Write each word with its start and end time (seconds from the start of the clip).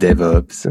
DevOps. 0.00 0.66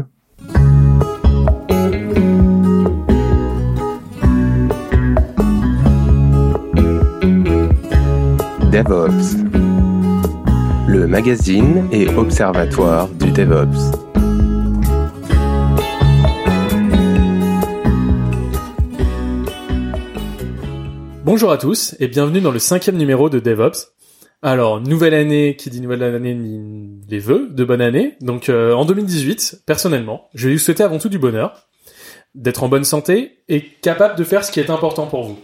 DevOps, 8.72 9.36
le 10.88 11.06
magazine 11.06 11.86
et 11.92 12.08
observatoire 12.08 13.08
du 13.08 13.30
DevOps. 13.30 13.92
Bonjour 21.24 21.52
à 21.52 21.56
tous 21.56 21.94
et 22.00 22.08
bienvenue 22.08 22.40
dans 22.40 22.50
le 22.50 22.58
cinquième 22.58 22.96
numéro 22.96 23.30
de 23.30 23.38
DevOps. 23.38 23.92
Alors, 24.42 24.80
nouvelle 24.80 25.14
année, 25.14 25.54
qui 25.54 25.70
dit 25.70 25.82
nouvelle 25.82 26.02
année, 26.02 26.34
les 27.10 27.18
vœux 27.18 27.48
de 27.50 27.64
bonne 27.64 27.80
année. 27.80 28.16
Donc, 28.20 28.48
euh, 28.48 28.72
en 28.72 28.84
2018, 28.84 29.62
personnellement, 29.66 30.28
je 30.34 30.48
vais 30.48 30.54
vous 30.54 30.60
souhaiter 30.60 30.84
avant 30.84 30.98
tout 30.98 31.08
du 31.08 31.18
bonheur, 31.18 31.68
d'être 32.34 32.62
en 32.62 32.68
bonne 32.68 32.84
santé 32.84 33.42
et 33.48 33.62
capable 33.62 34.16
de 34.16 34.24
faire 34.24 34.44
ce 34.44 34.52
qui 34.52 34.60
est 34.60 34.70
important 34.70 35.06
pour 35.06 35.24
vous. 35.24 35.38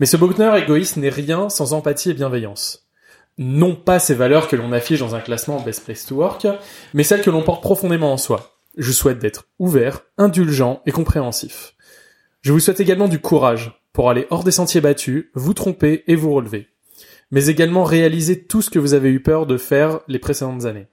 Mais 0.00 0.06
ce 0.06 0.16
bonheur 0.16 0.56
égoïste 0.56 0.96
n'est 0.96 1.10
rien 1.10 1.48
sans 1.50 1.74
empathie 1.74 2.10
et 2.10 2.14
bienveillance. 2.14 2.88
Non 3.36 3.74
pas 3.74 3.98
ces 3.98 4.14
valeurs 4.14 4.48
que 4.48 4.56
l'on 4.56 4.72
affiche 4.72 5.00
dans 5.00 5.14
un 5.14 5.20
classement 5.20 5.60
Best 5.60 5.84
Place 5.84 6.06
to 6.06 6.16
Work, 6.16 6.46
mais 6.94 7.02
celles 7.02 7.22
que 7.22 7.30
l'on 7.30 7.42
porte 7.42 7.62
profondément 7.62 8.12
en 8.12 8.16
soi. 8.16 8.58
Je 8.76 8.90
souhaite 8.90 9.18
d'être 9.18 9.44
ouvert, 9.58 10.02
indulgent 10.16 10.80
et 10.86 10.92
compréhensif. 10.92 11.74
Je 12.40 12.52
vous 12.52 12.60
souhaite 12.60 12.80
également 12.80 13.08
du 13.08 13.20
courage 13.20 13.80
pour 13.92 14.10
aller 14.10 14.26
hors 14.30 14.42
des 14.42 14.50
sentiers 14.50 14.80
battus, 14.80 15.26
vous 15.34 15.54
tromper 15.54 16.02
et 16.06 16.16
vous 16.16 16.32
relever 16.32 16.68
mais 17.34 17.46
également 17.46 17.82
réaliser 17.82 18.44
tout 18.44 18.62
ce 18.62 18.70
que 18.70 18.78
vous 18.78 18.94
avez 18.94 19.10
eu 19.10 19.20
peur 19.20 19.46
de 19.46 19.56
faire 19.56 20.00
les 20.06 20.20
précédentes 20.20 20.66
années. 20.66 20.86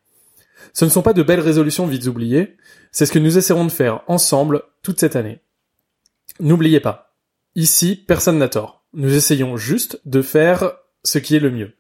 Ce 0.74 0.86
ne 0.86 0.90
sont 0.90 1.02
pas 1.02 1.14
de 1.14 1.24
belles 1.24 1.40
résolutions 1.40 1.88
vite 1.88 2.08
oubliées, 2.08 2.58
c'est 2.92 3.06
ce 3.06 3.12
que 3.12 3.20
nous 3.20 3.38
essaierons 3.38 3.66
de 3.66 3.72
faire 3.72 4.02
ensemble 4.08 4.64
toute 4.84 5.00
cette 5.00 5.16
année. 5.16 5.40
N'oubliez 6.40 6.80
pas, 6.80 7.16
ici, 7.56 7.96
personne 7.96 8.38
n'a 8.38 8.50
tort. 8.50 8.84
Nous 8.94 9.16
essayons 9.16 9.58
juste 9.58 10.02
de 10.06 10.22
faire 10.22 10.74
ce 11.04 11.18
qui 11.18 11.36
est 11.36 11.40
le 11.40 11.52
mieux. 11.52 11.74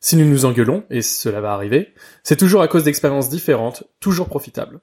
Si 0.00 0.16
nous 0.16 0.26
nous 0.26 0.44
engueulons, 0.44 0.84
et 0.90 1.02
cela 1.02 1.40
va 1.40 1.52
arriver, 1.52 1.94
c'est 2.22 2.36
toujours 2.36 2.62
à 2.62 2.68
cause 2.68 2.84
d'expériences 2.84 3.28
différentes, 3.28 3.84
toujours 4.00 4.28
profitables. 4.28 4.80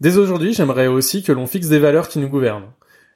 Dès 0.00 0.16
aujourd'hui, 0.16 0.54
j'aimerais 0.54 0.86
aussi 0.86 1.22
que 1.22 1.32
l'on 1.32 1.46
fixe 1.46 1.68
des 1.68 1.78
valeurs 1.78 2.08
qui 2.08 2.18
nous 2.18 2.28
gouvernent. 2.28 2.72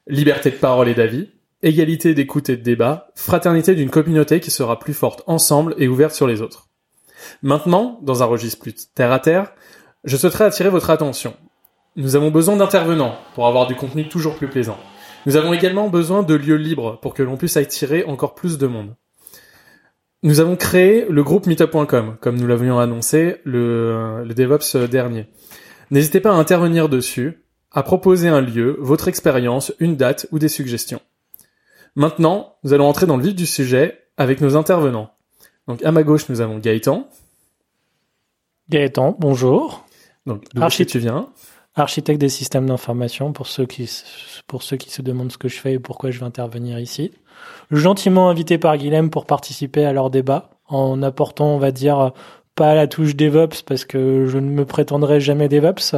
Liberté 0.06 0.50
de 0.50 0.56
parole 0.56 0.88
et 0.88 0.94
d'avis, 0.94 1.30
égalité 1.62 2.14
d'écoute 2.14 2.48
et 2.50 2.56
de 2.56 2.62
débat, 2.62 3.10
fraternité 3.14 3.74
d'une 3.74 3.90
communauté 3.90 4.40
qui 4.40 4.50
sera 4.50 4.78
plus 4.78 4.94
forte 4.94 5.22
ensemble 5.26 5.74
et 5.78 5.88
ouverte 5.88 6.14
sur 6.14 6.26
les 6.26 6.40
autres. 6.40 6.67
Maintenant, 7.42 7.98
dans 8.02 8.22
un 8.22 8.26
registre 8.26 8.60
plus 8.60 8.74
terre 8.94 9.12
à 9.12 9.18
terre, 9.18 9.52
je 10.04 10.16
souhaiterais 10.16 10.44
attirer 10.44 10.68
votre 10.68 10.90
attention. 10.90 11.34
Nous 11.96 12.16
avons 12.16 12.30
besoin 12.30 12.56
d'intervenants 12.56 13.16
pour 13.34 13.46
avoir 13.46 13.66
du 13.66 13.74
contenu 13.74 14.08
toujours 14.08 14.36
plus 14.36 14.48
plaisant. 14.48 14.78
Nous 15.26 15.36
avons 15.36 15.52
également 15.52 15.88
besoin 15.88 16.22
de 16.22 16.34
lieux 16.34 16.56
libres 16.56 16.98
pour 17.00 17.14
que 17.14 17.22
l'on 17.22 17.36
puisse 17.36 17.56
attirer 17.56 18.04
encore 18.04 18.34
plus 18.34 18.58
de 18.58 18.66
monde. 18.66 18.94
Nous 20.22 20.40
avons 20.40 20.56
créé 20.56 21.06
le 21.08 21.22
groupe 21.22 21.46
meetup.com, 21.46 22.16
comme 22.20 22.36
nous 22.36 22.46
l'avions 22.46 22.78
annoncé 22.78 23.36
le, 23.44 24.24
le 24.24 24.34
DevOps 24.34 24.76
dernier. 24.88 25.26
N'hésitez 25.90 26.20
pas 26.20 26.30
à 26.30 26.36
intervenir 26.36 26.88
dessus, 26.88 27.44
à 27.72 27.82
proposer 27.82 28.28
un 28.28 28.40
lieu, 28.40 28.76
votre 28.80 29.08
expérience, 29.08 29.72
une 29.78 29.96
date 29.96 30.26
ou 30.32 30.38
des 30.38 30.48
suggestions. 30.48 31.00
Maintenant, 31.94 32.56
nous 32.64 32.72
allons 32.72 32.86
entrer 32.86 33.06
dans 33.06 33.16
le 33.16 33.22
vif 33.22 33.34
du 33.34 33.46
sujet 33.46 33.98
avec 34.16 34.40
nos 34.40 34.56
intervenants. 34.56 35.10
Donc 35.68 35.84
à 35.84 35.92
ma 35.92 36.02
gauche, 36.02 36.28
nous 36.30 36.40
avons 36.40 36.58
Gaëtan. 36.58 37.06
Gaëtan, 38.70 39.14
bonjour. 39.18 39.84
Donc 40.26 40.42
d'où 40.54 40.66
tu 40.68 40.98
viens? 40.98 41.28
Architecte 41.74 42.20
des 42.20 42.30
systèmes 42.30 42.66
d'information 42.66 43.32
pour 43.32 43.46
ceux 43.46 43.66
qui 43.66 43.88
pour 44.46 44.62
ceux 44.62 44.76
qui 44.76 44.90
se 44.90 45.02
demandent 45.02 45.30
ce 45.30 45.38
que 45.38 45.48
je 45.48 45.60
fais 45.60 45.74
et 45.74 45.78
pourquoi 45.78 46.10
je 46.10 46.18
vais 46.18 46.26
intervenir 46.26 46.78
ici. 46.80 47.12
Gentiment 47.70 48.30
invité 48.30 48.58
par 48.58 48.76
Guilhem 48.78 49.10
pour 49.10 49.26
participer 49.26 49.84
à 49.84 49.92
leur 49.92 50.10
débat 50.10 50.50
en 50.66 51.02
apportant, 51.02 51.54
on 51.54 51.58
va 51.58 51.70
dire, 51.70 52.12
pas 52.54 52.74
la 52.74 52.88
touche 52.88 53.14
DevOps 53.14 53.62
parce 53.64 53.84
que 53.84 54.26
je 54.26 54.38
ne 54.38 54.50
me 54.50 54.64
prétendrai 54.64 55.20
jamais 55.20 55.48
DevOps, 55.48 55.94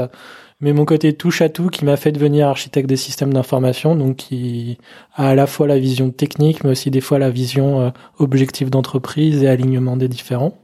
mais 0.60 0.72
mon 0.72 0.84
côté 0.84 1.12
touche 1.14 1.40
à 1.42 1.48
tout 1.48 1.68
qui 1.68 1.84
m'a 1.84 1.96
fait 1.96 2.12
devenir 2.12 2.48
architecte 2.48 2.88
des 2.88 2.96
systèmes 2.96 3.32
d'information, 3.32 3.94
donc 3.94 4.16
qui 4.16 4.78
a 5.14 5.28
à 5.28 5.34
la 5.34 5.46
fois 5.46 5.66
la 5.66 5.78
vision 5.78 6.10
technique, 6.10 6.64
mais 6.64 6.70
aussi 6.70 6.90
des 6.90 7.00
fois 7.00 7.18
la 7.18 7.30
vision 7.30 7.80
euh, 7.80 7.90
objectif 8.18 8.70
d'entreprise 8.70 9.42
et 9.42 9.48
alignement 9.48 9.96
des 9.96 10.08
différents. 10.08 10.58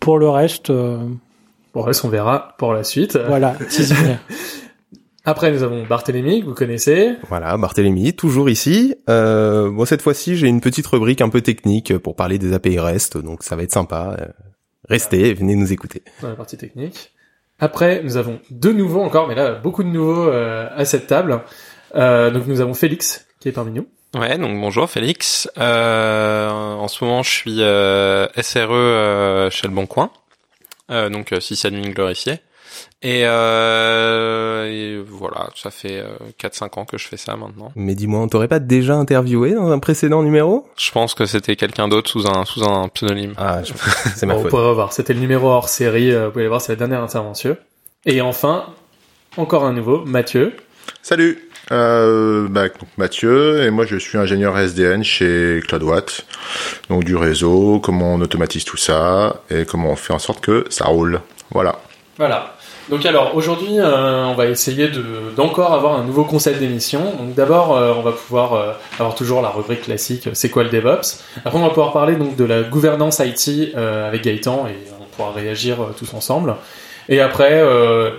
Pour 0.00 0.18
le 0.18 0.28
reste, 0.28 0.70
euh, 0.70 0.98
pour 1.72 1.82
le 1.82 1.88
reste, 1.88 2.04
on 2.04 2.08
verra 2.08 2.54
pour 2.58 2.72
la 2.72 2.84
suite. 2.84 3.18
Voilà. 3.26 3.54
Après, 5.26 5.50
nous 5.50 5.64
avons 5.64 5.84
Barthélémy, 5.84 6.40
que 6.40 6.46
vous 6.46 6.54
connaissez. 6.54 7.16
Voilà, 7.28 7.56
Barthélémy, 7.56 8.14
toujours 8.14 8.48
ici. 8.48 8.94
Euh, 9.10 9.70
bon, 9.72 9.84
cette 9.84 10.00
fois-ci, 10.00 10.36
j'ai 10.36 10.46
une 10.46 10.60
petite 10.60 10.86
rubrique 10.86 11.20
un 11.20 11.28
peu 11.28 11.40
technique 11.40 11.98
pour 11.98 12.14
parler 12.14 12.38
des 12.38 12.52
API 12.52 12.78
REST, 12.78 13.18
donc 13.18 13.42
ça 13.42 13.56
va 13.56 13.64
être 13.64 13.72
sympa. 13.72 14.16
Euh, 14.20 14.26
restez, 14.88 15.34
venez 15.34 15.56
nous 15.56 15.72
écouter. 15.72 16.02
Dans 16.22 16.28
la 16.28 16.36
partie 16.36 16.56
technique. 16.56 17.12
Après, 17.58 18.02
nous 18.02 18.16
avons 18.16 18.40
deux 18.50 18.72
nouveaux 18.72 19.02
encore, 19.02 19.28
mais 19.28 19.34
là, 19.34 19.52
beaucoup 19.52 19.82
de 19.82 19.88
nouveaux 19.88 20.28
euh, 20.28 20.68
à 20.74 20.84
cette 20.84 21.06
table. 21.06 21.40
Euh, 21.94 22.30
donc, 22.30 22.46
nous 22.46 22.60
avons 22.60 22.74
Félix, 22.74 23.26
qui 23.40 23.48
est 23.48 23.52
parmi 23.52 23.72
nous. 23.72 23.86
Ouais, 24.14 24.38
donc 24.38 24.58
bonjour 24.58 24.88
Félix. 24.88 25.50
Euh, 25.58 26.48
en 26.48 26.88
ce 26.88 27.04
moment, 27.04 27.22
je 27.22 27.30
suis 27.30 27.62
euh, 27.62 28.26
SRE 28.40 28.70
euh, 28.70 29.50
chez 29.50 29.68
Le 29.68 29.74
Bon 29.74 29.86
Coin, 29.86 30.10
euh, 30.90 31.10
donc 31.10 31.34
sysadmin 31.40 31.90
glorifié. 31.90 32.40
Et, 33.02 33.22
euh, 33.24 34.66
et, 34.66 35.02
voilà, 35.06 35.50
ça 35.54 35.70
fait 35.70 36.04
4-5 36.40 36.64
euh, 36.64 36.80
ans 36.80 36.84
que 36.84 36.98
je 36.98 37.06
fais 37.06 37.16
ça 37.16 37.36
maintenant. 37.36 37.70
Mais 37.76 37.94
dis-moi, 37.94 38.20
on 38.20 38.28
t'aurait 38.28 38.48
pas 38.48 38.58
déjà 38.58 38.94
interviewé 38.94 39.54
dans 39.54 39.70
un 39.70 39.78
précédent 39.78 40.22
numéro? 40.22 40.66
Je 40.76 40.90
pense 40.90 41.14
que 41.14 41.26
c'était 41.26 41.56
quelqu'un 41.56 41.88
d'autre 41.88 42.10
sous 42.10 42.26
un 42.26 42.44
sous 42.44 42.64
un 42.64 42.88
pseudonyme. 42.88 43.34
Ah, 43.36 43.60
c'est 44.14 44.26
ma 44.26 44.34
bon, 44.34 44.42
faute. 44.42 44.50
Vous 44.50 44.56
pouvez 44.56 44.74
voir, 44.74 44.92
c'était 44.92 45.14
le 45.14 45.20
numéro 45.20 45.48
hors 45.48 45.68
série, 45.68 46.12
euh, 46.12 46.26
vous 46.26 46.32
pouvez 46.32 46.48
voir, 46.48 46.60
c'est 46.60 46.72
la 46.72 46.76
dernière 46.76 47.02
intervention. 47.02 47.56
Et 48.04 48.20
enfin, 48.20 48.66
encore 49.36 49.64
un 49.64 49.72
nouveau, 49.72 50.04
Mathieu. 50.04 50.54
Salut 51.02 51.46
euh, 51.72 52.46
bah, 52.48 52.68
donc 52.68 52.88
Mathieu 52.96 53.64
et 53.64 53.70
moi 53.70 53.86
je 53.86 53.96
suis 53.96 54.16
ingénieur 54.16 54.56
SDN 54.56 55.02
chez 55.02 55.60
CloudWatt 55.66 56.24
donc 56.88 57.02
du 57.02 57.16
réseau 57.16 57.80
comment 57.80 58.14
on 58.14 58.20
automatise 58.20 58.64
tout 58.64 58.76
ça 58.76 59.42
et 59.50 59.64
comment 59.64 59.90
on 59.90 59.96
fait 59.96 60.12
en 60.12 60.20
sorte 60.20 60.40
que 60.40 60.64
ça 60.70 60.84
roule 60.84 61.20
voilà 61.50 61.80
voilà 62.18 62.55
donc 62.88 63.04
alors 63.04 63.34
aujourd'hui, 63.34 63.78
euh, 63.78 64.24
on 64.26 64.34
va 64.34 64.46
essayer 64.46 64.88
de 64.88 65.02
d'encore 65.34 65.72
avoir 65.72 65.98
un 65.98 66.04
nouveau 66.04 66.24
concept 66.24 66.60
d'émission. 66.60 67.00
Donc 67.18 67.34
d'abord, 67.34 67.76
euh, 67.76 67.94
on 67.96 68.02
va 68.02 68.12
pouvoir 68.12 68.54
euh, 68.54 68.72
avoir 68.98 69.14
toujours 69.14 69.42
la 69.42 69.50
rubrique 69.50 69.82
classique, 69.82 70.28
c'est 70.34 70.50
quoi 70.50 70.62
le 70.62 70.70
DevOps? 70.70 71.22
Après, 71.44 71.58
on 71.58 71.62
va 71.62 71.68
pouvoir 71.70 71.92
parler 71.92 72.16
donc 72.16 72.36
de 72.36 72.44
la 72.44 72.62
gouvernance 72.62 73.20
IT 73.20 73.74
avec 73.76 74.22
Gaëtan 74.22 74.66
et 74.66 74.76
on 75.00 75.04
pourra 75.16 75.32
réagir 75.32 75.78
tous 75.96 76.14
ensemble. 76.14 76.54
Et 77.08 77.20
après, 77.20 77.62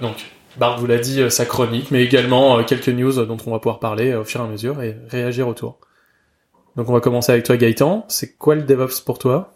donc 0.02 0.16
Bart 0.58 0.80
vous 0.80 0.88
l'a 0.88 0.98
dit, 0.98 1.30
sa 1.30 1.46
chronique, 1.46 1.92
mais 1.92 2.04
également 2.04 2.64
quelques 2.64 2.90
news 2.90 3.26
dont 3.26 3.38
on 3.46 3.52
va 3.52 3.60
pouvoir 3.60 3.80
parler 3.80 4.16
au 4.16 4.24
fur 4.24 4.42
et 4.42 4.44
à 4.44 4.48
mesure 4.48 4.82
et 4.82 4.98
réagir 5.10 5.48
autour. 5.48 5.78
Donc 6.76 6.90
on 6.90 6.94
va 6.94 7.00
commencer 7.00 7.32
avec 7.32 7.44
toi 7.46 7.58
Gaëtan. 7.58 8.06
C'est 8.08 8.38
quoi 8.38 8.56
le 8.56 8.62
DevOps 8.64 9.02
pour 9.06 9.20
toi? 9.20 9.54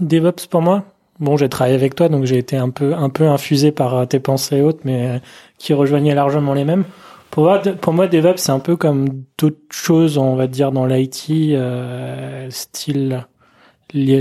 DevOps 0.00 0.46
pour 0.48 0.62
moi? 0.62 0.84
Bon, 1.20 1.36
j'ai 1.36 1.48
travaillé 1.48 1.74
avec 1.74 1.94
toi, 1.94 2.08
donc 2.08 2.24
j'ai 2.24 2.38
été 2.38 2.56
un 2.56 2.70
peu, 2.70 2.94
un 2.94 3.10
peu 3.10 3.28
infusé 3.28 3.72
par 3.72 3.94
euh, 3.94 4.04
tes 4.06 4.20
pensées 4.20 4.60
hautes, 4.60 4.80
mais 4.84 5.08
euh, 5.08 5.18
qui 5.58 5.74
rejoignaient 5.74 6.14
largement 6.14 6.54
les 6.54 6.64
mêmes. 6.64 6.84
Pour 7.30 7.44
moi, 7.44 7.58
pour 7.58 7.92
moi 7.92 8.06
DevOps, 8.06 8.38
c'est 8.38 8.52
un 8.52 8.58
peu 8.58 8.76
comme 8.76 9.08
d'autres 9.36 9.56
choses, 9.70 10.18
on 10.18 10.34
va 10.34 10.46
dire, 10.46 10.72
dans 10.72 10.86
l'IT, 10.86 11.26
euh, 11.30 12.48
style, 12.50 13.26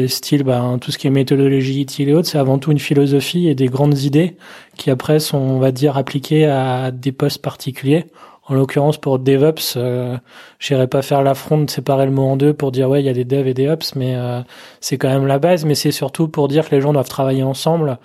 style 0.07 0.43
bah, 0.43 0.77
tout 0.79 0.91
ce 0.91 0.97
qui 0.97 1.07
est 1.07 1.11
méthodologie 1.11 1.81
utile 1.81 2.09
et 2.09 2.13
autres, 2.13 2.27
c'est 2.27 2.37
avant 2.37 2.57
tout 2.57 2.71
une 2.71 2.79
philosophie 2.79 3.47
et 3.47 3.55
des 3.55 3.67
grandes 3.67 3.99
idées 3.99 4.37
qui 4.75 4.91
après 4.91 5.19
sont, 5.19 5.37
on 5.37 5.59
va 5.59 5.71
dire, 5.71 5.97
appliquées 5.97 6.45
à 6.45 6.91
des 6.91 7.11
postes 7.11 7.41
particuliers. 7.41 8.05
En 8.49 8.55
l'occurrence, 8.55 8.97
pour 8.97 9.19
DevOps, 9.19 9.75
euh, 9.75 10.17
j'irai 10.59 10.87
pas 10.87 11.01
faire 11.01 11.21
l'affront 11.21 11.57
de 11.61 11.69
séparer 11.69 12.05
le 12.05 12.11
mot 12.11 12.23
en 12.23 12.37
deux 12.37 12.53
pour 12.53 12.71
dire 12.71 12.89
ouais, 12.89 13.01
il 13.01 13.05
y 13.05 13.09
a 13.09 13.13
des 13.13 13.25
devs 13.25 13.47
et 13.47 13.53
des 13.53 13.67
ops, 13.67 13.95
mais 13.95 14.15
euh, 14.15 14.41
c'est 14.79 14.97
quand 14.97 15.09
même 15.09 15.27
la 15.27 15.37
base. 15.37 15.65
Mais 15.65 15.75
c'est 15.75 15.91
surtout 15.91 16.29
pour 16.29 16.47
dire 16.47 16.69
que 16.69 16.73
les 16.73 16.79
gens 16.81 16.93
doivent 16.93 17.09
travailler 17.09 17.43
ensemble, 17.43 17.97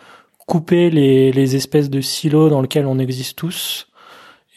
couper 0.47 0.91
les, 0.91 1.31
les 1.31 1.55
espèces 1.55 1.91
de 1.91 2.01
silos 2.01 2.49
dans 2.49 2.61
lesquels 2.61 2.87
on 2.87 2.99
existe 2.99 3.39
tous 3.39 3.87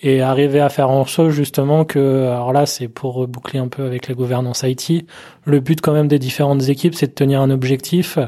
et 0.02 0.22
arriver 0.22 0.60
à 0.60 0.70
faire 0.70 0.90
en 0.90 1.06
sorte 1.06 1.30
justement 1.30 1.86
que, 1.86 2.28
alors 2.28 2.52
là, 2.52 2.66
c'est 2.66 2.88
pour 2.88 3.28
boucler 3.28 3.60
un 3.60 3.68
peu 3.68 3.86
avec 3.86 4.08
la 4.08 4.14
gouvernance 4.14 4.64
IT. 4.64 5.08
Le 5.46 5.60
but 5.60 5.82
quand 5.82 5.94
même 5.94 6.08
des 6.08 6.20
différentes 6.20 6.68
équipes, 6.68 6.96
c'est 6.96 7.08
de 7.08 7.14
tenir 7.14 7.42
un 7.42 7.50
objectif. 7.50 8.20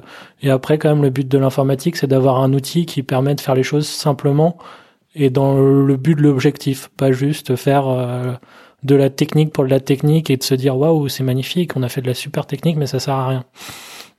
Et 0.41 0.49
après, 0.49 0.77
quand 0.77 0.89
même, 0.89 1.01
le 1.01 1.09
but 1.09 1.27
de 1.27 1.37
l'informatique, 1.37 1.97
c'est 1.97 2.07
d'avoir 2.07 2.41
un 2.41 2.53
outil 2.53 2.85
qui 2.85 3.03
permet 3.03 3.35
de 3.35 3.41
faire 3.41 3.55
les 3.55 3.63
choses 3.63 3.87
simplement 3.87 4.57
et 5.17 5.29
dans 5.29 5.57
le 5.57 5.97
but 5.97 6.15
de 6.15 6.21
l'objectif, 6.21 6.89
pas 6.95 7.11
juste 7.11 7.55
faire 7.55 7.87
euh, 7.87 8.33
de 8.83 8.95
la 8.95 9.09
technique 9.09 9.51
pour 9.51 9.65
de 9.65 9.69
la 9.69 9.79
technique 9.79 10.29
et 10.29 10.37
de 10.37 10.43
se 10.43 10.55
dire 10.55 10.77
waouh 10.77 11.09
c'est 11.09 11.23
magnifique, 11.23 11.75
on 11.75 11.83
a 11.83 11.89
fait 11.89 12.01
de 12.01 12.07
la 12.07 12.13
super 12.13 12.45
technique 12.45 12.77
mais 12.77 12.87
ça 12.87 12.99
sert 12.99 13.15
à 13.15 13.27
rien. 13.27 13.43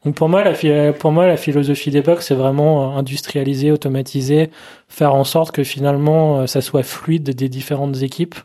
Donc 0.04 0.14
pour 0.14 0.28
moi, 0.28 0.44
la, 0.44 0.92
pour 0.92 1.10
moi, 1.10 1.26
la 1.26 1.36
philosophie 1.36 1.90
d'époque, 1.90 2.22
c'est 2.22 2.36
vraiment 2.36 2.96
industrialiser, 2.96 3.72
automatiser, 3.72 4.50
faire 4.88 5.12
en 5.14 5.24
sorte 5.24 5.50
que 5.50 5.64
finalement, 5.64 6.46
ça 6.46 6.60
soit 6.60 6.84
fluide 6.84 7.30
des 7.30 7.48
différentes 7.48 8.00
équipes. 8.02 8.36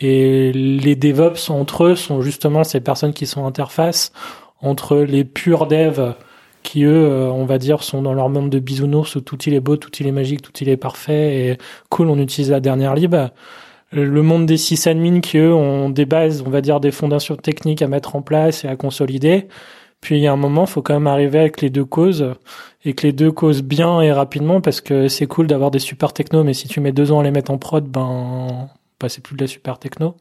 Et 0.00 0.50
les 0.52 0.96
DevOps 0.96 1.50
entre 1.50 1.84
eux 1.84 1.94
sont 1.94 2.22
justement 2.22 2.64
ces 2.64 2.80
personnes 2.80 3.12
qui 3.12 3.26
sont 3.26 3.44
interfaces 3.44 4.12
entre 4.60 4.96
les 4.98 5.24
purs 5.24 5.66
devs 5.66 6.14
qui 6.62 6.84
eux, 6.84 6.92
euh, 6.92 7.30
on 7.30 7.44
va 7.44 7.58
dire, 7.58 7.82
sont 7.82 8.02
dans 8.02 8.14
leur 8.14 8.28
monde 8.28 8.50
de 8.50 8.58
bisounours 8.58 9.16
où 9.16 9.20
tout 9.20 9.38
il 9.46 9.54
est 9.54 9.60
beau, 9.60 9.76
tout 9.76 9.90
il 10.00 10.06
est 10.06 10.12
magique, 10.12 10.42
tout 10.42 10.52
il 10.60 10.68
est 10.68 10.76
parfait 10.76 11.36
et 11.36 11.58
cool, 11.88 12.08
on 12.08 12.18
utilise 12.18 12.50
la 12.50 12.60
dernière 12.60 12.94
lib. 12.94 13.14
Le 13.90 14.22
monde 14.22 14.46
des 14.46 14.58
sysadmins 14.58 15.20
qui 15.20 15.38
eux 15.38 15.54
ont 15.54 15.88
des 15.88 16.04
bases, 16.04 16.42
on 16.46 16.50
va 16.50 16.60
dire, 16.60 16.78
des 16.80 16.90
fondations 16.90 17.36
techniques 17.36 17.80
à 17.80 17.88
mettre 17.88 18.16
en 18.16 18.22
place 18.22 18.64
et 18.64 18.68
à 18.68 18.76
consolider. 18.76 19.48
Puis 20.00 20.16
il 20.16 20.22
y 20.22 20.26
a 20.26 20.32
un 20.32 20.36
moment, 20.36 20.66
faut 20.66 20.82
quand 20.82 20.94
même 20.94 21.06
arriver 21.06 21.38
avec 21.38 21.60
les 21.60 21.70
deux 21.70 21.84
causes 21.84 22.34
et 22.84 22.92
que 22.94 23.06
les 23.06 23.12
deux 23.12 23.32
causent 23.32 23.62
bien 23.62 24.00
et 24.00 24.12
rapidement 24.12 24.60
parce 24.60 24.80
que 24.80 25.08
c'est 25.08 25.26
cool 25.26 25.46
d'avoir 25.46 25.70
des 25.70 25.78
super 25.78 26.12
techno, 26.12 26.44
mais 26.44 26.54
si 26.54 26.68
tu 26.68 26.80
mets 26.80 26.92
deux 26.92 27.12
ans 27.12 27.20
à 27.20 27.22
les 27.22 27.30
mettre 27.30 27.50
en 27.50 27.58
prod, 27.58 27.84
ben, 27.84 28.68
bah, 29.00 29.08
c'est 29.08 29.22
plus 29.22 29.36
de 29.36 29.42
la 29.42 29.48
super 29.48 29.78
techno. 29.78 30.16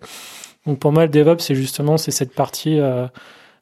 Donc 0.65 0.79
pour 0.79 0.91
moi, 0.91 1.05
le 1.05 1.09
DevOps, 1.09 1.39
c'est 1.39 1.55
justement 1.55 1.97
c'est 1.97 2.11
cette 2.11 2.33
partie 2.33 2.79
euh, 2.79 3.07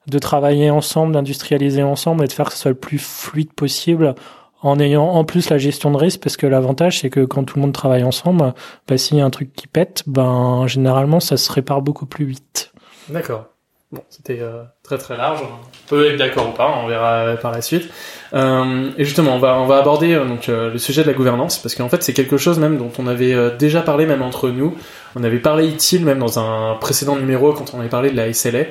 de 0.07 0.19
travailler 0.19 0.69
ensemble, 0.69 1.13
d'industrialiser 1.13 1.84
ensemble 1.84 2.24
et 2.24 2.28
de 2.28 2.34
faire 2.34 2.48
que 2.48 2.54
ce 2.54 2.60
soit 2.60 2.72
le 2.72 2.78
plus 2.78 3.00
fluide 3.00 3.54
possible 3.54 4.16
en 4.62 4.80
ayant 4.80 5.07
en 5.07 5.24
plus 5.24 5.50
la 5.50 5.57
gestion 5.57 5.92
de 5.92 5.98
risque 5.98 6.22
parce 6.22 6.38
que 6.38 6.48
l'avantage 6.48 7.02
c'est 7.02 7.10
que 7.10 7.24
quand 7.24 7.44
tout 7.44 7.57
le 7.57 7.62
monde 7.62 7.74
travaille 7.74 8.04
ensemble, 8.04 8.54
bah, 8.88 8.98
s'il 8.98 9.18
y 9.18 9.22
a 9.22 9.25
un 9.25 9.30
truc 9.30 9.54
qui 9.54 9.68
pète, 9.68 10.04
ben 10.07 10.66
généralement 10.68 11.19
ça 11.19 11.38
se 11.38 11.52
répare 11.52 11.81
beaucoup 11.81 12.06
plus 12.06 12.25
vite. 12.25 12.72
D'accord. 13.10 13.46
Bon, 13.92 14.02
c'était 14.10 14.40
euh, 14.42 14.63
très 14.81 14.98
très 14.98 15.16
large. 15.16 15.42
On 15.44 15.88
peut 15.88 16.10
être 16.10 16.18
d'accord 16.18 16.50
ou 16.50 16.52
pas, 16.52 16.81
on 16.84 16.88
verra 16.88 17.36
par 17.40 17.52
la 17.52 17.62
suite. 17.62 17.88
Euh, 18.34 18.90
et 18.98 19.06
justement, 19.06 19.36
on 19.36 19.40
va 19.40 19.60
on 19.60 19.68
va 19.68 19.78
aborder 19.78 20.16
euh, 20.16 20.25
donc 20.25 20.48
le 20.48 20.78
sujet 20.80 21.04
de 21.04 21.07
la 21.07 21.13
gouvernance 21.13 21.60
parce 21.60 21.75
qu'en 21.75 21.88
fait 21.88 22.02
c'est 22.02 22.13
quelque 22.13 22.38
chose 22.38 22.57
même 22.57 22.78
dont 22.78 22.92
on 22.98 23.06
avait 23.06 23.36
déjà 23.57 23.81
parlé 23.81 24.07
même 24.07 24.24
entre 24.24 24.50
nous. 24.50 24.75
On 25.16 25.24
avait 25.24 25.40
parlé 25.40 25.69
utile 25.69 26.04
même 26.04 26.19
dans 26.19 26.40
un 26.40 26.75
précédent 26.75 27.16
numéro 27.16 27.54
quand 27.54 27.75
on 27.75 27.80
avait 27.80 27.90
parlé 27.90 28.10
de 28.10 28.18
la 28.18 28.34
SLA. 28.34 28.66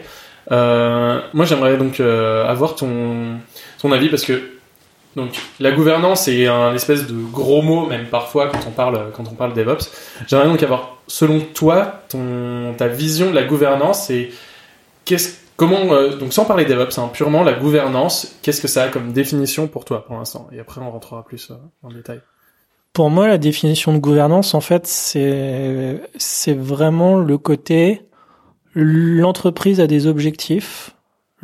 Euh, 0.53 1.21
moi, 1.33 1.45
j'aimerais 1.45 1.77
donc 1.77 2.01
euh, 2.01 2.47
avoir 2.47 2.75
ton 2.75 3.39
ton 3.81 3.93
avis 3.93 4.09
parce 4.09 4.25
que 4.25 4.51
donc 5.17 5.31
la 5.61 5.71
gouvernance 5.71 6.27
est 6.29 6.47
un 6.47 6.75
espèce 6.75 7.07
de 7.07 7.15
gros 7.15 7.63
mot 7.63 7.87
même 7.87 8.07
parfois 8.07 8.49
quand 8.49 8.67
on 8.67 8.71
parle 8.71 9.13
quand 9.13 9.25
on 9.31 9.35
parle 9.35 9.55
DevOps. 9.55 9.91
J'aimerais 10.27 10.49
donc 10.49 10.63
avoir 10.63 10.99
selon 11.07 11.41
toi 11.41 12.01
ton 12.09 12.75
ta 12.77 12.89
vision 12.89 13.31
de 13.31 13.35
la 13.35 13.45
gouvernance 13.45 14.11
et 14.11 14.33
qu'est-ce 15.05 15.37
comment 15.57 15.93
euh, 15.93 16.17
donc 16.17 16.33
sans 16.33 16.45
parler 16.45 16.65
DevOps 16.65 16.99
hein, 16.99 17.11
purement 17.13 17.45
la 17.45 17.53
gouvernance 17.53 18.37
qu'est-ce 18.43 18.61
que 18.61 18.69
ça 18.69 18.85
a 18.85 18.89
comme 18.89 19.13
définition 19.13 19.69
pour 19.69 19.85
toi 19.85 20.05
pour 20.05 20.17
l'instant? 20.17 20.49
Et 20.53 20.59
après 20.59 20.81
on 20.81 20.91
rentrera 20.91 21.25
plus 21.25 21.53
en 21.83 21.91
détail. 21.91 22.21
Pour 22.95 23.11
moi, 23.11 23.27
la 23.27 23.39
définition 23.39 23.93
de 23.93 23.99
gouvernance, 23.99 24.55
en 24.55 24.61
fait, 24.61 24.87
c'est 24.87 26.01
c'est 26.17 26.57
vraiment 26.57 27.17
le 27.17 27.39
côté 27.39 28.03
l'entreprise 28.75 29.81
a 29.81 29.87
des 29.87 30.07
objectifs, 30.07 30.95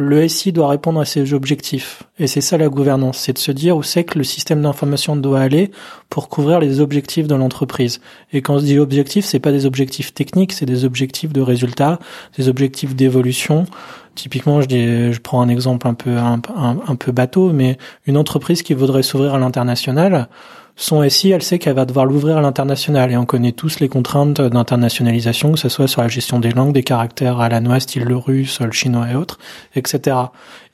le 0.01 0.27
SI 0.29 0.53
doit 0.53 0.69
répondre 0.69 0.99
à 0.99 1.05
ces 1.05 1.35
objectifs. 1.35 2.05
Et 2.19 2.27
c'est 2.27 2.41
ça 2.41 2.57
la 2.57 2.69
gouvernance, 2.69 3.19
c'est 3.19 3.35
de 3.35 3.39
se 3.39 3.53
dire 3.53 3.77
où 3.77 3.83
c'est 3.83 4.05
que 4.05 4.17
le 4.17 4.25
système 4.25 4.63
d'information 4.63 5.15
doit 5.15 5.41
aller 5.41 5.71
pour 6.09 6.29
couvrir 6.29 6.59
les 6.59 6.81
objectifs 6.81 7.27
de 7.27 7.35
l'entreprise. 7.35 8.01
Et 8.33 8.41
quand 8.41 8.55
on 8.55 8.59
dit 8.59 8.79
objectifs, 8.79 9.27
c'est 9.27 9.41
pas 9.41 9.53
des 9.53 9.67
objectifs 9.67 10.15
techniques, 10.15 10.53
c'est 10.53 10.67
des 10.67 10.85
objectifs 10.85 11.33
de 11.33 11.43
résultats, 11.43 11.99
des 12.39 12.49
objectifs 12.49 12.97
d'évolution. 12.97 13.67
Typiquement, 14.15 14.63
je, 14.63 15.19
prends 15.21 15.43
un 15.43 15.49
exemple 15.49 15.87
un 15.87 15.95
peu 15.95 16.17
un 16.17 16.97
peu 16.97 17.13
bateau, 17.13 17.53
mais 17.53 17.79
une 18.07 18.17
entreprise 18.17 18.63
qui 18.63 18.75
voudrait 18.75 19.03
s'ouvrir 19.03 19.35
à 19.35 19.39
l'international, 19.39 20.29
son 20.77 21.07
SI, 21.09 21.31
elle 21.31 21.43
sait 21.43 21.59
qu'elle 21.59 21.75
va 21.75 21.85
devoir 21.85 22.07
l'ouvrir 22.07 22.39
à 22.39 22.41
l'international 22.41 23.11
et 23.13 23.17
on 23.17 23.27
connaît 23.27 23.53
tous 23.53 23.81
les 23.81 23.89
contraintes 23.89 24.41
d'internationalisation, 24.41 25.53
que 25.53 25.59
ce 25.59 25.69
soit 25.69 25.89
sur 25.89 26.01
la 26.01 26.09
gestion 26.09 26.39
des 26.41 26.51
langues, 26.51 26.73
des 26.73 26.83
caractères 26.83 27.41
à 27.41 27.49
la 27.49 27.61
noix, 27.61 27.81
style 27.81 28.05
le 28.05 28.17
russe, 28.17 28.61
le 28.61 28.73
chinois 28.73 29.11
et 29.11 29.15
autres, 29.15 29.39
etc. 29.75 30.17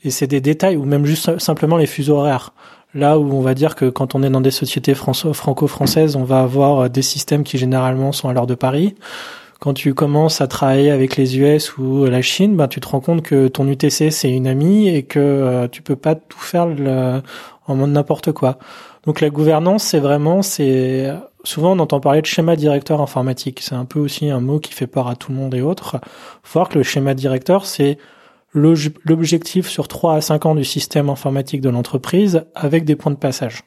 Et 0.05 0.11
c'est 0.11 0.29
des 0.29 0.41
détails 0.41 0.77
ou 0.77 0.85
même 0.85 1.05
juste 1.05 1.39
simplement 1.39 1.77
les 1.77 1.87
fuseaux 1.87 2.19
horaires. 2.19 2.53
Là 2.95 3.19
où 3.19 3.33
on 3.33 3.41
va 3.41 3.55
dire 3.55 3.75
que 3.75 3.91
quand 3.91 4.15
on 4.15 4.23
est 4.23 4.31
dans 4.31 4.41
des 4.41 4.51
sociétés 4.51 4.95
franco-françaises, 4.95 6.17
on 6.17 6.25
va 6.25 6.41
avoir 6.41 6.89
des 6.89 7.03
systèmes 7.03 7.43
qui 7.43 7.59
généralement 7.59 8.13
sont 8.13 8.29
à 8.29 8.33
l'heure 8.33 8.47
de 8.47 8.55
Paris. 8.55 8.95
Quand 9.59 9.75
tu 9.75 9.95
commences 9.95 10.41
à 10.41 10.47
travailler 10.47 10.91
avec 10.91 11.17
les 11.17 11.39
US 11.39 11.77
ou 11.79 12.05
la 12.05 12.23
Chine, 12.23 12.57
ben 12.57 12.69
tu 12.69 12.81
te 12.81 12.89
rends 12.89 13.01
compte 13.01 13.23
que 13.23 13.49
ton 13.49 13.67
UTC 13.67 14.11
c'est 14.11 14.31
une 14.31 14.47
amie 14.47 14.89
et 14.89 15.03
que 15.03 15.19
euh, 15.19 15.69
tu 15.69 15.83
peux 15.83 15.97
pas 15.97 16.15
tout 16.15 16.39
faire 16.39 16.69
en 17.67 17.75
mode 17.75 17.91
n'importe 17.91 18.33
quoi. 18.33 18.59
Donc 19.07 19.21
la 19.21 19.31
gouvernance, 19.31 19.85
c'est 19.85 20.01
vraiment, 20.01 20.43
c'est 20.43 21.13
souvent 21.45 21.73
on 21.73 21.79
entend 21.79 22.01
parler 22.01 22.21
de 22.21 22.27
schéma 22.27 22.57
directeur 22.57 23.01
informatique. 23.01 23.61
C'est 23.63 23.77
un 23.77 23.85
peu 23.85 24.01
aussi 24.01 24.31
un 24.31 24.41
mot 24.41 24.59
qui 24.59 24.73
fait 24.73 24.89
peur 24.89 25.07
à 25.07 25.15
tout 25.15 25.31
le 25.31 25.39
monde 25.39 25.55
et 25.55 25.63
autres. 25.63 26.01
Faut 26.43 26.59
voir 26.59 26.69
que 26.69 26.79
le 26.79 26.83
schéma 26.83 27.15
directeur, 27.15 27.67
c'est 27.67 27.99
l'objectif 28.53 29.69
sur 29.69 29.87
3 29.87 30.15
à 30.15 30.21
5 30.21 30.47
ans 30.47 30.55
du 30.55 30.65
système 30.65 31.09
informatique 31.09 31.61
de 31.61 31.69
l'entreprise 31.69 32.45
avec 32.55 32.85
des 32.85 32.97
points 32.97 33.13
de 33.13 33.17
passage. 33.17 33.63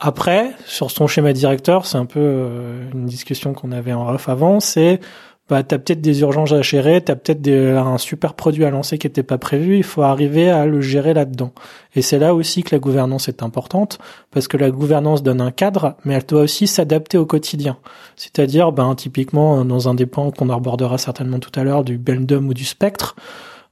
Après, 0.00 0.50
sur 0.66 0.90
son 0.90 1.06
schéma 1.06 1.32
directeur, 1.32 1.86
c'est 1.86 1.98
un 1.98 2.06
peu 2.06 2.20
euh, 2.20 2.90
une 2.92 3.06
discussion 3.06 3.54
qu'on 3.54 3.72
avait 3.72 3.92
en 3.92 4.08
off 4.08 4.28
avant, 4.28 4.58
c'est 4.58 5.00
bah 5.48 5.62
t'as 5.62 5.78
peut-être 5.78 6.00
des 6.00 6.22
urgences 6.22 6.52
à 6.52 6.62
gérer, 6.62 7.02
t'as 7.02 7.16
peut-être 7.16 7.46
un 7.48 7.98
super 7.98 8.34
produit 8.34 8.64
à 8.64 8.70
lancer 8.70 8.96
qui 8.96 9.06
n'était 9.06 9.22
pas 9.22 9.36
prévu, 9.36 9.76
il 9.76 9.82
faut 9.82 10.02
arriver 10.02 10.48
à 10.48 10.64
le 10.64 10.80
gérer 10.80 11.12
là-dedans. 11.12 11.52
Et 11.94 12.02
c'est 12.02 12.18
là 12.18 12.34
aussi 12.34 12.62
que 12.62 12.74
la 12.74 12.78
gouvernance 12.78 13.28
est 13.28 13.42
importante, 13.42 13.98
parce 14.30 14.48
que 14.48 14.56
la 14.56 14.70
gouvernance 14.70 15.22
donne 15.22 15.42
un 15.42 15.50
cadre, 15.50 15.96
mais 16.04 16.14
elle 16.14 16.24
doit 16.24 16.42
aussi 16.42 16.66
s'adapter 16.66 17.18
au 17.18 17.26
quotidien. 17.26 17.76
C'est-à-dire, 18.16 18.72
ben 18.72 18.94
typiquement 18.94 19.64
dans 19.64 19.88
un 19.88 19.94
des 19.94 20.06
qu'on 20.06 20.48
abordera 20.48 20.96
certainement 20.96 21.40
tout 21.40 21.58
à 21.58 21.64
l'heure 21.64 21.84
du 21.84 21.98
Beldum 21.98 22.48
ou 22.48 22.54
du 22.54 22.64
Spectre, 22.64 23.16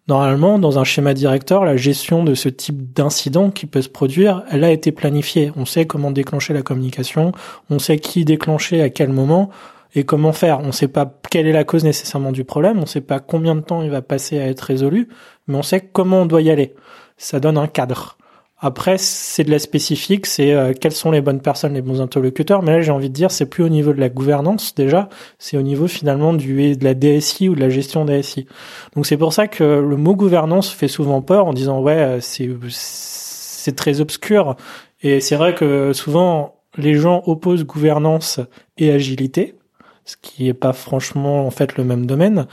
Normalement, 0.08 0.58
dans 0.58 0.80
un 0.80 0.84
schéma 0.84 1.14
directeur, 1.14 1.64
la 1.64 1.76
gestion 1.76 2.24
de 2.24 2.34
ce 2.34 2.48
type 2.48 2.92
d'incident 2.92 3.50
qui 3.50 3.66
peut 3.66 3.82
se 3.82 3.88
produire, 3.88 4.42
elle 4.50 4.64
a 4.64 4.72
été 4.72 4.90
planifiée. 4.90 5.52
On 5.56 5.64
sait 5.64 5.86
comment 5.86 6.10
déclencher 6.10 6.52
la 6.52 6.62
communication, 6.62 7.30
on 7.70 7.78
sait 7.78 7.98
qui 7.98 8.24
déclencher 8.24 8.82
à 8.82 8.90
quel 8.90 9.10
moment, 9.10 9.50
et 9.94 10.04
comment 10.04 10.32
faire. 10.32 10.60
On 10.60 10.68
ne 10.68 10.72
sait 10.72 10.88
pas 10.88 11.20
quelle 11.30 11.46
est 11.46 11.52
la 11.52 11.64
cause 11.64 11.84
nécessairement 11.84 12.32
du 12.32 12.44
problème, 12.44 12.78
on 12.78 12.82
ne 12.82 12.86
sait 12.86 13.00
pas 13.00 13.20
combien 13.20 13.54
de 13.54 13.60
temps 13.60 13.82
il 13.82 13.90
va 13.90 14.02
passer 14.02 14.38
à 14.38 14.46
être 14.46 14.60
résolu, 14.60 15.08
mais 15.46 15.56
on 15.56 15.62
sait 15.62 15.80
comment 15.80 16.22
on 16.22 16.26
doit 16.26 16.42
y 16.42 16.50
aller. 16.50 16.74
Ça 17.16 17.40
donne 17.40 17.58
un 17.58 17.66
cadre. 17.66 18.16
Après, 18.64 18.96
c'est 18.96 19.42
de 19.42 19.50
la 19.50 19.58
spécifique, 19.58 20.24
c'est 20.24 20.52
euh, 20.52 20.72
quelles 20.72 20.92
sont 20.92 21.10
les 21.10 21.20
bonnes 21.20 21.40
personnes, 21.40 21.74
les 21.74 21.82
bons 21.82 22.00
interlocuteurs. 22.00 22.62
Mais 22.62 22.70
là, 22.70 22.80
j'ai 22.80 22.92
envie 22.92 23.08
de 23.08 23.14
dire, 23.14 23.32
c'est 23.32 23.46
plus 23.46 23.64
au 23.64 23.68
niveau 23.68 23.92
de 23.92 23.98
la 23.98 24.08
gouvernance 24.08 24.72
déjà, 24.76 25.08
c'est 25.40 25.56
au 25.56 25.62
niveau 25.62 25.88
finalement 25.88 26.32
du 26.32 26.76
de 26.76 26.84
la 26.84 26.94
DSI 26.94 27.48
ou 27.48 27.56
de 27.56 27.60
la 27.60 27.70
gestion 27.70 28.04
DSI. 28.04 28.46
Donc 28.94 29.06
c'est 29.06 29.16
pour 29.16 29.32
ça 29.32 29.48
que 29.48 29.64
le 29.64 29.96
mot 29.96 30.14
gouvernance 30.14 30.70
fait 30.70 30.86
souvent 30.86 31.22
peur 31.22 31.46
en 31.46 31.52
disant 31.52 31.80
ouais, 31.80 31.96
euh, 31.98 32.20
c'est 32.20 32.48
c'est 32.68 33.74
très 33.74 34.00
obscur. 34.00 34.54
Et 35.02 35.18
c'est 35.20 35.34
vrai 35.34 35.56
que 35.56 35.92
souvent 35.92 36.54
les 36.76 36.94
gens 36.94 37.24
opposent 37.26 37.64
gouvernance 37.64 38.38
et 38.78 38.92
agilité 38.92 39.56
ce 40.04 40.16
qui 40.20 40.48
est 40.48 40.54
pas 40.54 40.72
franchement 40.72 41.46
en 41.46 41.50
fait 41.50 41.76
le 41.76 41.84
même 41.84 42.06
domaine 42.06 42.46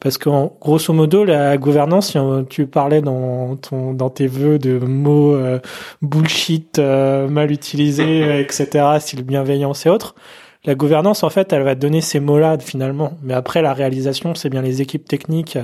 parce 0.00 0.18
que 0.18 0.30
grosso 0.60 0.92
modo 0.92 1.24
la 1.24 1.56
gouvernance 1.58 2.12
si 2.12 2.18
tu 2.48 2.66
parlais 2.66 3.02
dans 3.02 3.56
ton 3.56 3.92
dans 3.92 4.10
tes 4.10 4.26
vœux 4.26 4.58
de 4.58 4.78
mots 4.78 5.34
euh, 5.34 5.60
bullshit 6.02 6.78
euh, 6.78 7.28
mal 7.28 7.52
utilisés 7.52 8.40
etc 8.40 8.86
style 9.00 9.22
bienveillance 9.22 9.84
et 9.86 9.90
autres 9.90 10.14
la 10.64 10.74
gouvernance 10.74 11.22
en 11.22 11.30
fait 11.30 11.52
elle 11.52 11.62
va 11.62 11.74
donner 11.74 12.00
ces 12.00 12.20
mots 12.20 12.38
là 12.38 12.58
finalement 12.58 13.18
mais 13.22 13.34
après 13.34 13.60
la 13.60 13.74
réalisation 13.74 14.34
c'est 14.34 14.48
bien 14.48 14.62
les 14.62 14.80
équipes 14.80 15.06
techniques 15.06 15.58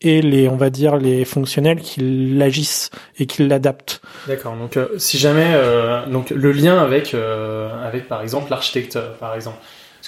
et 0.00 0.22
les 0.22 0.48
on 0.48 0.56
va 0.56 0.70
dire 0.70 0.96
les 0.96 1.24
fonctionnels 1.24 1.80
qui 1.80 2.00
l'agissent 2.00 2.90
et 3.18 3.26
qui 3.26 3.44
l'adaptent. 3.48 4.00
D'accord. 4.28 4.54
Donc 4.54 4.76
euh, 4.76 4.86
si 4.96 5.18
jamais 5.18 5.60
donc 6.06 6.30
le 6.30 6.52
lien 6.52 6.78
avec 6.78 7.16
avec 7.84 8.06
par 8.06 8.22
exemple 8.22 8.48
l'architecte 8.50 8.96
par 9.18 9.34
exemple 9.34 9.58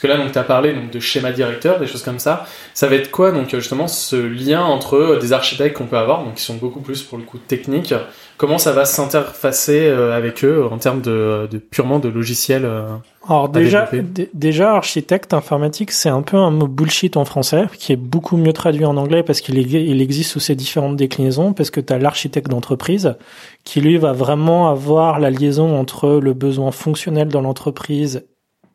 parce 0.00 0.14
que 0.14 0.18
là, 0.18 0.24
donc, 0.24 0.32
tu 0.32 0.38
as 0.38 0.44
parlé 0.44 0.72
donc, 0.72 0.90
de 0.90 0.98
schéma 0.98 1.30
directeur, 1.30 1.78
des 1.78 1.86
choses 1.86 2.02
comme 2.02 2.18
ça. 2.18 2.46
Ça 2.72 2.86
va 2.86 2.94
être 2.94 3.10
quoi, 3.10 3.32
donc, 3.32 3.50
justement, 3.50 3.86
ce 3.86 4.16
lien 4.16 4.62
entre 4.62 4.96
euh, 4.96 5.18
des 5.18 5.34
architectes 5.34 5.76
qu'on 5.76 5.84
peut 5.84 5.98
avoir, 5.98 6.24
donc, 6.24 6.36
qui 6.36 6.42
sont 6.42 6.54
beaucoup 6.54 6.80
plus, 6.80 7.02
pour 7.02 7.18
le 7.18 7.24
coup, 7.24 7.36
techniques? 7.36 7.92
Comment 8.38 8.56
ça 8.56 8.72
va 8.72 8.86
s'interfacer 8.86 9.88
euh, 9.88 10.16
avec 10.16 10.42
eux 10.42 10.66
en 10.72 10.78
termes 10.78 11.02
de, 11.02 11.46
de 11.50 11.58
purement 11.58 11.98
de 11.98 12.08
logiciels 12.08 12.64
euh, 12.64 12.86
Alors, 13.28 13.50
déjà, 13.50 13.90
déjà, 14.32 14.74
architecte 14.74 15.34
informatique, 15.34 15.90
c'est 15.90 16.08
un 16.08 16.22
peu 16.22 16.38
un 16.38 16.50
mot 16.50 16.66
bullshit 16.66 17.18
en 17.18 17.26
français, 17.26 17.66
qui 17.76 17.92
est 17.92 17.96
beaucoup 17.96 18.38
mieux 18.38 18.54
traduit 18.54 18.86
en 18.86 18.96
anglais 18.96 19.22
parce 19.22 19.42
qu'il 19.42 19.58
il 19.58 20.00
existe 20.00 20.30
sous 20.30 20.40
ces 20.40 20.54
différentes 20.54 20.96
déclinaisons, 20.96 21.52
parce 21.52 21.70
que 21.70 21.78
tu 21.80 21.92
as 21.92 21.98
l'architecte 21.98 22.48
d'entreprise, 22.48 23.16
qui 23.64 23.82
lui 23.82 23.98
va 23.98 24.14
vraiment 24.14 24.70
avoir 24.70 25.20
la 25.20 25.28
liaison 25.28 25.78
entre 25.78 26.12
le 26.22 26.32
besoin 26.32 26.70
fonctionnel 26.70 27.28
dans 27.28 27.42
l'entreprise 27.42 28.24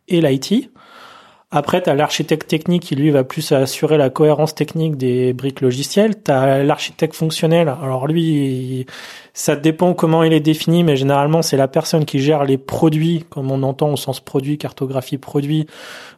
et 0.08 0.22
l'IT. 0.22 0.70
Après, 1.52 1.82
tu 1.82 1.90
as 1.90 1.96
l'architecte 1.96 2.50
technique 2.50 2.84
qui, 2.84 2.96
lui, 2.96 3.12
va 3.12 3.24
plus 3.24 3.52
assurer 3.52 3.98
la 3.98 4.10
cohérence 4.10 4.56
technique 4.56 4.98
des 4.98 5.32
briques 5.32 5.62
logicielles. 5.62 6.22
Tu 6.22 6.32
as 6.32 6.64
l'architecte 6.64 7.16
fonctionnel. 7.16 7.74
Alors 7.82 8.08
lui, 8.08 8.86
ça 9.34 9.56
dépend 9.56 9.94
comment 9.94 10.24
il 10.24 10.34
est 10.34 10.40
défini, 10.40 10.84
mais 10.84 10.98
généralement, 10.98 11.42
c'est 11.42 11.56
la 11.56 11.68
personne 11.68 12.04
qui 12.04 12.20
gère 12.20 12.44
les 12.46 12.58
produits, 12.58 13.26
comme 13.30 13.52
on 13.52 13.64
entend 13.64 13.94
au 13.94 13.96
sens 13.96 14.20
produit, 14.20 14.58
cartographie 14.58 15.18
produit. 15.18 15.68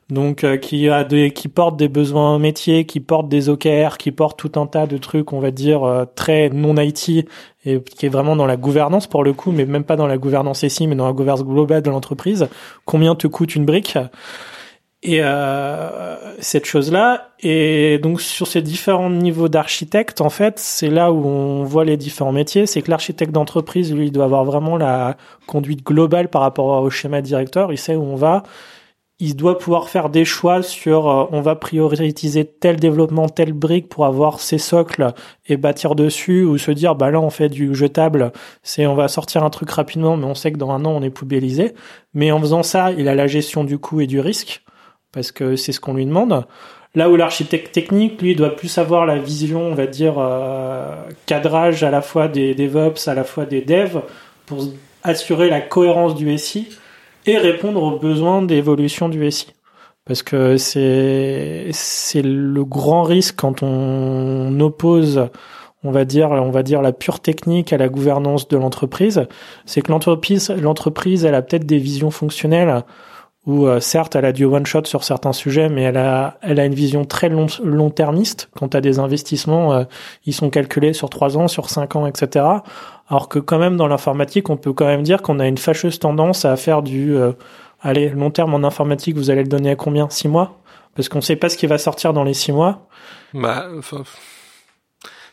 Donc, 0.09 0.45
euh, 0.45 0.55
qui 0.55 0.87
a 0.87 1.03
des, 1.03 1.31
qui 1.31 1.49
porte 1.49 1.75
des 1.75 1.89
besoins 1.89 2.39
métiers, 2.39 2.85
qui 2.85 3.01
porte 3.01 3.27
des 3.27 3.49
OKR, 3.49 3.97
qui 3.97 4.11
porte 4.11 4.39
tout 4.39 4.57
un 4.57 4.65
tas 4.65 4.87
de 4.87 4.97
trucs, 4.97 5.33
on 5.33 5.39
va 5.41 5.51
dire, 5.51 5.83
euh, 5.83 6.05
très 6.15 6.49
non 6.49 6.77
IT 6.77 7.27
et 7.65 7.81
qui 7.81 8.05
est 8.05 8.09
vraiment 8.09 8.37
dans 8.37 8.45
la 8.45 8.55
gouvernance 8.55 9.07
pour 9.07 9.23
le 9.25 9.33
coup, 9.33 9.51
mais 9.51 9.65
même 9.65 9.83
pas 9.83 9.97
dans 9.97 10.07
la 10.07 10.17
gouvernance 10.17 10.63
ici, 10.63 10.87
mais 10.87 10.95
dans 10.95 11.07
la 11.07 11.11
gouvernance 11.11 11.43
globale 11.43 11.81
de 11.81 11.89
l'entreprise. 11.89 12.47
Combien 12.85 13.13
te 13.15 13.27
coûte 13.27 13.55
une 13.55 13.65
brique? 13.65 13.97
Et 15.03 15.19
euh, 15.21 16.15
cette 16.39 16.65
chose-là. 16.65 17.29
Et 17.39 17.99
donc 17.99 18.21
sur 18.21 18.47
ces 18.47 18.61
différents 18.61 19.09
niveaux 19.09 19.47
d'architecte, 19.49 20.21
en 20.21 20.29
fait, 20.29 20.59
c'est 20.59 20.89
là 20.89 21.11
où 21.11 21.25
on 21.25 21.63
voit 21.63 21.85
les 21.85 21.97
différents 21.97 22.31
métiers. 22.31 22.65
C'est 22.65 22.81
que 22.81 22.91
l'architecte 22.91 23.31
d'entreprise, 23.31 23.93
lui, 23.93 24.07
il 24.07 24.11
doit 24.11 24.25
avoir 24.25 24.45
vraiment 24.45 24.77
la 24.77 25.17
conduite 25.45 25.85
globale 25.85 26.29
par 26.29 26.41
rapport 26.41 26.81
au 26.81 26.89
schéma 26.89 27.21
directeur. 27.21 27.71
Il 27.71 27.77
sait 27.77 27.95
où 27.95 28.03
on 28.03 28.15
va. 28.15 28.43
Il 29.19 29.35
doit 29.35 29.57
pouvoir 29.57 29.89
faire 29.89 30.09
des 30.09 30.25
choix 30.25 30.61
sur 30.61 31.09
euh, 31.09 31.25
on 31.31 31.41
va 31.41 31.55
prioriser 31.55 32.45
tel 32.45 32.77
développement, 32.77 33.27
telle 33.29 33.53
brique 33.53 33.89
pour 33.89 34.05
avoir 34.05 34.39
ses 34.39 34.59
socles 34.59 35.13
et 35.47 35.57
bâtir 35.57 35.95
dessus 35.95 36.43
ou 36.43 36.59
se 36.59 36.69
dire 36.71 36.95
bah 36.95 37.09
là 37.09 37.19
on 37.19 37.31
fait 37.31 37.49
du 37.49 37.73
jetable, 37.73 38.31
c'est 38.61 38.85
on 38.85 38.93
va 38.93 39.07
sortir 39.07 39.43
un 39.43 39.49
truc 39.49 39.71
rapidement 39.71 40.17
mais 40.17 40.25
on 40.25 40.35
sait 40.35 40.51
que 40.51 40.57
dans 40.57 40.69
un 40.69 40.85
an 40.85 40.91
on 40.91 41.01
est 41.01 41.09
poubellisé. 41.09 41.73
Mais 42.13 42.31
en 42.31 42.39
faisant 42.39 42.61
ça, 42.61 42.91
il 42.91 43.07
a 43.09 43.15
la 43.15 43.25
gestion 43.25 43.63
du 43.63 43.79
coût 43.79 44.01
et 44.01 44.07
du 44.07 44.19
risque 44.19 44.63
parce 45.17 45.31
que 45.31 45.55
c'est 45.55 45.71
ce 45.71 45.79
qu'on 45.79 45.95
lui 45.95 46.05
demande. 46.05 46.45
Là 46.93 47.09
où 47.09 47.15
l'architecte 47.15 47.71
technique, 47.73 48.21
lui, 48.21 48.35
doit 48.35 48.55
plus 48.55 48.77
avoir 48.77 49.07
la 49.07 49.17
vision, 49.17 49.61
on 49.61 49.73
va 49.73 49.87
dire, 49.87 50.17
euh, 50.19 50.95
cadrage 51.25 51.83
à 51.83 51.89
la 51.89 52.03
fois 52.03 52.27
des 52.27 52.53
DevOps, 52.53 53.07
à 53.07 53.15
la 53.15 53.23
fois 53.23 53.45
des 53.45 53.61
devs, 53.61 54.03
pour 54.45 54.63
assurer 55.01 55.49
la 55.49 55.59
cohérence 55.59 56.13
du 56.13 56.37
SI 56.37 56.67
et 57.25 57.39
répondre 57.39 57.81
aux 57.81 57.97
besoins 57.97 58.43
d'évolution 58.43 59.09
du 59.09 59.31
SI. 59.31 59.47
Parce 60.05 60.21
que 60.21 60.57
c'est 60.57 61.69
c'est 61.71 62.21
le 62.21 62.63
grand 62.63 63.01
risque 63.01 63.37
quand 63.37 63.63
on 63.63 64.59
oppose 64.59 65.29
on 65.83 65.89
va 65.91 66.05
dire 66.05 66.29
la 66.29 66.93
pure 66.93 67.21
technique 67.21 67.73
à 67.73 67.77
la 67.77 67.89
gouvernance 67.89 68.47
de 68.47 68.57
l'entreprise, 68.57 69.25
c'est 69.65 69.81
que 69.81 69.91
l'entreprise 69.91 70.51
l'entreprise 70.51 71.25
elle 71.25 71.35
a 71.35 71.41
peut-être 71.41 71.65
des 71.65 71.79
visions 71.79 72.11
fonctionnelles 72.11 72.83
où 73.47 73.65
euh, 73.65 73.79
certes 73.79 74.15
elle 74.15 74.25
a 74.25 74.33
du 74.33 74.43
one 74.43 74.65
shot 74.65 74.83
sur 74.85 75.03
certains 75.03 75.31
sujets, 75.31 75.69
mais 75.69 75.83
elle 75.83 75.97
a 75.97 76.37
elle 76.41 76.59
a 76.59 76.65
une 76.65 76.75
vision 76.75 77.05
très 77.05 77.29
long 77.29 77.47
long 77.63 77.89
termiste. 77.89 78.49
Quand 78.55 78.75
as 78.75 78.81
des 78.81 78.99
investissements, 78.99 79.73
euh, 79.73 79.83
ils 80.25 80.33
sont 80.33 80.49
calculés 80.49 80.93
sur 80.93 81.09
trois 81.09 81.37
ans, 81.37 81.47
sur 81.47 81.69
cinq 81.69 81.95
ans, 81.95 82.05
etc. 82.05 82.45
Alors 83.09 83.29
que 83.29 83.39
quand 83.39 83.57
même 83.57 83.77
dans 83.77 83.87
l'informatique, 83.87 84.49
on 84.49 84.57
peut 84.57 84.73
quand 84.73 84.85
même 84.85 85.01
dire 85.01 85.21
qu'on 85.21 85.39
a 85.39 85.47
une 85.47 85.57
fâcheuse 85.57 85.97
tendance 85.97 86.43
à 86.43 86.57
faire 86.57 86.83
du 86.83 87.15
euh, 87.15 87.31
allez 87.81 88.09
long 88.09 88.31
terme 88.31 88.53
en 88.53 88.67
informatique, 88.67 89.15
vous 89.15 89.31
allez 89.31 89.43
le 89.43 89.49
donner 89.49 89.71
à 89.71 89.75
combien? 89.75 90.09
Six 90.09 90.27
mois? 90.27 90.59
Parce 90.95 91.07
qu'on 91.07 91.21
sait 91.21 91.37
pas 91.37 91.47
ce 91.47 91.55
qui 91.55 91.67
va 91.67 91.77
sortir 91.77 92.11
dans 92.11 92.25
les 92.25 92.33
six 92.33 92.51
mois. 92.51 92.87
Bah 93.33 93.67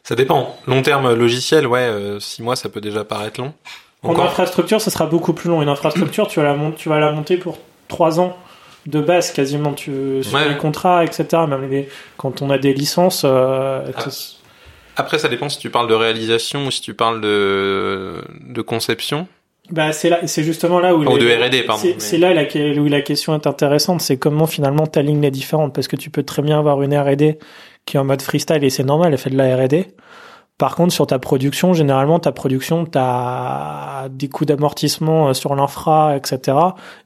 ça 0.05 0.15
dépend. 0.15 0.55
Long 0.67 0.83
terme 0.83 1.15
logiciel, 1.15 1.67
ouais, 1.67 1.91
six 2.21 2.43
mois 2.43 2.55
ça 2.55 2.69
peut 2.69 2.83
déjà 2.83 3.05
paraître 3.05 3.41
long. 3.41 3.55
En 4.05 4.17
infrastructure, 4.21 4.81
ça 4.83 4.91
sera 4.91 5.07
beaucoup 5.07 5.33
plus 5.33 5.49
long. 5.49 5.63
Une 5.63 5.69
infrastructure, 5.71 6.29
tu 6.29 6.39
vas 6.39 6.55
la, 6.55 6.71
tu 6.77 6.91
vas 6.91 7.01
la 7.01 7.11
monter 7.11 7.39
pour 7.39 7.57
trois 7.89 8.21
ans 8.21 8.37
de 8.87 9.01
base 9.01 9.33
quasiment 9.33 9.73
tu, 9.73 10.23
sur 10.23 10.39
les 10.39 10.57
contrats, 10.57 11.05
etc. 11.05 11.25
Même 11.49 11.71
les, 11.71 11.89
quand 12.17 12.43
on 12.43 12.51
a 12.51 12.59
des 12.59 12.75
licences. 12.75 13.23
Euh, 13.25 13.81
ah. 13.97 14.05
Après, 14.97 15.19
ça 15.19 15.29
dépend 15.29 15.49
si 15.49 15.59
tu 15.59 15.71
parles 15.71 15.89
de 15.89 15.95
réalisation 15.95 16.67
ou 16.67 16.71
si 16.71 16.81
tu 16.81 16.95
parles 16.95 17.21
de, 17.21 18.23
de 18.41 18.63
conception. 18.63 19.27
Bah, 19.71 19.93
c'est 19.93 20.11
là, 20.11 20.27
c'est 20.27 20.45
justement 20.45 20.79
là 20.79 20.95
où. 20.95 21.01
Ou 21.01 21.19
de 21.19 21.27
R&D, 21.27 21.63
pardon. 21.63 21.83
C'est 21.99 22.19
là 22.19 22.35
la, 22.35 22.43
où 22.79 22.85
la 22.85 23.01
question 23.01 23.35
est 23.35 23.47
intéressante, 23.47 24.03
c'est 24.03 24.19
comment 24.19 24.47
finalement 24.47 24.87
ta 24.87 25.01
ligne 25.01 25.25
est 25.25 25.31
différente, 25.31 25.75
parce 25.75 25.89
que 25.89 25.97
tu 25.97 26.11
peux 26.11 26.23
très 26.23 26.43
bien 26.43 26.59
avoir 26.59 26.83
une 26.83 26.95
R&D 26.97 27.39
qui 27.87 27.97
est 27.97 28.01
en 28.01 28.05
mode 28.05 28.23
freestyle 28.23 28.63
et 28.63 28.71
c'est 28.71 28.85
normal, 28.85 29.13
elle 29.13 29.19
fait 29.19 29.31
de 29.31 29.37
la 29.37 29.57
R&D. 29.57 29.87
Par 30.65 30.77
contre, 30.77 30.95
sur 30.95 31.07
ta 31.07 31.19
production, 31.19 31.75
généralement, 31.75 32.19
ta 32.19 32.33
production, 32.33 32.87
tu 32.87 32.97
as 32.97 34.09
des 34.11 34.31
coûts 34.31 34.47
d'amortissement 34.47 35.29
euh, 35.29 35.35
sur 35.35 35.55
l'infra, 35.55 36.17
etc. 36.17 36.57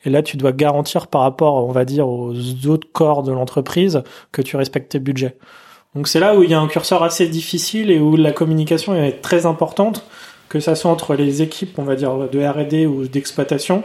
Et 0.05 0.11
là, 0.11 0.23
tu 0.23 0.37
dois 0.37 0.53
garantir 0.53 1.09
par 1.09 1.23
rapport, 1.23 1.67
on 1.67 1.73
va 1.73 1.85
dire, 1.85 2.09
aux 2.09 2.33
autres 2.69 2.87
corps 2.93 3.25
de 3.25 3.33
l'entreprise 3.33 4.05
que 4.31 4.43
tu 4.43 4.57
respectes 4.57 4.93
tes 4.93 5.01
budgets. 5.01 5.37
Donc 5.97 6.07
c'est 6.07 6.21
là 6.21 6.37
où 6.37 6.45
il 6.45 6.51
y 6.51 6.55
a 6.55 6.61
un 6.61 6.69
curseur 6.69 7.03
assez 7.03 7.27
difficile 7.27 7.91
et 7.91 7.99
où 7.99 8.15
la 8.15 8.31
communication 8.31 8.95
est 8.95 9.23
très 9.23 9.45
importante, 9.45 10.07
que 10.49 10.61
ça 10.61 10.77
soit 10.77 10.93
entre 10.93 11.17
les 11.17 11.43
équipes, 11.43 11.81
on 11.81 11.83
va 11.83 11.97
dire, 11.97 12.17
de 12.31 12.39
R&D 12.39 12.87
ou 12.87 13.09
d'exploitation, 13.09 13.83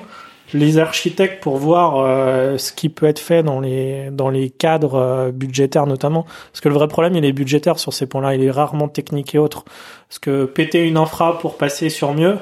les 0.52 0.78
architectes 0.78 1.42
pour 1.42 1.58
voir 1.58 1.98
euh, 1.98 2.58
ce 2.58 2.74
qui 2.74 2.90
peut 2.90 3.06
être 3.06 3.20
fait 3.20 3.44
dans 3.44 3.60
les 3.60 4.10
dans 4.12 4.30
les 4.30 4.50
cadres 4.50 4.96
euh, 4.96 5.32
budgétaires 5.32 5.88
notamment. 5.88 6.26
Parce 6.52 6.62
que 6.62 6.70
le 6.70 6.76
vrai 6.76 6.88
problème 6.88 7.16
il 7.16 7.26
est 7.26 7.32
budgétaire 7.32 7.80
sur 7.80 7.94
ces 7.94 8.06
points-là. 8.06 8.36
Il 8.36 8.44
est 8.44 8.52
rarement 8.52 8.88
technique 8.88 9.34
et 9.36 9.38
autres 9.38 9.64
parce 10.10 10.20
que 10.20 10.46
péter 10.46 10.84
une 10.84 10.98
infra 10.98 11.40
pour 11.40 11.58
passer 11.58 11.90
sur 11.90 12.14
mieux 12.14 12.38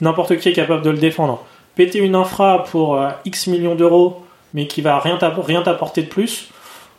n'importe 0.00 0.38
qui 0.38 0.48
est 0.48 0.52
capable 0.52 0.82
de 0.82 0.90
le 0.90 0.98
défendre. 0.98 1.44
Péter 1.74 1.98
une 1.98 2.14
infra 2.14 2.64
pour 2.64 2.96
euh, 2.96 3.10
X 3.24 3.48
millions 3.48 3.74
d'euros 3.74 4.22
mais 4.54 4.66
qui 4.66 4.80
va 4.80 4.98
rien 4.98 5.18
rien 5.20 5.62
t'apporter 5.62 6.02
de 6.02 6.08
plus 6.08 6.50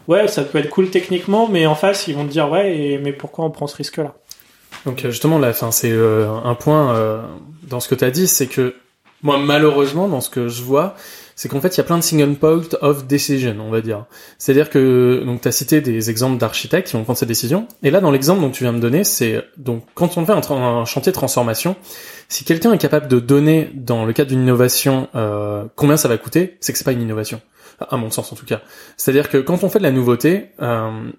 ouais 0.08 0.28
ça 0.28 0.44
peut 0.44 0.60
être 0.60 0.70
cool 0.70 0.90
techniquement 0.90 1.50
mais 1.50 1.66
en 1.66 1.76
face 1.76 2.08
ils 2.08 2.16
vont 2.16 2.26
te 2.26 2.32
dire 2.32 2.50
ouais 2.50 3.00
mais 3.04 3.12
pourquoi 3.12 3.44
on 3.44 3.50
prend 3.50 3.68
ce 3.68 3.76
risque 3.76 3.98
là 3.98 4.14
donc 4.86 5.06
justement 5.06 5.38
là 5.38 5.52
c'est 5.52 5.92
un 5.92 6.56
point 6.56 7.22
dans 7.64 7.82
ce 7.82 7.90
que 7.90 7.96
tu 7.96 8.06
as 8.06 8.10
dit 8.10 8.30
c'est 8.30 8.48
que 8.48 8.74
moi, 9.24 9.38
malheureusement, 9.38 10.08
dans 10.08 10.22
ce 10.22 10.30
que 10.30 10.48
je 10.48 10.64
vois, 10.64 10.96
c'est 11.36 11.50
qu'en 11.50 11.62
fait, 11.62 11.76
il 11.76 11.78
y 11.78 11.82
a 11.82 11.84
plein 11.84 11.98
de 11.98 12.04
single 12.04 12.36
point 12.36 12.62
of 12.82 13.08
decision, 13.08 13.56
on 13.60 13.72
va 13.72 13.82
dire. 13.82 14.06
C'est-à-dire 14.38 14.70
que, 14.70 15.24
donc, 15.26 15.46
as 15.46 15.52
cité 15.52 15.82
des 15.82 16.10
exemples 16.10 16.38
d'architectes 16.38 16.90
qui 16.90 16.98
vont 16.98 17.04
prendre 17.04 17.18
cette 17.18 17.28
décision. 17.28 17.68
Et 17.84 17.90
là, 17.90 18.00
dans 18.00 18.12
l'exemple 18.12 18.42
dont 18.42 18.50
tu 18.50 18.64
viens 18.64 18.74
de 18.74 18.80
donner, 18.80 19.04
c'est, 19.04 19.44
donc, 19.58 19.84
quand 19.96 20.18
on 20.18 20.26
fait 20.26 20.34
un, 20.34 20.86
chantier 20.86 21.12
de 21.12 21.16
transformation, 21.16 21.76
si 22.30 22.44
quelqu'un 22.44 22.74
est 22.74 22.78
capable 22.78 23.08
de 23.08 23.20
donner, 23.20 23.70
dans 23.74 24.06
le 24.06 24.14
cadre 24.14 24.30
d'une 24.30 24.42
innovation, 24.42 25.08
euh, 25.16 25.66
combien 25.76 25.98
ça 25.98 26.08
va 26.08 26.18
coûter, 26.18 26.58
c'est 26.60 26.74
que 26.74 26.78
c'est 26.78 26.86
pas 26.86 26.92
une 26.92 27.02
innovation. 27.02 27.42
À 27.90 27.98
mon 27.98 28.12
sens, 28.12 28.32
en 28.32 28.36
tout 28.36 28.46
cas. 28.46 28.62
C'est-à-dire 28.96 29.28
que 29.28 29.38
quand 29.38 29.64
on 29.64 29.70
fait 29.70 29.80
de 29.80 29.84
la 29.84 29.92
nouveauté, 29.92 30.50
euh, 30.62 31.10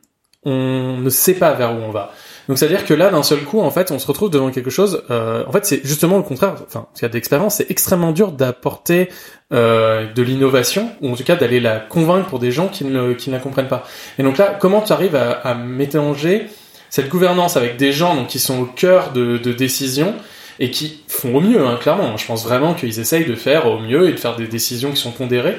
on 0.44 0.98
ne 0.98 1.10
sait 1.10 1.34
pas 1.34 1.54
vers 1.54 1.72
où 1.72 1.78
on 1.78 1.90
va. 1.90 2.12
Donc 2.48 2.58
c'est-à-dire 2.58 2.84
que 2.84 2.94
là, 2.94 3.10
d'un 3.10 3.22
seul 3.22 3.40
coup, 3.40 3.60
en 3.60 3.70
fait, 3.70 3.90
on 3.90 3.98
se 3.98 4.06
retrouve 4.06 4.30
devant 4.30 4.50
quelque 4.50 4.70
chose. 4.70 5.04
Euh, 5.10 5.44
en 5.46 5.52
fait, 5.52 5.64
c'est 5.64 5.80
justement 5.84 6.16
le 6.16 6.22
contraire. 6.22 6.54
Enfin, 6.66 6.86
y 7.00 7.04
a 7.04 7.08
d'expérience, 7.08 7.56
c'est 7.56 7.70
extrêmement 7.70 8.12
dur 8.12 8.32
d'apporter 8.32 9.08
euh, 9.52 10.12
de 10.12 10.22
l'innovation, 10.22 10.90
ou 11.00 11.12
en 11.12 11.16
tout 11.16 11.24
cas 11.24 11.36
d'aller 11.36 11.60
la 11.60 11.78
convaincre 11.78 12.28
pour 12.28 12.38
des 12.38 12.50
gens 12.50 12.68
qui 12.68 12.84
ne, 12.84 13.12
qui 13.12 13.30
ne 13.30 13.36
la 13.36 13.40
comprennent 13.40 13.68
pas. 13.68 13.84
Et 14.18 14.22
donc 14.22 14.38
là, 14.38 14.56
comment 14.60 14.80
tu 14.80 14.92
arrives 14.92 15.16
à, 15.16 15.30
à 15.30 15.54
mélanger 15.54 16.46
cette 16.90 17.08
gouvernance 17.08 17.56
avec 17.56 17.76
des 17.76 17.92
gens 17.92 18.14
donc, 18.14 18.26
qui 18.26 18.38
sont 18.38 18.60
au 18.60 18.66
cœur 18.66 19.12
de, 19.12 19.38
de 19.38 19.52
décisions 19.52 20.14
et 20.58 20.70
qui 20.70 21.02
font 21.08 21.36
au 21.36 21.40
mieux, 21.40 21.64
hein, 21.64 21.78
clairement. 21.80 22.16
Je 22.16 22.26
pense 22.26 22.44
vraiment 22.44 22.74
qu'ils 22.74 23.00
essayent 23.00 23.24
de 23.24 23.34
faire 23.34 23.66
au 23.66 23.78
mieux 23.78 24.08
et 24.08 24.12
de 24.12 24.18
faire 24.18 24.36
des 24.36 24.46
décisions 24.46 24.90
qui 24.90 25.00
sont 25.00 25.10
pondérées 25.10 25.56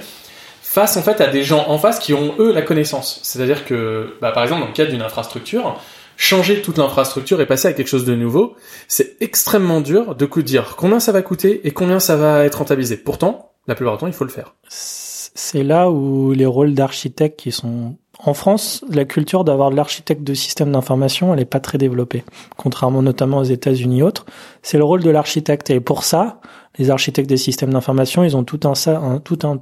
face 0.74 0.98
en 0.98 1.04
fait 1.04 1.22
à 1.22 1.28
des 1.28 1.44
gens 1.44 1.66
en 1.68 1.78
face 1.78 2.00
qui 2.00 2.16
ont 2.16 2.34
eux 2.40 2.52
la 2.52 2.64
connaissance. 2.64 3.20
C'est-à-dire 3.22 3.64
que, 3.64 4.16
bah, 4.22 4.32
par 4.32 4.42
exemple, 4.42 4.62
dans 4.62 4.68
le 4.68 4.74
cadre 4.74 4.90
d'une 4.90 5.04
infrastructure, 5.04 5.80
changer 6.18 6.62
toute 6.62 6.78
l'infrastructure 6.78 7.42
et 7.42 7.46
passer 7.46 7.68
à 7.68 7.74
quelque 7.74 7.88
chose 7.88 8.06
de 8.06 8.16
nouveau, 8.16 8.56
c'est 8.88 9.18
extrêmement 9.22 9.82
dur 9.82 10.16
de 10.16 10.42
dire 10.42 10.76
combien 10.78 11.00
ça 11.00 11.12
va 11.12 11.22
coûter 11.22 11.66
et 11.68 11.72
combien 11.72 12.00
ça 12.00 12.16
va 12.16 12.46
être 12.46 12.60
rentabilisé. 12.60 12.98
Pourtant, 12.98 13.52
la 13.68 13.76
plupart 13.76 13.96
du 13.96 14.00
temps, 14.02 14.08
il 14.08 14.14
faut 14.14 14.26
le 14.26 14.30
faire. 14.30 14.56
C'est 14.68 15.64
là 15.64 15.90
où 15.90 16.32
les 16.32 16.46
rôles 16.46 16.74
d'architectes 16.74 17.40
qui 17.40 17.52
sont 17.52 17.96
en 18.26 18.34
France, 18.34 18.86
la 18.90 19.06
culture 19.06 19.44
d'avoir 19.44 19.70
l'architecte 19.70 20.24
de 20.24 20.34
système 20.34 20.72
d'information, 20.72 21.34
elle 21.34 21.42
est 21.42 21.46
pas 21.46 21.60
très 21.60 21.78
développée, 21.78 22.24
contrairement 22.56 23.02
notamment 23.02 23.40
aux 23.40 23.44
États-Unis 23.44 24.00
et 24.00 24.04
autres. 24.04 24.26
C'est 24.62 24.78
le 24.78 24.84
rôle 24.84 25.04
de 25.04 25.10
l'architecte 25.10 25.70
et 25.72 25.80
pour 25.82 26.04
ça, 26.04 26.40
les 26.78 26.90
architectes 26.90 27.28
des 27.28 27.38
systèmes 27.38 27.74
d'information, 27.74 28.24
ils 28.24 28.38
ont 28.38 28.44
tout 28.44 28.62
un 28.64 29.20
tout 29.20 29.40
un 29.44 29.60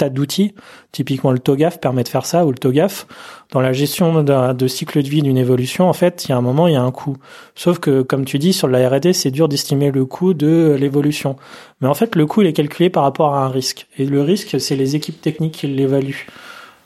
tas 0.00 0.08
d'outils. 0.08 0.54
Typiquement, 0.92 1.30
le 1.30 1.38
TOGAF 1.38 1.78
permet 1.78 2.02
de 2.02 2.08
faire 2.08 2.24
ça, 2.26 2.44
ou 2.46 2.50
le 2.50 2.58
TOGAF, 2.58 3.06
dans 3.52 3.60
la 3.60 3.72
gestion 3.72 4.22
de, 4.22 4.66
cycle 4.68 5.02
de 5.02 5.08
vie 5.08 5.22
d'une 5.22 5.36
évolution, 5.36 5.88
en 5.88 5.92
fait, 5.92 6.24
il 6.24 6.30
y 6.30 6.32
a 6.32 6.36
un 6.36 6.40
moment, 6.40 6.66
il 6.68 6.74
y 6.74 6.76
a 6.76 6.82
un 6.82 6.90
coût. 6.90 7.16
Sauf 7.54 7.78
que, 7.78 8.02
comme 8.02 8.24
tu 8.24 8.38
dis, 8.38 8.52
sur 8.52 8.68
la 8.68 8.88
R&D, 8.88 9.12
c'est 9.12 9.30
dur 9.30 9.48
d'estimer 9.48 9.90
le 9.90 10.04
coût 10.04 10.34
de 10.34 10.76
l'évolution. 10.78 11.36
Mais 11.80 11.88
en 11.88 11.94
fait, 11.94 12.16
le 12.16 12.26
coût, 12.26 12.42
il 12.42 12.48
est 12.48 12.52
calculé 12.52 12.90
par 12.90 13.02
rapport 13.02 13.34
à 13.34 13.44
un 13.44 13.48
risque. 13.48 13.86
Et 13.98 14.06
le 14.06 14.22
risque, 14.22 14.60
c'est 14.60 14.76
les 14.76 14.96
équipes 14.96 15.20
techniques 15.20 15.52
qui 15.52 15.66
l'évaluent. 15.66 16.26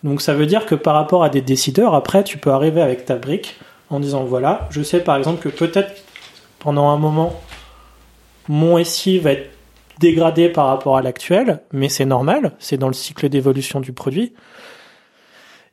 Donc, 0.03 0.21
ça 0.21 0.35
veut 0.35 0.47
dire 0.47 0.67
que 0.67 0.75
par 0.75 0.95
rapport 0.95 1.25
à 1.25 1.29
des 1.29 1.41
décideurs, 1.41 1.95
après, 1.95 2.25
tu 2.25 2.39
peux 2.39 2.51
arriver 2.51 2.83
avec 2.83 3.05
ta 3.05 3.17
brique 3.17 3.57
en 3.91 4.01
disant, 4.01 4.25
voilà, 4.25 4.69
je 4.71 4.83
sais 4.83 5.01
par 5.01 5.17
exemple 5.17 5.41
que 5.43 5.49
peut-être 5.49 6.03
pendant 6.59 6.89
un 6.89 6.97
moment, 6.97 7.41
mon 8.49 8.83
SI 8.83 9.19
va 9.19 9.33
être 9.33 9.54
dégradé 10.05 10.51
par 10.51 10.67
rapport 10.67 10.99
à 10.99 11.03
l'actuel, 11.03 11.61
mais 11.73 11.89
c'est 11.89 12.05
normal, 12.05 12.53
c'est 12.59 12.77
dans 12.77 12.89
le 12.89 12.95
cycle 12.95 13.31
d'évolution 13.31 13.81
du 13.81 13.95
produit. 13.95 14.35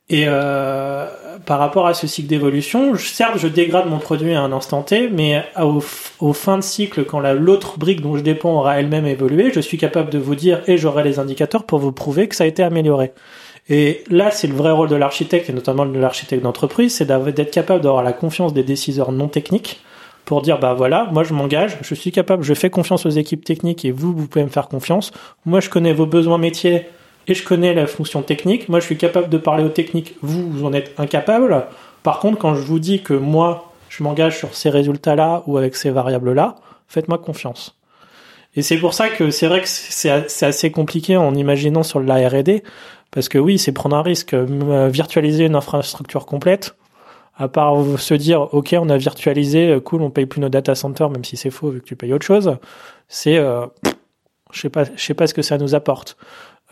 Et 0.07 0.23
euh, 0.25 1.05
par 1.45 1.59
rapport 1.59 1.85
à 1.85 1.93
ce 1.93 2.07
cycle 2.07 2.29
d'évolution, 2.29 2.95
certes, 2.95 3.37
je 3.37 3.47
dégrade 3.47 3.89
mon 3.89 3.99
produit 3.99 4.33
à 4.33 4.41
un 4.41 4.53
instant 4.53 4.83
T, 4.83 5.09
mais 5.09 5.43
au, 5.59 6.33
fin 6.33 6.57
de 6.57 6.63
cycle, 6.63 7.03
quand 7.03 7.19
l'autre 7.19 7.77
brique 7.77 8.01
dont 8.01 8.15
je 8.15 8.21
dépends 8.21 8.53
aura 8.59 8.79
elle-même 8.79 9.05
évolué, 9.05 9.51
je 9.53 9.59
suis 9.59 9.77
capable 9.77 10.09
de 10.09 10.17
vous 10.17 10.35
dire 10.35 10.61
et 10.67 10.77
j'aurai 10.77 11.03
les 11.03 11.19
indicateurs 11.19 11.65
pour 11.65 11.79
vous 11.79 11.91
prouver 11.91 12.29
que 12.29 12.35
ça 12.35 12.45
a 12.45 12.47
été 12.47 12.63
amélioré. 12.63 13.11
Et 13.69 14.03
là, 14.09 14.31
c'est 14.31 14.47
le 14.47 14.55
vrai 14.55 14.71
rôle 14.71 14.87
de 14.87 14.95
l'architecte, 14.95 15.49
et 15.49 15.53
notamment 15.53 15.85
de 15.85 15.99
l'architecte 15.99 16.41
d'entreprise, 16.41 16.95
c'est 16.95 17.05
d'être 17.05 17.51
capable 17.51 17.81
d'avoir 17.81 18.03
la 18.03 18.13
confiance 18.13 18.53
des 18.53 18.63
décideurs 18.63 19.11
non 19.11 19.27
techniques 19.27 19.81
pour 20.25 20.41
dire, 20.41 20.59
bah 20.59 20.73
voilà, 20.73 21.09
moi 21.11 21.23
je 21.23 21.33
m'engage, 21.33 21.77
je 21.81 21.95
suis 21.95 22.11
capable, 22.11 22.43
je 22.43 22.53
fais 22.53 22.69
confiance 22.69 23.05
aux 23.05 23.09
équipes 23.09 23.43
techniques 23.43 23.85
et 23.85 23.91
vous, 23.91 24.13
vous 24.15 24.27
pouvez 24.27 24.45
me 24.45 24.49
faire 24.49 24.67
confiance. 24.67 25.11
Moi, 25.45 25.59
je 25.59 25.69
connais 25.69 25.93
vos 25.93 26.05
besoins 26.05 26.37
métiers 26.37 26.85
et 27.27 27.33
je 27.33 27.43
connais 27.43 27.73
la 27.73 27.87
fonction 27.87 28.21
technique. 28.21 28.69
Moi, 28.69 28.79
je 28.79 28.85
suis 28.85 28.97
capable 28.97 29.29
de 29.29 29.37
parler 29.37 29.63
aux 29.63 29.69
techniques, 29.69 30.15
vous, 30.21 30.49
vous 30.49 30.65
en 30.65 30.73
êtes 30.73 30.93
incapable. 30.99 31.65
Par 32.03 32.19
contre, 32.19 32.37
quand 32.37 32.55
je 32.55 32.61
vous 32.61 32.79
dis 32.79 33.01
que 33.01 33.13
moi, 33.13 33.71
je 33.89 34.03
m'engage 34.03 34.37
sur 34.37 34.55
ces 34.55 34.69
résultats-là 34.69 35.43
ou 35.47 35.57
avec 35.57 35.75
ces 35.75 35.89
variables-là, 35.89 36.55
faites-moi 36.87 37.17
confiance. 37.17 37.77
Et 38.55 38.61
c'est 38.61 38.77
pour 38.77 38.93
ça 38.93 39.09
que 39.09 39.31
c'est 39.31 39.47
vrai 39.47 39.61
que 39.61 39.67
c'est 39.67 40.45
assez 40.45 40.71
compliqué 40.71 41.15
en 41.15 41.33
imaginant 41.35 41.83
sur 41.83 42.01
la 42.01 42.27
R&D, 42.27 42.63
parce 43.11 43.29
que 43.29 43.37
oui, 43.37 43.57
c'est 43.57 43.71
prendre 43.71 43.95
un 43.95 44.01
risque. 44.01 44.33
Euh, 44.33 44.89
virtualiser 44.91 45.45
une 45.45 45.55
infrastructure 45.55 46.25
complète, 46.25 46.75
à 47.37 47.47
part 47.47 47.75
se 47.97 48.13
dire, 48.13 48.53
ok, 48.53 48.75
on 48.79 48.89
a 48.89 48.97
virtualisé, 48.97 49.71
euh, 49.71 49.79
cool, 49.79 50.01
on 50.01 50.09
paye 50.09 50.25
plus 50.25 50.41
nos 50.41 50.49
data 50.49 50.75
centers, 50.75 51.09
même 51.09 51.23
si 51.23 51.37
c'est 51.37 51.49
faux 51.49 51.69
vu 51.69 51.81
que 51.81 51.85
tu 51.85 51.95
payes 51.95 52.13
autre 52.13 52.25
chose, 52.25 52.57
c'est, 53.07 53.37
euh, 53.37 53.65
je 54.51 54.61
sais 54.61 54.69
pas, 54.69 54.83
je 54.83 55.03
sais 55.03 55.13
pas 55.13 55.27
ce 55.27 55.33
que 55.33 55.41
ça 55.41 55.57
nous 55.57 55.75
apporte. 55.75 56.17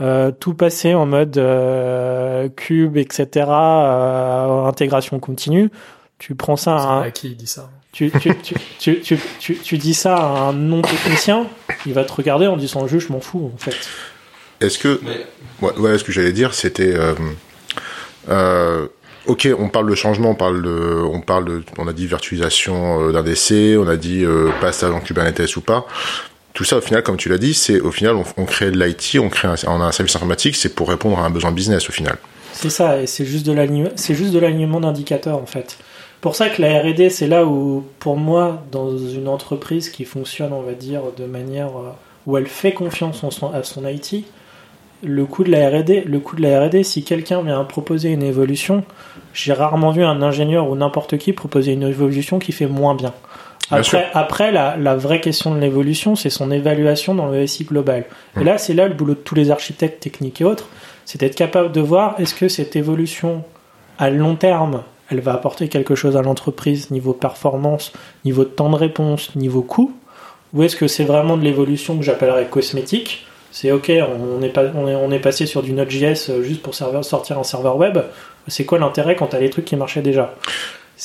Euh, 0.01 0.31
tout 0.31 0.53
passer 0.53 0.93
en 0.93 1.05
mode 1.05 1.37
euh, 1.37 2.47
cube, 2.47 2.95
etc., 2.95 3.47
euh, 3.49 4.63
intégration 4.65 5.19
continue. 5.19 5.69
Tu 6.19 6.35
prends 6.35 6.55
ça 6.55 6.77
à 6.77 6.91
un... 6.99 7.11
qui 7.11 7.35
dit 7.35 7.47
ça 7.47 7.69
tu, 7.91 8.11
tu, 8.11 8.31
tu, 8.41 8.55
tu, 9.01 9.19
tu, 9.39 9.57
tu, 9.57 9.77
dis 9.77 9.93
ça 9.93 10.15
à 10.15 10.39
un 10.49 10.53
non 10.53 10.81
technicien, 10.81 11.47
il 11.85 11.93
va 11.93 12.05
te 12.05 12.13
regarder 12.13 12.47
en 12.47 12.55
disant 12.55 12.87
juste 12.87 13.07
je 13.07 13.13
m'en 13.13 13.19
fous 13.19 13.51
en 13.53 13.57
fait. 13.57 13.75
Est-ce 14.61 14.77
que 14.77 15.01
ouais, 15.61 15.77
ouais, 15.77 15.97
ce 15.97 16.03
que 16.03 16.11
j'allais 16.11 16.31
dire 16.31 16.53
c'était 16.53 16.93
euh, 18.29 18.87
ok, 19.25 19.47
on 19.57 19.69
parle 19.69 19.89
de 19.89 19.95
changement, 19.95 20.31
on 20.31 20.35
parle 20.35 20.61
de, 20.61 21.03
on 21.11 21.21
parle 21.21 21.45
de, 21.45 21.63
on 21.77 21.88
a 21.88 21.93
dit 21.93 22.07
virtualisation 22.07 23.11
d'un 23.11 23.23
DC, 23.23 23.77
on 23.77 23.88
a 23.88 23.95
dit 23.95 24.25
passage 24.61 24.91
en 24.91 24.99
Kubernetes 24.99 25.55
ou 25.55 25.61
pas 25.61 25.85
tout 26.59 26.65
ça, 26.65 26.77
au 26.77 26.81
final, 26.81 27.03
comme 27.03 27.15
tu 27.15 27.29
l'as 27.29 27.38
dit, 27.38 27.53
c'est 27.53 27.79
au 27.79 27.89
final, 27.89 28.17
on, 28.35 28.43
crée 28.43 28.69
de 28.69 28.77
l'IT, 28.77 29.17
on 29.21 29.29
crée 29.29 29.47
un, 29.47 29.55
on 29.67 29.79
a 29.79 29.85
un 29.85 29.91
service 29.93 30.15
informatique, 30.17 30.57
c'est 30.57 30.75
pour 30.75 30.89
répondre 30.89 31.17
à 31.17 31.23
un 31.23 31.29
besoin 31.29 31.53
business 31.53 31.88
au 31.88 31.93
final. 31.93 32.17
C'est 32.51 32.69
ça, 32.69 33.01
et 33.01 33.07
c'est 33.07 33.23
juste 33.23 33.45
de 33.45 33.53
l'alignement, 33.53 34.79
de 34.79 34.85
d'indicateurs 34.85 35.38
en 35.38 35.45
fait. 35.45 35.77
Pour 36.19 36.35
ça 36.35 36.49
que 36.49 36.61
la 36.61 36.81
R&D, 36.81 37.09
c'est 37.09 37.27
là 37.27 37.45
où, 37.45 37.85
pour 37.99 38.17
moi, 38.17 38.61
dans 38.73 38.97
une 38.97 39.29
entreprise 39.29 39.89
qui 39.89 40.03
fonctionne, 40.03 40.51
on 40.51 40.61
va 40.61 40.73
dire, 40.73 41.01
de 41.17 41.23
manière 41.23 41.69
euh, 41.69 41.91
où 42.25 42.38
elle 42.38 42.47
fait 42.47 42.73
confiance 42.73 43.23
son, 43.29 43.53
à 43.53 43.63
son 43.63 43.88
IT, 43.88 44.25
le 45.03 45.25
coût 45.25 45.43
de 45.43 45.51
la 45.51 45.69
R&D, 45.69 46.03
le 46.05 46.19
coût 46.19 46.35
de 46.35 46.41
la 46.41 46.65
R&D, 46.65 46.83
si 46.83 47.03
quelqu'un 47.03 47.41
vient 47.41 47.63
proposer 47.63 48.09
une 48.11 48.23
évolution, 48.23 48.83
j'ai 49.33 49.53
rarement 49.53 49.91
vu 49.91 50.03
un 50.03 50.21
ingénieur 50.21 50.69
ou 50.69 50.75
n'importe 50.75 51.17
qui 51.17 51.33
proposer 51.33 51.73
une 51.73 51.83
évolution 51.83 52.39
qui 52.39 52.51
fait 52.51 52.67
moins 52.67 52.95
bien. 52.95 53.13
Après, 53.71 54.07
après 54.13 54.51
la, 54.51 54.77
la, 54.77 54.95
vraie 54.95 55.21
question 55.21 55.53
de 55.53 55.59
l'évolution, 55.59 56.15
c'est 56.15 56.31
son 56.31 56.49
évaluation 56.49 57.13
dans 57.13 57.27
le 57.27 57.45
SI 57.45 57.65
global. 57.65 58.05
Et 58.39 58.43
là, 58.43 58.57
c'est 58.57 58.73
là 58.73 58.87
le 58.87 58.95
boulot 58.95 59.13
de 59.13 59.19
tous 59.19 59.35
les 59.35 59.51
architectes 59.51 60.01
techniques 60.01 60.41
et 60.41 60.43
autres, 60.43 60.67
c'est 61.05 61.19
d'être 61.19 61.35
capable 61.35 61.71
de 61.71 61.81
voir 61.81 62.15
est-ce 62.19 62.33
que 62.33 62.47
cette 62.47 62.75
évolution 62.75 63.43
à 63.99 64.09
long 64.09 64.35
terme, 64.35 64.83
elle 65.11 65.21
va 65.21 65.33
apporter 65.33 65.67
quelque 65.67 65.93
chose 65.93 66.17
à 66.17 66.21
l'entreprise 66.21 66.89
niveau 66.89 67.13
performance, 67.13 67.93
niveau 68.25 68.43
de 68.43 68.49
temps 68.49 68.69
de 68.69 68.75
réponse, 68.75 69.35
niveau 69.35 69.61
coût, 69.61 69.93
ou 70.53 70.63
est-ce 70.63 70.75
que 70.75 70.87
c'est 70.87 71.03
vraiment 71.03 71.37
de 71.37 71.43
l'évolution 71.43 71.97
que 71.97 72.03
j'appellerais 72.03 72.47
cosmétique 72.47 73.27
c'est 73.51 73.71
ok, 73.71 73.91
on 73.91 74.41
est, 74.41 74.49
pas, 74.49 74.65
on, 74.75 74.88
est, 74.88 74.95
on 74.95 75.12
est 75.12 75.19
passé 75.19 75.45
sur 75.45 75.63
du 75.63 75.73
Node.js 75.73 76.29
euh, 76.29 76.43
juste 76.43 76.62
pour 76.62 76.75
sortir 76.75 77.39
un 77.39 77.43
serveur 77.43 77.77
web. 77.77 77.97
C'est 78.47 78.65
quoi 78.65 78.79
l'intérêt 78.79 79.15
quand 79.15 79.27
t'as 79.27 79.39
les 79.39 79.49
trucs 79.49 79.65
qui 79.65 79.75
marchaient 79.75 80.01
déjà? 80.01 80.35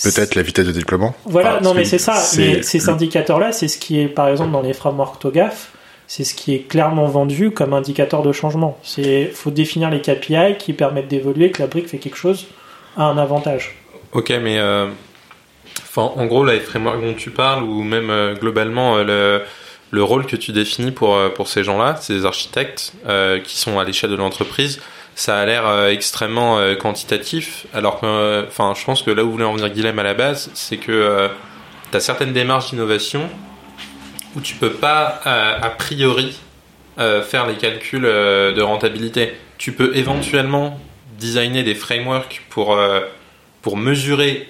Peut-être 0.03 0.35
la 0.35 0.43
vitesse 0.43 0.67
de 0.67 0.73
déploiement. 0.73 1.15
Voilà, 1.25 1.61
non 1.61 1.73
mais 1.73 1.85
c'est 1.85 1.99
ça. 1.99 2.21
Mais 2.37 2.63
ces 2.63 2.89
indicateurs-là, 2.89 3.53
c'est 3.53 3.69
ce 3.69 3.79
qui 3.79 4.01
est, 4.01 4.09
par 4.09 4.29
exemple, 4.29 4.51
dans 4.51 4.63
les 4.63 4.73
frameworks 4.73 5.21
TOGAF, 5.21 5.71
c'est 6.07 6.25
ce 6.25 6.35
qui 6.35 6.55
est 6.55 6.69
clairement 6.69 7.07
vendu 7.07 7.53
comme 7.53 7.73
indicateur 7.73 8.23
de 8.23 8.33
changement. 8.33 8.79
C'est, 8.83 9.27
faut 9.27 9.51
définir 9.51 9.91
les 9.91 10.01
KPI 10.01 10.57
qui 10.59 10.73
permettent 10.73 11.09
d'évoluer, 11.09 11.51
que 11.51 11.63
la 11.63 11.69
brique 11.69 11.89
fait 11.89 11.99
quelque 11.99 12.17
chose 12.17 12.47
à 12.97 13.05
un 13.05 13.19
avantage. 13.19 13.77
Ok, 14.13 14.33
mais 14.43 14.59
euh, 14.59 14.89
enfin, 15.83 16.13
en 16.17 16.27
gros, 16.27 16.45
là, 16.45 16.55
les 16.55 16.61
frameworks 16.61 17.01
dont 17.01 17.15
tu 17.15 17.31
parles, 17.31 17.63
ou 17.63 17.83
même 17.83 18.11
euh, 18.11 18.35
globalement, 18.35 18.97
euh, 18.97 19.05
le, 19.05 19.43
le, 19.95 20.03
rôle 20.03 20.27
que 20.27 20.37
tu 20.37 20.53
définis 20.53 20.91
pour, 20.91 21.19
pour 21.35 21.49
ces 21.49 21.65
gens-là, 21.65 21.97
ces 22.01 22.27
architectes 22.27 22.93
qui 23.45 23.59
sont 23.59 23.79
à 23.79 23.85
l'échelle 23.85 24.11
de 24.11 24.17
l'entreprise, 24.17 24.81
ça 25.15 25.39
a 25.39 25.47
l'air 25.47 25.67
euh, 25.67 25.91
extrêmement 25.91 26.59
euh, 26.59 26.75
quantitatif, 26.75 27.67
alors 27.73 28.01
que, 28.01 28.07
euh, 28.07 28.45
enfin, 28.49 28.75
je 28.77 28.85
pense 28.85 29.03
que 29.03 29.11
là 29.11 29.25
où 29.25 29.31
voulait 29.31 29.45
en 29.45 29.55
venir 29.55 29.69
Guilhem 29.69 29.99
à 29.99 30.03
la 30.03 30.15
base, 30.15 30.51
c'est 30.55 30.77
que 30.77 31.31
tu 31.91 31.97
as 31.97 32.01
certaines 32.01 32.33
démarches 32.33 32.71
d'innovation 32.71 33.29
où 34.37 34.41
tu 34.41 34.57
peux 34.57 34.73
pas, 34.73 35.21
a 35.25 35.71
priori, 35.71 36.37
faire 36.97 37.47
les 37.47 37.55
calculs 37.55 38.03
de 38.03 38.61
rentabilité. 38.63 39.35
Tu 39.59 39.71
peux 39.71 39.97
éventuellement 39.97 40.81
designer 41.21 41.63
des 41.63 41.77
frameworks 41.77 42.43
pour, 42.51 42.77
pour 43.63 43.77
mesurer 43.77 44.49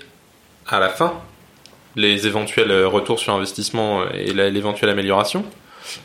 à 0.67 0.81
la 0.81 0.89
fin 0.89 1.21
les 1.97 2.27
éventuels 2.27 2.85
retours 2.85 3.19
sur 3.19 3.35
investissement 3.35 4.05
et 4.13 4.33
l'éventuelle 4.33 4.91
amélioration. 4.91 5.45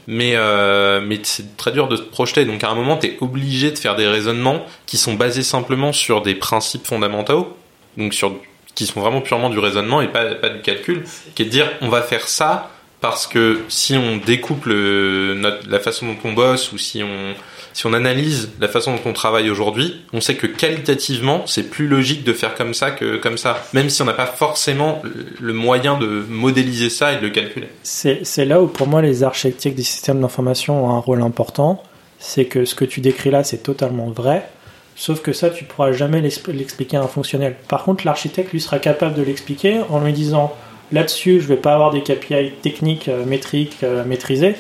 Mais 0.08 0.34
euh, 0.36 1.02
mais 1.02 1.20
c'est 1.24 1.58
très 1.58 1.72
dur 1.72 1.88
de 1.88 1.96
se 1.96 2.02
projeter. 2.02 2.46
Donc 2.46 2.64
à 2.64 2.70
un 2.70 2.76
moment, 2.76 2.98
tu 2.98 3.08
es 3.08 3.18
obligé 3.22 3.72
de 3.72 3.78
faire 3.78 3.96
des 3.96 4.08
raisonnements 4.08 4.66
qui 4.86 4.98
sont 4.98 5.14
basés 5.14 5.44
simplement 5.44 5.94
sur 5.94 6.22
des 6.22 6.36
principes 6.36 6.86
fondamentaux, 6.86 7.56
donc 7.98 8.14
sur 8.14 8.36
qui 8.76 8.86
sont 8.86 9.02
vraiment 9.02 9.22
purement 9.22 9.50
du 9.50 9.60
raisonnement 9.60 10.02
et 10.02 10.08
pas 10.08 10.36
pas 10.36 10.50
du 10.50 10.62
calcul, 10.62 11.04
qui 11.36 11.44
est 11.44 11.46
de 11.46 11.50
dire 11.52 11.72
on 11.82 11.90
va 11.90 12.02
faire 12.02 12.28
ça 12.28 12.72
parce 13.02 13.28
que 13.28 13.62
si 13.70 13.96
on 13.96 14.18
découpe 14.18 14.66
la 14.68 15.80
façon 15.80 16.08
dont 16.08 16.18
on 16.26 16.34
bosse 16.34 16.74
ou 16.74 16.78
si 16.78 17.02
on 17.02 17.34
si 17.80 17.88
on 17.88 17.94
analyse 17.94 18.50
la 18.60 18.68
façon 18.68 18.94
dont 18.94 19.10
on 19.10 19.14
travaille 19.14 19.50
aujourd'hui, 19.50 20.02
on 20.12 20.20
sait 20.20 20.36
que 20.36 20.48
qualitativement, 20.48 21.44
c'est 21.46 21.64
plus 21.64 21.88
logique 21.88 22.26
de 22.26 22.34
faire 22.34 22.56
comme 22.56 22.74
ça 22.74 22.92
que 22.92 23.16
comme 23.16 23.38
ça, 23.38 23.64
même 23.72 23.90
si 23.90 24.02
on 24.02 24.06
n'a 24.06 24.12
pas 24.12 24.26
forcément 24.26 25.02
le 25.40 25.54
moyen 25.54 25.98
de 25.98 26.26
modéliser 26.28 26.90
ça 26.90 27.14
et 27.14 27.16
de 27.16 27.22
le 27.22 27.30
calculer. 27.30 27.70
C'est 27.84 28.44
là 28.44 28.62
où 28.62 28.68
pour 28.68 28.88
moi 28.88 29.02
les 29.02 29.24
architectes 29.24 29.78
des 29.78 29.84
systèmes 29.84 30.20
d'information 30.20 30.88
ont 30.88 30.90
un 30.90 31.00
rôle 31.00 31.22
important, 31.22 31.82
c'est 32.18 32.44
que 32.44 32.66
ce 32.66 32.76
que 32.76 32.84
tu 32.84 33.00
décris 33.00 33.32
là, 33.32 33.46
c'est 33.46 33.64
totalement 33.64 34.10
vrai, 34.10 34.50
sauf 34.98 35.22
que 35.22 35.32
ça, 35.32 35.50
tu 35.50 35.64
pourras 35.64 35.94
jamais 35.94 36.20
l'expliquer 36.20 36.98
à 36.98 37.02
un 37.04 37.08
fonctionnel. 37.08 37.56
Par 37.70 37.86
contre, 37.86 38.06
l'architecte, 38.06 38.52
lui, 38.52 38.60
sera 38.60 38.80
capable 38.80 39.16
de 39.16 39.22
l'expliquer 39.22 39.80
en 39.90 40.02
lui 40.02 40.12
disant, 40.12 40.54
là-dessus, 40.92 41.40
je 41.40 41.48
vais 41.48 41.56
pas 41.56 41.76
avoir 41.76 41.92
des 41.92 42.04
KPI 42.04 42.52
techniques, 42.62 43.08
euh, 43.08 43.24
métriques, 43.26 43.78
euh, 43.84 44.04
maîtrisés, 44.04 44.56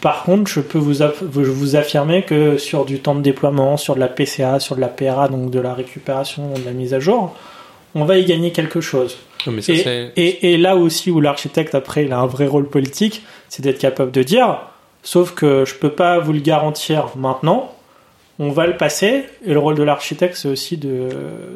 par 0.00 0.22
contre, 0.22 0.50
je 0.50 0.60
peux 0.60 0.78
vous, 0.78 0.94
vous 1.20 1.76
affirmer 1.76 2.22
que 2.22 2.56
sur 2.56 2.84
du 2.84 3.00
temps 3.00 3.14
de 3.14 3.22
déploiement, 3.22 3.76
sur 3.76 3.94
de 3.94 4.00
la 4.00 4.08
PCA, 4.08 4.60
sur 4.60 4.76
de 4.76 4.80
la 4.80 4.88
PRA, 4.88 5.28
donc 5.28 5.50
de 5.50 5.58
la 5.58 5.74
récupération, 5.74 6.54
de 6.54 6.64
la 6.64 6.70
mise 6.72 6.94
à 6.94 7.00
jour, 7.00 7.34
on 7.94 8.04
va 8.04 8.18
y 8.18 8.24
gagner 8.24 8.52
quelque 8.52 8.80
chose. 8.80 9.18
et, 10.16 10.56
là 10.56 10.76
aussi 10.76 11.10
où 11.10 11.20
l'architecte, 11.20 11.74
après, 11.74 12.04
il 12.04 12.12
a 12.12 12.18
un 12.18 12.26
vrai 12.26 12.46
rôle 12.46 12.68
politique, 12.68 13.22
c'est 13.48 13.62
d'être 13.62 13.78
capable 13.78 14.12
de 14.12 14.22
dire, 14.22 14.60
sauf 15.02 15.34
que 15.34 15.64
je 15.64 15.74
peux 15.74 15.92
pas 15.92 16.18
vous 16.18 16.32
le 16.32 16.40
garantir 16.40 17.08
maintenant, 17.16 17.74
on 18.38 18.50
va 18.50 18.68
le 18.68 18.76
passer, 18.76 19.24
et 19.44 19.52
le 19.52 19.58
rôle 19.58 19.74
de 19.74 19.82
l'architecte, 19.82 20.36
c'est 20.36 20.48
aussi 20.48 20.76
de, 20.76 21.08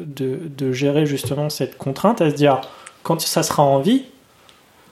de, 0.05 0.37
de 0.57 0.71
gérer 0.73 1.05
justement 1.05 1.49
cette 1.49 1.77
contrainte, 1.77 2.21
à 2.21 2.29
se 2.29 2.35
dire, 2.35 2.59
quand 3.03 3.21
ça 3.21 3.41
sera 3.41 3.63
en 3.63 3.79
vie, 3.79 4.03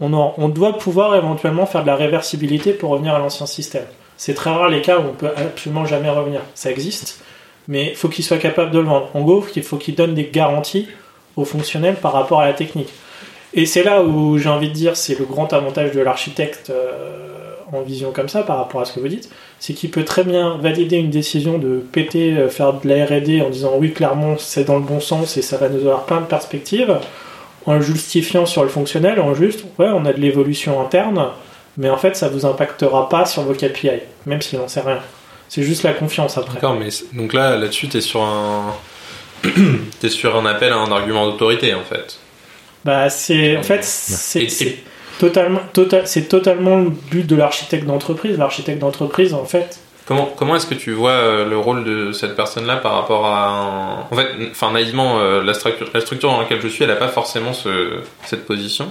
on, 0.02 0.50
doit 0.50 0.78
pouvoir 0.78 1.16
éventuellement 1.16 1.66
faire 1.66 1.82
de 1.82 1.88
la 1.88 1.96
réversibilité 1.96 2.74
pour 2.74 2.90
revenir 2.90 3.14
à 3.14 3.20
l'ancien 3.20 3.46
système. 3.46 3.86
C'est 4.18 4.34
très 4.34 4.50
rare 4.50 4.70
les 4.70 4.82
cas 4.82 5.00
où 5.00 5.04
on 5.10 5.14
peut 5.14 5.30
absolument 5.36 5.86
jamais 5.86 6.10
revenir. 6.10 6.42
Ça 6.56 6.72
existe, 6.72 7.24
mais 7.68 7.90
il 7.92 7.96
faut 7.96 8.10
qu'il 8.10 8.26
soit 8.26 8.38
capable 8.38 8.72
de 8.72 8.80
le 8.80 8.86
vendre. 8.86 9.10
En 9.14 9.22
gros, 9.22 9.46
il 9.56 9.64
faut 9.64 9.78
qu'il 9.78 9.96
donne 9.96 10.16
des 10.16 10.30
garanties 10.32 10.88
aux 11.36 11.46
fonctionnels 11.46 11.96
par 11.96 12.14
rapport 12.14 12.42
à 12.42 12.46
la 12.46 12.54
technique. 12.54 12.90
Et 13.54 13.66
c'est 13.66 13.84
là 13.84 14.04
où 14.04 14.38
j'ai 14.38 14.50
envie 14.50 14.70
de 14.70 14.74
dire, 14.74 14.96
c'est 14.96 15.18
le 15.18 15.26
grand 15.26 15.54
avantage 15.54 15.92
de 15.92 16.02
l'architecte 16.02 16.70
euh, 16.70 17.56
en 17.72 17.82
vision 17.82 18.12
comme 18.12 18.30
ça 18.30 18.44
par 18.44 18.58
rapport 18.58 18.82
à 18.82 18.86
ce 18.86 18.94
que 18.94 19.00
vous 19.00 19.08
dites, 19.08 19.30
c'est 19.60 19.74
qu'il 19.74 19.92
peut 19.92 20.06
très 20.06 20.24
bien 20.24 20.58
valider 20.58 20.98
une 20.98 21.10
décision 21.10 21.58
de 21.58 21.78
péter, 21.92 22.34
euh, 22.34 22.50
faire 22.50 22.74
de 22.74 22.88
la 22.88 23.06
R&D 23.06 23.42
en 23.42 23.50
disant 23.50 23.74
oui 23.78 23.94
clairement 23.94 24.38
c'est 24.38 24.64
dans 24.64 24.76
le 24.76 24.84
bon 24.84 25.00
sens 25.00 25.38
et 25.38 25.42
ça 25.42 25.58
va 25.58 25.70
nous 25.70 25.82
avoir 25.82 26.06
plein 26.06 26.22
de 26.22 26.26
perspectives, 26.26 26.98
en 27.66 27.82
justifiant 27.82 28.46
sur 28.46 28.64
le 28.64 28.70
fonctionnel, 28.70 29.20
en 29.20 29.34
juste, 29.34 29.64
ouais, 29.78 29.88
on 29.88 30.06
a 30.06 30.14
de 30.14 30.20
l'évolution 30.20 30.82
interne, 30.82 31.30
Mais 31.78 31.90
en 31.90 31.98
fait, 31.98 32.16
ça 32.16 32.28
vous 32.28 32.46
impactera 32.46 33.08
pas 33.08 33.26
sur 33.26 33.44
vos 33.44 33.54
KPI, 33.54 34.02
même 34.26 34.42
s'il 34.42 34.60
n'en 34.60 34.68
sait 34.68 34.82
rien. 34.82 35.00
C'est 35.48 35.64
juste 35.64 35.84
la 35.84 35.94
confiance 35.94 36.38
après. 36.38 36.56
D'accord, 36.56 36.76
mais 36.76 36.90
donc 37.14 37.34
là, 37.34 37.56
là-dessus, 37.56 37.88
t'es 37.88 38.02
sur 38.02 38.22
un, 38.22 38.74
sur 40.10 40.36
un 40.36 40.46
appel 40.46 40.72
à 40.72 40.78
un 40.78 40.92
argument 40.92 41.28
d'autorité 41.28 41.74
en 41.74 41.84
fait. 41.84 42.18
Bah, 42.84 43.10
c'est 43.10 43.58
en 43.58 43.64
fait 43.64 43.84
c'est 43.84 44.78
totalement 45.20 45.60
total 45.72 46.08
c'est 46.08 46.24
totalement 46.24 46.78
le 46.78 46.90
but 46.90 47.28
de 47.28 47.36
l'architecte 47.36 47.86
d'entreprise. 47.86 48.38
L'architecte 48.38 48.80
d'entreprise 48.80 49.34
en 49.34 49.46
fait, 49.46 49.80
Comment, 50.12 50.30
comment 50.36 50.58
est-ce 50.58 50.68
que 50.68 50.76
tu 50.76 50.92
vois 50.92 51.12
euh, 51.12 51.48
le 51.48 51.58
rôle 51.58 51.86
de 51.86 52.12
cette 52.12 52.36
personne-là 52.36 52.76
par 52.76 52.96
rapport 52.96 53.26
à 53.28 53.48
un... 53.48 54.00
En 54.12 54.16
fait, 54.18 54.28
enfin 54.52 54.74
naïvement, 54.74 55.20
euh, 55.20 55.42
la, 55.42 55.54
structure, 55.54 55.88
la 55.94 56.02
structure 56.02 56.30
dans 56.30 56.42
laquelle 56.42 56.60
je 56.60 56.68
suis, 56.68 56.84
elle 56.84 56.90
n'a 56.90 56.98
pas 56.98 57.08
forcément 57.08 57.54
ce, 57.54 58.02
cette 58.26 58.46
position. 58.46 58.90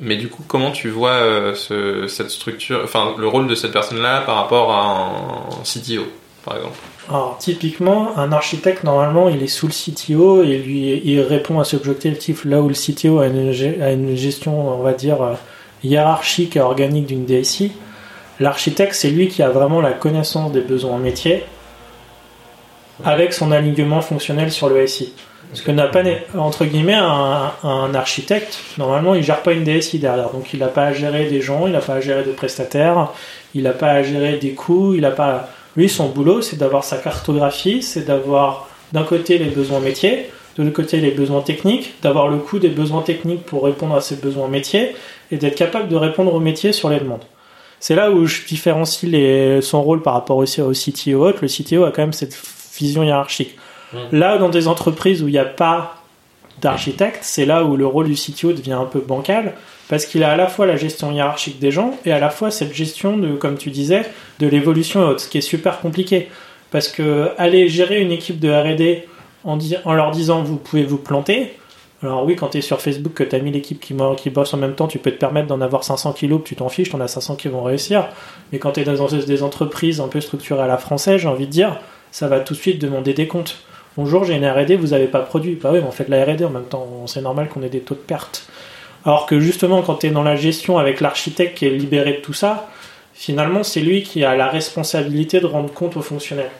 Mais 0.00 0.16
du 0.16 0.26
coup, 0.26 0.42
comment 0.48 0.72
tu 0.72 0.88
vois 0.88 1.10
euh, 1.10 1.54
ce, 1.54 2.08
cette 2.08 2.30
structure, 2.30 2.80
enfin 2.82 3.14
le 3.18 3.28
rôle 3.28 3.46
de 3.46 3.54
cette 3.54 3.70
personne-là 3.70 4.22
par 4.22 4.34
rapport 4.34 4.72
à 4.72 4.80
un 4.80 5.62
CTO, 5.62 6.02
par 6.44 6.56
exemple? 6.56 6.78
Alors 7.08 7.38
typiquement 7.38 8.18
un 8.18 8.32
architecte 8.32 8.82
normalement 8.82 9.28
il 9.28 9.40
est 9.44 9.46
sous 9.46 9.68
le 9.68 9.72
CTO 9.72 10.42
et 10.42 10.58
lui 10.58 11.02
il 11.04 11.20
répond 11.20 11.60
à 11.60 11.64
ce 11.64 11.76
objectif 11.76 12.44
là 12.44 12.60
où 12.60 12.66
le 12.66 12.74
CTO 12.74 13.20
a 13.20 13.28
une, 13.28 13.54
a 13.80 13.92
une 13.92 14.16
gestion 14.16 14.76
on 14.76 14.82
va 14.82 14.92
dire 14.92 15.18
hiérarchique 15.84 16.56
et 16.56 16.60
organique 16.60 17.06
d'une 17.06 17.26
DSI. 17.26 17.70
L'architecte 18.40 18.94
c'est 18.94 19.10
lui 19.10 19.28
qui 19.28 19.42
a 19.42 19.50
vraiment 19.50 19.82
la 19.82 19.92
connaissance 19.92 20.50
des 20.50 20.62
besoins 20.62 20.98
métiers 20.98 21.44
avec 23.04 23.34
son 23.34 23.52
alignement 23.52 24.00
fonctionnel 24.00 24.50
sur 24.50 24.70
le 24.70 24.86
SI. 24.86 25.12
Parce 25.50 25.62
que 25.62 25.70
n'a 25.70 25.88
pas 25.88 26.02
entre 26.38 26.64
guillemets 26.64 26.94
un, 26.94 27.52
un 27.62 27.94
architecte 27.94 28.58
normalement 28.78 29.14
il 29.14 29.22
gère 29.22 29.42
pas 29.42 29.52
une 29.52 29.64
DSI 29.64 29.98
derrière 29.98 30.30
donc 30.30 30.54
il 30.54 30.60
n'a 30.60 30.68
pas 30.68 30.84
à 30.84 30.92
gérer 30.94 31.26
des 31.26 31.42
gens, 31.42 31.66
il 31.66 31.72
n'a 31.72 31.80
pas 31.80 31.94
à 31.94 32.00
gérer 32.00 32.24
des 32.24 32.32
prestataires, 32.32 33.12
il 33.54 33.64
n'a 33.64 33.72
pas 33.72 33.90
à 33.90 34.02
gérer 34.02 34.38
des 34.38 34.52
coûts, 34.52 34.94
il 34.94 35.02
n'a 35.02 35.10
pas 35.10 35.50
lui 35.76 35.90
son 35.90 36.08
boulot 36.08 36.40
c'est 36.40 36.56
d'avoir 36.56 36.84
sa 36.84 36.96
cartographie, 36.96 37.82
c'est 37.82 38.06
d'avoir 38.06 38.68
d'un 38.92 39.04
côté 39.04 39.36
les 39.36 39.50
besoins 39.50 39.80
métiers, 39.80 40.30
de 40.56 40.62
l'autre 40.62 40.74
côté 40.74 41.00
les 41.00 41.10
besoins 41.10 41.42
techniques, 41.42 41.94
d'avoir 42.00 42.28
le 42.28 42.38
coût 42.38 42.58
des 42.58 42.68
besoins 42.68 43.02
techniques 43.02 43.44
pour 43.44 43.64
répondre 43.64 43.94
à 43.94 44.00
ces 44.00 44.16
besoins 44.16 44.48
métiers 44.48 44.96
et 45.30 45.36
d'être 45.36 45.56
capable 45.56 45.88
de 45.88 45.96
répondre 45.96 46.32
aux 46.34 46.40
métiers 46.40 46.72
sur 46.72 46.88
les 46.88 47.00
demandes. 47.00 47.24
C'est 47.80 47.94
là 47.94 48.10
où 48.10 48.26
je 48.26 48.44
différencie 48.46 49.10
les- 49.10 49.60
son 49.62 49.82
rôle 49.82 50.02
par 50.02 50.14
rapport 50.14 50.36
aussi 50.36 50.60
au 50.60 50.72
CTO. 50.72 51.32
Le 51.40 51.48
CTO 51.48 51.84
a 51.84 51.90
quand 51.90 52.02
même 52.02 52.12
cette 52.12 52.38
vision 52.78 53.02
hiérarchique. 53.02 53.56
Là, 54.12 54.38
dans 54.38 54.50
des 54.50 54.68
entreprises 54.68 55.22
où 55.22 55.28
il 55.28 55.32
n'y 55.32 55.38
a 55.38 55.44
pas 55.44 55.96
d'architecte, 56.60 57.20
c'est 57.22 57.46
là 57.46 57.64
où 57.64 57.76
le 57.76 57.86
rôle 57.86 58.06
du 58.06 58.14
CTO 58.14 58.52
devient 58.52 58.74
un 58.74 58.84
peu 58.84 59.00
bancal, 59.00 59.54
parce 59.88 60.04
qu'il 60.06 60.22
a 60.22 60.30
à 60.30 60.36
la 60.36 60.46
fois 60.46 60.66
la 60.66 60.76
gestion 60.76 61.10
hiérarchique 61.10 61.58
des 61.58 61.70
gens 61.70 61.94
et 62.04 62.12
à 62.12 62.20
la 62.20 62.28
fois 62.30 62.50
cette 62.50 62.74
gestion 62.74 63.16
de, 63.16 63.28
comme 63.34 63.56
tu 63.56 63.70
disais, 63.70 64.02
de 64.38 64.46
l'évolution 64.46 65.00
et 65.00 65.04
autres, 65.04 65.20
ce 65.20 65.28
qui 65.28 65.38
est 65.38 65.40
super 65.40 65.80
compliqué. 65.80 66.28
Parce 66.70 66.86
que 66.88 67.30
aller 67.38 67.68
gérer 67.68 68.00
une 68.00 68.12
équipe 68.12 68.38
de 68.38 68.50
R&D 68.50 69.08
en 69.44 69.94
leur 69.94 70.10
disant 70.12 70.42
vous 70.42 70.56
pouvez 70.56 70.84
vous 70.84 70.98
planter, 70.98 71.54
alors 72.02 72.24
oui, 72.24 72.34
quand 72.34 72.48
tu 72.48 72.62
sur 72.62 72.80
Facebook, 72.80 73.12
que 73.12 73.24
tu 73.24 73.36
as 73.36 73.40
mis 73.40 73.50
l'équipe 73.50 73.78
qui, 73.78 73.94
qui 74.16 74.30
bosse 74.30 74.54
en 74.54 74.56
même 74.56 74.74
temps, 74.74 74.86
tu 74.86 74.98
peux 74.98 75.10
te 75.10 75.18
permettre 75.18 75.48
d'en 75.48 75.60
avoir 75.60 75.84
500 75.84 76.14
kilos, 76.14 76.40
tu 76.44 76.56
t'en 76.56 76.70
fiches, 76.70 76.90
t'en 76.90 77.00
as 77.00 77.08
500 77.08 77.36
qui 77.36 77.48
vont 77.48 77.62
réussir. 77.62 78.08
Mais 78.52 78.58
quand 78.58 78.72
tu 78.72 78.80
es 78.80 78.84
dans 78.84 79.06
des 79.06 79.42
entreprises 79.42 80.00
un 80.00 80.08
peu 80.08 80.20
structurées 80.20 80.62
à 80.62 80.66
la 80.66 80.78
française, 80.78 81.20
j'ai 81.20 81.28
envie 81.28 81.46
de 81.46 81.50
dire, 81.50 81.78
ça 82.10 82.26
va 82.26 82.40
tout 82.40 82.54
de 82.54 82.58
suite 82.58 82.80
demander 82.80 83.12
des 83.12 83.26
comptes. 83.26 83.62
Bonjour, 83.98 84.24
j'ai 84.24 84.34
une 84.34 84.46
R&D, 84.46 84.76
vous 84.76 84.88
n'avez 84.88 85.08
pas 85.08 85.20
produit. 85.20 85.56
Bah 85.56 85.70
oui, 85.72 85.80
mais 85.80 85.86
on 85.86 85.90
fait 85.90 86.08
la 86.08 86.24
R&D 86.24 86.44
en 86.44 86.50
même 86.50 86.64
temps, 86.64 86.86
c'est 87.06 87.20
normal 87.20 87.48
qu'on 87.48 87.62
ait 87.62 87.68
des 87.68 87.80
taux 87.80 87.94
de 87.94 88.00
perte. 88.00 88.48
Alors 89.04 89.26
que 89.26 89.38
justement, 89.38 89.82
quand 89.82 89.96
tu 89.96 90.06
es 90.06 90.10
dans 90.10 90.22
la 90.22 90.36
gestion 90.36 90.78
avec 90.78 91.00
l'architecte 91.00 91.58
qui 91.58 91.66
est 91.66 91.70
libéré 91.70 92.14
de 92.14 92.20
tout 92.20 92.32
ça, 92.32 92.70
finalement, 93.12 93.62
c'est 93.62 93.80
lui 93.80 94.02
qui 94.02 94.24
a 94.24 94.34
la 94.36 94.48
responsabilité 94.48 95.40
de 95.40 95.46
rendre 95.46 95.72
compte 95.72 95.98
aux 95.98 96.02
fonctionnaires. 96.02 96.52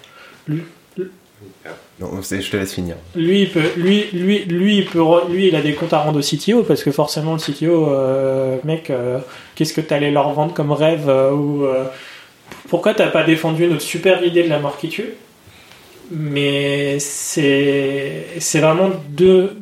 Non, 2.01 2.11
je 2.23 2.51
te 2.51 2.57
laisse 2.57 2.73
finir. 2.73 2.97
lui, 3.15 3.43
il 3.43 3.51
peut, 3.51 3.73
lui, 3.77 4.07
lui, 4.13 4.45
lui, 4.45 4.79
il 4.79 4.87
peut, 4.87 5.03
il 5.31 5.55
a 5.55 5.61
des 5.61 5.75
comptes 5.75 5.93
à 5.93 5.99
rendre 5.99 6.19
au 6.19 6.23
CTO 6.23 6.63
parce 6.63 6.83
que 6.83 6.91
forcément 6.91 7.35
le 7.35 7.39
CTO, 7.39 7.91
euh, 7.91 8.57
mec, 8.65 8.89
euh, 8.89 9.19
qu'est-ce 9.55 9.75
que 9.75 9.83
t'allais 9.83 10.11
leur 10.11 10.33
vendre 10.33 10.55
comme 10.55 10.73
rêve 10.73 11.09
euh, 11.09 11.31
ou 11.33 11.67
pourquoi 12.69 12.95
t'as 12.95 13.09
pas 13.09 13.23
défendu 13.23 13.67
notre 13.67 13.83
super 13.83 14.25
idée 14.25 14.43
de 14.43 14.49
la 14.49 14.59
mort 14.59 14.79
qui 14.79 14.89
tue? 14.89 15.11
Mais 16.11 16.99
c'est, 16.99 18.27
c'est 18.39 18.61
vraiment 18.61 18.91
deux, 19.11 19.57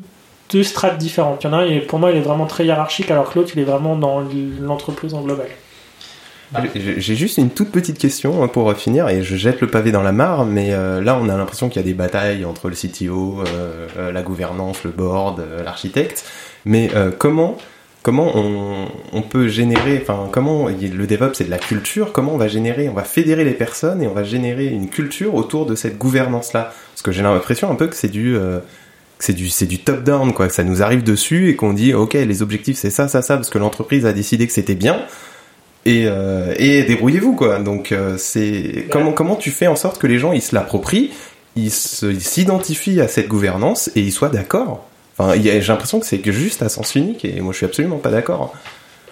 deux 0.50 0.62
strates 0.62 0.96
différentes. 0.96 1.42
Il 1.44 1.48
y 1.48 1.50
en 1.50 1.52
a 1.54 1.62
un, 1.62 1.80
pour 1.80 1.98
moi, 1.98 2.10
il 2.12 2.16
est 2.16 2.22
vraiment 2.22 2.46
très 2.46 2.64
hiérarchique 2.64 3.10
alors 3.10 3.30
que 3.30 3.38
l'autre, 3.38 3.50
il 3.54 3.60
est 3.60 3.64
vraiment 3.64 3.96
dans 3.96 4.24
l'entreprise 4.60 5.12
en 5.12 5.22
global. 5.22 5.48
J'ai 6.74 7.00
j'ai 7.00 7.14
juste 7.14 7.36
une 7.36 7.50
toute 7.50 7.70
petite 7.70 7.98
question 7.98 8.42
hein, 8.42 8.48
pour 8.48 8.72
finir 8.74 9.08
et 9.08 9.22
je 9.22 9.36
jette 9.36 9.60
le 9.60 9.66
pavé 9.66 9.92
dans 9.92 10.02
la 10.02 10.12
mare, 10.12 10.46
mais 10.46 10.72
euh, 10.72 11.02
là 11.02 11.18
on 11.20 11.28
a 11.28 11.36
l'impression 11.36 11.68
qu'il 11.68 11.80
y 11.80 11.84
a 11.84 11.86
des 11.86 11.94
batailles 11.94 12.44
entre 12.44 12.68
le 12.68 12.74
CTO, 12.74 13.42
euh, 13.46 13.86
euh, 13.98 14.12
la 14.12 14.22
gouvernance, 14.22 14.82
le 14.84 14.90
board, 14.90 15.44
l'architecte. 15.62 16.24
Mais 16.64 16.90
comment 17.18 17.56
comment 18.02 18.32
on, 19.12 19.22
peut 19.22 19.48
générer, 19.48 19.98
enfin 20.00 20.28
comment 20.32 20.68
le 20.68 21.06
DevOps 21.06 21.34
c'est 21.34 21.44
de 21.44 21.50
la 21.50 21.58
culture, 21.58 22.12
comment 22.12 22.34
on 22.34 22.38
va 22.38 22.48
générer, 22.48 22.88
on 22.88 22.94
va 22.94 23.04
fédérer 23.04 23.44
les 23.44 23.52
personnes 23.52 24.02
et 24.02 24.06
on 24.06 24.14
va 24.14 24.24
générer 24.24 24.66
une 24.66 24.88
culture 24.88 25.34
autour 25.34 25.66
de 25.66 25.74
cette 25.74 25.98
gouvernance 25.98 26.52
là. 26.52 26.72
Parce 26.92 27.02
que 27.02 27.12
j'ai 27.12 27.22
l'impression 27.22 27.70
un 27.70 27.74
peu 27.74 27.86
que 27.86 27.96
c'est 27.96 28.08
du 28.08 28.36
c'est 29.18 29.34
du 29.34 29.48
c'est 29.50 29.66
du 29.66 29.78
top 29.78 30.02
down 30.02 30.32
quoi, 30.32 30.48
que 30.48 30.54
ça 30.54 30.64
nous 30.64 30.82
arrive 30.82 31.02
dessus 31.02 31.50
et 31.50 31.56
qu'on 31.56 31.72
dit 31.72 31.92
ok 31.92 32.14
les 32.14 32.42
objectifs 32.42 32.78
c'est 32.78 32.90
ça 32.90 33.08
ça 33.08 33.20
ça 33.22 33.36
parce 33.36 33.50
que 33.50 33.58
l'entreprise 33.58 34.06
a 34.06 34.12
décidé 34.12 34.46
que 34.46 34.52
c'était 34.52 34.74
bien 34.74 35.00
et, 35.84 36.04
euh, 36.06 36.54
et 36.58 36.82
débrouillez-vous 36.84 37.34
quoi. 37.34 37.58
Donc 37.58 37.92
euh, 37.92 38.16
c'est 38.18 38.86
comment 38.90 39.12
comment 39.12 39.36
tu 39.36 39.50
fais 39.50 39.66
en 39.66 39.76
sorte 39.76 39.98
que 39.98 40.06
les 40.06 40.18
gens 40.18 40.32
ils 40.32 40.42
se 40.42 40.54
l'approprient, 40.54 41.10
ils 41.56 41.70
s'identifient 41.70 43.00
à 43.00 43.08
cette 43.08 43.28
gouvernance 43.28 43.90
et 43.96 44.00
ils 44.00 44.12
soient 44.12 44.28
d'accord? 44.28 44.86
Enfin, 45.16 45.34
j'ai 45.40 45.60
l'impression 45.60 45.98
que 45.98 46.06
c'est 46.06 46.24
juste 46.30 46.62
à 46.62 46.68
sens 46.68 46.94
unique 46.94 47.24
et 47.24 47.40
moi 47.40 47.52
je 47.52 47.58
suis 47.58 47.66
absolument 47.66 47.98
pas 47.98 48.10
d'accord. 48.10 48.54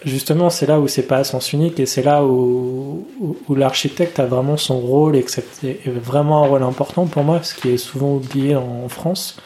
Justement, 0.05 0.51
c'est 0.51 0.67
là 0.67 0.79
où 0.79 0.87
c'est 0.87 1.03
pas 1.03 1.17
à 1.17 1.25
sens 1.25 1.53
unique 1.53 1.81
et 1.81 1.87
c'est 1.87 2.03
là 2.03 2.23
où, 2.23 3.09
où, 3.19 3.37
où 3.49 3.55
l'architecte 3.57 4.21
a 4.21 4.27
vraiment 4.27 4.57
son 4.57 4.79
rôle 4.79 5.17
et 5.17 5.23
que 5.23 5.31
c'est 5.33 5.45
est 5.65 5.89
vraiment 5.89 6.45
un 6.45 6.47
rôle 6.47 6.63
important 6.63 7.07
pour 7.07 7.25
moi, 7.25 7.43
ce 7.43 7.55
qui 7.55 7.71
est 7.71 7.77
souvent 7.77 8.15
oublié 8.15 8.55
en 8.55 8.89
France. 8.89 9.37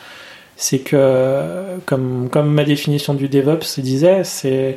C'est 0.56 0.80
que, 0.80 1.78
comme, 1.86 2.28
comme 2.30 2.52
ma 2.52 2.64
définition 2.64 3.14
du 3.14 3.30
DevOps 3.30 3.78
disait, 3.78 4.22
c'est 4.24 4.76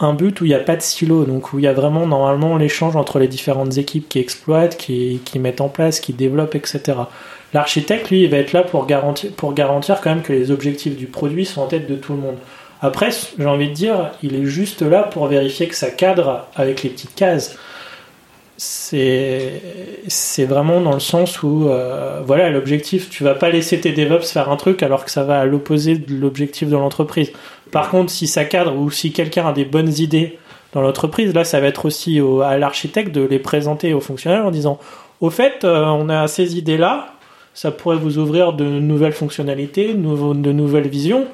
un 0.00 0.14
but 0.14 0.40
où 0.40 0.44
il 0.44 0.48
n'y 0.48 0.54
a 0.54 0.60
pas 0.60 0.76
de 0.76 0.82
silo, 0.82 1.24
donc 1.24 1.52
où 1.52 1.58
il 1.58 1.64
y 1.64 1.68
a 1.68 1.72
vraiment 1.72 2.06
normalement 2.06 2.56
l'échange 2.56 2.96
entre 2.96 3.18
les 3.18 3.28
différentes 3.28 3.78
équipes 3.78 4.08
qui 4.08 4.18
exploitent, 4.18 4.76
qui, 4.76 5.20
qui 5.24 5.38
mettent 5.38 5.60
en 5.60 5.68
place, 5.68 6.00
qui 6.00 6.12
développent, 6.12 6.54
etc. 6.54 6.94
L'architecte, 7.54 8.10
lui, 8.10 8.22
il 8.22 8.30
va 8.30 8.38
être 8.38 8.52
là 8.52 8.62
pour 8.62 8.86
garantir, 8.86 9.30
pour 9.32 9.54
garantir 9.54 10.00
quand 10.00 10.10
même 10.10 10.22
que 10.22 10.32
les 10.32 10.50
objectifs 10.50 10.96
du 10.96 11.06
produit 11.06 11.44
sont 11.44 11.62
en 11.62 11.66
tête 11.66 11.88
de 11.88 11.96
tout 11.96 12.14
le 12.14 12.18
monde. 12.18 12.36
Après, 12.80 13.10
j'ai 13.38 13.46
envie 13.46 13.68
de 13.68 13.74
dire, 13.74 14.10
il 14.22 14.34
est 14.34 14.44
juste 14.44 14.82
là 14.82 15.02
pour 15.04 15.26
vérifier 15.28 15.68
que 15.68 15.74
ça 15.76 15.90
cadre 15.90 16.48
avec 16.56 16.82
les 16.82 16.90
petites 16.90 17.14
cases. 17.14 17.56
C'est 18.56 20.44
vraiment 20.44 20.80
dans 20.80 20.92
le 20.92 21.00
sens 21.00 21.42
où, 21.42 21.68
euh, 21.68 22.20
voilà, 22.24 22.50
l'objectif, 22.50 23.10
tu 23.10 23.24
vas 23.24 23.34
pas 23.34 23.50
laisser 23.50 23.80
tes 23.80 23.92
DevOps 23.92 24.30
faire 24.32 24.50
un 24.50 24.56
truc 24.56 24.82
alors 24.82 25.04
que 25.04 25.10
ça 25.10 25.24
va 25.24 25.40
à 25.40 25.44
l'opposé 25.44 25.96
de 25.96 26.14
l'objectif 26.14 26.68
de 26.68 26.76
l'entreprise. 26.76 27.32
Par 27.70 27.90
contre, 27.90 28.10
si 28.10 28.26
ça 28.26 28.44
cadre 28.44 28.76
ou 28.76 28.90
si 28.90 29.12
quelqu'un 29.12 29.46
a 29.48 29.52
des 29.52 29.64
bonnes 29.64 29.92
idées 29.98 30.38
dans 30.74 30.82
l'entreprise, 30.82 31.34
là, 31.34 31.44
ça 31.44 31.60
va 31.60 31.66
être 31.66 31.86
aussi 31.86 32.20
au- 32.20 32.42
à 32.42 32.56
l'architecte 32.58 33.12
de 33.14 33.22
les 33.22 33.38
présenter 33.38 33.94
aux 33.94 34.00
fonctionnaires 34.00 34.46
en 34.46 34.50
disant, 34.50 34.78
au 35.20 35.30
fait, 35.30 35.64
euh, 35.64 35.84
on 35.86 36.08
a 36.08 36.28
ces 36.28 36.56
idées-là, 36.58 37.14
ça 37.54 37.70
pourrait 37.70 37.96
vous 37.96 38.18
ouvrir 38.18 38.52
de 38.52 38.64
nouvelles 38.64 39.12
fonctionnalités, 39.12 39.94
de 39.94 40.52
nouvelles 40.52 40.88
visions. 40.88 41.26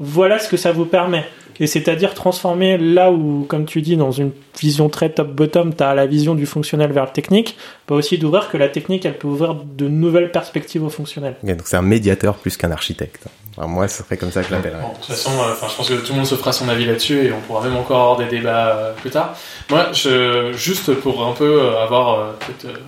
Voilà 0.00 0.38
ce 0.38 0.48
que 0.48 0.56
ça 0.56 0.72
vous 0.72 0.86
permet. 0.86 1.24
Et 1.60 1.66
c'est-à-dire 1.66 2.14
transformer 2.14 2.78
là 2.78 3.10
où, 3.10 3.44
comme 3.48 3.64
tu 3.64 3.82
dis, 3.82 3.96
dans 3.96 4.12
une 4.12 4.32
vision 4.58 4.88
très 4.88 5.10
top-bottom, 5.10 5.74
tu 5.74 5.82
as 5.82 5.94
la 5.94 6.06
vision 6.06 6.34
du 6.34 6.46
fonctionnel 6.46 6.92
vers 6.92 7.04
le 7.04 7.12
technique, 7.12 7.56
pas 7.86 7.94
aussi 7.94 8.18
d'ouvrir 8.18 8.48
que 8.50 8.56
la 8.56 8.68
technique, 8.68 9.04
elle 9.04 9.18
peut 9.18 9.28
ouvrir 9.28 9.54
de 9.54 9.88
nouvelles 9.88 10.30
perspectives 10.30 10.84
au 10.84 10.90
fonctionnel. 10.90 11.36
Donc 11.42 11.62
c'est 11.64 11.76
un 11.76 11.82
médiateur 11.82 12.36
plus 12.36 12.56
qu'un 12.56 12.70
architecte. 12.70 13.26
Alors 13.56 13.70
moi 13.70 13.86
ce 13.86 14.02
serait 14.02 14.16
comme 14.16 14.32
ça 14.32 14.42
que 14.42 14.48
je 14.48 14.52
l'appellerais. 14.52 14.80
Bon, 14.82 14.88
de 14.88 14.94
toute 14.96 15.04
façon, 15.04 15.30
euh, 15.30 15.54
je 15.68 15.76
pense 15.76 15.88
que 15.88 15.94
tout 15.94 16.12
le 16.12 16.16
monde 16.16 16.26
se 16.26 16.34
fera 16.34 16.52
son 16.52 16.68
avis 16.68 16.86
là-dessus 16.86 17.26
et 17.26 17.32
on 17.32 17.40
pourra 17.40 17.62
même 17.62 17.76
encore 17.76 18.00
avoir 18.00 18.16
des 18.16 18.36
débats 18.36 18.76
euh, 18.76 18.92
plus 18.94 19.10
tard. 19.10 19.36
Moi, 19.70 19.92
je, 19.92 20.52
juste 20.52 20.92
pour 20.94 21.24
un 21.24 21.32
peu 21.32 21.62
euh, 21.62 21.82
avoir 21.82 22.18
euh, 22.18 22.32
peut-être 22.40 22.74
euh, 22.74 22.78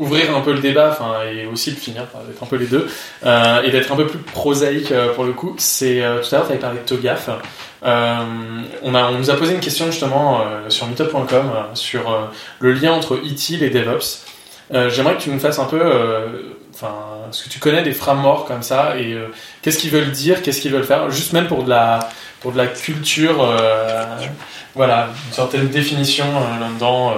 ouvrir 0.00 0.34
un 0.34 0.40
peu 0.40 0.52
le 0.52 0.60
débat, 0.60 0.88
enfin 0.90 1.22
et 1.30 1.46
aussi 1.46 1.70
le 1.70 1.76
finir, 1.76 2.06
d'être 2.26 2.42
un 2.42 2.46
peu 2.46 2.56
les 2.56 2.66
deux 2.66 2.88
euh, 3.24 3.62
et 3.62 3.70
d'être 3.70 3.92
un 3.92 3.96
peu 3.96 4.06
plus 4.06 4.18
prosaïque 4.18 4.90
euh, 4.90 5.12
pour 5.12 5.24
le 5.24 5.32
coup. 5.32 5.54
C'est 5.58 6.02
euh, 6.02 6.20
tout 6.20 6.34
à 6.34 6.38
l'heure, 6.38 6.46
tu 6.46 6.52
avais 6.52 6.60
parlé 6.60 6.78
de 6.78 6.84
Togaf. 6.84 7.28
On, 7.82 8.94
a, 8.94 9.10
on 9.10 9.18
nous 9.18 9.30
a 9.30 9.36
posé 9.36 9.54
une 9.54 9.60
question 9.60 9.86
justement 9.86 10.42
sur 10.68 10.86
meetup.com 10.86 11.50
sur 11.74 12.30
le 12.58 12.72
lien 12.72 12.92
entre 12.92 13.20
ITIL 13.22 13.62
et 13.62 13.70
DevOps. 13.70 14.26
J'aimerais 14.88 15.16
que 15.16 15.22
tu 15.22 15.30
nous 15.30 15.38
fasses 15.38 15.58
un 15.58 15.64
peu, 15.64 15.80
enfin, 16.74 16.94
est-ce 17.30 17.44
que 17.44 17.48
tu 17.48 17.58
connais 17.58 17.82
des 17.82 17.92
frameworks 17.92 18.46
comme 18.46 18.62
ça 18.62 18.98
et 18.98 19.16
qu'est-ce 19.62 19.78
qu'ils 19.78 19.90
veulent 19.90 20.10
dire, 20.10 20.42
qu'est-ce 20.42 20.60
qu'ils 20.60 20.72
veulent 20.72 20.84
faire, 20.84 21.10
juste 21.10 21.32
même 21.32 21.46
pour 21.46 21.64
de 21.64 21.70
la, 21.70 22.10
pour 22.40 22.52
de 22.52 22.58
la 22.58 22.66
culture, 22.66 23.50
voilà, 24.74 25.08
une 25.28 25.32
certaine 25.32 25.68
définition 25.68 26.26
là-dedans, 26.60 27.14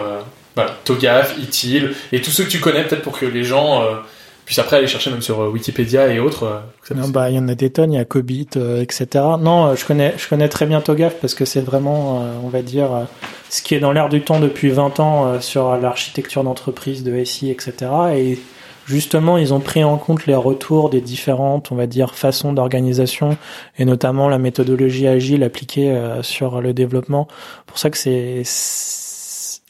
voilà, 0.55 0.73
TOGAF, 0.85 1.37
ITIL, 1.39 1.95
et 2.13 2.21
tous 2.21 2.31
ceux 2.31 2.45
que 2.45 2.51
tu 2.51 2.61
connais 2.61 2.85
peut-être 2.85 3.03
pour 3.03 3.19
que 3.19 3.27
les 3.27 3.45
gens 3.45 3.83
euh, 3.83 3.97
puissent 4.45 4.59
après 4.59 4.77
aller 4.79 4.87
chercher 4.89 5.11
même 5.11 5.23
sur 5.23 5.41
euh, 5.41 5.49
Wikipédia 5.49 6.09
et 6.09 6.19
autres. 6.19 6.45
euh, 6.45 6.95
Non, 6.95 7.09
bah, 7.09 7.31
il 7.31 7.37
y 7.37 7.39
en 7.39 7.49
a 7.49 7.55
des 7.55 7.71
tonnes, 7.71 7.93
il 7.93 7.97
y 7.97 8.01
a 8.01 8.05
Cobit, 8.05 8.49
euh, 8.57 8.83
etc. 8.83 9.07
Non, 9.41 9.67
euh, 9.69 9.77
je 9.77 9.85
connais, 9.87 10.15
je 10.19 10.29
connais 10.29 10.49
très 10.49 10.67
bien 10.67 10.81
Togaf 10.81 11.15
parce 11.21 11.35
que 11.35 11.45
c'est 11.45 11.61
vraiment, 11.61 12.21
euh, 12.23 12.33
on 12.45 12.49
va 12.49 12.61
dire, 12.63 12.93
euh, 12.93 13.05
ce 13.51 13.63
qui 13.63 13.75
est 13.75 13.81
dans 13.81 13.93
l'air 13.93 14.09
du 14.09 14.21
temps 14.23 14.41
depuis 14.41 14.71
20 14.71 14.99
ans 15.01 15.27
euh, 15.27 15.41
sur 15.41 15.77
l'architecture 15.77 16.43
d'entreprise, 16.45 17.05
de 17.05 17.23
SI, 17.25 17.51
etc. 17.51 17.73
Et 18.17 18.39
justement, 18.85 19.39
ils 19.39 19.55
ont 19.55 19.61
pris 19.61 19.85
en 19.85 19.97
compte 19.97 20.27
les 20.27 20.35
retours 20.35 20.91
des 20.91 21.01
différentes, 21.01 21.71
on 21.71 21.77
va 21.77 21.87
dire, 21.87 22.15
façons 22.17 22.53
d'organisation 22.53 23.37
et 23.79 23.85
notamment 23.85 24.29
la 24.29 24.39
méthodologie 24.39 25.07
agile 25.07 25.45
appliquée 25.45 25.91
euh, 25.93 26.23
sur 26.25 26.61
le 26.61 26.75
développement. 26.75 27.29
Pour 27.67 27.79
ça 27.79 27.91
que 27.91 27.97
c'est, 27.97 28.43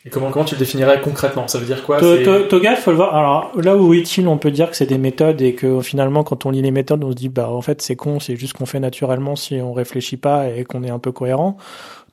Et 0.04 0.10
comment, 0.10 0.30
comment 0.30 0.44
tu 0.44 0.56
le 0.56 0.58
définirais 0.58 1.00
concrètement? 1.00 1.46
Ça 1.46 1.58
veut 1.58 1.66
dire 1.66 1.84
quoi? 1.84 1.98
Toga, 2.00 2.74
faut 2.76 2.90
le 2.90 2.96
voir. 2.96 3.14
Alors 3.14 3.52
là 3.56 3.76
où 3.76 3.94
utile, 3.94 4.26
on 4.26 4.36
peut 4.36 4.50
dire 4.50 4.68
que 4.68 4.76
c'est 4.76 4.86
des 4.86 4.98
méthodes 4.98 5.40
et 5.40 5.54
que 5.54 5.80
finalement, 5.80 6.24
quand 6.24 6.44
on 6.44 6.50
lit 6.50 6.62
les 6.62 6.72
méthodes, 6.72 7.04
on 7.04 7.10
se 7.10 7.16
dit 7.16 7.28
bah 7.28 7.48
en 7.48 7.62
fait 7.62 7.80
c'est 7.82 7.94
con, 7.94 8.18
c'est 8.18 8.36
juste 8.36 8.54
qu'on 8.54 8.66
fait 8.66 8.80
naturellement 8.80 9.36
si 9.36 9.60
on 9.60 9.72
réfléchit 9.72 10.16
pas 10.16 10.48
et 10.48 10.64
qu'on 10.64 10.82
est 10.82 10.90
un 10.90 10.98
peu 10.98 11.12
cohérent. 11.12 11.56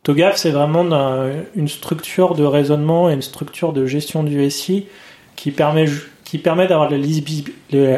Togaf, 0.04 0.38
c'est 0.38 0.52
vraiment 0.52 0.86
une 1.56 1.68
structure 1.68 2.36
de 2.36 2.44
raisonnement 2.44 3.10
et 3.10 3.14
une 3.14 3.22
structure 3.22 3.74
de 3.74 3.86
gestion 3.86 4.24
du 4.24 4.50
SI 4.50 4.86
qui 5.36 5.52
permet 5.52 5.86
qui 6.24 6.38
permet 6.38 6.68
d'avoir 6.68 6.90
de 6.90 6.96
la 6.96 7.02
lisibilité, 7.02 7.54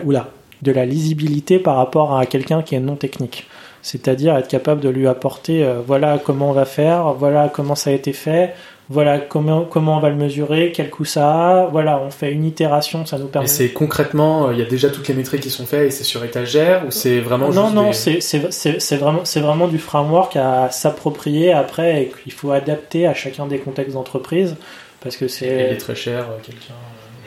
oula, 0.05 0.29
de 0.61 0.71
la 0.71 0.85
lisibilité 0.85 1.59
par 1.59 1.75
rapport 1.75 2.17
à 2.17 2.25
quelqu'un 2.25 2.61
qui 2.61 2.75
est 2.75 2.79
non 2.79 2.95
technique. 2.95 3.47
C'est-à-dire 3.81 4.37
être 4.37 4.47
capable 4.47 4.79
de 4.79 4.89
lui 4.89 5.07
apporter 5.07 5.63
euh, 5.63 5.81
voilà 5.85 6.17
comment 6.17 6.51
on 6.51 6.53
va 6.53 6.65
faire, 6.65 7.13
voilà 7.13 7.49
comment 7.49 7.75
ça 7.75 7.89
a 7.89 7.93
été 7.93 8.13
fait, 8.13 8.53
voilà 8.91 9.19
comment 9.19 9.63
comment 9.63 9.97
on 9.97 9.99
va 9.99 10.09
le 10.09 10.15
mesurer, 10.15 10.71
quel 10.75 10.89
coût 10.89 11.05
ça 11.05 11.29
a, 11.61 11.65
voilà 11.67 11.99
on 12.05 12.11
fait 12.11 12.31
une 12.31 12.43
itération, 12.45 13.05
ça 13.05 13.17
nous 13.17 13.27
permet. 13.27 13.45
Et 13.47 13.49
c'est 13.49 13.69
concrètement, 13.69 14.47
euh, 14.47 14.53
il 14.53 14.59
y 14.59 14.61
a 14.61 14.65
déjà 14.65 14.89
toutes 14.89 15.07
les 15.07 15.13
métriques 15.13 15.41
qui 15.41 15.49
sont 15.49 15.65
faites 15.65 15.87
et 15.87 15.91
c'est 15.91 16.03
sur 16.03 16.23
étagère 16.23 16.83
ou 16.85 16.91
c'est 16.91 17.19
vraiment 17.19 17.49
non 17.49 17.63
juste 17.63 17.75
non 17.75 17.87
des- 17.87 17.93
c'est 17.93 18.21
c'est 18.21 18.51
c'est 18.51 18.79
c'est 18.81 18.97
vraiment 18.97 19.21
c'est 19.23 19.39
vraiment 19.39 19.67
du 19.67 19.77
framework 19.79 20.35
à 20.35 20.69
s'approprier 20.71 21.53
après 21.53 22.03
et 22.03 22.11
qu'il 22.23 22.33
faut 22.33 22.51
adapter 22.51 23.07
à 23.07 23.13
chacun 23.13 23.47
des 23.47 23.59
contextes 23.59 23.93
d'entreprise 23.93 24.55
parce 25.01 25.15
que 25.17 25.25
et 25.25 25.29
c'est 25.29 25.77
très 25.77 25.95
cher 25.95 26.25
euh, 26.29 26.37
quelqu'un. 26.43 26.73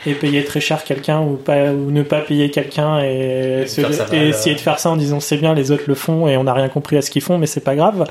et 0.06 0.14
payer 0.14 0.44
très 0.44 0.60
cher 0.60 0.84
quelqu'un 0.84 1.20
ou 1.22 1.36
pas 1.36 1.72
ou 1.72 1.90
ne 1.90 2.02
pas 2.02 2.20
payer 2.20 2.50
quelqu'un 2.50 3.00
et, 3.02 3.62
Et 3.62 3.66
se- 3.66 3.80
essayer 3.80 4.52
euh. 4.52 4.54
de 4.56 4.60
faire 4.60 4.78
ça 4.78 4.90
en 4.90 4.96
disant 4.96 5.18
c'est 5.20 5.38
bien 5.38 5.54
les 5.54 5.70
autres 5.70 5.84
le 5.86 5.94
font 5.94 6.28
et 6.28 6.36
on 6.36 6.44
n'a 6.44 6.52
rien 6.52 6.68
compris 6.68 6.96
à 6.98 7.02
ce 7.02 7.10
qu'ils 7.10 7.22
font 7.22 7.38
mais 7.38 7.46
c'est 7.46 7.64
pas 7.64 7.74
grave 7.74 8.02
euh, 8.02 8.04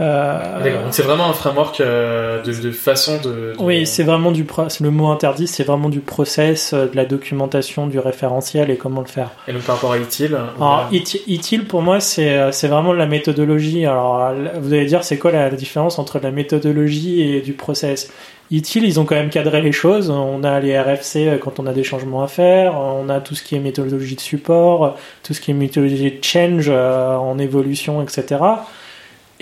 D'accord. 0.00 0.82
Donc 0.84 0.92
c'est 0.92 1.02
vraiment 1.02 1.26
un 1.28 1.32
framework 1.32 1.80
euh, 1.80 2.42
de, 2.42 2.52
de 2.52 2.70
façon 2.72 3.18
de. 3.18 3.28
de- 3.30 3.52
oui 3.58 3.86
c'est 3.86 4.02
vraiment 4.02 4.32
du 4.32 4.44
pro- 4.44 4.66
le 4.80 4.90
mot 4.90 5.08
interdit 5.08 5.46
c'est 5.46 5.64
vraiment 5.64 5.88
du 5.88 6.00
process 6.00 6.72
euh, 6.72 6.86
de 6.86 6.96
la 6.96 7.04
documentation 7.04 7.86
du 7.86 7.98
référentiel 7.98 8.70
et 8.70 8.76
comment 8.76 9.00
le 9.02 9.06
faire 9.06 9.30
Et 9.46 9.52
donc 9.52 9.62
par 9.62 9.76
rapport 9.76 9.92
à 9.92 9.98
ITIL. 9.98 10.34
alors 10.56 10.88
IT- 10.90 11.22
ITIL 11.26 11.66
pour 11.66 11.82
moi 11.82 12.00
c'est 12.00 12.34
euh, 12.36 12.50
c'est 12.52 12.68
vraiment 12.68 12.92
de 12.92 12.98
la 12.98 13.06
méthodologie 13.06 13.84
alors 13.86 14.24
euh, 14.24 14.32
vous 14.60 14.72
allez 14.72 14.86
dire 14.86 15.04
c'est 15.04 15.18
quoi 15.18 15.32
la, 15.32 15.50
différence 15.50 15.98
entre 15.98 16.18
la 16.22 16.30
méthodologie 16.30 17.22
et 17.22 17.40
du 17.40 17.52
process? 17.52 18.10
ITIL, 18.52 18.84
ils 18.84 18.98
ont 18.98 19.04
quand 19.04 19.14
même 19.14 19.30
cadré 19.30 19.60
les 19.62 19.70
choses. 19.70 20.10
On 20.10 20.42
a 20.42 20.58
les 20.58 20.76
RFC 20.76 21.16
euh, 21.28 21.38
quand 21.38 21.60
on 21.60 21.66
a 21.68 21.72
des 21.72 21.84
changements 21.84 22.24
à 22.24 22.26
faire. 22.26 22.74
On 22.80 23.08
a 23.08 23.20
tout 23.20 23.36
ce 23.36 23.44
qui 23.44 23.54
est 23.54 23.60
méthodologie 23.60 24.16
de 24.16 24.20
support, 24.20 24.96
tout 25.22 25.34
ce 25.34 25.40
qui 25.40 25.52
est 25.52 25.54
méthodologie 25.54 26.10
de 26.10 26.24
change 26.24 26.66
euh, 26.68 27.14
en 27.14 27.38
évolution, 27.38 28.02
etc. 28.02 28.38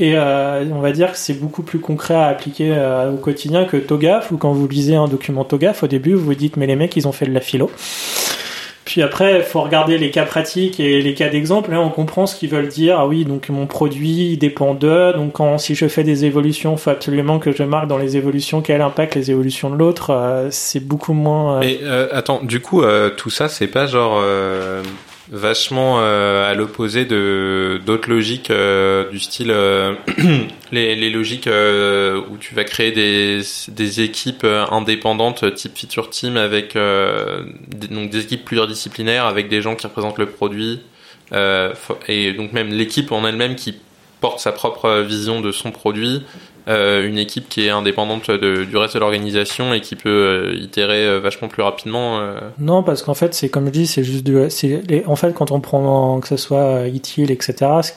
Et 0.01 0.17
euh, 0.17 0.65
on 0.73 0.81
va 0.81 0.93
dire 0.93 1.11
que 1.11 1.19
c'est 1.19 1.35
beaucoup 1.35 1.63
plus 1.63 1.81
concret 1.81 2.15
à 2.15 2.27
appliquer 2.29 2.73
euh, 2.73 3.11
au 3.11 3.17
quotidien 3.17 3.65
que 3.65 3.77
TOGAF, 3.77 4.31
ou 4.31 4.37
quand 4.37 4.53
vous 4.53 4.69
lisez 4.69 4.95
un 4.95 5.09
document 5.09 5.45
TOGAF, 5.45 5.83
au 5.83 5.89
début, 5.89 6.15
vous 6.15 6.25
vous 6.25 6.35
dites, 6.35 6.57
mais 6.57 6.69
les 6.69 6.77
mecs, 6.77 6.97
ils 6.97 7.09
ont 7.09 7.13
fait 7.13 7.27
de 7.27 7.35
la 7.35 7.41
philo. 7.41 7.69
Puis 8.85 9.03
après, 9.03 9.41
il 9.41 9.43
faut 9.43 9.61
regarder 9.61 9.99
les 9.99 10.11
cas 10.11 10.25
pratiques 10.25 10.81
et 10.81 11.03
les 11.03 11.13
cas 11.13 11.29
d'exemple. 11.29 11.73
Là, 11.73 11.81
on 11.81 11.91
comprend 11.91 12.27
ce 12.27 12.35
qu'ils 12.35 12.49
veulent 12.49 12.69
dire. 12.69 12.99
Ah 12.99 13.07
oui, 13.07 13.27
donc 13.27 13.51
mon 13.51 13.67
produit 13.67 14.39
dépend 14.39 14.73
d'eux. 14.73 15.13
Donc 15.13 15.33
quand, 15.33 15.59
si 15.59 15.75
je 15.75 15.89
fais 15.89 16.05
des 16.05 16.25
évolutions, 16.25 16.73
il 16.73 16.79
faut 16.79 16.89
absolument 16.89 17.39
que 17.39 17.53
je 17.53 17.65
marque 17.65 17.87
dans 17.87 17.99
les 17.99 18.17
évolutions 18.17 18.63
quel 18.63 18.81
impact 18.81 19.15
les 19.15 19.31
évolutions 19.31 19.69
de 19.69 19.77
l'autre. 19.77 20.09
Euh, 20.11 20.49
c'est 20.51 20.81
beaucoup 20.81 21.13
moins... 21.13 21.57
euh, 21.57 21.61
Mais 21.61 21.81
euh, 21.83 22.09
attends, 22.13 22.41
du 22.43 22.61
coup, 22.61 22.83
euh, 22.83 23.11
tout 23.11 23.29
ça, 23.29 23.49
c'est 23.49 23.67
pas 23.67 23.87
genre 23.87 24.23
vachement 25.31 26.01
euh, 26.01 26.51
à 26.51 26.55
l'opposé 26.55 27.05
de 27.05 27.81
d'autres 27.85 28.09
logiques 28.09 28.51
euh, 28.51 29.11
du 29.11 29.19
style 29.19 29.51
euh, 29.51 29.95
les, 30.73 31.11
logiques 31.11 31.49
où 31.49 32.37
tu 32.39 32.55
vas 32.55 32.65
créer 32.65 32.93
des, 32.93 34.01
équipes 34.01 34.47
indépendantes 34.71 35.55
type 35.55 35.77
feature 35.77 36.11
team 36.11 36.37
avec 36.37 36.75
des, 36.75 37.89
donc 37.89 38.11
des 38.11 38.21
équipes 38.21 38.45
pluridisciplinaires 38.45 39.27
avec 39.27 39.49
des 39.49 39.61
gens 39.61 39.77
qui 39.77 39.87
représentent 39.87 40.19
le 40.19 40.27
produit 40.27 40.81
et 41.33 42.33
donc 42.33 42.53
même 42.53 42.69
l'équipe 42.69 43.13
en 43.13 43.27
elle-même 43.27 43.55
qui 43.55 43.77
porte 44.21 44.41
sa 44.41 44.53
propre 44.53 45.01
vision 45.01 45.41
de 45.41 45.53
son 45.53 45.71
produit 45.71 46.23
une 46.69 47.19
équipe 47.19 47.49
qui 47.49 47.67
est 47.67 47.71
indépendante 47.71 48.31
du 48.31 48.77
reste 48.77 48.95
de 48.95 48.99
l'organisation 49.01 49.73
et 49.73 49.81
qui 49.81 49.97
peut 49.97 50.09
euh, 50.09 50.55
itérer 50.61 51.07
euh, 51.07 51.19
vachement 51.21 51.49
plus 51.49 51.63
rapidement. 51.63 52.19
euh. 52.21 52.39
Non, 52.59 52.83
parce 52.83 53.03
qu'en 53.03 53.15
fait, 53.15 53.33
c'est 53.35 53.49
comme 53.49 53.67
je 53.67 53.71
dis, 53.71 53.87
c'est 53.87 54.05
juste 54.05 54.25
du. 54.25 54.37
les- 54.89 55.05
En 55.07 55.17
fait, 55.17 55.33
quand 55.35 55.51
on 55.51 55.61
prend 55.61 56.21
que 56.21 56.29
ce 56.29 56.37
soit 56.37 56.59
euh, 56.83 56.89
ITIL, 56.89 57.31
etc., 57.31 57.55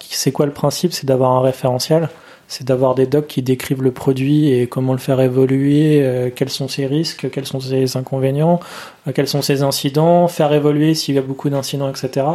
c'est 0.09 0.31
quoi 0.31 0.45
le 0.45 0.53
principe? 0.53 0.93
C'est 0.93 1.05
d'avoir 1.07 1.31
un 1.31 1.41
référentiel. 1.41 2.09
C'est 2.47 2.67
d'avoir 2.67 2.95
des 2.95 3.05
docs 3.05 3.27
qui 3.27 3.41
décrivent 3.41 3.81
le 3.81 3.91
produit 3.91 4.51
et 4.51 4.67
comment 4.67 4.91
le 4.91 4.99
faire 4.99 5.21
évoluer, 5.21 6.01
euh, 6.03 6.29
quels 6.35 6.49
sont 6.49 6.67
ses 6.67 6.85
risques, 6.85 7.29
quels 7.31 7.45
sont 7.45 7.61
ses 7.61 7.95
inconvénients, 7.95 8.59
euh, 9.07 9.13
quels 9.15 9.29
sont 9.29 9.41
ses 9.41 9.63
incidents, 9.63 10.27
faire 10.27 10.51
évoluer 10.51 10.93
s'il 10.93 11.15
y 11.15 11.17
a 11.17 11.21
beaucoup 11.21 11.49
d'incidents, 11.49 11.89
etc. 11.89 12.25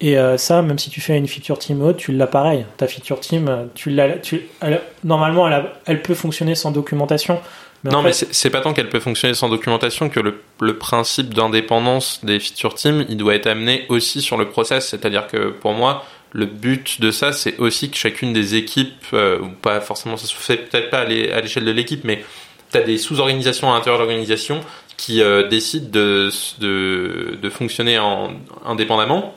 Et 0.00 0.18
euh, 0.18 0.36
ça, 0.36 0.60
même 0.62 0.78
si 0.78 0.90
tu 0.90 1.00
fais 1.00 1.16
une 1.16 1.26
feature 1.26 1.58
team 1.58 1.80
haute, 1.82 1.96
tu 1.96 2.12
l'as 2.12 2.26
pareil. 2.26 2.66
Ta 2.76 2.86
feature 2.86 3.18
team, 3.20 3.68
tu 3.74 3.88
l'as, 3.90 4.18
tu, 4.18 4.42
elle- 4.60 4.82
normalement, 5.04 5.46
elle, 5.48 5.54
a- 5.54 5.72
elle 5.86 6.02
peut 6.02 6.14
fonctionner 6.14 6.54
sans 6.54 6.70
documentation. 6.70 7.40
Mais 7.82 7.90
non, 7.90 8.00
fait- 8.00 8.06
mais 8.08 8.12
c'est 8.12 8.34
c'est 8.34 8.50
pas 8.50 8.60
tant 8.60 8.74
qu'elle 8.74 8.88
peut 8.90 9.00
fonctionner 9.00 9.32
sans 9.34 9.48
documentation 9.48 10.08
que 10.10 10.20
le, 10.20 10.42
le 10.60 10.76
principe 10.76 11.32
d'indépendance 11.32 12.20
des 12.24 12.40
feature 12.40 12.74
teams, 12.74 13.06
il 13.08 13.16
doit 13.16 13.34
être 13.34 13.46
amené 13.46 13.86
aussi 13.88 14.20
sur 14.20 14.36
le 14.36 14.48
process. 14.48 14.88
C'est-à-dire 14.88 15.26
que 15.28 15.48
pour 15.50 15.72
moi, 15.72 16.04
le 16.32 16.44
but 16.44 17.00
de 17.00 17.10
ça, 17.10 17.32
c'est 17.32 17.56
aussi 17.58 17.88
que 17.90 17.96
chacune 17.96 18.34
des 18.34 18.54
équipes, 18.56 18.92
euh, 19.14 19.38
ou 19.40 19.48
pas 19.48 19.80
forcément, 19.80 20.18
ça 20.18 20.26
se 20.26 20.34
fait 20.34 20.56
peut-être 20.58 20.90
pas 20.90 21.00
à 21.00 21.04
l'é- 21.04 21.32
à 21.32 21.40
l'échelle 21.40 21.64
de 21.64 21.70
l'équipe, 21.70 22.04
mais 22.04 22.22
tu 22.70 22.76
as 22.76 22.82
des 22.82 22.98
sous-organisations 22.98 23.70
à 23.72 23.76
l'intérieur 23.76 23.98
de 23.98 24.04
l'organisation 24.04 24.60
qui 24.98 25.22
euh, 25.22 25.46
décident 25.48 25.88
de, 25.90 26.28
de, 26.60 27.38
de 27.40 27.50
fonctionner 27.50 27.98
en, 27.98 28.32
indépendamment 28.66 29.34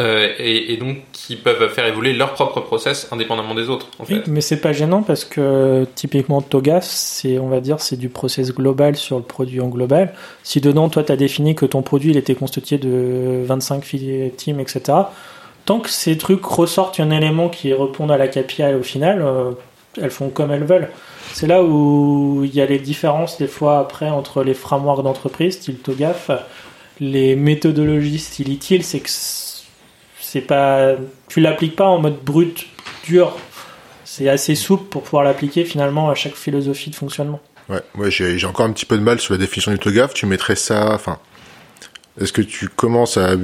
euh, 0.00 0.32
et, 0.38 0.72
et 0.72 0.76
donc 0.76 0.96
qui 1.12 1.36
peuvent 1.36 1.68
faire 1.72 1.86
évoluer 1.86 2.12
leur 2.12 2.32
propre 2.32 2.60
process 2.60 3.06
indépendamment 3.12 3.54
des 3.54 3.68
autres. 3.68 3.86
En 3.98 4.04
Oui, 4.08 4.16
fait. 4.16 4.26
mais 4.26 4.40
c'est 4.40 4.60
pas 4.60 4.72
gênant 4.72 5.02
parce 5.02 5.24
que 5.24 5.86
typiquement 5.94 6.40
Togas, 6.42 6.80
c'est 6.82 7.38
on 7.38 7.48
va 7.48 7.60
dire 7.60 7.80
c'est 7.80 7.96
du 7.96 8.08
process 8.08 8.52
global 8.54 8.96
sur 8.96 9.18
le 9.18 9.22
produit 9.22 9.60
en 9.60 9.68
global. 9.68 10.12
Si 10.42 10.60
dedans 10.60 10.88
toi 10.88 11.02
tu 11.04 11.12
as 11.12 11.16
défini 11.16 11.54
que 11.54 11.66
ton 11.66 11.82
produit 11.82 12.10
il 12.10 12.16
était 12.16 12.34
constitué 12.34 12.78
de 12.78 13.42
25 13.44 13.84
filles 13.84 14.32
teams 14.36 14.58
etc. 14.60 14.80
Tant 15.66 15.78
que 15.80 15.90
ces 15.90 16.16
trucs 16.16 16.44
ressortent 16.44 16.98
un 17.00 17.10
élément 17.10 17.48
qui 17.48 17.72
répond 17.72 18.08
à 18.08 18.16
la 18.16 18.26
KPI 18.28 18.74
au 18.74 18.82
final, 18.82 19.20
euh, 19.22 19.52
elles 20.00 20.10
font 20.10 20.30
comme 20.30 20.50
elles 20.50 20.64
veulent. 20.64 20.88
C'est 21.32 21.46
là 21.46 21.62
où 21.62 22.42
il 22.44 22.54
y 22.54 22.60
a 22.60 22.66
les 22.66 22.78
différences 22.78 23.38
des 23.38 23.46
fois 23.46 23.78
après 23.78 24.08
entre 24.08 24.42
les 24.42 24.54
frameworks 24.54 25.02
d'entreprise 25.04 25.54
style 25.56 25.76
TOGAF, 25.76 26.30
les 26.98 27.36
méthodologies 27.36 28.18
style 28.18 28.48
ITIL, 28.50 28.82
c'est 28.82 29.00
que 29.00 29.08
c'est 30.30 30.42
pas 30.42 30.94
tu 31.26 31.40
l'appliques 31.40 31.74
pas 31.74 31.86
en 31.86 31.98
mode 31.98 32.22
brut 32.22 32.66
dur. 33.04 33.36
C'est 34.04 34.28
assez 34.28 34.54
souple 34.54 34.84
pour 34.84 35.02
pouvoir 35.02 35.24
l'appliquer 35.24 35.64
finalement 35.64 36.08
à 36.08 36.14
chaque 36.14 36.36
philosophie 36.36 36.90
de 36.90 36.94
fonctionnement. 36.94 37.40
Ouais, 37.68 38.10
j'ai 38.10 38.44
encore 38.46 38.66
un 38.66 38.72
petit 38.72 38.86
peu 38.86 38.96
de 38.96 39.02
mal 39.02 39.18
sur 39.18 39.34
la 39.34 39.38
définition 39.38 39.76
TOGAF. 39.76 40.14
Tu 40.14 40.26
mettrais 40.26 40.56
ça, 40.56 40.92
enfin, 40.94 41.18
est-ce 42.20 42.32
que 42.32 42.42
tu 42.42 42.68
commences 42.68 43.16
à, 43.16 43.36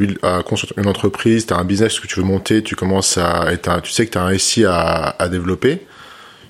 construire 0.42 0.74
une 0.76 0.88
entreprise, 0.88 1.46
tu 1.46 1.54
as 1.54 1.56
un 1.56 1.64
business 1.64 1.98
que 1.98 2.06
tu 2.06 2.20
veux 2.20 2.26
monter, 2.26 2.62
tu 2.62 2.76
commences 2.76 3.18
à 3.18 3.48
un, 3.48 3.80
tu 3.80 3.90
sais 3.90 4.06
que 4.06 4.12
tu 4.12 4.18
as 4.18 4.24
un 4.24 4.38
SI 4.38 4.64
à, 4.64 5.16
à 5.18 5.28
développer, 5.28 5.86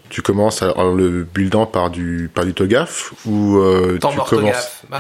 tu 0.09 0.23
commences 0.23 0.63
à, 0.63 0.77
en 0.79 0.93
le 0.93 1.25
buildant 1.25 1.67
par 1.67 1.91
du, 1.91 2.31
par 2.33 2.45
du 2.45 2.55
TOGAF 2.55 3.13
ou 3.27 3.57
euh, 3.59 3.99
tu 4.01 4.17
commences. 4.29 4.83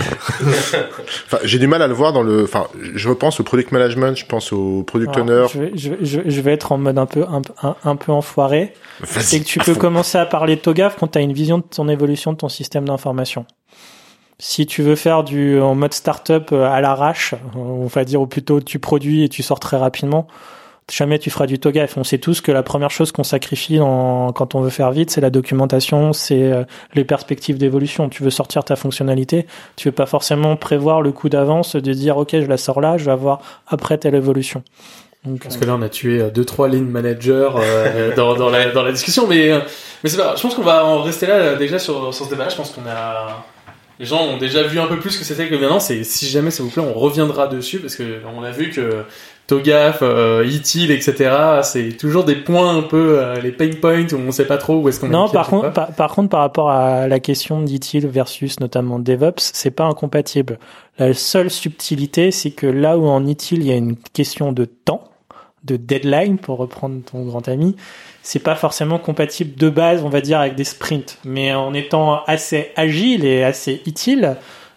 Enfin, 1.26 1.38
j'ai 1.44 1.58
du 1.58 1.66
mal 1.66 1.82
à 1.82 1.86
le 1.86 1.94
voir 1.94 2.12
dans 2.12 2.22
le, 2.22 2.44
enfin, 2.44 2.66
je 2.94 3.08
repense 3.08 3.40
au 3.40 3.44
product 3.44 3.72
management, 3.72 4.16
je 4.16 4.26
pense 4.26 4.52
au 4.52 4.82
product 4.82 5.16
Alors, 5.16 5.26
owner. 5.28 5.46
je, 5.52 5.60
vais, 5.60 5.70
je, 5.74 5.90
vais- 5.90 5.98
je 6.02 6.20
vais- 6.20 6.30
je 6.30 6.40
vais 6.40 6.52
être 6.52 6.72
en 6.72 6.78
mode 6.78 6.98
un 6.98 7.06
peu 7.06 7.24
un, 7.24 7.42
un, 7.62 7.76
un 7.84 7.96
peu 7.96 8.12
enfoiré 8.12 8.72
c'est 9.04 9.40
que 9.40 9.44
tu 9.44 9.58
peux 9.58 9.74
fond. 9.74 9.80
commencer 9.80 10.18
à 10.18 10.26
parler 10.26 10.56
de 10.56 10.60
TOGAF 10.60 10.96
quand 10.98 11.08
tu 11.08 11.18
as 11.18 11.22
une 11.22 11.32
vision 11.32 11.58
de 11.58 11.64
ton 11.64 11.88
évolution 11.88 12.32
de 12.32 12.38
ton 12.38 12.48
système 12.48 12.84
d'information 12.86 13.46
Si 14.38 14.66
tu 14.66 14.82
veux 14.82 14.96
faire 14.96 15.22
du 15.24 15.60
en 15.60 15.74
mode 15.74 15.94
startup 15.94 16.52
à 16.52 16.80
l'arrache, 16.80 17.34
on 17.54 17.86
va 17.86 18.04
dire 18.04 18.20
ou 18.20 18.26
plutôt 18.26 18.60
tu 18.60 18.78
produis 18.78 19.24
et 19.24 19.28
tu 19.28 19.42
sors 19.42 19.60
très 19.60 19.76
rapidement, 19.76 20.26
jamais 20.92 21.18
tu 21.18 21.30
feras 21.30 21.46
du 21.46 21.58
TOGAF. 21.58 21.96
On 21.96 22.04
sait 22.04 22.18
tous 22.18 22.40
que 22.40 22.52
la 22.52 22.62
première 22.62 22.90
chose 22.90 23.12
qu'on 23.12 23.24
sacrifie 23.24 23.78
quand 23.78 24.54
on 24.54 24.60
veut 24.60 24.70
faire 24.70 24.92
vite, 24.92 25.10
c'est 25.10 25.20
la 25.20 25.30
documentation, 25.30 26.12
c'est 26.12 26.52
euh, 26.52 26.64
les 26.94 27.04
perspectives 27.04 27.58
d'évolution. 27.58 28.08
Tu 28.08 28.22
veux 28.22 28.30
sortir 28.30 28.64
ta 28.64 28.76
fonctionnalité, 28.76 29.46
tu 29.76 29.88
veux 29.88 29.92
pas 29.92 30.06
forcément 30.06 30.56
prévoir 30.56 31.02
le 31.02 31.12
coup 31.12 31.28
d'avance 31.28 31.76
de 31.76 31.92
dire 31.92 32.16
ok 32.16 32.30
je 32.32 32.46
la 32.46 32.56
sors 32.56 32.80
là, 32.80 32.96
je 32.98 33.04
vais 33.04 33.12
avoir 33.12 33.40
après 33.66 33.98
telle 33.98 34.14
évolution. 34.14 34.62
Parce 35.42 35.56
que 35.56 35.64
là, 35.64 35.74
on 35.74 35.82
a 35.82 35.88
tué 35.88 36.20
euh, 36.20 36.30
deux 36.30 36.44
trois 36.44 36.68
lignes 36.68 36.84
managers 36.84 37.50
euh, 37.56 38.14
dans, 38.16 38.36
dans, 38.36 38.48
la, 38.48 38.70
dans 38.70 38.84
la 38.84 38.92
discussion, 38.92 39.26
mais 39.26 39.50
mais 40.04 40.10
c'est 40.10 40.18
pas. 40.18 40.36
Je 40.36 40.42
pense 40.42 40.54
qu'on 40.54 40.62
va 40.62 40.84
en 40.84 41.02
rester 41.02 41.26
là 41.26 41.56
déjà 41.56 41.80
sur, 41.80 42.14
sur 42.14 42.26
ce 42.26 42.30
débat. 42.30 42.48
Je 42.48 42.54
pense 42.54 42.70
qu'on 42.70 42.86
a 42.88 43.44
les 43.98 44.04
gens 44.04 44.22
ont 44.22 44.36
déjà 44.36 44.62
vu 44.62 44.78
un 44.78 44.86
peu 44.86 44.98
plus 44.98 45.10
ce 45.10 45.18
que 45.18 45.24
c'était 45.24 45.48
que 45.48 45.54
maintenant. 45.54 45.80
C'est 45.80 46.04
si 46.04 46.28
jamais 46.28 46.50
ça 46.50 46.62
vous 46.62 46.68
plaît, 46.68 46.82
on 46.82 46.98
reviendra 46.98 47.46
dessus 47.46 47.78
parce 47.78 47.96
que 47.96 48.20
on 48.36 48.42
a 48.42 48.50
vu 48.50 48.70
que 48.70 49.04
TOGAF, 49.46 50.00
euh, 50.02 50.44
ITIL, 50.44 50.90
etc. 50.90 51.60
C'est 51.62 51.96
toujours 51.96 52.24
des 52.24 52.34
points 52.34 52.76
un 52.76 52.82
peu 52.82 53.18
euh, 53.20 53.40
les 53.40 53.52
pain 53.52 53.70
points 53.80 54.06
où 54.12 54.16
on 54.16 54.32
sait 54.32 54.46
pas 54.46 54.58
trop 54.58 54.80
où 54.80 54.88
est-ce 54.88 54.98
qu'on. 54.98 55.08
Non, 55.08 55.28
par 55.28 55.48
contre, 55.48 55.72
par, 55.72 56.10
contre, 56.14 56.30
par 56.30 56.40
rapport 56.40 56.70
à 56.70 57.06
la 57.06 57.20
question 57.20 57.62
d'ITIL 57.62 58.08
versus 58.08 58.58
notamment 58.58 58.98
DevOps, 58.98 59.50
c'est 59.52 59.70
pas 59.70 59.84
incompatible. 59.84 60.58
La 60.98 61.14
seule 61.14 61.50
subtilité, 61.50 62.30
c'est 62.32 62.50
que 62.50 62.66
là 62.66 62.98
où 62.98 63.06
en 63.06 63.24
ITIL 63.26 63.60
il 63.60 63.66
y 63.68 63.72
a 63.72 63.76
une 63.76 63.96
question 63.96 64.52
de 64.52 64.64
temps, 64.64 65.04
de 65.62 65.76
deadline, 65.76 66.38
pour 66.38 66.58
reprendre 66.58 67.00
ton 67.04 67.24
grand 67.24 67.48
ami, 67.48 67.76
c'est 68.22 68.40
pas 68.40 68.56
forcément 68.56 68.98
compatible 68.98 69.56
de 69.56 69.68
base, 69.68 70.02
on 70.02 70.08
va 70.08 70.20
dire, 70.20 70.40
avec 70.40 70.56
des 70.56 70.64
sprints. 70.64 71.18
Mais 71.24 71.54
en 71.54 71.72
étant 71.74 72.24
assez 72.24 72.72
agile 72.74 73.24
et 73.24 73.44
assez 73.44 73.82
utile, 73.86 74.36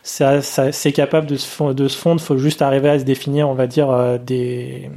ça, 0.09 0.41
ça 0.41 0.71
c'est 0.71 0.91
capable 0.91 1.27
de 1.27 1.37
se, 1.37 1.73
de 1.73 1.87
se 1.87 1.97
fondre. 1.97 2.19
Faut 2.19 2.37
juste 2.37 2.61
arriver 2.61 2.89
à 2.89 2.99
se 2.99 3.03
définir, 3.03 3.47
on 3.47 3.53
va 3.53 3.67
dire, 3.67 3.89
euh, 3.91 4.17
des, 4.17 4.89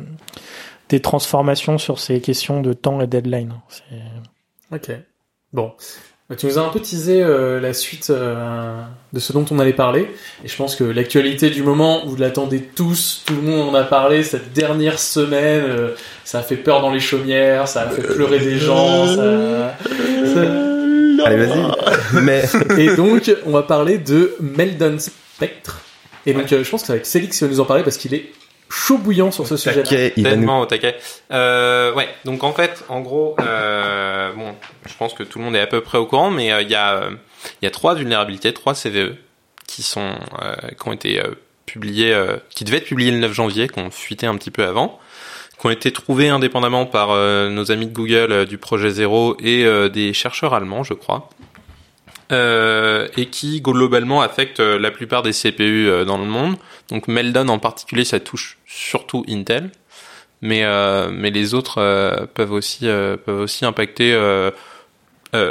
des 0.88 1.00
transformations 1.00 1.78
sur 1.78 1.98
ces 1.98 2.20
questions 2.20 2.62
de 2.62 2.72
temps 2.72 3.00
et 3.00 3.06
deadline. 3.06 3.52
Ok. 4.72 4.90
Bon. 5.52 5.72
Bah, 6.30 6.36
tu 6.36 6.46
nous 6.46 6.58
as 6.58 6.62
un 6.62 6.70
peu 6.70 6.80
teasé 6.80 7.22
euh, 7.22 7.60
la 7.60 7.74
suite 7.74 8.08
euh, 8.08 8.80
de 9.12 9.20
ce 9.20 9.34
dont 9.34 9.44
on 9.50 9.58
allait 9.58 9.74
parler, 9.74 10.08
et 10.42 10.48
je 10.48 10.56
pense 10.56 10.76
que 10.76 10.84
l'actualité 10.84 11.50
du 11.50 11.62
moment, 11.62 12.06
vous 12.06 12.16
l'attendez 12.16 12.62
tous, 12.62 13.22
tout 13.26 13.34
le 13.34 13.42
monde 13.42 13.68
en 13.68 13.74
a 13.74 13.82
parlé 13.82 14.22
cette 14.22 14.54
dernière 14.54 14.98
semaine, 14.98 15.64
euh, 15.66 15.94
ça 16.24 16.38
a 16.38 16.42
fait 16.42 16.56
peur 16.56 16.80
dans 16.80 16.90
les 16.90 17.00
chaumières, 17.00 17.68
ça 17.68 17.82
a 17.82 17.90
fait 17.90 18.02
pleurer 18.02 18.38
des 18.38 18.56
gens, 18.56 19.06
ça... 19.08 19.74
Allez, 21.24 21.46
vas-y. 21.46 21.62
Mais... 22.22 22.44
et 22.78 22.94
donc, 22.96 23.30
on 23.46 23.50
va 23.50 23.62
parler 23.62 23.98
de 23.98 24.36
Meldon 24.40 24.98
Spectre, 24.98 25.80
et 26.26 26.32
donc 26.32 26.46
je 26.48 26.68
pense 26.68 26.82
que 26.82 26.86
c'est 26.86 26.92
avec 26.92 27.06
Célix 27.06 27.38
qui 27.38 27.44
va 27.44 27.50
nous 27.50 27.60
en 27.60 27.64
parler 27.64 27.82
parce 27.82 27.96
qu'il 27.96 28.14
est 28.14 28.30
chaud 28.72 28.98
bouillant 28.98 29.30
sur 29.30 29.46
ce 29.46 29.56
sujet. 29.56 29.82
Tellement 30.14 30.60
au 30.60 30.66
taquet. 30.66 30.96
Euh, 31.30 31.92
ouais. 31.94 32.08
Donc 32.24 32.42
en 32.42 32.52
fait, 32.52 32.84
en 32.88 33.00
gros, 33.00 33.36
euh, 33.40 34.32
bon, 34.32 34.54
je 34.86 34.94
pense 34.94 35.14
que 35.14 35.22
tout 35.22 35.38
le 35.38 35.44
monde 35.44 35.56
est 35.56 35.60
à 35.60 35.66
peu 35.66 35.82
près 35.82 35.98
au 35.98 36.06
courant, 36.06 36.30
mais 36.30 36.52
euh, 36.52 36.62
il 36.62 36.70
y 36.70 36.74
a 36.74 37.10
il 37.60 37.64
y 37.64 37.68
a 37.68 37.70
trois 37.70 37.94
vulnérabilités, 37.94 38.52
trois 38.52 38.74
CVE 38.74 39.16
qui 39.66 39.82
sont 39.82 40.14
qui 40.80 40.88
ont 40.88 40.92
été 40.92 41.20
publiés, 41.66 42.16
qui 42.50 42.64
devaient 42.64 42.78
être 42.78 42.84
publiés 42.84 43.10
le 43.10 43.18
9 43.18 43.32
janvier, 43.32 43.68
qui 43.68 43.78
ont 43.78 43.90
fuité 43.90 44.26
un 44.26 44.36
petit 44.36 44.50
peu 44.50 44.64
avant, 44.64 44.98
qui 45.62 45.68
ont 45.68 45.70
été 45.70 45.92
trouvés 45.92 46.28
indépendamment 46.28 46.86
par 46.86 47.10
nos 47.50 47.70
amis 47.70 47.86
de 47.86 47.92
Google 47.92 48.46
du 48.46 48.58
projet 48.58 48.90
Zéro 48.90 49.36
et 49.38 49.64
des 49.90 50.12
chercheurs 50.12 50.54
allemands, 50.54 50.82
je 50.82 50.92
crois. 50.92 51.30
Euh, 52.32 53.08
et 53.16 53.26
qui 53.26 53.60
globalement 53.60 54.22
affectent 54.22 54.60
la 54.60 54.90
plupart 54.90 55.22
des 55.22 55.32
CPU 55.32 55.88
dans 56.04 56.18
le 56.18 56.24
monde. 56.24 56.56
Donc 56.88 57.06
Meldon 57.06 57.48
en 57.48 57.58
particulier, 57.58 58.04
ça 58.04 58.20
touche 58.20 58.58
surtout 58.66 59.24
Intel, 59.28 59.70
mais 60.42 60.64
euh, 60.64 61.10
mais 61.10 61.30
les 61.30 61.54
autres 61.54 61.78
euh, 61.78 62.26
peuvent 62.26 62.52
aussi 62.52 62.88
euh, 62.88 63.16
peuvent 63.16 63.40
aussi 63.40 63.64
impacter 63.64 64.12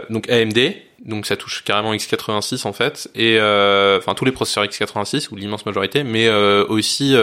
donc 0.10 0.30
AMD. 0.30 0.60
Donc 1.05 1.25
ça 1.25 1.35
touche 1.35 1.63
carrément 1.63 1.93
x86 1.93 2.67
en 2.67 2.73
fait, 2.73 3.09
et 3.15 3.37
enfin 3.39 4.13
tous 4.13 4.23
les 4.23 4.31
processeurs 4.31 4.65
x86 4.65 5.29
ou 5.31 5.35
l'immense 5.35 5.65
majorité, 5.65 6.03
mais 6.03 6.29
aussi 6.29 7.15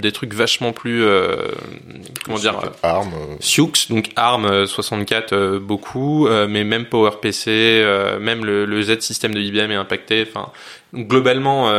des 0.00 0.12
trucs 0.12 0.34
vachement 0.34 0.72
plus 0.72 1.04
comment 2.24 2.38
dire 2.38 2.60
ARM, 2.84 3.10
Sioux, 3.40 3.72
donc 3.90 4.10
ARM 4.14 4.66
64 4.66 5.58
beaucoup, 5.58 6.28
mais 6.28 6.62
même 6.62 6.86
PowerPC, 6.86 7.82
même 8.20 8.44
le, 8.44 8.64
le 8.66 8.82
Z 8.82 9.00
système 9.00 9.34
de 9.34 9.40
IBM 9.40 9.72
est 9.72 9.74
impacté. 9.74 10.24
Enfin 10.28 10.52
globalement 10.94 11.72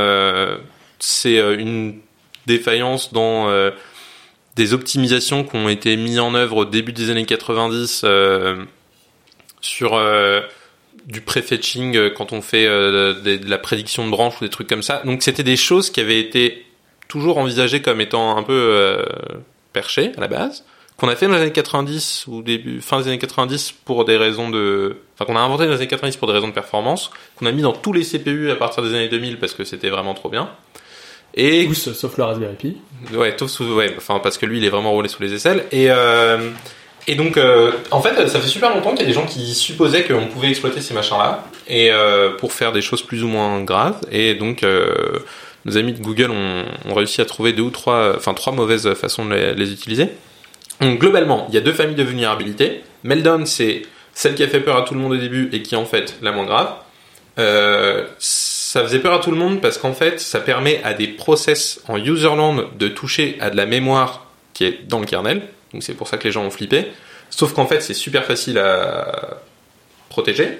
c'est 0.99 1.39
euh, 1.39 1.57
une 1.57 1.99
défaillance 2.45 3.13
dans 3.13 3.49
euh, 3.49 3.71
des 4.55 4.73
optimisations 4.73 5.43
qui 5.43 5.55
ont 5.55 5.69
été 5.69 5.95
mises 5.97 6.19
en 6.19 6.35
œuvre 6.35 6.57
au 6.57 6.65
début 6.65 6.91
des 6.91 7.09
années 7.09 7.25
90 7.25 8.01
euh, 8.03 8.63
sur 9.61 9.99
du 11.05 11.21
prefetching 11.21 12.11
quand 12.11 12.33
on 12.33 12.41
fait 12.41 12.65
de, 12.65 13.49
la 13.49 13.57
prédiction 13.57 14.05
de 14.05 14.11
branches 14.11 14.35
ou 14.41 14.43
des 14.43 14.49
trucs 14.49 14.67
comme 14.67 14.83
ça. 14.83 15.01
Donc 15.05 15.23
c'était 15.23 15.43
des 15.43 15.57
choses 15.57 15.89
qui 15.89 15.99
avaient 15.99 16.19
été 16.19 16.65
toujours 17.07 17.37
envisagées 17.37 17.81
comme 17.81 18.01
étant 18.01 18.37
un 18.37 18.43
peu 18.43 19.03
perchées 19.73 20.11
à 20.17 20.21
la 20.21 20.27
base, 20.27 20.63
qu'on 20.99 21.07
a 21.07 21.15
fait 21.15 21.27
dans 21.27 21.33
les 21.33 21.41
années 21.41 21.51
90 21.51 22.25
ou 22.27 22.41
début 22.41 22.81
fin 22.81 22.99
des 22.99 23.07
années 23.07 23.17
90 23.17 23.71
pour 23.85 24.05
des 24.05 24.17
raisons 24.17 24.49
de 24.49 24.97
enfin 25.15 25.25
qu'on 25.25 25.37
a 25.37 25.39
inventé 25.39 25.65
dans 25.65 25.71
les 25.71 25.77
années 25.77 25.87
90 25.87 26.17
pour 26.17 26.27
des 26.27 26.33
raisons 26.33 26.49
de 26.49 26.53
performance, 26.53 27.09
qu'on 27.37 27.45
a 27.45 27.51
mis 27.51 27.61
dans 27.61 27.73
tous 27.73 27.93
les 27.93 28.03
CPU 28.03 28.51
à 28.51 28.55
partir 28.55 28.83
des 28.83 28.93
années 28.93 29.09
2000 29.09 29.39
parce 29.39 29.53
que 29.53 29.63
c'était 29.63 29.89
vraiment 29.89 30.13
trop 30.13 30.29
bien. 30.29 30.49
Et 31.35 31.67
Tous, 31.67 31.93
sauf 31.93 32.17
le 32.17 32.23
Raspberry 32.23 32.55
Pi. 32.55 32.77
Ouais, 33.13 33.35
tous, 33.35 33.59
ouais, 33.59 33.93
enfin 33.97 34.19
parce 34.19 34.37
que 34.37 34.45
lui 34.45 34.57
il 34.57 34.65
est 34.65 34.69
vraiment 34.69 34.91
roulé 34.91 35.07
sous 35.07 35.21
les 35.21 35.33
aisselles. 35.33 35.63
Et 35.71 35.89
euh, 35.89 36.49
et 37.09 37.15
donc 37.15 37.37
euh, 37.37 37.71
en 37.89 38.03
fait 38.03 38.27
ça 38.27 38.39
fait 38.39 38.47
super 38.47 38.69
longtemps 38.69 38.91
qu'il 38.91 38.99
y 38.99 39.03
a 39.03 39.07
des 39.07 39.13
gens 39.13 39.25
qui 39.25 39.55
supposaient 39.55 40.03
qu'on 40.03 40.27
pouvait 40.27 40.49
exploiter 40.49 40.79
ces 40.79 40.93
machins 40.93 41.17
là 41.17 41.43
et 41.67 41.91
euh, 41.91 42.29
pour 42.37 42.53
faire 42.53 42.71
des 42.71 42.83
choses 42.83 43.01
plus 43.01 43.23
ou 43.23 43.27
moins 43.27 43.61
graves. 43.61 43.99
Et 44.11 44.35
donc 44.35 44.61
euh, 44.61 44.93
nos 45.65 45.75
amis 45.75 45.93
de 45.93 46.03
Google 46.03 46.29
ont, 46.29 46.93
réussi 46.93 47.19
à 47.19 47.25
trouver 47.25 47.51
deux 47.51 47.63
ou 47.63 47.71
trois, 47.71 48.13
enfin 48.15 48.35
trois 48.35 48.53
mauvaises 48.53 48.93
façons 48.93 49.25
de 49.25 49.33
les, 49.33 49.73
utiliser. 49.73 50.09
Donc 50.81 50.99
globalement 50.99 51.47
il 51.49 51.55
y 51.55 51.57
a 51.57 51.61
deux 51.61 51.73
familles 51.73 51.95
de 51.95 52.03
vulnérabilité. 52.03 52.83
Meldon 53.03 53.47
c'est 53.47 53.81
celle 54.13 54.35
qui 54.35 54.43
a 54.43 54.47
fait 54.47 54.59
peur 54.59 54.77
à 54.77 54.83
tout 54.83 54.93
le 54.93 54.99
monde 54.99 55.13
au 55.13 55.17
début 55.17 55.49
et 55.51 55.63
qui 55.63 55.73
est 55.73 55.79
en 55.79 55.85
fait 55.85 56.15
la 56.21 56.31
moins 56.31 56.45
grave. 56.45 56.75
Ça 58.19 58.83
faisait 58.83 58.99
peur 58.99 59.15
à 59.15 59.19
tout 59.19 59.31
le 59.31 59.37
monde 59.37 59.61
parce 59.61 59.79
qu'en 59.79 59.93
fait, 59.93 60.19
ça 60.19 60.39
permet 60.39 60.79
à 60.83 60.93
des 60.93 61.07
process 61.07 61.81
en 61.87 61.97
userland 61.97 62.65
de 62.77 62.87
toucher 62.87 63.35
à 63.39 63.49
de 63.49 63.57
la 63.57 63.65
mémoire 63.65 64.27
qui 64.53 64.65
est 64.65 64.87
dans 64.87 64.99
le 64.99 65.07
kernel. 65.07 65.41
Donc 65.73 65.83
c'est 65.83 65.93
pour 65.93 66.07
ça 66.07 66.17
que 66.17 66.23
les 66.23 66.31
gens 66.31 66.43
ont 66.43 66.51
flippé. 66.51 66.87
Sauf 67.29 67.53
qu'en 67.53 67.67
fait, 67.67 67.81
c'est 67.81 67.93
super 67.93 68.25
facile 68.25 68.57
à 68.57 69.41
protéger. 70.09 70.57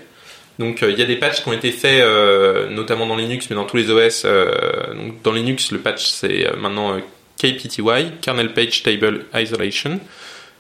Donc 0.60 0.84
euh, 0.84 0.92
il 0.92 1.00
y 1.00 1.02
a 1.02 1.06
des 1.06 1.16
patchs 1.16 1.42
qui 1.42 1.48
ont 1.48 1.54
été 1.54 1.72
faits, 1.72 2.02
euh, 2.02 2.70
notamment 2.70 3.08
dans 3.08 3.16
Linux, 3.16 3.48
mais 3.50 3.56
dans 3.56 3.66
tous 3.66 3.78
les 3.78 3.90
OS. 3.90 4.24
Euh, 4.26 4.94
donc, 4.94 5.22
dans 5.24 5.32
Linux, 5.32 5.72
le 5.72 5.80
patch 5.80 6.06
c'est 6.06 6.48
maintenant 6.58 7.00
KPTY, 7.38 8.12
Kernel 8.22 8.54
Page 8.54 8.84
Table 8.84 9.26
Isolation. 9.34 10.00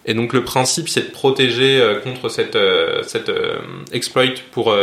Et 0.06 0.14
donc 0.14 0.34
le 0.34 0.44
principe 0.44 0.88
c'est 0.88 1.02
de 1.02 1.12
protéger 1.12 1.98
contre 2.04 2.30
cette, 2.30 2.58
cette 3.04 3.32
exploit 3.92 4.24
pour 4.52 4.74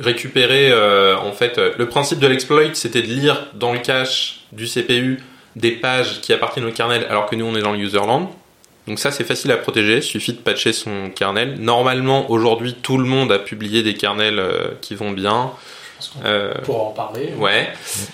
récupérer 0.00 0.74
en 1.14 1.32
fait 1.32 1.58
le 1.78 1.86
principe 1.86 2.18
de 2.18 2.26
l'exploit 2.26 2.74
c'était 2.74 3.02
de 3.02 3.06
lire 3.06 3.46
dans 3.54 3.72
le 3.72 3.78
cache 3.78 4.40
du 4.50 4.66
CPU 4.66 5.20
des 5.56 5.72
pages 5.72 6.20
qui 6.20 6.32
appartiennent 6.32 6.66
au 6.66 6.72
kernel 6.72 7.06
alors 7.08 7.26
que 7.26 7.36
nous 7.36 7.44
on 7.44 7.56
est 7.56 7.62
dans 7.62 7.72
le 7.72 7.78
userland 7.78 8.30
donc 8.86 8.98
ça 8.98 9.10
c'est 9.10 9.24
facile 9.24 9.50
à 9.50 9.56
protéger 9.56 10.00
suffit 10.00 10.32
de 10.32 10.38
patcher 10.38 10.72
son 10.72 11.10
kernel 11.14 11.56
normalement 11.58 12.30
aujourd'hui 12.30 12.74
tout 12.74 12.98
le 12.98 13.04
monde 13.04 13.32
a 13.32 13.38
publié 13.38 13.82
des 13.82 13.94
kernels 13.94 14.38
euh, 14.38 14.68
qui 14.80 14.94
vont 14.94 15.10
bien 15.10 15.52
pour 16.64 16.88
en 16.88 16.90
parler 16.90 17.30
ouais 17.38 17.68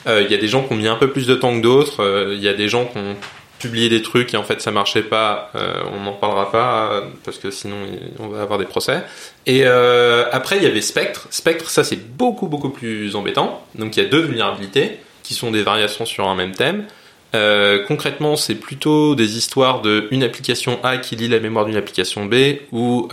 il 0.07 0.31
y 0.31 0.35
a 0.35 0.39
des 0.39 0.49
gens 0.49 0.63
qui 0.63 0.73
ont 0.73 0.77
mis 0.77 0.87
un 0.87 0.97
peu 0.97 1.11
plus 1.11 1.27
de 1.27 1.35
temps 1.35 1.57
que 1.57 1.63
d'autres 1.63 2.33
il 2.33 2.41
y 2.41 2.47
a 2.47 2.55
des 2.55 2.69
gens 2.69 2.85
qui 2.85 2.99
ont 2.99 3.17
publier 3.61 3.89
des 3.89 4.03
trucs 4.03 4.35
et 4.35 4.37
en 4.37 4.43
fait 4.43 4.61
ça 4.61 4.73
marchait 4.73 5.03
pas, 5.03 5.51
euh, 5.55 5.75
on 5.93 6.01
n'en 6.01 6.15
parlera 6.15 6.51
pas 6.51 7.05
parce 7.25 7.39
que 7.39 7.53
sinon 7.53 7.77
on 8.19 8.29
va 8.29 8.43
avoir 8.43 8.59
des 8.59 8.65
procès. 8.65 9.03
Et 9.47 9.63
euh, 9.65 10.25
après 10.33 10.57
il 10.57 10.65
y 10.65 10.67
avait 10.67 10.81
Spectre. 10.81 11.29
Spectre 11.31 11.71
ça 11.71 11.85
c'est 11.85 11.97
beaucoup 12.17 12.49
beaucoup 12.49 12.71
plus 12.71 13.15
embêtant. 13.15 13.63
Donc 13.77 13.97
il 13.97 14.03
y 14.03 14.07
a 14.07 14.09
deux 14.09 14.23
vulnérabilités 14.23 14.99
qui 15.23 15.35
sont 15.35 15.53
des 15.53 15.63
variations 15.63 16.07
sur 16.07 16.27
un 16.27 16.35
même 16.35 16.53
thème. 16.53 16.87
Euh, 17.35 17.85
concrètement, 17.87 18.37
c'est 18.37 18.57
plutôt 18.57 19.15
des 19.15 19.37
histoires 19.37 19.83
de 19.83 20.09
une 20.11 20.23
application 20.23 20.83
A 20.83 20.99
qui 20.99 21.17
lit 21.17 21.29
la 21.29 21.41
mémoire 21.41 21.65
d'une 21.67 21.77
application 21.77 22.27
B 22.27 22.35
ou 22.73 23.09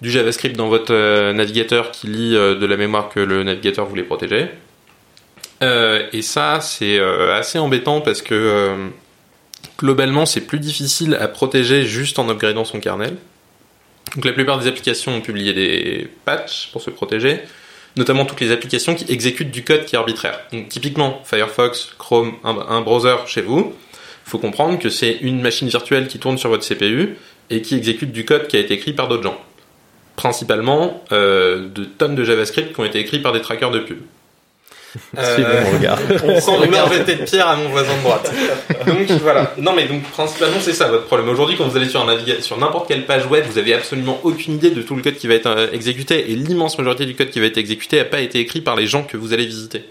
du 0.00 0.10
JavaScript 0.10 0.56
dans 0.56 0.68
votre 0.68 1.32
navigateur 1.32 1.90
qui 1.90 2.06
lit 2.06 2.32
de 2.32 2.66
la 2.66 2.76
mémoire 2.76 3.08
que 3.08 3.20
le 3.20 3.42
navigateur 3.42 3.86
voulait 3.86 4.04
protéger. 4.04 4.48
et 5.60 6.22
ça, 6.22 6.60
c'est 6.60 7.00
assez 7.00 7.58
embêtant 7.58 8.00
parce 8.00 8.22
que 8.22 8.90
globalement, 9.78 10.24
c'est 10.26 10.42
plus 10.42 10.60
difficile 10.60 11.16
à 11.20 11.28
protéger 11.28 11.84
juste 11.84 12.18
en 12.18 12.28
upgradant 12.28 12.64
son 12.64 12.80
kernel. 12.80 13.16
Donc 14.14 14.24
la 14.24 14.32
plupart 14.32 14.58
des 14.58 14.66
applications 14.66 15.14
ont 15.14 15.20
publié 15.20 15.52
des 15.52 16.08
patchs 16.24 16.70
pour 16.72 16.82
se 16.82 16.90
protéger. 16.90 17.40
Notamment 17.98 18.24
toutes 18.24 18.40
les 18.40 18.52
applications 18.52 18.94
qui 18.94 19.10
exécutent 19.12 19.50
du 19.50 19.64
code 19.64 19.84
qui 19.84 19.96
est 19.96 19.98
arbitraire. 19.98 20.40
Donc 20.52 20.68
typiquement 20.68 21.20
Firefox, 21.24 21.94
Chrome, 21.98 22.34
un, 22.44 22.80
browser 22.80 23.16
chez 23.26 23.42
vous, 23.42 23.74
il 24.26 24.30
faut 24.30 24.38
comprendre 24.38 24.78
que 24.78 24.88
c'est 24.88 25.18
une 25.20 25.40
machine 25.40 25.68
virtuelle 25.68 26.08
qui 26.08 26.18
tourne 26.18 26.38
sur 26.38 26.48
votre 26.48 26.66
CPU 26.66 27.16
et 27.50 27.60
qui 27.60 27.76
exécute 27.76 28.12
du 28.12 28.24
code 28.24 28.46
qui 28.46 28.56
a 28.56 28.60
été 28.60 28.74
écrit 28.74 28.92
par 28.92 29.08
d'autres 29.08 29.24
gens. 29.24 29.38
Principalement 30.16 31.04
euh, 31.12 31.68
de 31.68 31.84
tonnes 31.84 32.14
de 32.14 32.24
JavaScript 32.24 32.72
qui 32.74 32.80
ont 32.80 32.84
été 32.84 32.98
écrits 32.98 33.20
par 33.20 33.32
des 33.32 33.40
trackers 33.40 33.70
de 33.70 33.80
pub. 33.80 33.98
Suivez 35.34 35.60
mon 35.64 35.70
regard. 35.78 35.98
On 36.24 36.40
sent 36.40 36.56
vouloir 36.64 36.92
jeter 36.92 37.16
de 37.16 37.24
pierre 37.24 37.48
à 37.48 37.56
mon 37.56 37.68
voisin 37.68 37.96
de 37.96 38.02
droite. 38.02 38.32
Donc 38.86 39.10
voilà. 39.22 39.54
Non 39.58 39.72
mais 39.74 39.86
donc 39.86 40.02
principalement 40.04 40.58
c'est 40.60 40.72
ça 40.72 40.88
votre 40.88 41.06
problème. 41.06 41.28
Aujourd'hui 41.28 41.56
quand 41.56 41.66
vous 41.66 41.76
allez 41.76 41.88
sur 41.88 42.08
un 42.08 42.16
sur 42.40 42.58
n'importe 42.58 42.88
quelle 42.88 43.06
page 43.06 43.26
web, 43.26 43.44
vous 43.50 43.58
avez 43.58 43.74
absolument 43.74 44.20
aucune 44.22 44.54
idée 44.54 44.70
de 44.70 44.82
tout 44.82 44.94
le 44.94 45.02
code 45.02 45.16
qui 45.16 45.26
va 45.26 45.34
être 45.34 45.46
euh, 45.46 45.68
exécuté 45.72 46.30
et 46.30 46.34
l'immense 46.34 46.78
majorité 46.78 47.06
du 47.06 47.14
code 47.14 47.30
qui 47.30 47.40
va 47.40 47.46
être 47.46 47.58
exécuté 47.58 47.98
n'a 47.98 48.04
pas 48.04 48.20
été 48.20 48.38
écrit 48.38 48.60
par 48.60 48.76
les 48.76 48.86
gens 48.86 49.02
que 49.02 49.16
vous 49.16 49.32
allez 49.32 49.46
visiter. 49.46 49.84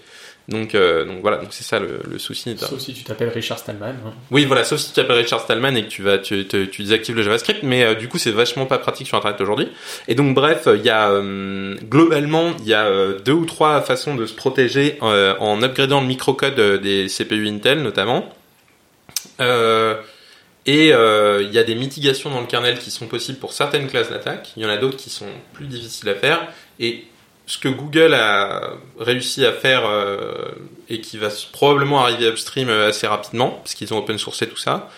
Donc, 0.48 0.74
euh, 0.74 1.04
donc 1.04 1.20
voilà, 1.20 1.36
donc 1.36 1.48
c'est 1.50 1.62
ça 1.64 1.78
le, 1.78 2.00
le 2.10 2.18
souci. 2.18 2.56
Sauf 2.58 2.80
si 2.80 2.94
tu 2.94 3.04
t'appelles 3.04 3.28
Richard 3.28 3.58
Stallman. 3.58 3.94
hein. 4.06 4.12
Oui, 4.30 4.46
voilà, 4.46 4.64
sauf 4.64 4.80
si 4.80 4.92
tu 4.92 5.00
appelles 5.00 5.18
Richard 5.18 5.40
Stallman 5.40 5.76
et 5.76 5.84
que 5.84 5.88
tu 5.88 6.02
vas, 6.02 6.18
tu, 6.18 6.44
désactives 6.78 7.14
le 7.14 7.22
JavaScript, 7.22 7.62
mais 7.62 7.84
euh, 7.84 7.94
du 7.94 8.08
coup, 8.08 8.16
c'est 8.16 8.30
vachement 8.30 8.64
pas 8.64 8.78
pratique 8.78 9.06
sur 9.06 9.18
Internet 9.18 9.40
aujourd'hui. 9.40 9.68
Et 10.08 10.14
donc, 10.14 10.34
bref, 10.34 10.66
il 10.74 10.82
y 10.82 10.90
a 10.90 11.10
euh, 11.10 11.76
globalement, 11.84 12.56
il 12.60 12.68
y 12.68 12.74
a 12.74 13.12
deux 13.24 13.32
ou 13.32 13.44
trois 13.44 13.82
façons 13.82 14.14
de 14.14 14.24
se 14.24 14.34
protéger 14.34 14.98
en 15.02 15.62
upgradant 15.62 16.00
le 16.00 16.06
microcode 16.06 16.58
des 16.80 17.06
CPU 17.08 17.46
Intel, 17.46 17.82
notamment. 17.82 18.32
Euh, 19.40 19.96
et 20.66 20.92
euh, 20.92 21.42
il 21.42 21.52
y 21.52 21.58
a 21.58 21.64
des 21.64 21.74
mitigations 21.74 22.30
dans 22.30 22.40
le 22.40 22.46
kernel 22.46 22.78
qui 22.78 22.90
sont 22.90 23.06
possibles 23.06 23.38
pour 23.38 23.52
certaines 23.52 23.86
classes 23.86 24.10
d'attaque. 24.10 24.50
Il 24.56 24.62
y 24.62 24.66
en 24.66 24.68
a 24.68 24.76
d'autres 24.76 24.96
qui 24.96 25.10
sont 25.10 25.28
plus 25.54 25.66
difficiles 25.66 26.08
à 26.10 26.14
faire. 26.14 26.46
Et 26.78 27.04
ce 27.48 27.56
que 27.56 27.68
Google 27.68 28.12
a 28.12 28.74
réussi 29.00 29.44
à 29.46 29.52
faire 29.52 29.88
euh, 29.88 30.50
et 30.90 31.00
qui 31.00 31.16
va 31.16 31.28
probablement 31.50 32.02
arriver 32.02 32.28
upstream 32.28 32.68
euh, 32.68 32.90
assez 32.90 33.06
rapidement, 33.06 33.60
parce 33.62 33.74
qu'ils 33.74 33.92
ont 33.94 33.98
open 33.98 34.18
sourcé 34.18 34.46
tout 34.46 34.58
ça, 34.58 34.90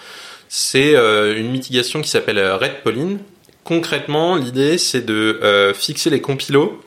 c'est 0.48 0.96
euh, 0.96 1.38
une 1.38 1.51
mitigation 1.53 2.03
qui 2.03 2.09
s'appelle 2.09 2.38
Red 2.38 2.82
Pauline. 2.82 3.20
Concrètement, 3.62 4.34
l'idée 4.34 4.78
c'est 4.78 5.07
de 5.07 5.72
fixer 5.76 6.11
les 6.11 6.20
compilos 6.20 6.82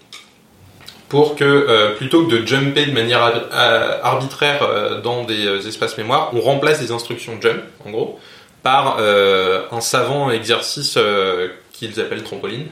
pour 1.08 1.38
que 1.38 1.96
plutôt 1.96 2.26
que 2.26 2.36
de 2.36 2.46
jumper 2.46 2.88
de 2.88 2.92
manière 2.92 3.22
ar- 3.22 4.04
arbitraire 4.04 5.02
dans 5.02 5.24
des 5.24 5.66
espaces 5.68 5.98
mémoire, 5.98 6.32
on 6.34 6.42
remplace 6.42 6.82
des 6.82 6.92
instructions 6.92 7.40
jump, 7.40 7.62
en 7.86 7.92
gros, 7.92 8.20
par 8.64 8.98
un 9.00 9.82
savant 9.82 10.32
exercice 10.32 10.98
qu'ils 11.72 12.02
appellent 12.02 12.24
trampoline, 12.24 12.66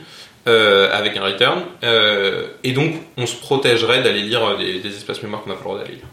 euh, 0.47 0.89
avec 0.91 1.17
un 1.17 1.23
return. 1.23 1.61
Euh, 1.83 2.47
et 2.63 2.71
donc, 2.71 2.95
on 3.15 3.27
se 3.27 3.35
protégerait 3.35 4.01
d'aller 4.01 4.21
lire 4.21 4.57
des, 4.57 4.87
espaces 4.87 5.21
mémoire 5.21 5.43
qu'on 5.43 5.49
n'a 5.49 5.55
pas 5.55 5.61
le 5.61 5.65
droit 5.65 5.77
d'aller 5.77 5.95
lire. 5.97 6.05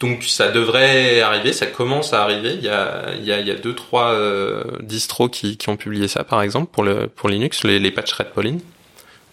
Donc, 0.00 0.24
ça 0.24 0.50
devrait 0.50 1.20
arriver, 1.20 1.52
ça 1.52 1.66
commence 1.66 2.14
à 2.14 2.22
arriver. 2.22 2.54
Il 2.54 2.64
y 2.64 2.68
a, 2.68 3.12
il 3.18 3.24
y 3.24 3.32
a, 3.32 3.40
il 3.40 3.46
y 3.46 3.50
a 3.50 3.56
deux, 3.56 3.74
trois 3.74 4.12
euh, 4.12 4.64
distros 4.80 5.28
qui, 5.28 5.58
ont 5.66 5.76
publié 5.76 6.08
ça, 6.08 6.24
par 6.24 6.40
exemple, 6.40 6.70
pour, 6.72 7.28
Linux, 7.28 7.64
les, 7.64 7.78
les 7.78 7.90
patchs 7.90 8.12
Red 8.14 8.30
Pauline. 8.30 8.60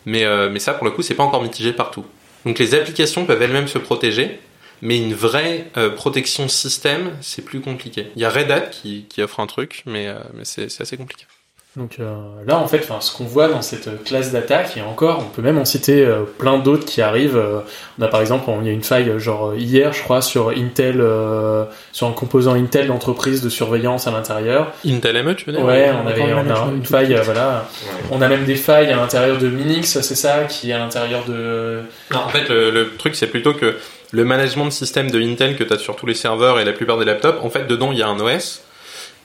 Mais, 0.05 0.26
euh, 0.26 0.49
mais 0.49 0.59
ça, 0.59 0.74
pour 0.74 0.84
le 0.84 0.91
coup, 0.91 1.01
c'est 1.01 1.15
pas 1.15 1.24
encore 1.24 1.41
mitigé 1.41 1.72
partout. 1.72 2.05
Donc, 2.45 2.59
les 2.59 2.74
applications 2.74 3.26
peuvent 3.26 3.41
elles-mêmes 3.41 3.69
se 3.69 3.78
protéger, 3.78 4.39
mais 4.82 4.97
une 4.97 5.13
vraie 5.13 5.67
protection 5.95 6.49
système, 6.49 7.11
c'est 7.22 7.45
plus 7.45 7.61
compliqué. 7.61 8.07
Il 8.15 8.22
y 8.22 8.26
a 8.26 8.30
Red 8.30 8.51
Hat 8.51 8.61
qui, 8.61 9.05
offre 9.19 9.39
un 9.39 9.47
truc, 9.47 9.84
mais, 9.86 10.13
c'est 10.43 10.82
assez 10.82 10.97
compliqué. 10.97 11.26
Donc 11.78 11.97
euh, 12.01 12.13
là, 12.45 12.57
en 12.57 12.67
fait, 12.67 12.86
ce 12.99 13.15
qu'on 13.15 13.24
voit 13.24 13.47
dans 13.47 13.61
cette 13.61 13.88
euh, 13.88 13.95
classe 14.03 14.34
d'attaque, 14.34 14.76
et 14.76 14.82
encore, 14.82 15.19
on 15.19 15.30
peut 15.34 15.41
même 15.41 15.57
en 15.57 15.63
citer 15.63 16.03
euh, 16.05 16.24
plein 16.38 16.59
d'autres 16.59 16.84
qui 16.86 17.01
arrivent. 17.01 17.38
euh, 17.38 17.59
on 17.97 18.01
a 18.03 18.09
par 18.09 18.19
exemple, 18.19 18.49
on- 18.49 18.59
il 18.59 18.67
y 18.67 18.69
a 18.69 18.74
une 18.74 18.84
faille, 18.84 19.09
euh, 19.09 19.19
genre 19.19 19.51
euh, 19.51 19.55
hier, 19.57 19.93
je 19.93 20.03
crois, 20.03 20.22
sur 20.22 20.49
Intel, 20.49 20.97
euh, 20.99 21.63
sur 21.93 22.07
un 22.07 22.11
composant 22.11 22.55
Intel 22.55 22.88
d'entreprise 22.88 23.41
de 23.41 23.47
surveillance 23.47 24.05
à 24.05 24.11
l'intérieur. 24.11 24.74
Intel 24.86 25.24
ME, 25.24 25.34
tu 25.34 25.45
veux 25.45 25.53
dire? 25.53 25.63
Ouais, 25.63 25.89
on 26.03 26.05
avait 26.09 26.22
on 26.34 26.49
a 26.51 26.72
une 26.74 26.86
faille, 26.86 27.13
euh, 27.13 27.22
voilà. 27.22 27.69
On 28.11 28.22
a 28.22 28.28
même 28.28 28.43
des 28.43 28.55
failles 28.55 28.91
à 28.91 28.97
l'intérieur 28.97 29.38
de 29.38 29.47
Minix, 29.47 30.01
c'est 30.01 30.15
ça, 30.15 30.43
qui 30.49 30.72
est 30.72 30.74
à 30.74 30.80
l'intérieur 30.80 31.24
de. 31.24 31.84
Non, 32.11 32.19
en 32.19 32.30
fait, 32.30 32.49
le, 32.49 32.72
le 32.72 32.97
truc, 32.97 33.15
c'est 33.15 33.28
plutôt 33.28 33.53
que 33.53 33.78
le 34.11 34.26
management 34.26 34.65
de 34.65 34.72
système 34.72 35.09
de 35.09 35.22
Intel 35.22 35.55
que 35.55 35.63
tu 35.63 35.72
as 35.72 35.78
sur 35.78 35.95
tous 35.95 36.05
les 36.05 36.15
serveurs 36.15 36.59
et 36.59 36.65
la 36.65 36.74
plupart 36.74 36.97
des 36.97 37.05
laptops, 37.05 37.41
en 37.41 37.49
fait, 37.49 37.65
dedans, 37.67 37.93
il 37.93 37.99
y 37.99 38.03
a 38.03 38.09
un 38.09 38.19
OS. 38.19 38.61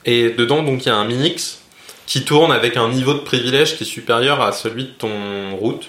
Et 0.05 0.29
dedans, 0.29 0.63
donc, 0.63 0.85
il 0.85 0.87
y 0.87 0.91
a 0.93 0.95
un 0.95 1.03
Minix 1.03 1.59
qui 2.07 2.23
tourne 2.23 2.51
avec 2.53 2.77
un 2.77 2.89
niveau 2.89 3.13
de 3.13 3.19
privilège 3.19 3.77
qui 3.77 3.83
est 3.83 3.87
supérieur 3.87 4.41
à 4.41 4.53
celui 4.53 4.85
de 4.85 4.89
ton 4.89 5.55
root, 5.57 5.81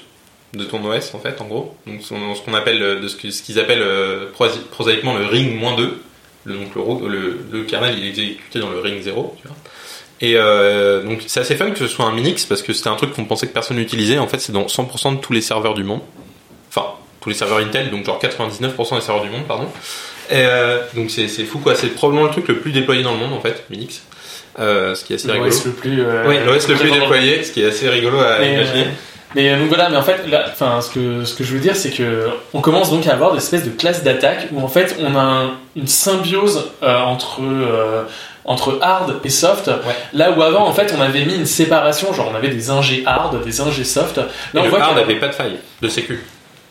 de 0.53 0.65
ton 0.65 0.85
OS, 0.85 1.15
en 1.15 1.21
fait, 1.21 1.41
en 1.41 1.47
gros. 1.47 1.77
Donc, 1.87 2.03
ce 2.03 2.45
qu'on 2.45 2.55
appelle, 2.55 2.83
euh, 2.83 3.01
de 3.01 3.09
ce 3.09 3.17
qu'ils 3.17 3.59
appellent 3.61 3.81
euh, 3.81 4.27
prosaïquement 4.71 5.17
le 5.17 5.25
ring 5.25 5.59
moins 5.59 5.77
2. 5.77 6.03
Le, 6.45 6.55
donc, 6.55 6.75
le, 6.75 7.39
le, 7.51 7.63
kernel, 7.65 7.95
il 7.99 8.05
est 8.05 8.09
exécuté 8.09 8.59
dans 8.59 8.71
le 8.71 8.81
ring 8.81 9.01
0, 9.01 9.37
tu 9.41 9.47
vois. 9.47 9.57
Et 10.21 10.33
euh, 10.35 11.05
donc 11.05 11.23
c'est 11.29 11.39
assez 11.39 11.55
fun 11.55 11.71
que 11.71 11.79
ce 11.79 11.87
soit 11.87 12.05
un 12.05 12.11
Minix 12.11 12.45
parce 12.45 12.63
que 12.63 12.73
c'était 12.73 12.89
un 12.89 12.97
truc 12.97 13.13
qu'on 13.13 13.25
pensait 13.25 13.47
que 13.47 13.53
personne 13.53 13.77
n'utilisait. 13.77 14.19
En 14.19 14.27
fait, 14.27 14.41
c'est 14.41 14.51
dans 14.51 14.65
100% 14.65 15.15
de 15.15 15.21
tous 15.21 15.33
les 15.33 15.41
serveurs 15.41 15.75
du 15.75 15.85
monde. 15.85 16.01
Enfin, 16.71 16.87
tous 17.21 17.29
les 17.29 17.37
serveurs 17.37 17.59
Intel, 17.59 17.91
donc 17.91 18.05
genre 18.05 18.21
99% 18.21 18.97
des 18.97 19.01
serveurs 19.01 19.23
du 19.23 19.31
monde, 19.31 19.47
pardon. 19.47 19.69
Donc 20.97 21.13
c'est 21.13 21.29
c'est 21.29 21.45
fou 21.45 21.61
quoi. 21.61 21.77
C'est 21.77 21.91
probablement 21.91 22.27
le 22.27 22.33
truc 22.33 22.49
le 22.49 22.59
plus 22.59 22.73
déployé 22.73 23.05
dans 23.05 23.13
le 23.13 23.19
monde 23.19 23.33
en 23.33 23.41
fait, 23.41 23.65
Minix. 23.71 24.03
Euh, 24.61 24.95
ce 24.95 25.05
qui 25.05 25.13
est 25.13 25.17
assez 25.17 25.31
rigolo. 25.31 25.51
L'OS 25.51 25.65
le 25.67 25.71
plus. 25.73 26.03
euh, 26.03 26.25
Oui, 26.27 26.37
le 26.45 26.75
plus 26.75 26.91
déployé, 26.91 27.43
ce 27.45 27.53
qui 27.53 27.63
est 27.63 27.67
assez 27.69 27.89
rigolo 27.89 28.19
à 28.19 28.39
Mais, 28.41 28.55
imaginer. 28.55 28.81
euh, 28.83 28.85
mais 29.35 29.57
donc 29.57 29.69
voilà, 29.69 29.89
mais 29.91 29.97
en 29.97 30.03
fait, 30.03 30.27
là, 30.29 30.47
enfin, 30.51 30.81
ce 30.81 30.91
que 30.91 31.25
ce 31.25 31.35
que 31.35 31.45
je 31.45 31.53
veux 31.53 31.61
dire, 31.61 31.77
c'est 31.77 31.91
que 31.91 32.29
on 32.55 32.61
commence 32.61 32.91
donc 32.91 33.07
à 33.07 33.13
avoir 33.13 33.33
des 33.33 33.39
espèces 33.39 33.65
de 33.65 33.71
classes 33.71 34.03
d'attaque 34.03 34.49
où 34.53 34.61
en 34.63 34.69
fait 34.69 34.97
on 35.01 35.15
a 35.15 35.21
un- 35.21 35.51
une 35.77 35.87
symbiose 35.87 36.71
euh, 36.83 36.99
entre 36.99 37.41
entre 38.45 38.79
hard 38.81 39.17
et 39.25 39.29
soft. 39.29 39.71
Là 40.15 40.31
où 40.33 40.43
avant, 40.43 40.67
en 40.67 40.73
fait, 40.73 40.95
on 40.97 41.01
avait 41.03 41.25
mis 41.27 41.35
une 41.37 41.45
séparation, 41.47 42.13
genre 42.15 42.31
on 42.33 42.35
avait 42.35 42.49
des 42.49 42.71
ingés 42.71 43.03
hard, 43.07 43.45
des 43.45 43.61
ingés 43.61 43.85
soft. 43.85 44.17
Là, 44.17 44.25
Et 44.55 44.59
on 44.61 44.63
le 44.65 44.71
voit 44.71 44.81
hard 44.83 44.97
n'avait 44.97 45.17
pas 45.21 45.29
de 45.29 45.35
faille 45.35 45.59
de 45.83 45.89
sécu. 45.89 46.25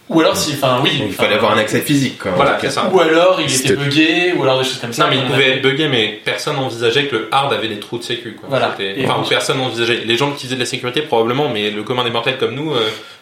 Ou 0.10 0.22
alors 0.22 0.38
si, 0.38 0.54
enfin 0.54 0.80
oui, 0.82 1.00
Donc, 1.00 1.08
il 1.10 1.14
fallait 1.14 1.36
avoir 1.36 1.52
un 1.52 1.58
accès 1.58 1.82
physique, 1.82 2.20
quoi. 2.20 2.32
Voilà, 2.32 2.58
c'est 2.62 2.70
ça. 2.70 2.90
Ou 2.94 3.00
alors 3.02 3.42
il 3.42 3.54
était 3.54 3.76
buggé, 3.76 4.34
ou 4.38 4.44
alors 4.44 4.60
des 4.60 4.64
choses 4.64 4.78
comme 4.80 4.94
ça. 4.94 5.04
Non, 5.04 5.10
mais 5.10 5.18
il 5.18 5.26
pouvait 5.26 5.58
être 5.58 5.62
buggé, 5.62 5.90
mais 5.90 6.20
personne 6.24 6.56
n'envisageait 6.56 7.08
que 7.08 7.16
le 7.18 7.28
hard 7.32 7.52
avait 7.52 7.68
des 7.68 7.80
trous 7.80 7.98
de 7.98 8.04
sécu. 8.04 8.34
Quoi. 8.40 8.48
Voilà. 8.50 8.74
Enfin, 9.04 9.16
on- 9.22 9.28
personne 9.28 9.58
n'envisageait. 9.58 10.04
Les 10.06 10.16
gens 10.16 10.32
qui 10.32 10.46
faisaient 10.46 10.56
de 10.56 10.62
la 10.62 10.66
sécurité, 10.66 11.02
probablement, 11.02 11.50
mais 11.50 11.72
le 11.72 11.84
commun 11.84 12.06
des 12.06 12.10
mortels 12.10 12.38
comme 12.38 12.56
nous, 12.56 12.74
euh, 12.74 12.80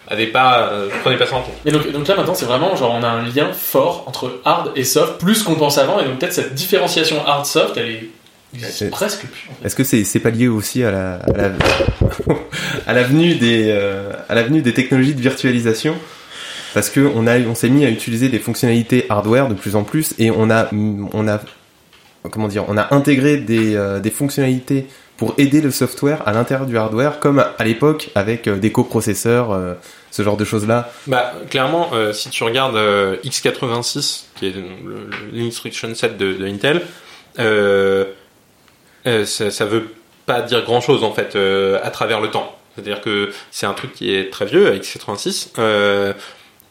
avait 0.07 0.27
pas, 0.27 0.69
euh, 0.71 0.89
prenait 1.01 1.17
pas 1.17 1.25
ça 1.25 1.37
en 1.37 1.41
compte. 1.41 1.55
Et 1.65 1.71
donc, 1.71 1.91
donc 1.91 2.07
là 2.07 2.15
maintenant 2.15 2.35
c'est 2.35 2.45
vraiment 2.45 2.75
genre 2.75 2.93
on 2.93 3.01
a 3.01 3.07
un 3.07 3.23
lien 3.23 3.51
fort 3.51 4.03
entre 4.05 4.39
hard 4.45 4.71
et 4.75 4.83
soft 4.83 5.17
plus 5.17 5.41
qu'on 5.41 5.55
pense 5.55 5.79
avant 5.79 5.99
et 5.99 6.03
donc 6.05 6.19
peut-être 6.19 6.33
cette 6.33 6.53
différenciation 6.53 7.25
hard 7.25 7.47
soft 7.47 7.75
elle 7.77 7.89
est 7.89 8.89
presque 8.91 9.21
plus. 9.21 9.47
en 9.49 9.55
fait. 9.55 9.65
Est-ce 9.65 9.75
que 9.75 9.83
c'est 9.83 10.03
c'est 10.03 10.19
pas 10.19 10.29
lié 10.29 10.47
aussi 10.47 10.83
à 10.83 10.91
la 10.91 11.13
à 11.15 11.31
la 11.37 11.51
à 12.87 12.93
l'avenue 12.93 13.33
des 13.35 13.65
euh, 13.69 14.11
à 14.29 14.35
l'avenue 14.35 14.61
des 14.61 14.73
technologies 14.73 15.15
de 15.15 15.21
virtualisation? 15.21 15.95
Parce 16.75 16.91
que 16.91 16.99
on 17.15 17.25
a 17.25 17.39
on 17.39 17.55
s'est 17.55 17.69
mis 17.69 17.85
à 17.85 17.89
utiliser 17.89 18.29
des 18.29 18.37
fonctionnalités 18.37 19.07
hardware 19.09 19.47
de 19.47 19.55
plus 19.55 19.75
en 19.75 19.83
plus 19.83 20.13
et 20.19 20.29
on 20.29 20.51
a 20.51 20.69
on 20.71 21.27
a 21.27 21.41
comment 22.29 22.47
dire 22.47 22.65
on 22.67 22.77
a 22.77 22.93
intégré 22.93 23.37
des 23.37 23.75
euh, 23.75 23.99
des 23.99 24.11
fonctionnalités 24.11 24.85
pour 25.17 25.33
aider 25.37 25.61
le 25.61 25.71
software 25.71 26.27
à 26.27 26.33
l'intérieur 26.33 26.67
du 26.67 26.77
hardware 26.77 27.19
comme 27.19 27.39
à 27.57 27.63
l'époque 27.63 28.09
avec 28.15 28.47
euh, 28.47 28.57
des 28.57 28.71
coprocesseurs 28.71 29.51
euh, 29.51 29.73
ce 30.11 30.21
genre 30.21 30.37
de 30.37 30.45
choses 30.45 30.67
là 30.67 30.91
Bah, 31.07 31.33
clairement, 31.49 31.91
si 32.13 32.29
tu 32.29 32.45
regardes 32.45 32.77
euh, 32.77 33.17
x86, 33.25 34.27
qui 34.35 34.47
est 34.47 34.55
l'instruction 35.33 35.93
set 35.93 36.17
de, 36.17 36.45
Intel, 36.45 36.81
ça, 39.25 39.51
ça 39.51 39.65
veut 39.65 39.87
pas 40.25 40.41
dire 40.41 40.63
grand 40.63 40.79
chose 40.79 41.03
en 41.03 41.11
fait 41.11 41.35
à 41.35 41.89
travers 41.91 42.21
le 42.21 42.29
temps. 42.29 42.57
C'est-à-dire 42.73 43.01
que 43.01 43.31
c'est 43.51 43.65
un 43.65 43.73
truc 43.73 43.93
qui 43.93 44.15
est 44.15 44.31
très 44.31 44.45
vieux, 44.45 44.73
x86. 44.75 45.49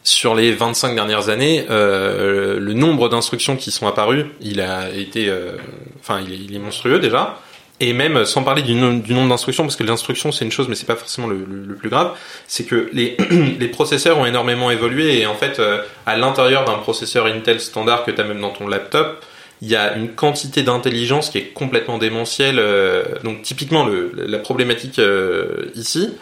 Sur 0.05 0.35
les 0.35 0.51
25 0.51 0.93
dernières 0.93 1.29
années, 1.29 1.65
euh, 1.71 2.59
le 2.59 2.73
nombre 2.73 3.09
d'instructions 3.09 3.55
qui 3.55 3.71
sont 3.71 3.87
apparues, 3.87 4.27
il 4.39 4.61
a 4.61 4.91
été, 4.91 5.27
euh, 5.29 5.53
enfin, 5.99 6.21
il 6.21 6.55
est, 6.55 6.59
monstrueux 6.59 6.99
déjà. 6.99 7.39
Et 7.79 7.91
même 7.91 8.23
sans 8.23 8.43
parler 8.43 8.61
du, 8.61 8.75
nom- 8.75 8.93
du 8.99 9.15
nombre 9.15 9.29
d'instructions, 9.29 9.63
parce 9.63 9.75
que 9.75 9.83
l'instruction 9.83 10.31
c'est 10.31 10.45
une 10.45 10.51
chose, 10.51 10.67
mais 10.69 10.75
c'est 10.75 10.85
pas 10.85 10.95
forcément 10.95 11.25
le, 11.27 11.75
plus 11.75 11.89
grave, 11.89 12.11
c'est 12.45 12.65
que 12.65 12.87
les, 12.93 13.67
processeurs 13.69 14.19
ont 14.19 14.27
énormément 14.27 14.69
évolué 14.69 15.21
et 15.21 15.25
en 15.25 15.33
fait, 15.33 15.57
euh, 15.57 15.81
à 16.05 16.15
l'intérieur 16.15 16.65
d'un 16.65 16.77
processeur 16.77 17.25
Intel 17.25 17.59
standard 17.59 18.05
que 18.05 18.11
tu 18.11 18.21
as 18.21 18.25
même 18.25 18.41
dans 18.41 18.51
ton 18.51 18.67
laptop, 18.67 19.25
il 19.63 19.69
y 19.69 19.75
a 19.75 19.95
une 19.95 20.09
quantité 20.09 20.61
d'intelligence 20.61 21.31
qui 21.31 21.39
est 21.39 21.47
complètement 21.47 21.97
démentielle. 21.97 22.61
donc 23.23 23.41
typiquement, 23.41 23.89
la 24.13 24.37
problématique 24.37 25.01
ici, 25.73 26.13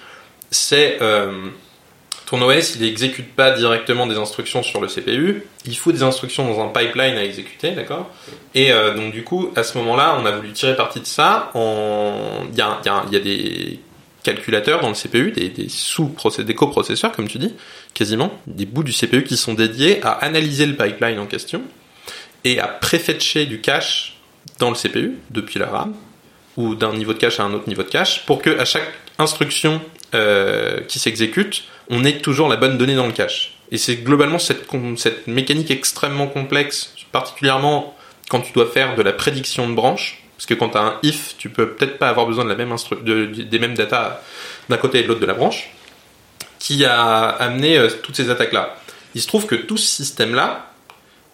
c'est 0.52 1.00
ton 2.26 2.42
OS, 2.42 2.76
il 2.76 2.84
exécute 2.84 3.34
pas 3.36 3.52
directement 3.52 4.08
des 4.08 4.16
instructions 4.18 4.64
sur 4.64 4.82
le 4.82 4.88
CPU, 4.88 5.44
il 5.66 5.78
faut 5.78 5.92
des 5.92 6.04
instructions 6.04 6.48
dans 6.48 6.64
un 6.64 6.70
pipeline 6.70 7.16
à 7.16 7.24
exécuter, 7.24 7.72
d'accord? 7.72 8.10
Et 8.56 8.72
euh, 8.72 8.96
donc 8.96 9.12
du 9.14 9.24
coup, 9.24 9.52
à 9.56 9.64
ce 9.64 9.78
moment-là, 9.80 10.18
on 10.22 10.26
a 10.26 10.32
voulu 10.32 10.52
tirer 10.52 10.76
parti 10.76 11.00
de 11.00 11.06
ça. 11.06 11.52
En... 11.54 12.46
Il 12.52 12.58
y 12.58 12.62
a, 12.62 12.80
il 12.84 12.88
y 12.88 12.90
a- 12.90 13.04
y 13.12 13.16
a 13.16 13.20
des 13.20 13.80
calculateurs 14.24 14.80
dans 14.82 14.88
le 14.90 14.96
CPU, 14.96 15.32
des, 15.32 15.50
des 15.50 15.68
sous 15.70 16.16
des 16.40 16.56
coprocesseurs 16.56 17.12
comme 17.12 17.28
tu 17.28 17.38
dis, 17.40 17.54
quasiment 17.94 18.32
des 18.48 18.66
bouts 18.66 18.84
du 18.84 18.94
CPU 18.94 19.24
qui 19.24 19.36
sont 19.36 19.54
dédiés 19.54 20.00
à 20.02 20.12
analyser 20.12 20.66
le 20.66 20.76
pipeline 20.76 21.20
en 21.20 21.26
question 21.26 21.62
et 22.46 22.60
à 22.60 22.68
préfetcher 22.68 23.46
du 23.46 23.60
cache 23.60 24.16
dans 24.60 24.70
le 24.70 24.76
CPU 24.78 25.18
depuis 25.30 25.60
la 25.60 25.68
RAM 25.68 25.94
ou 26.56 26.76
d'un 26.76 26.94
niveau 26.94 27.12
de 27.14 27.18
cache 27.18 27.40
à 27.40 27.44
un 27.44 27.54
autre 27.54 27.68
niveau 27.68 27.84
de 27.84 27.90
cache 27.90 28.26
pour 28.26 28.42
que 28.42 28.58
à 28.60 28.64
chaque 28.66 28.88
instruction 29.20 29.82
euh, 30.16 30.80
qui 30.88 31.00
s'exécute, 31.00 31.64
on 31.90 32.04
ait 32.04 32.20
toujours 32.20 32.50
la 32.50 32.58
bonne 32.58 32.78
donnée 32.78 32.96
dans 32.96 33.08
le 33.08 33.12
cache. 33.12 33.58
Et 33.72 33.78
c'est 33.78 33.98
globalement 33.98 34.40
cette, 34.40 34.68
mécanique 35.28 35.72
extrêmement 35.72 36.28
complexe, 36.28 36.94
particulièrement 37.12 37.96
quand 38.30 38.42
tu 38.42 38.54
dois 38.54 38.68
faire 38.68 38.96
de 38.96 39.02
la 39.02 39.14
prédiction 39.14 39.68
de 39.70 39.74
branche, 39.74 40.24
parce 40.38 40.46
que 40.46 40.54
quand 40.54 40.70
tu 40.70 40.78
as 40.78 40.82
un 40.82 41.00
if, 41.04 41.36
tu 41.38 41.50
peux 41.50 41.70
peut-être 41.70 41.98
pas 41.98 42.10
avoir 42.10 42.26
besoin 42.26 42.44
de 42.44 42.50
la 42.50 42.56
même 42.56 42.76
de, 43.04 43.26
des 43.26 43.60
mêmes 43.60 43.76
data 43.76 44.22
d'un 44.70 44.78
côté 44.78 45.00
et 45.00 45.04
de 45.04 45.08
l'autre 45.08 45.20
de 45.20 45.26
la 45.26 45.34
branche, 45.34 45.72
qui 46.60 46.86
a 46.86 47.30
amené 47.30 47.78
euh, 47.78 47.90
toutes 48.02 48.16
ces 48.16 48.30
attaques-là. 48.30 48.76
Il 49.16 49.22
se 49.22 49.28
trouve 49.28 49.46
que 49.46 49.56
tout 49.56 49.78
ce 49.78 49.86
système-là, 49.88 50.72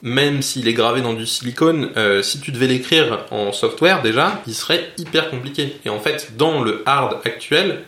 même 0.02 0.42
s'il 0.42 0.68
est 0.68 0.74
gravé 0.74 1.02
dans 1.02 1.14
du 1.14 1.26
silicone, 1.26 1.92
euh, 1.98 2.22
si 2.22 2.40
tu 2.40 2.52
devais 2.52 2.68
l'écrire 2.68 3.26
en 3.32 3.52
software 3.52 4.02
déjà, 4.02 4.42
il 4.48 4.56
serait 4.56 4.92
hyper 4.98 5.30
compliqué. 5.30 5.78
Et 5.86 5.90
en 5.90 6.00
fait, 6.00 6.38
dans 6.38 6.62
le 6.62 6.84
hard 6.86 7.20
actuel, 7.26 7.84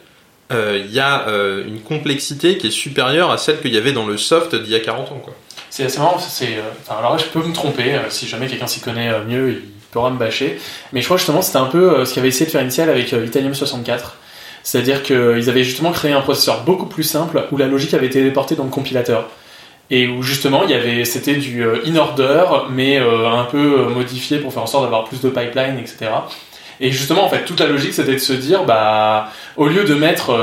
euh, 0.51 0.81
il 0.83 0.91
y 0.91 0.99
a 0.99 1.27
euh, 1.27 1.65
une 1.67 1.79
complexité 1.81 2.57
qui 2.57 2.67
est 2.67 2.71
supérieure 2.71 3.31
à 3.31 3.37
celle 3.37 3.59
qu'il 3.59 3.73
y 3.73 3.77
avait 3.77 3.93
dans 3.93 4.05
le 4.05 4.17
soft 4.17 4.55
d'il 4.55 4.71
y 4.71 4.75
a 4.75 4.79
40 4.79 5.11
ans. 5.11 5.21
C'est 5.69 5.85
assez 5.85 5.99
marrant, 5.99 6.19
c'est, 6.19 6.59
alors 6.89 7.13
là 7.13 7.17
je 7.17 7.25
peux 7.25 7.45
me 7.47 7.53
tromper, 7.53 7.97
si 8.09 8.27
jamais 8.27 8.47
quelqu'un 8.47 8.67
s'y 8.67 8.81
connaît 8.81 9.09
mieux, 9.25 9.51
il 9.51 9.61
pourra 9.91 10.09
me 10.09 10.17
bâcher. 10.17 10.59
Mais 10.91 10.99
je 10.99 11.05
crois 11.05 11.15
justement 11.15 11.41
c'était 11.41 11.59
un 11.59 11.65
peu 11.65 12.03
ce 12.03 12.11
qu'ils 12.11 12.19
avaient 12.19 12.27
essayé 12.27 12.45
de 12.45 12.51
faire 12.51 12.61
initial 12.61 12.89
avec 12.89 13.13
Itanium 13.13 13.53
64. 13.53 14.17
C'est-à-dire 14.63 15.01
qu'ils 15.01 15.49
avaient 15.49 15.63
justement 15.63 15.91
créé 15.91 16.11
un 16.11 16.21
processeur 16.21 16.63
beaucoup 16.63 16.87
plus 16.87 17.03
simple 17.03 17.47
où 17.51 17.57
la 17.57 17.67
logique 17.67 17.93
avait 17.93 18.07
été 18.07 18.21
déportée 18.21 18.55
dans 18.55 18.65
le 18.65 18.69
compilateur 18.69 19.29
et 19.91 20.07
où 20.07 20.23
justement 20.23 20.63
il 20.63 20.71
y 20.71 20.73
avait 20.73 21.05
c'était 21.05 21.35
du 21.35 21.63
euh, 21.63 21.83
in 21.85 21.95
order 21.97 22.45
mais 22.71 22.97
euh, 22.97 23.29
un 23.29 23.43
peu 23.43 23.81
euh, 23.81 23.89
modifié 23.89 24.39
pour 24.39 24.53
faire 24.53 24.63
en 24.63 24.67
sorte 24.67 24.85
d'avoir 24.85 25.03
plus 25.03 25.19
de 25.21 25.29
pipeline 25.29 25.77
etc 25.77 26.11
et 26.81 26.91
justement 26.91 27.23
en 27.23 27.29
fait 27.29 27.45
toute 27.45 27.59
la 27.59 27.67
logique 27.67 27.93
c'était 27.93 28.13
de 28.13 28.19
se 28.19 28.33
dire 28.33 28.65
bah 28.65 29.29
au 29.55 29.67
lieu 29.67 29.83
de 29.83 29.93
mettre 29.93 30.37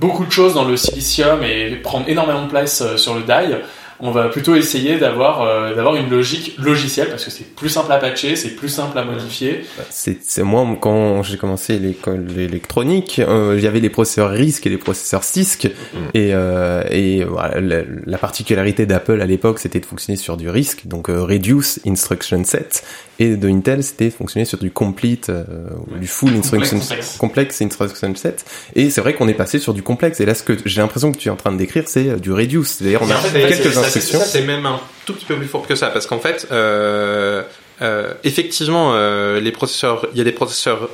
beaucoup 0.00 0.24
de 0.24 0.30
choses 0.30 0.54
dans 0.54 0.64
le 0.64 0.76
silicium 0.76 1.42
et 1.42 1.76
prendre 1.76 2.08
énormément 2.08 2.42
de 2.42 2.50
place 2.50 2.96
sur 2.96 3.14
le 3.14 3.22
die 3.22 3.56
on 4.02 4.10
va 4.10 4.28
plutôt 4.28 4.54
essayer 4.54 4.98
d'avoir 4.98 5.42
euh, 5.42 5.74
d'avoir 5.74 5.96
une 5.96 6.08
logique 6.08 6.54
logicielle 6.58 7.08
parce 7.10 7.24
que 7.24 7.30
c'est 7.30 7.54
plus 7.54 7.68
simple 7.68 7.92
à 7.92 7.98
patcher, 7.98 8.36
c'est 8.36 8.50
plus 8.50 8.68
simple 8.68 8.98
à 8.98 9.04
modifier. 9.04 9.64
C'est 9.90 10.42
moi 10.42 10.66
quand 10.80 11.22
j'ai 11.22 11.36
commencé 11.36 11.78
l'école 11.78 12.26
électronique, 12.38 13.18
euh, 13.18 13.54
il 13.56 13.64
y 13.64 13.66
avait 13.66 13.80
les 13.80 13.90
processeurs 13.90 14.30
RISC 14.30 14.66
et 14.66 14.70
les 14.70 14.78
processeurs 14.78 15.24
CISC 15.24 15.66
mm. 15.66 15.98
et 16.14 16.30
euh, 16.34 16.82
et 16.90 17.24
voilà, 17.24 17.60
la, 17.60 18.18
particularité 18.18 18.86
d'Apple 18.86 19.20
à 19.20 19.26
l'époque 19.26 19.58
c'était 19.58 19.80
de 19.80 19.86
fonctionner 19.86 20.16
sur 20.16 20.36
du 20.36 20.48
RISC 20.48 20.86
donc 20.86 21.08
reduce 21.08 21.80
instruction 21.86 22.44
set. 22.44 22.84
Et 23.18 23.36
de 23.36 23.48
Intel 23.48 23.82
c'était 23.82 24.06
de 24.06 24.14
fonctionner 24.14 24.46
sur 24.46 24.58
du 24.58 24.70
complete 24.70 25.30
ou 25.30 25.98
du 25.98 26.06
full 26.06 26.34
instruction 26.34 26.78
complexe, 26.78 27.16
complexe 27.18 27.62
instruction 27.62 28.14
set. 28.14 28.46
Et 28.74 28.88
c'est 28.88 29.02
vrai 29.02 29.12
qu'on 29.12 29.28
est 29.28 29.34
passé 29.34 29.58
sur 29.58 29.74
du 29.74 29.82
complexe. 29.82 30.20
Et 30.20 30.26
là 30.26 30.34
ce 30.34 30.42
que 30.42 30.56
j'ai 30.64 30.80
l'impression 30.80 31.12
que 31.12 31.18
tu 31.18 31.28
es 31.28 31.30
en 31.30 31.36
train 31.36 31.52
de 31.52 31.58
décrire 31.58 31.84
c'est 31.86 32.18
du 32.18 32.32
reduce. 32.32 32.80
D'ailleurs 32.80 33.02
on 33.02 33.10
a 33.10 33.46
quelques 33.46 33.76
c'est 33.90 34.42
même 34.42 34.66
un 34.66 34.80
tout 35.06 35.14
petit 35.14 35.24
peu 35.26 35.36
plus 35.36 35.46
fort 35.46 35.66
que 35.66 35.74
ça, 35.74 35.88
parce 35.88 36.06
qu'en 36.06 36.20
fait, 36.20 36.46
euh, 36.50 37.42
euh, 37.82 38.12
effectivement, 38.24 38.92
euh, 38.94 39.40
les 39.40 39.52
processeurs, 39.52 40.06
il 40.12 40.18
y 40.18 40.20
a 40.20 40.24
des 40.24 40.32
processeurs 40.32 40.88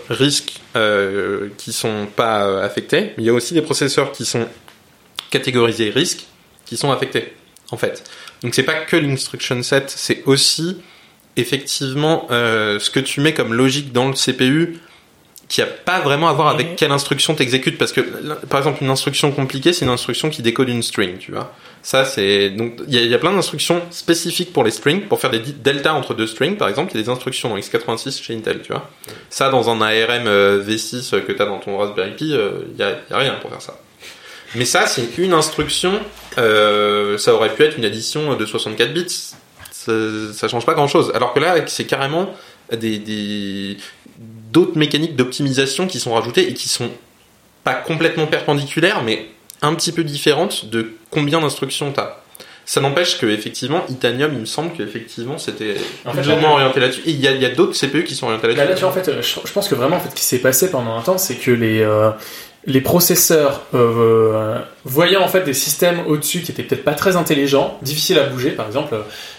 euh, 0.76 1.48
qui 1.58 1.72
sont 1.72 2.06
pas 2.14 2.46
euh, 2.46 2.64
affectés, 2.64 3.12
mais 3.16 3.22
il 3.22 3.24
y 3.24 3.30
a 3.30 3.32
aussi 3.32 3.54
des 3.54 3.62
processeurs 3.62 4.12
qui 4.12 4.24
sont 4.24 4.46
catégorisés 5.30 5.90
risques 5.90 6.26
qui 6.64 6.76
sont 6.76 6.90
affectés, 6.90 7.32
en 7.70 7.76
fait. 7.76 8.02
Donc 8.42 8.54
c'est 8.54 8.62
pas 8.62 8.74
que 8.74 8.96
l'instruction 8.96 9.62
set, 9.62 9.92
c'est 9.94 10.22
aussi 10.26 10.78
effectivement 11.36 12.26
euh, 12.30 12.78
ce 12.78 12.90
que 12.90 13.00
tu 13.00 13.20
mets 13.20 13.34
comme 13.34 13.52
logique 13.52 13.92
dans 13.92 14.08
le 14.08 14.14
CPU 14.14 14.78
qui 15.48 15.62
a 15.62 15.66
pas 15.66 16.00
vraiment 16.00 16.28
à 16.28 16.32
voir 16.32 16.48
avec 16.48 16.76
quelle 16.76 16.90
instruction 16.90 17.34
t'exécutes 17.34 17.78
parce 17.78 17.92
que 17.92 18.00
par 18.46 18.58
exemple 18.58 18.82
une 18.82 18.90
instruction 18.90 19.30
compliquée 19.30 19.72
c'est 19.72 19.84
une 19.84 19.90
instruction 19.90 20.30
qui 20.30 20.42
décode 20.42 20.68
une 20.68 20.82
string 20.82 21.18
tu 21.18 21.32
vois 21.32 21.54
ça 21.86 22.04
c'est 22.04 22.50
donc 22.50 22.80
il 22.88 23.06
y 23.06 23.14
a, 23.14 23.18
plein 23.18 23.32
d'instructions 23.32 23.80
spécifiques 23.92 24.52
pour 24.52 24.64
les 24.64 24.72
strings 24.72 25.02
pour 25.02 25.20
faire 25.20 25.30
des 25.30 25.38
deltas 25.38 25.92
entre 25.92 26.14
deux 26.14 26.26
strings 26.26 26.56
par 26.56 26.68
exemple. 26.68 26.90
Il 26.92 26.96
y 26.96 27.00
a 27.00 27.04
des 27.04 27.08
instructions 27.08 27.48
dans 27.48 27.56
x86 27.56 28.24
chez 28.24 28.34
Intel 28.34 28.60
tu 28.60 28.72
vois. 28.72 28.90
Ça 29.30 29.50
dans 29.50 29.70
un 29.70 29.80
ARM 29.80 30.26
euh, 30.26 30.64
V6 30.64 31.22
que 31.24 31.30
tu 31.30 31.40
as 31.40 31.46
dans 31.46 31.60
ton 31.60 31.78
Raspberry 31.78 32.16
Pi 32.16 32.30
il 32.30 32.34
euh, 32.34 32.62
y, 32.76 32.82
a, 32.82 33.16
rien 33.16 33.34
pour 33.34 33.50
faire 33.50 33.62
ça. 33.62 33.78
Mais 34.56 34.64
ça 34.64 34.88
c'est 34.88 35.16
une 35.16 35.32
instruction 35.32 36.00
euh, 36.38 37.18
ça 37.18 37.32
aurait 37.32 37.54
pu 37.54 37.62
être 37.62 37.78
une 37.78 37.84
addition 37.84 38.34
de 38.34 38.44
64 38.44 38.92
bits. 38.92 39.06
Ça, 39.70 39.92
ça 40.32 40.48
change 40.48 40.66
pas 40.66 40.74
grand 40.74 40.88
chose 40.88 41.12
alors 41.14 41.34
que 41.34 41.38
là 41.38 41.54
c'est 41.68 41.86
carrément 41.86 42.34
des 42.72 43.76
d'autres 44.50 44.76
mécaniques 44.76 45.14
d'optimisation 45.14 45.86
qui 45.86 46.00
sont 46.00 46.14
rajoutées 46.14 46.48
et 46.48 46.52
qui 46.52 46.68
sont 46.68 46.90
pas 47.62 47.74
complètement 47.74 48.26
perpendiculaires, 48.26 49.04
mais 49.04 49.28
un 49.62 49.74
petit 49.74 49.92
peu 49.92 50.04
différentes 50.04 50.66
de 50.66 50.94
combien 51.16 51.40
d'instructions 51.40 51.92
tu 51.92 52.00
as. 52.00 52.18
Ça 52.66 52.80
n'empêche 52.80 53.18
que 53.18 53.26
effectivement, 53.26 53.84
Itanium, 53.88 54.32
il 54.34 54.40
me 54.40 54.44
semble 54.44 54.72
qu'effectivement 54.72 55.38
c'était 55.38 55.76
plus 56.04 56.28
ou 56.28 56.36
moins 56.36 56.50
orienté 56.50 56.80
là-dessus. 56.80 57.00
Et 57.06 57.12
il 57.12 57.20
y 57.20 57.28
a, 57.28 57.48
a 57.48 57.54
d'autres 57.54 57.78
CPU 57.78 58.04
qui 58.04 58.14
sont 58.14 58.26
orientés 58.26 58.48
là-dessus. 58.48 58.68
Là, 58.68 58.80
là, 58.80 58.86
en 58.86 58.90
fait, 58.92 59.22
je, 59.22 59.52
pense 59.52 59.68
que 59.68 59.76
vraiment, 59.76 59.96
en 59.96 60.00
fait, 60.00 60.10
ce 60.10 60.14
qui 60.16 60.24
s'est 60.24 60.40
passé 60.40 60.70
pendant 60.70 60.96
un 60.96 61.00
temps, 61.00 61.16
c'est 61.16 61.36
que 61.36 61.52
les 61.52 61.80
euh, 61.80 62.10
les 62.66 62.80
processeurs 62.80 63.62
euh, 63.74 64.58
voyant 64.84 65.22
en 65.22 65.28
fait 65.28 65.44
des 65.44 65.54
systèmes 65.54 66.00
au-dessus 66.08 66.42
qui 66.42 66.50
étaient 66.50 66.64
peut-être 66.64 66.82
pas 66.82 66.94
très 66.94 67.14
intelligents, 67.14 67.78
difficiles 67.82 68.18
à 68.18 68.24
bouger, 68.24 68.50
par 68.50 68.66
exemple, 68.66 68.96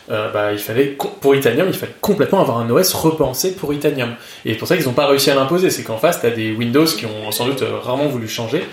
euh, 0.09 0.32
bah, 0.32 0.53
il 0.53 0.59
fallait 0.59 0.95
pour 1.19 1.36
Itanium, 1.36 1.67
il 1.67 1.73
fallait 1.73 1.95
complètement 1.99 2.39
avoir 2.39 2.59
un 2.59 2.69
OS 2.69 2.93
repensé 2.93 3.53
pour 3.53 3.73
Itanium. 3.73 4.15
Et 4.45 4.53
c'est 4.53 4.57
pour 4.57 4.69
ça 4.69 4.78
qu'ils 4.78 4.86
n'ont 4.86 4.93
pas 4.93 5.07
réussi 5.07 5.30
à 5.30 5.36
l'imposer, 5.36 5.69
c'est 5.69 5.84
qu'en 5.84 5.97
face, 5.97 6.21
tu 6.21 6.28
as 6.28 6.32
des 6.32 6.53
Windows 6.53 6.86
qui 6.86 7.05
ont 7.05 7.30
sans 7.32 7.45
doute 7.45 7.63
rarement 7.84 8.07
voulu 8.07 8.30
changer. 8.30 8.65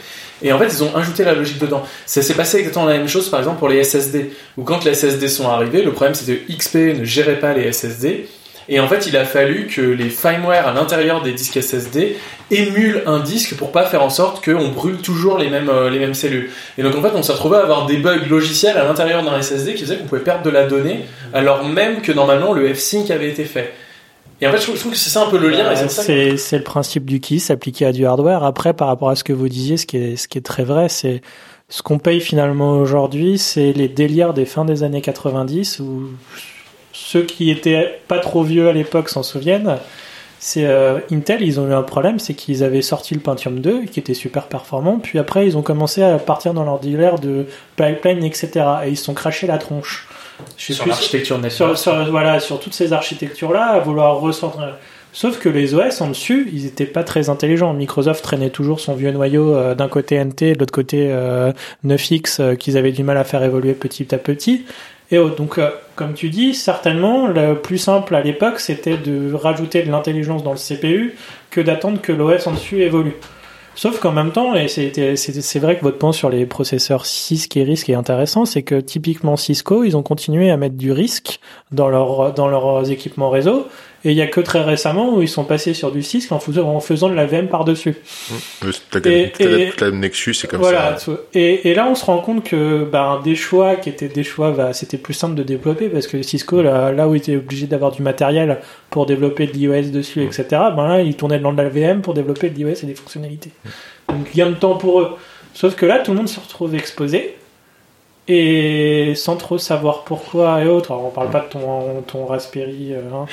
Et 0.43 0.53
en 0.53 0.59
fait, 0.59 0.67
ils 0.67 0.85
ont 0.85 0.95
ajouté 0.95 1.25
la 1.25 1.35
logique 1.35 1.59
dedans. 1.59 1.83
Ça 2.07 2.23
s'est 2.23 2.35
passé 2.35 2.59
exactement 2.59 2.87
la 2.87 2.99
même 2.99 3.09
chose, 3.09 3.29
par 3.29 3.41
exemple, 3.41 3.59
pour 3.59 3.69
les 3.69 3.83
SSD. 3.83 4.33
Où 4.57 4.65
quand 4.65 4.85
les 4.85 4.95
SSD 4.95 5.29
sont 5.29 5.49
arrivés, 5.49 5.83
le 5.83 5.93
problème 5.93 6.15
c'était 6.15 6.37
que 6.37 6.53
XP 6.53 6.75
ne 6.99 7.05
gérait 7.05 7.39
pas 7.39 7.53
les 7.53 7.73
SSD 7.73 8.27
et 8.69 8.81
en 8.81 8.89
fait, 8.89 9.07
il 9.07 9.17
a 9.17 9.25
fallu 9.25 9.67
que 9.67 9.81
les 9.81 10.09
firmware 10.09 10.67
à 10.67 10.73
l'intérieur 10.73 11.23
des 11.23 11.33
disques 11.33 11.61
SSD 11.61 12.17
émulent 12.51 13.03
un 13.07 13.21
disque 13.21 13.57
pour 13.57 13.73
pas 13.73 13.85
faire 13.87 14.03
en 14.03 14.11
sorte 14.11 14.45
qu'on 14.45 14.69
brûle 14.69 14.99
toujours 14.99 15.39
les 15.39 15.51
mêmes, 15.51 15.69
euh, 15.69 15.91
les 15.91 15.99
mêmes 15.99 16.15
cellules. 16.15 16.51
Et 16.79 16.83
donc 16.83 16.95
en 16.95 17.03
fait, 17.03 17.13
on 17.15 17.23
s'est 17.23 17.33
retrouvé 17.33 17.59
à 17.59 17.61
avoir 17.61 17.87
des 17.87 17.99
bugs 17.99 18.27
logiciels 18.29 18.79
à 18.79 18.85
l'intérieur 18.85 19.23
d'un 19.23 19.41
SSD 19.41 19.75
qui 19.75 19.83
faisaient 19.83 19.97
qu'on 19.97 20.07
pouvait 20.07 20.23
perdre 20.23 20.43
de 20.43 20.51
la 20.51 20.67
donnée, 20.67 21.05
alors 21.33 21.65
même 21.65 22.01
que 22.01 22.13
normalement 22.13 22.53
le 22.53 22.73
F-Sync 22.73 23.11
avait 23.11 23.29
été 23.29 23.45
fait. 23.45 23.75
Et 24.41 24.47
en 24.47 24.51
fait, 24.51 24.59
je 24.59 24.73
trouve, 24.73 24.93
que 24.93 24.97
c'est 24.97 25.11
ça 25.11 25.27
un 25.27 25.31
peu 25.31 25.39
le 25.39 25.49
lien. 25.49 25.67
Euh, 25.67 26.37
c'est 26.37 26.59
le 26.59 26.65
principe 26.65 27.05
du 27.05 27.21
KISS 27.21 27.51
appliqué 27.51 27.87
à 27.87 27.93
du 27.93 28.05
hardware. 28.05 28.43
Après, 28.43 28.75
par 28.75 28.89
rapport 28.89 29.11
à 29.11 29.17
ce 29.17 29.25
que 29.25 29.33
vous 29.33 29.49
disiez, 29.49 29.77
ce 29.77 29.87
qui 29.87 29.97
est, 29.97 30.17
ce 30.17 30.29
qui 30.29 30.39
est 30.39 30.43
très 30.43 30.65
vrai, 30.65 30.89
c'est 30.89 31.23
ce 31.69 31.83
qu'on 31.83 31.99
paye 31.99 32.21
finalement 32.21 32.73
aujourd'hui, 32.73 33.39
c'est 33.39 33.73
les 33.73 33.89
délires 33.89 34.35
des 34.35 34.45
fins 34.45 34.65
des 34.65 34.83
années 34.83 35.01
90 35.01 35.81
où 35.81 36.11
ceux 36.93 37.23
qui 37.23 37.51
étaient 37.51 38.01
pas 38.07 38.19
trop 38.19 38.43
vieux 38.43 38.69
à 38.69 38.73
l'époque 38.73 39.09
s'en 39.09 39.23
souviennent. 39.23 39.79
C'est 40.39 40.67
euh, 40.67 41.01
Intel, 41.11 41.41
ils 41.41 41.59
ont 41.59 41.67
eu 41.67 41.73
un 41.73 41.83
problème, 41.83 42.19
c'est 42.19 42.35
qu'ils 42.35 42.63
avaient 42.63 42.83
sorti 42.83 43.15
le 43.15 43.21
Pentium 43.21 43.61
2 43.61 43.87
qui 43.87 43.99
était 43.99 44.13
super 44.13 44.47
performant, 44.47 44.99
puis 44.99 45.19
après 45.19 45.47
ils 45.47 45.57
ont 45.57 45.63
commencé 45.63 46.03
à 46.03 46.19
partir 46.19 46.53
dans 46.53 46.65
leur 46.65 46.81
dealer 46.81 47.19
de 47.19 47.47
pipeline, 47.77 48.23
etc. 48.23 48.51
Et 48.85 48.91
ils 48.91 48.97
se 48.99 49.05
sont 49.05 49.15
crachés 49.15 49.47
la 49.47 49.57
tronche. 49.57 50.07
Sur 50.57 50.87
l'architecture 50.87 51.39
sur, 51.51 51.79
sur, 51.79 52.11
voilà, 52.11 52.41
sur 52.41 52.61
toutes 52.61 52.75
ces 52.75 52.93
architectures-là, 52.93 53.67
à 53.67 53.81
vouloir 53.81 54.17
recentrer. 54.17 54.67
Sauf 55.13 55.39
que 55.39 55.49
les 55.49 55.75
OS 55.75 56.01
en 56.01 56.09
dessus, 56.09 56.51
ils 56.53 56.67
étaient 56.67 56.87
pas 56.87 57.05
très 57.05 57.29
intelligents. 57.29 57.73
Microsoft 57.73 58.23
traînait 58.25 58.51
toujours 58.51 58.81
son 58.81 58.95
vieux 58.95 59.13
noyau 59.13 59.55
euh, 59.55 59.77
d'un 59.77 59.89
côté 59.89 60.23
NT, 60.23 60.55
de 60.55 60.59
l'autre 60.59 60.73
côté 60.73 61.15
9X, 61.87 62.41
euh, 62.41 62.55
qu'ils 62.57 62.77
avaient 62.77 62.91
du 62.91 63.05
mal 63.05 63.17
à 63.17 63.23
faire 63.23 63.45
évoluer 63.45 63.75
petit 63.75 64.13
à 64.13 64.19
petit. 64.19 64.65
Et 65.11 65.19
donc, 65.37 65.59
euh, 65.59 65.71
comme 65.95 66.15
tu 66.15 66.31
dis, 66.31 66.55
certainement, 66.55 67.29
le 67.29 67.55
plus 67.55 67.79
simple 67.79 68.15
à 68.15 68.23
l'époque, 68.23 68.59
c'était 68.59 68.97
de 68.97 69.33
rajouter 69.33 69.83
de 69.83 69.91
l'intelligence 69.91 70.43
dans 70.43 70.53
le 70.53 70.59
CPU 70.59 71.15
que 71.51 71.61
d'attendre 71.61 72.01
que 72.01 72.11
l'OS 72.11 72.47
en 72.49 72.53
dessus 72.53 72.83
évolue. 72.83 73.15
Sauf 73.77 73.99
qu'en 73.99 74.13
même 74.13 74.31
temps, 74.31 74.55
et 74.55 74.69
c'est 74.69 75.59
vrai 75.59 75.77
que 75.77 75.83
votre 75.83 75.99
point 75.99 76.13
sur 76.13 76.31
les 76.31 76.47
processeurs 76.47 77.07
Cisco 77.07 77.59
et 77.59 77.65
RISC 77.65 77.89
est 77.89 77.95
intéressant, 77.95 78.45
c'est 78.45 78.63
que 78.63 78.81
typiquement 78.81 79.37
Cisco, 79.37 79.83
ils 79.83 79.97
ont 79.97 80.03
continué 80.03 80.51
à 80.51 80.57
mettre 80.57 80.77
du 80.77 80.93
risque 80.93 81.41
dans, 81.73 81.89
leur, 81.89 82.33
dans 82.33 82.47
leurs 82.47 82.91
équipements 82.91 83.31
réseau, 83.31 83.67
et 84.05 84.11
il 84.11 84.17
y 84.17 84.21
a 84.21 84.27
que 84.27 84.41
très 84.41 84.61
récemment 84.61 85.15
où 85.15 85.23
ils 85.23 85.29
sont 85.29 85.45
passés 85.45 85.73
sur 85.73 85.91
du 85.91 86.03
Cisco 86.03 86.35
en 86.35 86.39
faisant, 86.39 86.69
en 86.69 86.81
faisant 86.81 87.09
de 87.09 87.15
la 87.15 87.25
VM 87.25 87.49
par-dessus. 87.49 87.97
Mmh. 88.31 88.69
Et, 89.07 89.33
et, 89.39 89.69
et, 89.69 89.91
Nexus, 89.93 90.35
c'est 90.35 90.47
comme 90.47 90.61
voilà, 90.61 90.99
ça. 90.99 91.13
Et, 91.33 91.71
et, 91.71 91.75
là, 91.75 91.87
on 91.89 91.95
se 91.95 92.05
rend 92.05 92.19
compte 92.19 92.45
que 92.45 92.85
ben, 92.85 93.21
des 93.25 93.35
choix 93.35 93.77
qui 93.77 93.89
étaient 93.89 94.09
des 94.09 94.23
choix, 94.23 94.51
bah, 94.51 94.75
c'était 94.75 94.99
plus 94.99 95.15
simple 95.15 95.35
de 95.35 95.43
développer 95.43 95.89
parce 95.89 96.07
que 96.07 96.23
Cisco, 96.23 96.61
là, 96.61 96.93
là 96.93 97.09
où 97.09 97.15
il 97.15 97.19
était 97.19 97.37
obligé 97.37 97.67
d'avoir 97.67 97.93
du 97.93 98.03
matériel 98.03 98.59
pour 98.91 99.07
développer 99.07 99.47
de 99.47 99.53
l'iOS 99.53 99.91
dessus, 99.91 100.23
etc. 100.23 100.45
Ben 100.77 100.87
là, 100.87 101.01
ils 101.01 101.17
tournaient 101.17 101.41
dans 101.41 101.53
de 101.53 101.63
la 101.63 101.71
VM 101.71 102.03
pour 102.03 102.13
développer 102.13 102.51
de 102.51 102.57
l'iOS 102.57 102.83
et 102.83 102.87
des 102.87 102.95
fonctionnalités. 102.95 103.51
Donc 104.09 104.31
gain 104.35 104.51
de 104.51 104.55
temps 104.55 104.77
pour 104.77 105.01
eux. 105.01 105.17
Sauf 105.55 105.77
que 105.77 105.87
là, 105.87 106.01
tout 106.01 106.11
le 106.11 106.19
monde 106.19 106.29
se 106.29 106.41
retrouve 106.41 106.75
exposé 106.75 107.37
et 108.29 109.13
sans 109.17 109.37
trop 109.37 109.59
savoir 109.59 110.05
pourquoi 110.05 110.63
et 110.63 110.67
autres. 110.67 110.93
Alors, 110.93 111.07
on 111.07 111.11
parle 111.11 111.31
pas 111.31 111.41
de 111.41 111.49
ton, 111.51 112.03
ton 112.07 112.25
Raspberry, 112.27 112.93
euh, 112.93 113.01
hein, 113.13 113.27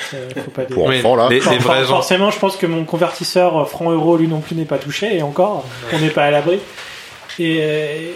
faut 0.44 0.52
pas 0.52 0.64
Pour 0.64 0.88
enfants, 0.90 1.16
là. 1.16 1.28
les- 1.30 1.40
For- 1.40 1.54
les 1.54 1.60
for- 1.60 1.72
vrais 1.72 1.82
gens- 1.84 1.88
forcément, 1.96 2.30
je 2.32 2.40
pense 2.40 2.58
que 2.58 2.66
mon 2.66 2.84
convertisseur 2.84 3.58
euh, 3.62 3.66
franc-euro, 3.66 4.18
lui 4.18 4.28
non 4.28 4.40
plus, 4.42 4.56
n'est 4.56 4.66
pas 4.66 4.78
touché, 4.78 5.16
et 5.18 5.22
encore, 5.22 5.64
on 5.94 6.00
n'est 6.00 6.10
pas 6.10 6.24
à 6.26 6.32
l'abri. 6.32 6.60
Et 7.40 7.60
euh, 7.62 8.12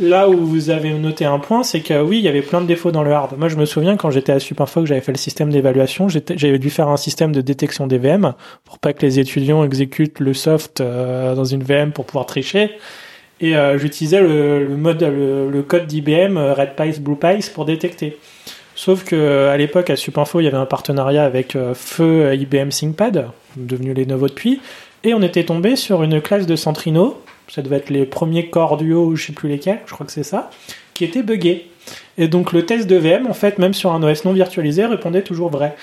là 0.00 0.28
où 0.28 0.36
vous 0.44 0.70
avez 0.70 0.90
noté 0.90 1.24
un 1.24 1.38
point, 1.38 1.62
c'est 1.62 1.80
que 1.80 2.02
oui, 2.02 2.18
il 2.18 2.24
y 2.24 2.28
avait 2.28 2.42
plein 2.42 2.60
de 2.60 2.66
défauts 2.66 2.90
dans 2.90 3.04
le 3.04 3.12
hard. 3.12 3.38
Moi, 3.38 3.46
je 3.48 3.54
me 3.54 3.64
souviens 3.64 3.96
quand 3.96 4.10
j'étais 4.10 4.32
à 4.32 4.40
Supinfo 4.40 4.80
que 4.80 4.86
j'avais 4.86 5.00
fait 5.00 5.12
le 5.12 5.18
système 5.18 5.50
d'évaluation, 5.50 6.08
j'avais 6.08 6.58
dû 6.58 6.68
faire 6.68 6.88
un 6.88 6.96
système 6.96 7.30
de 7.30 7.40
détection 7.40 7.86
des 7.86 7.98
VM 7.98 8.34
pour 8.64 8.80
pas 8.80 8.92
que 8.92 9.06
les 9.06 9.20
étudiants 9.20 9.62
exécutent 9.62 10.18
le 10.18 10.34
soft 10.34 10.80
euh, 10.80 11.36
dans 11.36 11.44
une 11.44 11.62
VM 11.62 11.92
pour 11.92 12.04
pouvoir 12.04 12.26
tricher. 12.26 12.72
Et 13.40 13.56
euh, 13.56 13.78
j'utilisais 13.78 14.20
le, 14.20 15.62
code 15.66 15.86
d'IBM 15.86 16.36
euh, 16.36 16.54
Red 16.54 17.00
Blue 17.00 17.16
Pice 17.16 17.48
pour 17.48 17.64
détecter. 17.64 18.18
Sauf 18.78 19.02
que 19.02 19.48
à 19.48 19.56
l'époque 19.56 19.90
à 19.90 19.96
Supinfo, 19.96 20.38
il 20.38 20.44
y 20.44 20.46
avait 20.46 20.56
un 20.56 20.64
partenariat 20.64 21.24
avec 21.24 21.56
euh, 21.56 21.74
Feu 21.74 22.26
euh, 22.26 22.34
IBM 22.36 22.68
ThinkPad, 22.68 23.26
devenu 23.56 23.92
Lenovo 23.92 24.28
depuis, 24.28 24.60
et 25.02 25.14
on 25.14 25.22
était 25.22 25.42
tombé 25.42 25.74
sur 25.74 26.04
une 26.04 26.20
classe 26.22 26.46
de 26.46 26.54
Centrino, 26.54 27.20
ça 27.48 27.60
devait 27.60 27.78
être 27.78 27.90
les 27.90 28.06
premiers 28.06 28.50
corps 28.50 28.76
duo, 28.76 29.16
je 29.16 29.26
sais 29.26 29.32
plus 29.32 29.48
lesquels, 29.48 29.80
je 29.84 29.92
crois 29.92 30.06
que 30.06 30.12
c'est 30.12 30.22
ça, 30.22 30.48
qui 30.94 31.04
était 31.04 31.24
buggé. 31.24 31.66
Et 32.18 32.28
donc 32.28 32.52
le 32.52 32.66
test 32.66 32.86
de 32.86 32.94
VM, 32.94 33.26
en 33.26 33.34
fait, 33.34 33.58
même 33.58 33.74
sur 33.74 33.90
un 33.90 34.00
OS 34.00 34.24
non 34.24 34.32
virtualisé, 34.32 34.86
répondait 34.86 35.22
toujours 35.22 35.50
vrai. 35.50 35.74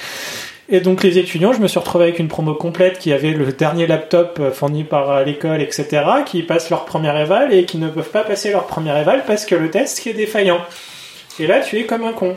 Et 0.67 0.79
donc 0.79 1.03
les 1.03 1.19
étudiants, 1.19 1.53
je 1.53 1.59
me 1.59 1.67
suis 1.67 1.77
retrouvé 1.77 2.05
avec 2.05 2.19
une 2.19 2.27
promo 2.27 2.55
complète 2.55 2.97
qui 2.97 3.13
avait 3.13 3.31
le 3.31 3.51
dernier 3.51 3.85
laptop 3.85 4.39
euh, 4.39 4.51
fourni 4.51 4.83
par 4.83 5.11
euh, 5.11 5.23
l'école, 5.23 5.61
etc., 5.61 6.03
qui 6.25 6.41
passent 6.41 6.71
leur 6.71 6.85
première 6.85 7.15
éval 7.17 7.53
et 7.53 7.65
qui 7.65 7.77
ne 7.77 7.87
peuvent 7.87 8.09
pas 8.09 8.23
passer 8.23 8.51
leur 8.51 8.65
première 8.65 8.97
éval 8.97 9.23
parce 9.27 9.45
que 9.45 9.53
le 9.53 9.69
test 9.69 9.99
qui 9.99 10.09
est 10.09 10.13
défaillant. 10.13 10.59
Et 11.39 11.45
là, 11.45 11.59
tu 11.59 11.77
es 11.77 11.83
comme 11.83 12.03
un 12.03 12.13
con. 12.13 12.35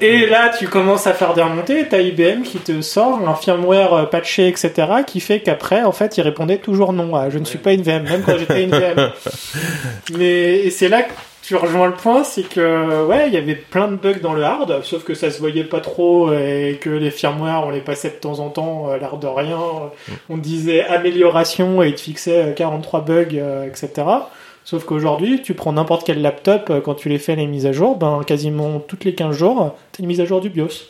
Et 0.00 0.26
là, 0.26 0.50
tu 0.58 0.66
commences 0.66 1.06
à 1.06 1.12
faire 1.12 1.34
des 1.34 1.42
remontées, 1.42 1.86
t'as 1.88 2.00
IBM 2.00 2.42
qui 2.42 2.58
te 2.58 2.80
sort 2.80 3.20
un 3.28 3.34
firmware 3.34 3.92
euh, 3.92 4.04
patché, 4.06 4.48
etc., 4.48 4.72
qui 5.06 5.20
fait 5.20 5.40
qu'après, 5.40 5.82
en 5.82 5.92
fait, 5.92 6.16
il 6.16 6.22
répondait 6.22 6.58
toujours 6.58 6.92
non. 6.92 7.30
Je 7.30 7.38
ne 7.38 7.44
suis 7.44 7.58
pas 7.58 7.74
une 7.74 7.82
VM, 7.82 8.02
même 8.02 8.22
quand 8.26 8.38
j'étais 8.38 8.64
une 8.64 8.70
VM. 8.70 9.12
Mais 10.18 10.60
et 10.60 10.70
c'est 10.70 10.88
là 10.88 11.02
que 11.02 11.12
tu 11.50 11.56
rejoins 11.56 11.88
le 11.88 11.94
point, 11.94 12.22
c'est 12.22 12.48
que 12.48 13.06
ouais, 13.06 13.26
il 13.26 13.34
y 13.34 13.36
avait 13.36 13.56
plein 13.56 13.88
de 13.88 13.96
bugs 13.96 14.20
dans 14.22 14.34
le 14.34 14.44
hard, 14.44 14.84
sauf 14.84 15.02
que 15.02 15.14
ça 15.14 15.32
se 15.32 15.40
voyait 15.40 15.64
pas 15.64 15.80
trop 15.80 16.32
et 16.32 16.78
que 16.80 16.90
les 16.90 17.10
firmware, 17.10 17.64
on 17.66 17.70
les 17.70 17.80
passait 17.80 18.10
de 18.10 18.14
temps 18.14 18.38
en 18.38 18.50
temps, 18.50 18.88
euh, 18.88 18.98
l'air 18.98 19.16
de 19.16 19.26
rien. 19.26 19.58
On 20.28 20.36
disait 20.36 20.84
amélioration 20.84 21.82
et 21.82 21.92
te 21.92 22.00
fixait 22.02 22.50
euh, 22.50 22.52
43 22.52 23.04
bugs, 23.04 23.26
euh, 23.34 23.66
etc. 23.66 24.06
Sauf 24.64 24.84
qu'aujourd'hui, 24.84 25.42
tu 25.42 25.54
prends 25.54 25.72
n'importe 25.72 26.06
quel 26.06 26.22
laptop, 26.22 26.70
euh, 26.70 26.80
quand 26.80 26.94
tu 26.94 27.08
les 27.08 27.18
fais 27.18 27.34
les 27.34 27.48
mises 27.48 27.66
à 27.66 27.72
jour, 27.72 27.96
ben 27.96 28.22
quasiment 28.24 28.78
toutes 28.78 29.04
les 29.04 29.16
15 29.16 29.36
jours, 29.36 29.76
t'as 29.90 30.04
une 30.04 30.06
mise 30.06 30.20
à 30.20 30.26
jour 30.26 30.40
du 30.40 30.50
BIOS. 30.50 30.86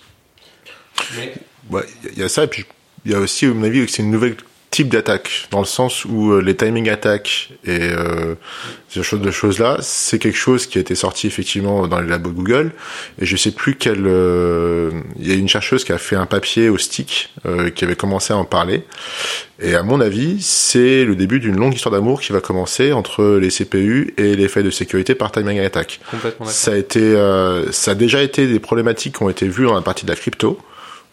Ouais, 1.71 1.85
il 2.13 2.19
y 2.19 2.23
a 2.23 2.29
ça, 2.29 2.45
et 2.45 2.49
puis 2.49 2.67
il 3.07 3.13
y 3.13 3.15
a 3.15 3.19
aussi, 3.19 3.47
à 3.47 3.49
mon 3.49 3.65
avis, 3.65 3.87
que 3.87 3.91
c'est 3.91 4.03
une 4.03 4.11
nouvelle 4.11 4.37
type 4.71 4.89
d'attaque, 4.89 5.49
dans 5.51 5.59
le 5.59 5.65
sens 5.65 6.05
où 6.05 6.31
euh, 6.31 6.41
les 6.41 6.55
timing 6.57 6.89
attaques 6.91 7.51
et 7.65 7.81
euh, 7.81 8.37
ce 8.89 9.03
genre 9.03 9.19
de 9.19 9.31
choses-là, 9.33 9.79
c'est 9.81 10.21
quelque 10.21 10.39
chose 10.39 10.67
qui 10.69 10.79
a 10.79 10.81
été 10.81 10.95
sorti 10.95 11.27
effectivement 11.27 11.89
dans 11.89 12.01
les 12.01 12.09
labos 12.09 12.31
Google, 12.31 12.71
et 13.21 13.27
je 13.27 13.37
sais 13.37 13.51
plus 13.51 13.75
quelle... 13.75 14.07
euh, 14.07 14.91
Il 15.19 15.29
y 15.29 15.33
a 15.33 15.35
une 15.35 15.49
chercheuse 15.49 15.83
qui 15.83 15.93
a 15.93 15.99
fait 15.99 16.15
un 16.15 16.27
papier 16.27 16.69
au 16.69 16.79
stick, 16.79 17.35
euh, 17.47 17.71
qui 17.71 17.85
avait 17.85 17.97
commencé 17.97 18.33
à 18.33 18.37
en 18.37 18.45
parler, 18.45 18.85
et 19.61 19.75
à 19.75 19.83
mon 19.83 20.01
avis, 20.01 20.41
c'est 20.41 21.05
le 21.05 21.17
début 21.17 21.41
d'une 21.41 21.57
longue 21.57 21.75
histoire 21.75 21.93
d'amour 21.93 22.21
qui 22.21 22.33
va 22.33 22.41
commencer 22.41 22.93
entre 22.93 23.39
les 23.41 23.49
CPU 23.51 24.15
et 24.19 24.37
les 24.37 24.47
failles 24.47 24.63
de 24.63 24.71
sécurité 24.71 25.17
par 25.17 25.33
timing 25.33 25.59
attack. 25.59 25.99
Complètement. 26.13 26.47
Ça 26.47 26.73
a 26.73 26.77
été, 26.77 27.01
euh, 27.01 27.73
ça 27.73 27.91
a 27.91 27.95
déjà 27.97 28.23
été 28.23 28.47
des 28.47 28.61
problématiques 28.61 29.17
qui 29.17 29.23
ont 29.25 29.31
été 29.31 29.49
vues 29.49 29.65
dans 29.67 29.75
la 29.75 29.83
partie 29.83 30.05
de 30.05 30.11
la 30.11 30.17
crypto, 30.17 30.61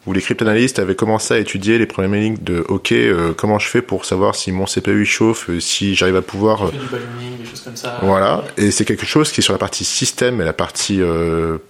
où 0.07 0.13
les 0.13 0.21
cryptanalystes 0.21 0.79
avaient 0.79 0.95
commencé 0.95 1.33
à 1.33 1.37
étudier 1.37 1.77
les 1.77 1.85
problématiques 1.85 2.43
de 2.43 2.65
OK, 2.69 2.93
euh, 2.93 3.33
comment 3.35 3.59
je 3.59 3.67
fais 3.67 3.81
pour 3.81 4.05
savoir 4.05 4.35
si 4.35 4.53
mon 4.53 4.63
CPU 4.63 5.05
chauffe, 5.05 5.49
euh, 5.49 5.59
si 5.59 5.95
j'arrive 5.95 6.15
à 6.15 6.21
pouvoir, 6.21 6.67
euh, 6.67 6.71
du 6.71 6.77
ballooning, 6.77 7.37
des 7.37 7.45
choses 7.45 7.61
comme 7.61 7.75
ça. 7.75 7.99
voilà. 8.01 8.45
Et 8.55 8.71
c'est 8.71 8.85
quelque 8.85 9.05
chose 9.05 9.31
qui 9.33 9.41
sur 9.41 9.53
la 9.53 9.59
partie 9.59 9.83
système 9.83 10.41
et 10.41 10.45
la 10.45 10.53
partie 10.53 11.01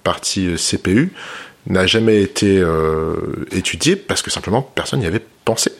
partie 0.03 0.55
CPU 0.55 1.11
n'a 1.65 1.87
jamais 1.87 2.21
été 2.21 2.63
étudié 3.51 3.95
parce 3.95 4.21
que 4.21 4.29
simplement 4.29 4.61
personne 4.61 4.99
n'y 4.99 5.07
avait 5.07 5.23
pensé. 5.43 5.71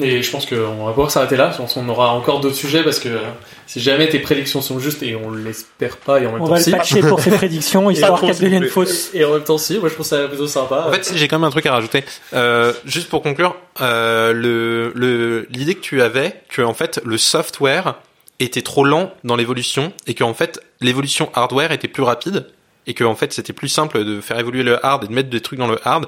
Et 0.00 0.22
je 0.22 0.30
pense 0.30 0.46
qu'on 0.46 0.84
va 0.84 0.92
pouvoir 0.92 1.10
s'arrêter 1.10 1.36
là, 1.36 1.52
sinon 1.52 1.68
on 1.76 1.88
aura 1.88 2.12
encore 2.12 2.40
d'autres 2.40 2.56
sujets 2.56 2.82
parce 2.84 2.98
que 3.00 3.08
euh, 3.08 3.18
si 3.66 3.80
jamais 3.80 4.08
tes 4.08 4.20
prédictions 4.20 4.62
sont 4.62 4.78
justes 4.78 5.02
et 5.02 5.16
on 5.16 5.30
l'espère 5.32 5.96
pas 5.96 6.20
et 6.20 6.26
en 6.26 6.32
même 6.32 6.42
On 6.42 6.46
temps 6.46 6.54
va 6.54 6.60
si. 6.60 6.70
le 6.70 6.76
patcher 6.76 7.00
pour 7.00 7.20
ses 7.20 7.30
prédictions, 7.30 7.90
histoire 7.90 8.20
qu'elles 8.20 8.38
deviennent 8.38 8.68
fausses. 8.68 9.10
Et 9.14 9.24
en 9.24 9.32
même 9.32 9.44
temps 9.44 9.58
si, 9.58 9.78
moi 9.78 9.88
je 9.88 9.94
trouve 9.94 10.06
ça 10.06 10.28
plutôt 10.28 10.46
sympa. 10.46 10.86
En 10.88 10.92
fait, 10.92 11.12
j'ai 11.14 11.26
quand 11.28 11.38
même 11.38 11.48
un 11.48 11.50
truc 11.50 11.66
à 11.66 11.72
rajouter. 11.72 12.04
Euh, 12.32 12.72
juste 12.84 13.08
pour 13.08 13.22
conclure, 13.22 13.56
euh, 13.80 14.32
le 14.32 14.92
le 14.94 15.46
l'idée 15.50 15.74
que 15.74 15.80
tu 15.80 16.00
avais, 16.00 16.34
que 16.48 16.62
en 16.62 16.74
fait 16.74 17.00
le 17.04 17.18
software 17.18 17.96
était 18.40 18.62
trop 18.62 18.84
lent 18.84 19.12
dans 19.24 19.34
l'évolution 19.36 19.92
et 20.06 20.14
que 20.14 20.22
en 20.22 20.34
fait 20.34 20.60
l'évolution 20.80 21.30
hardware 21.34 21.72
était 21.72 21.88
plus 21.88 22.04
rapide 22.04 22.46
et 22.88 22.94
que 22.94 23.04
en 23.04 23.14
fait 23.14 23.32
c'était 23.32 23.52
plus 23.52 23.68
simple 23.68 24.04
de 24.04 24.20
faire 24.20 24.38
évoluer 24.40 24.64
le 24.64 24.84
hard 24.84 25.04
et 25.04 25.06
de 25.06 25.12
mettre 25.12 25.30
des 25.30 25.40
trucs 25.40 25.60
dans 25.60 25.68
le 25.68 25.78
hard. 25.86 26.06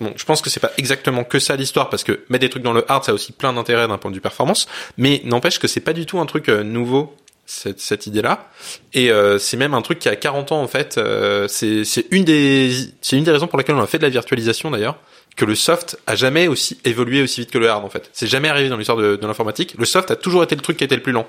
Bon, 0.00 0.12
je 0.14 0.24
pense 0.24 0.40
que 0.40 0.50
c'est 0.50 0.60
pas 0.60 0.70
exactement 0.76 1.24
que 1.24 1.40
ça 1.40 1.56
l'histoire 1.56 1.90
parce 1.90 2.04
que 2.04 2.20
mettre 2.28 2.42
des 2.42 2.50
trucs 2.50 2.62
dans 2.62 2.72
le 2.72 2.88
hard 2.90 3.02
ça 3.02 3.10
a 3.10 3.14
aussi 3.14 3.32
plein 3.32 3.52
d'intérêt 3.52 3.88
d'un 3.88 3.98
point 3.98 4.12
de 4.12 4.16
vue 4.16 4.20
performance, 4.20 4.68
mais 4.96 5.20
n'empêche 5.24 5.58
que 5.58 5.66
c'est 5.66 5.80
pas 5.80 5.94
du 5.94 6.06
tout 6.06 6.20
un 6.20 6.26
truc 6.26 6.48
euh, 6.48 6.62
nouveau 6.62 7.16
cette, 7.46 7.80
cette 7.80 8.06
idée-là. 8.06 8.48
Et 8.92 9.10
euh, 9.10 9.38
c'est 9.38 9.56
même 9.56 9.74
un 9.74 9.82
truc 9.82 9.98
qui 9.98 10.08
a 10.08 10.16
40 10.16 10.52
ans 10.52 10.62
en 10.62 10.68
fait. 10.68 10.98
Euh, 10.98 11.48
c'est 11.48 12.06
une 12.10 12.24
des 12.24 12.72
c'est 13.00 13.16
une 13.16 13.24
des 13.24 13.32
raisons 13.32 13.46
pour 13.46 13.58
lesquelles 13.58 13.74
on 13.74 13.82
a 13.82 13.86
fait 13.86 13.98
de 13.98 14.04
la 14.04 14.10
virtualisation 14.10 14.70
d'ailleurs. 14.70 14.98
Que 15.36 15.44
le 15.44 15.54
soft 15.54 15.98
a 16.06 16.14
jamais 16.14 16.46
aussi 16.46 16.78
évolué 16.84 17.22
aussi 17.22 17.40
vite 17.40 17.50
que 17.50 17.58
le 17.58 17.68
hard 17.68 17.84
en 17.84 17.88
fait. 17.88 18.10
C'est 18.12 18.26
jamais 18.26 18.48
arrivé 18.48 18.68
dans 18.68 18.76
l'histoire 18.76 18.98
de, 18.98 19.18
l'informatique. 19.22 19.74
Le 19.78 19.86
soft 19.86 20.10
a 20.10 20.16
toujours 20.16 20.42
été 20.42 20.54
le 20.54 20.60
truc 20.60 20.76
qui 20.76 20.84
était 20.84 20.96
le 20.96 21.02
plus 21.02 21.12
lent. 21.12 21.26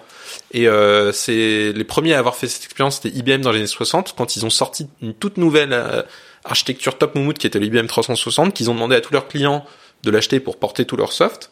Et 0.52 0.68
euh, 0.68 1.12
c'est 1.12 1.72
les 1.72 1.84
premiers 1.84 2.14
à 2.14 2.20
avoir 2.20 2.36
fait 2.36 2.48
cette 2.48 2.66
expérience, 2.66 3.00
c'était 3.02 3.18
IBM 3.18 3.42
dans 3.42 3.52
les 3.52 3.60
années 3.60 3.68
60 3.68 4.14
quand 4.18 4.36
ils 4.36 4.46
ont 4.46 4.50
sorti 4.50 4.88
une 5.02 5.14
toute 5.14 5.38
nouvelle 5.38 5.72
euh, 5.72 6.02
architecture 6.44 6.98
top 6.98 7.16
moumoute 7.16 7.38
qui 7.38 7.48
était 7.48 7.60
l'IBM 7.60 7.88
360, 7.88 8.54
qu'ils 8.54 8.70
ont 8.70 8.74
demandé 8.74 8.96
à 8.96 9.02
tous 9.02 9.14
leurs 9.14 9.28
clients 9.28 9.66
de 10.04 10.12
l'acheter 10.12 10.42
pour 10.42 10.58
porter 10.58 10.86
tout 10.86 10.98
leur 10.98 11.14
soft 11.14 11.50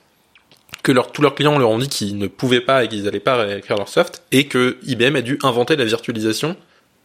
que 0.84 0.92
leur, 0.92 1.12
tous 1.12 1.22
leurs 1.22 1.36
clients 1.36 1.58
leur 1.58 1.70
ont 1.70 1.78
dit 1.78 1.90
qu'ils 1.90 2.18
ne 2.18 2.28
pouvaient 2.28 2.62
pas 2.62 2.84
et 2.84 2.88
qu'ils 2.88 3.04
n'allaient 3.04 3.20
pas 3.20 3.38
réécrire 3.38 3.78
leur 3.78 3.90
soft, 3.90 4.24
et 4.32 4.48
que 4.48 4.78
IBM 4.84 5.16
a 5.16 5.22
dû 5.22 5.38
inventer 5.44 5.76
la 5.76 5.86
virtualisation 5.86 6.56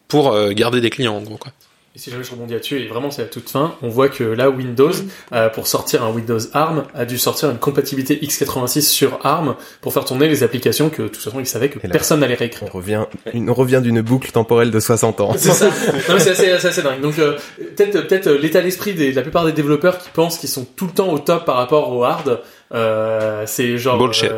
pour 0.09 0.33
euh, 0.33 0.53
garder 0.53 0.81
des 0.81 0.91
clients 0.91 1.17
en 1.17 1.23
gros 1.23 1.37
quoi. 1.37 1.53
Et 1.97 1.99
si 1.99 2.11
jamais 2.11 2.25
je 2.25 2.31
rebondis 2.31 2.53
là-dessus, 2.53 2.79
et 2.83 2.89
vraiment 2.89 3.11
c'est 3.11 3.23
à 3.23 3.25
toute 3.25 3.49
fin, 3.49 3.75
on 3.81 3.89
voit 3.89 4.11
que 4.11 4.23
là 4.23 4.51
Windows, 4.51 4.91
euh, 5.33 5.49
pour 5.49 5.67
sortir 5.67 6.05
un 6.05 6.11
Windows 6.11 6.39
ARM, 6.53 6.85
a 6.95 7.07
dû 7.07 7.17
sortir 7.17 7.49
une 7.51 7.57
compatibilité 7.57 8.17
x86 8.23 8.83
sur 8.83 9.19
ARM 9.25 9.55
pour 9.81 9.95
faire 9.95 10.05
tourner 10.05 10.29
les 10.29 10.43
applications 10.43 10.91
que 10.91 11.01
de 11.01 11.09
toute 11.09 11.23
façon 11.23 11.41
ils 11.41 11.47
savaient 11.47 11.71
que 11.71 11.79
là- 11.83 11.89
personne 11.93 12.21
n'allait 12.21 12.35
réécrire. 12.35 12.69
On 12.71 12.77
revient, 12.77 13.05
une- 13.33 13.49
on 13.49 13.55
revient 13.55 13.81
d'une 13.83 14.03
boucle 14.03 14.31
temporelle 14.31 14.71
de 14.71 14.79
60 14.79 15.23
ans. 15.23 15.33
C'est 15.39 15.53
ça. 15.53 15.69
Non, 16.11 16.17
c'est 16.19 16.33
assez, 16.33 16.59
c'est 16.59 16.69
assez 16.69 16.83
dingue. 16.83 17.01
Donc 17.01 17.19
euh, 17.19 17.39
peut-être 17.57 18.07
peut-être 18.07 18.27
euh, 18.27 18.37
l'état 18.39 18.61
d'esprit 18.61 18.93
des- 18.93 19.13
de 19.13 19.17
la 19.17 19.23
plupart 19.23 19.47
des 19.47 19.53
développeurs 19.53 19.97
qui 19.99 20.11
pensent 20.11 20.37
qu'ils 20.37 20.51
sont 20.51 20.67
tout 20.77 20.85
le 20.85 20.93
temps 20.93 21.09
au 21.09 21.19
top 21.19 21.47
par 21.47 21.57
rapport 21.57 21.91
au 21.97 22.05
hard, 22.05 22.41
euh, 22.75 23.45
c'est 23.47 23.79
genre 23.79 23.97
Bullshit. 23.97 24.31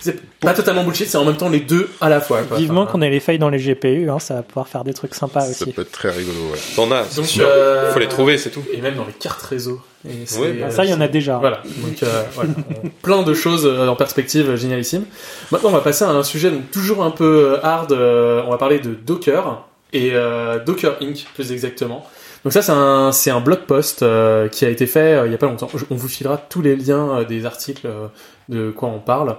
C'est 0.00 0.18
pas 0.40 0.54
totalement 0.54 0.82
bullshit, 0.84 1.06
c'est 1.08 1.18
en 1.18 1.24
même 1.24 1.36
temps 1.36 1.48
les 1.48 1.60
deux 1.60 1.88
à 2.00 2.08
la 2.08 2.20
fois. 2.20 2.42
Quoi. 2.42 2.56
Vivement 2.56 2.82
Enfin, 2.82 2.92
qu'on 2.92 3.02
ait 3.02 3.10
les 3.10 3.20
failles 3.20 3.38
dans 3.38 3.50
les 3.50 3.58
GPU, 3.58 4.10
hein, 4.10 4.18
ça 4.18 4.34
va 4.34 4.42
pouvoir 4.42 4.66
faire 4.68 4.82
des 4.84 4.94
trucs 4.94 5.14
sympas 5.14 5.42
Ça 5.42 5.50
aussi. 5.50 5.72
peut 5.72 5.82
être 5.82 5.92
très 5.92 6.10
rigolo, 6.10 6.38
ouais. 6.52 6.58
T'en 6.74 6.90
as, 6.90 7.04
Donc, 7.14 7.26
sûr. 7.26 7.46
euh, 7.48 7.92
Faut 7.92 7.98
les 7.98 8.08
trouver, 8.08 8.38
c'est 8.38 8.50
tout. 8.50 8.62
Et 8.72 8.80
même 8.80 8.94
dans 8.96 9.04
les 9.04 9.12
cartes 9.12 9.42
réseau. 9.42 9.80
Et 10.08 10.12
c'est, 10.24 10.40
Ouais, 10.40 10.52
bah, 10.52 10.66
euh, 10.66 10.70
Ça, 10.70 10.84
il 10.84 10.90
y 10.90 10.94
en 10.94 11.00
a 11.00 11.08
déjà. 11.08 11.36
Voilà, 11.38 11.62
donc 11.76 12.02
euh, 12.02 12.22
voilà. 12.34 12.50
Plein 13.02 13.22
de 13.22 13.34
choses 13.34 13.66
en 13.66 13.96
perspective 13.96 14.56
génialissime. 14.56 15.04
Maintenant, 15.52 15.68
on 15.68 15.72
va 15.72 15.80
passer 15.80 16.04
à 16.04 16.08
un 16.10 16.22
sujet 16.22 16.50
donc, 16.50 16.70
toujours 16.70 17.04
un 17.04 17.10
peu 17.10 17.58
hard. 17.62 17.92
on 17.92 18.50
va 18.50 18.56
parler 18.58 18.78
de 18.78 18.94
Docker 18.94 19.64
et 19.92 20.10
euh, 20.14 20.58
Docker 20.64 20.96
Inc. 21.02 21.26
plus 21.34 21.52
exactement. 21.52 22.06
Donc 22.42 22.54
ça, 22.54 22.62
c'est 22.62 22.72
un 22.72 23.12
c'est 23.12 23.30
un 23.30 23.40
blog 23.40 23.58
post 23.66 24.02
euh, 24.02 24.48
qui 24.48 24.64
a 24.64 24.70
été 24.70 24.86
fait 24.86 25.14
euh, 25.14 25.26
il 25.26 25.32
y 25.32 25.34
a 25.34 25.38
pas 25.38 25.44
longtemps. 25.46 25.68
Je- 25.74 25.84
on 25.90 25.94
vous 25.94 26.08
filera 26.08 26.38
tous 26.38 26.62
les 26.62 26.74
liens 26.74 27.18
euh, 27.18 27.24
des 27.24 27.44
articles 27.44 27.86
euh, 27.86 28.06
de 28.48 28.70
quoi 28.70 28.88
on 28.88 28.98
parle. 28.98 29.36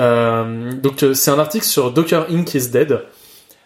Euh, 0.00 0.72
donc 0.72 1.02
euh, 1.02 1.14
c'est 1.14 1.30
un 1.30 1.38
article 1.38 1.64
sur 1.64 1.90
Docker 1.90 2.26
Inc. 2.30 2.54
is 2.54 2.70
dead. 2.70 3.02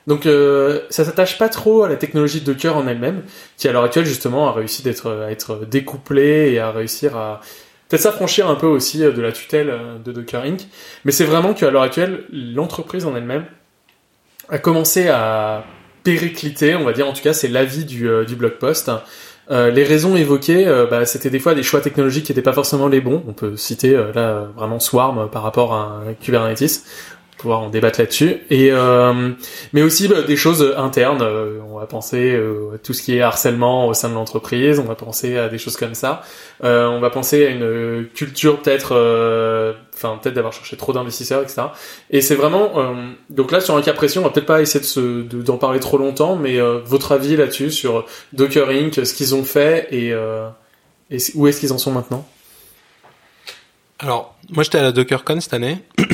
Donc 0.06 0.26
euh, 0.26 0.82
ça 0.88 1.04
s'attache 1.04 1.36
pas 1.36 1.48
trop 1.48 1.82
à 1.82 1.88
la 1.88 1.96
technologie 1.96 2.40
Docker 2.40 2.76
en 2.76 2.86
elle-même, 2.86 3.22
qui 3.56 3.68
à 3.68 3.72
l'heure 3.72 3.84
actuelle 3.84 4.06
justement 4.06 4.48
a 4.48 4.52
réussi 4.52 4.82
d'être 4.82 5.10
à 5.10 5.30
être 5.30 5.64
découplée 5.66 6.52
et 6.52 6.60
à 6.60 6.70
réussir 6.70 7.16
à 7.16 7.40
peut-être 7.88 8.02
s'affranchir 8.02 8.48
un 8.48 8.54
peu 8.54 8.66
aussi 8.66 8.98
de 8.98 9.20
la 9.20 9.32
tutelle 9.32 9.70
euh, 9.70 9.98
de 9.98 10.12
Docker 10.12 10.42
Inc. 10.42 10.60
Mais 11.04 11.12
c'est 11.12 11.24
vraiment 11.24 11.54
qu'à 11.54 11.70
l'heure 11.70 11.82
actuelle, 11.82 12.24
l'entreprise 12.30 13.04
en 13.04 13.16
elle-même 13.16 13.46
a 14.48 14.58
commencé 14.58 15.08
à 15.08 15.64
péricliter, 16.04 16.76
on 16.76 16.84
va 16.84 16.92
dire 16.92 17.08
en 17.08 17.12
tout 17.12 17.22
cas 17.22 17.32
c'est 17.32 17.48
l'avis 17.48 17.84
du 17.84 18.36
blog 18.36 18.58
post, 18.58 18.92
Euh, 19.50 19.70
les 19.70 19.84
raisons 19.84 20.16
évoquées, 20.16 20.66
euh, 20.66 20.86
bah, 20.86 21.06
c'était 21.06 21.30
des 21.30 21.38
fois 21.38 21.54
des 21.54 21.62
choix 21.62 21.80
technologiques 21.80 22.26
qui 22.26 22.32
n'étaient 22.32 22.42
pas 22.42 22.52
forcément 22.52 22.88
les 22.88 23.00
bons. 23.00 23.22
On 23.28 23.32
peut 23.32 23.56
citer 23.56 23.94
euh, 23.94 24.12
là 24.12 24.48
vraiment 24.56 24.80
Swarm 24.80 25.30
par 25.30 25.42
rapport 25.42 25.74
à 25.74 26.02
Kubernetes 26.20 26.82
pouvoir 27.36 27.60
en 27.60 27.68
débattre 27.68 28.00
là-dessus. 28.00 28.38
Et 28.50 28.70
euh, 28.72 29.30
mais 29.72 29.82
aussi 29.82 30.08
bah, 30.08 30.22
des 30.22 30.36
choses 30.36 30.74
internes. 30.76 31.22
Euh, 31.22 31.58
on 31.68 31.78
va 31.78 31.86
penser 31.86 32.32
euh, 32.32 32.74
à 32.74 32.78
tout 32.78 32.92
ce 32.92 33.02
qui 33.02 33.16
est 33.16 33.20
harcèlement 33.20 33.86
au 33.88 33.94
sein 33.94 34.08
de 34.08 34.14
l'entreprise. 34.14 34.78
On 34.78 34.84
va 34.84 34.94
penser 34.94 35.36
à 35.36 35.48
des 35.48 35.58
choses 35.58 35.76
comme 35.76 35.94
ça. 35.94 36.22
on 36.62 37.00
va 37.00 37.10
penser 37.10 37.46
à 37.46 37.50
une 37.50 38.06
culture 38.14 38.60
peut-être, 38.60 38.92
enfin 39.94 40.18
peut-être 40.22 40.34
d'avoir 40.34 40.52
cherché 40.52 40.76
trop 40.76 40.92
d'investisseurs, 40.92 41.42
etc. 41.42 41.62
Et 42.10 42.20
c'est 42.20 42.34
vraiment 42.34 42.94
donc 43.30 43.52
là 43.52 43.60
sur 43.60 43.76
un 43.76 43.82
cas 43.82 43.92
précis, 43.92 44.18
on 44.18 44.22
va 44.22 44.30
peut-être 44.30 44.46
pas 44.46 44.62
essayer 44.62 44.80
de 44.80 44.84
se 44.84 45.22
d'en 45.22 45.58
parler 45.58 45.80
trop 45.80 45.98
longtemps, 45.98 46.36
mais 46.36 46.58
votre 46.84 47.12
avis 47.12 47.36
là-dessus 47.36 47.70
sur 47.70 48.06
Docker 48.32 48.70
Inc, 48.70 48.94
ce 48.94 49.14
qu'ils 49.14 49.34
ont 49.34 49.44
fait 49.44 49.88
et, 49.90 50.10
et 51.10 51.18
où 51.34 51.46
est-ce 51.46 51.60
qu'ils 51.60 51.72
en 51.72 51.78
sont 51.78 51.92
maintenant? 51.92 52.26
Alors, 53.98 54.34
moi 54.50 54.62
j'étais 54.62 54.78
à 54.78 54.82
la 54.82 54.92
DockerCon 54.92 55.40
cette 55.40 55.54
année 55.54 55.78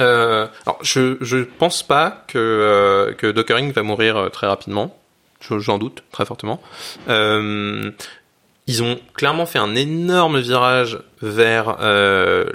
euh, 0.00 0.46
alors, 0.66 0.78
je 0.82 1.16
je 1.20 1.38
pense 1.38 1.82
pas 1.82 2.24
que 2.28 2.38
euh, 2.38 3.12
que 3.12 3.30
Dockering 3.30 3.72
va 3.72 3.82
mourir 3.82 4.16
euh, 4.16 4.28
très 4.28 4.46
rapidement. 4.46 4.96
J'en 5.40 5.78
doute 5.78 6.02
très 6.10 6.24
fortement. 6.24 6.60
Ils 8.66 8.82
ont 8.82 8.98
clairement 9.12 9.44
fait 9.44 9.58
un 9.58 9.74
énorme 9.74 10.40
virage 10.40 10.98
vers 11.20 11.76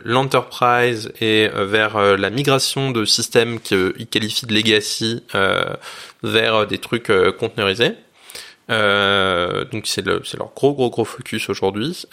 l'enterprise 0.04 1.12
et 1.22 1.50
vers 1.54 2.18
la 2.18 2.32
migration 2.32 2.90
de 2.90 3.06
systèmes 3.06 3.60
qu'ils 3.60 4.08
qualifient 4.10 4.48
de 4.48 4.56
legacy 4.56 5.24
vers 6.24 6.66
des 6.66 6.80
trucs 6.80 7.12
conteneurisés. 7.38 7.94
donc 8.70 9.86
c'est 9.86 10.04
le, 10.04 10.24
c'est 10.26 10.38
leur 10.38 10.52
gros 10.56 10.74
gros 10.74 10.90
gros 10.90 11.06
focus 11.06 11.48
aujourd'hui. 11.48 12.08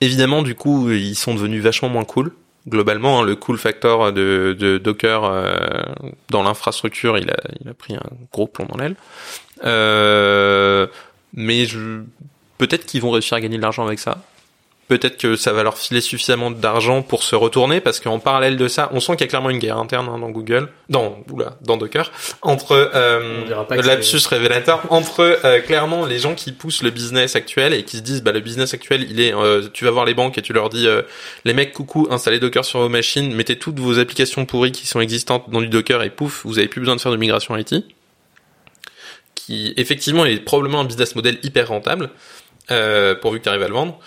évidemment, 0.00 0.42
du 0.42 0.54
coup, 0.54 0.92
ils 0.92 1.16
sont 1.16 1.34
devenus 1.34 1.64
vachement 1.64 1.88
moins 1.88 2.04
cool 2.04 2.30
globalement, 2.70 3.20
hein, 3.20 3.24
le 3.24 3.36
cool 3.36 3.58
factor 3.58 4.12
de, 4.12 4.80
Docker 4.82 5.24
euh, 5.24 5.50
dans 6.30 6.42
l'infrastructure, 6.42 7.18
il 7.18 7.30
a, 7.30 7.74
pris 7.74 7.94
un 7.94 8.02
gros 8.32 8.46
plomb 8.46 8.66
dans 8.66 8.78
l'aile. 8.78 8.96
Euh, 9.64 10.86
mais 11.34 11.66
peut-être 12.58 12.86
qu'ils 12.86 13.02
vont 13.02 13.10
réussir 13.10 13.36
à 13.36 13.40
gagner 13.40 13.56
de 13.56 13.62
l'argent 13.62 13.84
avec 13.84 13.98
ça 13.98 14.22
peut-être 14.90 15.18
que 15.18 15.36
ça 15.36 15.52
va 15.52 15.62
leur 15.62 15.78
filer 15.78 16.00
suffisamment 16.00 16.50
d'argent 16.50 17.02
pour 17.02 17.22
se 17.22 17.36
retourner 17.36 17.80
parce 17.80 18.00
qu'en 18.00 18.18
parallèle 18.18 18.56
de 18.56 18.66
ça, 18.66 18.90
on 18.92 18.98
sent 18.98 19.12
qu'il 19.12 19.20
y 19.20 19.24
a 19.24 19.28
clairement 19.28 19.50
une 19.50 19.60
guerre 19.60 19.78
interne 19.78 20.08
hein, 20.08 20.18
dans 20.18 20.30
Google, 20.30 20.68
dans 20.88 21.22
oula, 21.30 21.56
dans 21.60 21.76
Docker, 21.76 22.10
entre 22.42 22.90
euh, 22.92 23.44
lapsus 23.70 24.26
révélateur, 24.28 24.82
entre 24.90 25.38
euh, 25.44 25.60
clairement 25.60 26.06
les 26.06 26.18
gens 26.18 26.34
qui 26.34 26.50
poussent 26.50 26.82
le 26.82 26.90
business 26.90 27.36
actuel 27.36 27.72
et 27.72 27.84
qui 27.84 27.98
se 27.98 28.02
disent 28.02 28.24
bah 28.24 28.32
le 28.32 28.40
business 28.40 28.74
actuel, 28.74 29.06
il 29.08 29.20
est, 29.20 29.32
euh, 29.32 29.68
tu 29.72 29.84
vas 29.84 29.92
voir 29.92 30.06
les 30.06 30.14
banques 30.14 30.38
et 30.38 30.42
tu 30.42 30.52
leur 30.52 30.70
dis 30.70 30.88
euh, 30.88 31.02
les 31.44 31.54
mecs 31.54 31.72
coucou, 31.72 32.08
installez 32.10 32.40
Docker 32.40 32.64
sur 32.64 32.80
vos 32.80 32.88
machines, 32.88 33.32
mettez 33.32 33.56
toutes 33.56 33.78
vos 33.78 34.00
applications 34.00 34.44
pourries 34.44 34.72
qui 34.72 34.88
sont 34.88 35.00
existantes 35.00 35.48
dans 35.50 35.60
du 35.60 35.68
Docker 35.68 36.02
et 36.02 36.10
pouf, 36.10 36.44
vous 36.44 36.58
avez 36.58 36.66
plus 36.66 36.80
besoin 36.80 36.96
de 36.96 37.00
faire 37.00 37.12
de 37.12 37.16
migration 37.16 37.56
IT, 37.56 37.76
qui 39.36 39.72
effectivement 39.76 40.26
est 40.26 40.40
probablement 40.40 40.80
un 40.80 40.84
business 40.84 41.14
model 41.14 41.38
hyper 41.44 41.68
rentable. 41.68 42.10
Euh, 42.70 43.16
pourvu 43.16 43.38
que 43.38 43.44
tu 43.44 43.48
arrives 43.48 43.62
à 43.62 43.68
le 43.68 43.74
vendre. 43.74 43.98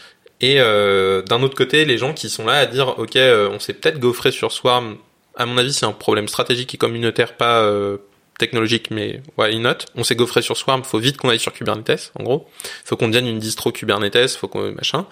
Et 0.42 0.60
euh, 0.60 1.22
d'un 1.22 1.42
autre 1.42 1.56
côté, 1.56 1.86
les 1.86 1.98
gens 1.98 2.14
qui 2.14 2.30
sont 2.30 2.46
là 2.46 2.54
à 2.54 2.66
dire, 2.66 3.00
ok, 3.00 3.16
euh, 3.16 3.50
on 3.50 3.60
s'est 3.60 3.74
peut-être 3.74 4.00
gaufré 4.00 4.32
sur 4.32 4.52
Swarm. 4.52 4.98
À 5.36 5.46
mon 5.46 5.58
avis, 5.58 5.74
c'est 5.74 5.86
un 5.86 5.94
problème 5.94 6.28
stratégique 6.28 6.74
et 6.76 6.78
communautaire, 6.78 7.38
pas 7.38 7.62
euh, 7.62 7.98
technologique, 8.38 8.92
mais 8.92 9.22
why 9.38 9.58
not? 9.58 9.78
On 9.96 10.04
s'est 10.04 10.16
gaufré 10.16 10.42
sur 10.42 10.58
Swarm, 10.58 10.84
faut 10.84 11.00
vite 11.00 11.18
qu'on 11.18 11.30
aille 11.30 11.40
sur 11.40 11.54
Kubernetes, 11.54 12.12
en 12.20 12.24
gros. 12.24 12.48
Faut 12.84 12.98
qu'on 12.98 13.08
devienne 13.08 13.28
une 13.28 13.40
distro 13.40 13.72
Kubernetes, 13.72 14.32
faut 14.32 14.48
qu'on 14.48 14.74
machin. 14.74 15.06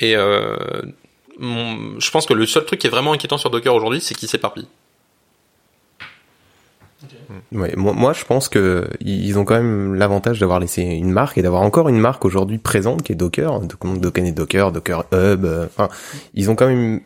Et 0.00 0.12
je 0.12 2.10
pense 2.10 2.26
que 2.26 2.34
le 2.34 2.46
seul 2.46 2.64
truc 2.64 2.80
qui 2.80 2.86
est 2.86 2.90
vraiment 2.90 3.12
inquiétant 3.12 3.38
sur 3.38 3.50
Docker 3.50 3.74
aujourd'hui, 3.74 4.00
c'est 4.00 4.14
qu'il 4.14 4.28
s'éparpille. 4.28 4.68
Ouais, 7.52 7.72
moi, 7.76 7.92
moi, 7.92 8.12
je 8.12 8.24
pense 8.24 8.48
que 8.48 8.88
ils 9.00 9.38
ont 9.38 9.44
quand 9.44 9.54
même 9.54 9.94
l'avantage 9.94 10.40
d'avoir 10.40 10.60
laissé 10.60 10.82
une 10.82 11.10
marque 11.10 11.38
et 11.38 11.42
d'avoir 11.42 11.62
encore 11.62 11.88
une 11.88 11.98
marque 11.98 12.24
aujourd'hui 12.24 12.58
présente 12.58 13.02
qui 13.02 13.12
est 13.12 13.16
Docker, 13.16 13.60
Docker 13.60 14.24
et 14.24 14.32
Docker, 14.32 14.72
Docker 14.72 15.04
Hub. 15.12 15.44
Euh, 15.44 15.66
enfin, 15.66 15.88
ils 16.34 16.50
ont 16.50 16.54
quand 16.54 16.66
même, 16.66 17.00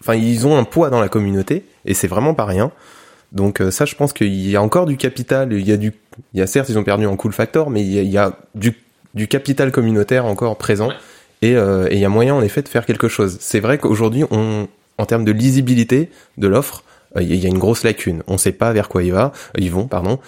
enfin, 0.00 0.14
ils 0.14 0.46
ont 0.46 0.56
un 0.56 0.64
poids 0.64 0.90
dans 0.90 1.00
la 1.00 1.08
communauté 1.08 1.64
et 1.84 1.94
c'est 1.94 2.08
vraiment 2.08 2.34
pas 2.34 2.44
rien. 2.44 2.70
Donc 3.32 3.60
euh, 3.60 3.70
ça, 3.70 3.84
je 3.84 3.94
pense 3.94 4.12
qu'il 4.12 4.48
y 4.48 4.56
a 4.56 4.62
encore 4.62 4.86
du 4.86 4.96
capital. 4.96 5.52
Il 5.52 5.66
y 5.66 5.72
a 5.72 5.76
du, 5.76 5.92
il 6.34 6.40
y 6.40 6.42
a 6.42 6.46
certes, 6.46 6.68
ils 6.68 6.78
ont 6.78 6.84
perdu 6.84 7.06
en 7.06 7.16
cool 7.16 7.32
factor, 7.32 7.70
mais 7.70 7.82
il 7.82 7.92
y 7.92 7.98
a, 7.98 8.02
il 8.02 8.10
y 8.10 8.18
a 8.18 8.38
du, 8.54 8.74
du 9.14 9.28
capital 9.28 9.72
communautaire 9.72 10.24
encore 10.24 10.56
présent 10.56 10.90
et, 11.42 11.54
euh, 11.56 11.88
et 11.90 11.94
il 11.94 12.00
y 12.00 12.04
a 12.04 12.08
moyen 12.08 12.34
en 12.34 12.42
effet 12.42 12.62
de 12.62 12.68
faire 12.68 12.86
quelque 12.86 13.08
chose. 13.08 13.36
C'est 13.40 13.60
vrai 13.60 13.78
qu'aujourd'hui, 13.78 14.24
on, 14.30 14.68
en 14.98 15.06
termes 15.06 15.24
de 15.24 15.32
lisibilité 15.32 16.10
de 16.36 16.48
l'offre, 16.48 16.82
il 17.16 17.32
euh, 17.32 17.36
y 17.36 17.46
a 17.46 17.48
une 17.48 17.58
grosse 17.58 17.84
lacune. 17.84 18.22
On 18.26 18.38
sait 18.38 18.52
pas 18.52 18.72
vers 18.72 18.88
quoi 18.88 19.02
il 19.02 19.12
va, 19.12 19.26
euh, 19.26 19.60
ils 19.60 19.70
vont, 19.70 19.86
pardon. 19.86 20.18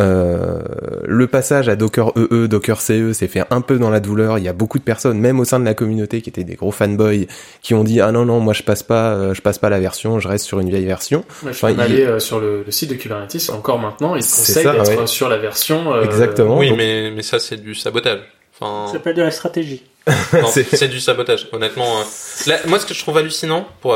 Euh, 0.00 0.62
le 1.04 1.26
passage 1.26 1.68
à 1.68 1.76
Docker 1.76 2.12
EE, 2.16 2.46
Docker 2.46 2.80
CE 2.80 3.12
s'est 3.12 3.28
fait 3.28 3.44
un 3.50 3.60
peu 3.60 3.78
dans 3.78 3.90
la 3.90 4.00
douleur. 4.00 4.38
Il 4.38 4.44
y 4.44 4.48
a 4.48 4.54
beaucoup 4.54 4.78
de 4.78 4.84
personnes, 4.84 5.18
même 5.18 5.38
au 5.38 5.44
sein 5.44 5.60
de 5.60 5.66
la 5.66 5.74
communauté, 5.74 6.22
qui 6.22 6.30
étaient 6.30 6.44
des 6.44 6.54
gros 6.54 6.70
fanboys, 6.70 7.26
qui 7.60 7.74
ont 7.74 7.84
dit 7.84 8.00
ah 8.00 8.10
non 8.10 8.24
non 8.24 8.40
moi 8.40 8.54
je 8.54 8.62
passe 8.62 8.82
pas, 8.82 9.34
je 9.34 9.42
passe 9.42 9.58
pas 9.58 9.68
la 9.68 9.80
version, 9.80 10.18
je 10.18 10.28
reste 10.28 10.46
sur 10.46 10.60
une 10.60 10.70
vieille 10.70 10.86
version. 10.86 11.26
je 11.46 11.52
suis 11.52 11.66
allé 11.66 12.20
sur 12.20 12.40
le, 12.40 12.64
site 12.70 12.88
de 12.88 12.94
Kubernetes 12.94 13.50
encore 13.50 13.78
maintenant, 13.78 14.16
ils 14.16 14.22
conseillent 14.22 14.64
d'être 14.64 15.08
sur 15.08 15.28
la 15.28 15.36
version. 15.36 16.00
Exactement. 16.00 16.56
Oui, 16.56 16.72
mais 16.74 17.10
mais 17.14 17.22
ça 17.22 17.38
c'est 17.38 17.58
du 17.58 17.74
sabotage. 17.74 18.20
Enfin... 18.58 18.86
Ça 18.86 18.94
s'appelle 18.94 19.14
de 19.14 19.22
la 19.22 19.30
stratégie. 19.30 19.82
c'est 20.46 20.88
du 20.88 21.00
sabotage, 21.00 21.48
honnêtement. 21.52 21.84
moi, 22.66 22.78
ce 22.78 22.86
que 22.86 22.94
je 22.94 23.00
trouve 23.00 23.18
hallucinant 23.18 23.68
pour 23.82 23.94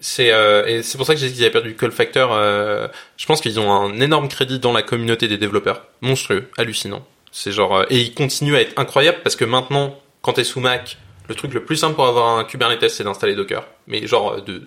c'est 0.00 0.32
euh, 0.32 0.66
et 0.66 0.82
c'est 0.82 0.96
pour 0.96 1.06
ça 1.06 1.14
que 1.14 1.20
j'ai 1.20 1.28
dit 1.28 1.34
qu'ils 1.34 1.42
avaient 1.44 1.52
perdu 1.52 1.74
Call 1.74 1.92
Factor. 1.92 2.32
Euh, 2.32 2.88
je 3.16 3.26
pense 3.26 3.40
qu'ils 3.40 3.58
ont 3.58 3.72
un 3.72 4.00
énorme 4.00 4.28
crédit 4.28 4.58
dans 4.58 4.72
la 4.72 4.82
communauté 4.82 5.28
des 5.28 5.38
développeurs, 5.38 5.86
monstrueux, 6.00 6.48
hallucinant. 6.56 7.04
C'est 7.32 7.52
genre 7.52 7.78
euh, 7.78 7.84
et 7.90 8.00
ils 8.00 8.14
continuent 8.14 8.54
à 8.54 8.60
être 8.60 8.78
incroyables 8.78 9.18
parce 9.22 9.36
que 9.36 9.44
maintenant, 9.44 9.98
quand 10.22 10.34
t'es 10.34 10.44
sous 10.44 10.60
Mac, 10.60 10.98
le 11.28 11.34
truc 11.34 11.52
le 11.52 11.64
plus 11.64 11.76
simple 11.76 11.94
pour 11.94 12.06
avoir 12.06 12.38
un 12.38 12.44
Kubernetes, 12.44 12.90
c'est 12.90 13.04
d'installer 13.04 13.34
Docker, 13.34 13.66
mais 13.86 14.06
genre 14.06 14.42
de 14.42 14.62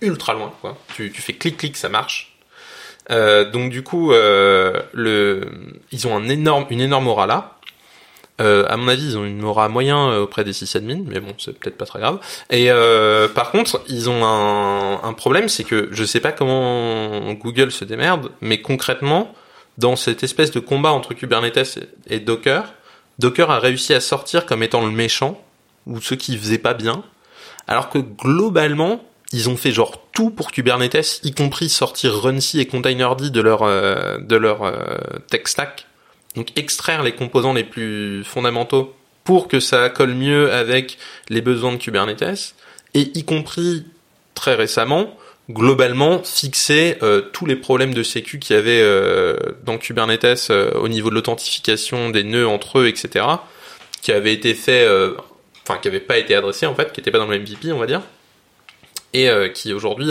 ultra 0.00 0.34
loin. 0.34 0.52
Quoi. 0.60 0.76
Tu, 0.94 1.10
tu 1.10 1.22
fais 1.22 1.32
clic 1.32 1.56
clic, 1.56 1.76
ça 1.76 1.88
marche. 1.88 2.36
donc 3.10 3.70
du 3.70 3.82
coup, 3.82 4.10
le, 4.10 5.50
ils 5.90 6.06
ont 6.06 6.16
un 6.16 6.28
énorme, 6.28 6.66
une 6.70 6.80
énorme 6.80 7.08
aura 7.08 7.26
là. 7.26 7.55
Euh, 8.40 8.64
à 8.68 8.76
mon 8.76 8.88
avis, 8.88 9.04
ils 9.04 9.18
ont 9.18 9.24
une 9.24 9.44
aura 9.44 9.68
moyen 9.68 10.10
euh, 10.10 10.22
auprès 10.22 10.44
des 10.44 10.52
sysadmins, 10.52 11.02
mais 11.06 11.20
bon, 11.20 11.32
c'est 11.38 11.58
peut-être 11.58 11.78
pas 11.78 11.86
très 11.86 12.00
grave. 12.00 12.18
Et 12.50 12.70
euh, 12.70 13.28
par 13.28 13.50
contre, 13.50 13.82
ils 13.88 14.10
ont 14.10 14.24
un, 14.24 15.02
un 15.02 15.12
problème, 15.14 15.48
c'est 15.48 15.64
que 15.64 15.88
je 15.92 16.04
sais 16.04 16.20
pas 16.20 16.32
comment 16.32 17.32
Google 17.32 17.72
se 17.72 17.84
démerde, 17.84 18.30
mais 18.40 18.60
concrètement, 18.60 19.32
dans 19.78 19.96
cette 19.96 20.22
espèce 20.22 20.50
de 20.50 20.60
combat 20.60 20.90
entre 20.90 21.14
Kubernetes 21.14 21.78
et 22.08 22.20
Docker, 22.20 22.74
Docker 23.18 23.50
a 23.50 23.58
réussi 23.58 23.94
à 23.94 24.00
sortir 24.00 24.44
comme 24.44 24.62
étant 24.62 24.84
le 24.84 24.92
méchant 24.92 25.40
ou 25.86 26.00
ceux 26.00 26.16
qui 26.16 26.36
faisaient 26.36 26.58
pas 26.58 26.74
bien, 26.74 27.02
alors 27.68 27.88
que 27.88 27.98
globalement, 27.98 29.02
ils 29.32 29.48
ont 29.48 29.56
fait 29.56 29.72
genre 29.72 30.02
tout 30.12 30.30
pour 30.30 30.52
Kubernetes, 30.52 31.20
y 31.24 31.32
compris 31.32 31.68
sortir 31.68 32.20
Runc 32.20 32.54
et 32.54 32.66
Containerd 32.66 33.30
de 33.30 33.40
leur 33.40 33.62
euh, 33.62 34.18
de 34.18 34.36
leur 34.36 34.72
tech 35.28 35.42
stack 35.46 35.86
donc 36.36 36.52
extraire 36.56 37.02
les 37.02 37.12
composants 37.12 37.54
les 37.54 37.64
plus 37.64 38.22
fondamentaux 38.24 38.94
pour 39.24 39.48
que 39.48 39.58
ça 39.58 39.88
colle 39.88 40.14
mieux 40.14 40.52
avec 40.52 40.98
les 41.28 41.40
besoins 41.40 41.72
de 41.72 41.78
Kubernetes, 41.78 42.54
et 42.94 43.10
y 43.18 43.24
compris 43.24 43.84
très 44.34 44.54
récemment, 44.54 45.16
globalement 45.50 46.22
fixer 46.22 46.96
euh, 47.02 47.20
tous 47.32 47.46
les 47.46 47.56
problèmes 47.56 47.94
de 47.94 48.02
sécu 48.02 48.38
qu'il 48.38 48.54
y 48.54 48.58
avait 48.58 48.80
euh, 48.80 49.36
dans 49.64 49.78
Kubernetes 49.78 50.48
euh, 50.50 50.72
au 50.74 50.88
niveau 50.88 51.10
de 51.10 51.14
l'authentification 51.14 52.10
des 52.10 52.24
nœuds 52.24 52.46
entre 52.46 52.80
eux, 52.80 52.86
etc., 52.86 53.24
qui 54.02 54.12
avaient 54.12 54.32
été 54.32 54.54
fait, 54.54 54.86
enfin 55.64 55.78
qui 55.78 55.88
n'avaient 55.88 55.98
pas 55.98 56.16
été 56.18 56.36
adressés 56.36 56.66
en 56.66 56.76
fait, 56.76 56.92
qui 56.92 57.00
n'étaient 57.00 57.10
pas 57.10 57.18
dans 57.18 57.26
le 57.26 57.40
MVP, 57.40 57.72
on 57.72 57.78
va 57.78 57.86
dire, 57.86 58.02
et 59.12 59.28
qui 59.52 59.72
aujourd'hui 59.72 60.10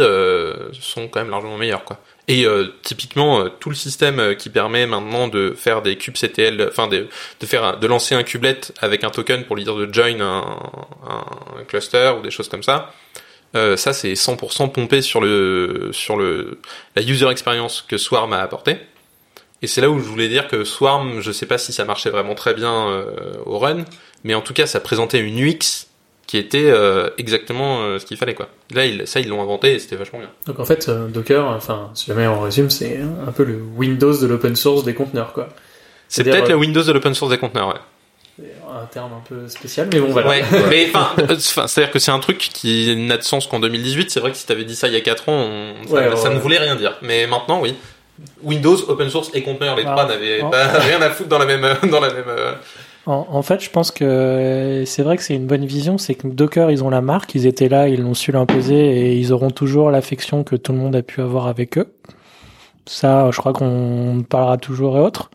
sont 0.82 1.08
quand 1.08 1.22
même 1.22 1.30
largement 1.30 1.58
meilleurs, 1.58 1.86
quoi. 1.86 2.02
Et 2.28 2.46
euh, 2.46 2.74
typiquement 2.82 3.40
euh, 3.40 3.50
tout 3.60 3.70
le 3.70 3.76
système 3.76 4.20
euh, 4.20 4.34
qui 4.34 4.50
permet 4.50 4.88
maintenant 4.88 5.28
de 5.28 5.54
faire 5.56 5.84
des 5.84 5.96
kubectl, 5.96 6.68
enfin 6.68 6.88
de, 6.88 7.08
faire 7.44 7.78
de 7.78 7.88
lancer 7.88 8.16
un 8.16 8.24
kubelet 8.24 8.62
avec 8.82 9.04
un 9.04 9.12
token 9.12 9.44
pour 9.44 9.56
lui 9.56 9.64
dire 9.64 9.76
de 9.76 9.92
join 9.94 10.20
un, 10.22 10.60
un 11.08 11.64
cluster 11.68 12.14
ou 12.18 12.24
des 12.24 12.32
choses 12.32 12.50
comme 12.50 12.64
ça. 12.64 12.94
Euh, 13.56 13.78
ça 13.78 13.94
c'est 13.94 14.14
100% 14.14 14.72
pompé 14.72 15.02
sur 15.02 15.22
le 15.22 15.92
sur 15.94 16.18
le 16.18 16.60
la 16.96 17.04
user 17.04 17.30
experience 17.30 17.86
que 17.88 17.98
Swarm 17.98 18.34
a 18.34 18.40
apporté. 18.40 18.78
Et 19.62 19.68
c'est 19.68 19.82
là 19.82 19.90
où 19.90 20.00
je 20.00 20.06
voulais 20.06 20.28
dire 20.28 20.48
que 20.48 20.64
Swarm, 20.64 21.22
je 21.22 21.32
sais 21.32 21.46
pas 21.46 21.58
si 21.58 21.74
ça 21.74 21.86
marchait 21.86 22.10
vraiment 22.10 22.36
très 22.36 22.54
bien 22.54 23.06
au 23.46 23.58
run, 23.58 23.86
mais 24.24 24.34
en 24.36 24.42
tout 24.42 24.54
cas 24.54 24.66
ça 24.66 24.80
présentait 24.80 25.20
une 25.20 25.40
UX 25.40 25.88
qui 26.28 26.38
était 26.38 26.70
euh, 26.72 27.10
exactement 27.18 27.82
euh, 27.84 28.00
ce 28.00 28.06
qu'il 28.06 28.18
fallait 28.18 28.34
quoi. 28.34 28.48
Là, 28.74 28.86
il, 28.86 29.06
ça 29.08 29.20
ils 29.20 29.28
l'ont 29.30 29.42
inventé 29.42 29.74
et 29.76 29.80
c'était 29.80 29.96
vachement 29.96 30.20
bien. 30.20 30.30
Donc 30.48 30.60
en 30.60 30.66
fait, 30.66 30.90
euh, 30.90 31.08
Docker, 31.08 31.46
enfin, 31.46 31.92
si 31.94 32.08
jamais 32.08 32.26
on 32.28 32.40
résume, 32.42 32.70
c'est 32.70 33.00
un 33.28 33.32
peu 33.32 33.44
le 33.44 33.60
Windows 33.76 34.18
de 34.18 34.26
l'open 34.28 34.56
source 34.56 34.84
des 34.84 34.94
conteneurs 34.94 35.34
quoi. 35.34 35.50
C'est 36.08 36.24
peut-être 36.24 36.50
le 36.50 36.56
Windows 36.56 36.84
de 36.84 36.92
l'open 36.92 37.14
source 37.14 37.32
des 37.32 37.38
conteneurs, 37.38 37.70
ouais. 37.70 38.46
Un 38.70 38.86
terme 38.88 39.12
un 39.14 39.24
peu 39.28 39.48
spécial, 39.48 39.88
mais 39.94 40.00
bon 40.02 40.10
voilà. 40.12 40.28
Ouais, 40.30 40.44
mais 40.70 40.88
enfin, 40.94 41.12
c'est-à-dire 41.40 41.90
que 41.92 42.00
c'est 42.00 42.12
un 42.12 42.20
truc 42.20 42.38
qui 42.38 42.94
n'a 42.98 43.16
de 43.18 43.24
sens 43.24 43.48
qu'en 43.48 43.60
2018. 43.62 44.12
C'est 44.12 44.20
vrai 44.20 44.32
que 44.32 44.38
si 44.38 44.46
t'avais 44.46 44.66
dit 44.66 44.76
ça 44.76 44.88
il 44.90 44.94
y 44.94 44.98
a 44.98 45.02
4 45.02 45.30
ans, 45.30 45.48
on- 45.88 46.16
ça, 46.18 46.30
ne 46.30 46.40
voulait 46.40 46.58
rien 46.58 46.76
dire. 46.76 46.98
Mais 47.02 47.28
maintenant, 47.28 47.62
oui. 47.62 47.76
Windows, 48.44 48.76
open 48.90 49.10
source 49.10 49.30
et 49.34 49.42
conteneur, 49.42 49.76
les 49.78 49.84
Ah. 49.86 49.92
trois 49.92 50.06
n'avaient 50.06 50.42
Ah. 50.44 50.48
pas 50.50 50.68
rien 50.80 51.02
à 51.02 51.10
foutre 51.12 51.30
dans 51.30 51.38
la 51.40 51.46
même, 51.46 51.62
dans 51.90 52.00
la 52.02 52.12
même. 52.14 52.26
En, 53.06 53.28
en 53.30 53.42
fait, 53.42 53.64
je 53.64 53.70
pense 53.70 53.92
que 53.92 54.84
c'est 54.86 55.04
vrai 55.04 55.18
que 55.18 55.24
c'est 55.24 55.36
une 55.36 55.48
bonne 55.48 55.66
vision. 55.66 55.98
C'est 55.98 56.16
que 56.16 56.28
Docker, 56.28 56.72
ils 56.72 56.84
ont 56.84 56.90
la 56.90 57.02
marque, 57.02 57.36
ils 57.36 57.46
étaient 57.46 57.70
là, 57.70 57.88
ils 57.88 58.02
l'ont 58.02 58.14
su 58.14 58.32
l'imposer 58.32 58.76
et 58.76 59.18
ils 59.18 59.32
auront 59.32 59.52
toujours 59.52 59.92
l'affection 59.92 60.44
que 60.44 60.56
tout 60.56 60.72
le 60.72 60.80
monde 60.80 60.96
a 60.96 61.04
pu 61.04 61.22
avoir 61.22 61.48
avec 61.48 61.78
eux. 61.78 61.94
Ça, 62.86 63.30
je 63.32 63.38
crois 63.38 63.54
qu'on 63.54 64.24
parlera 64.28 64.58
toujours 64.58 64.98
et 64.98 65.02
autres. 65.02 65.32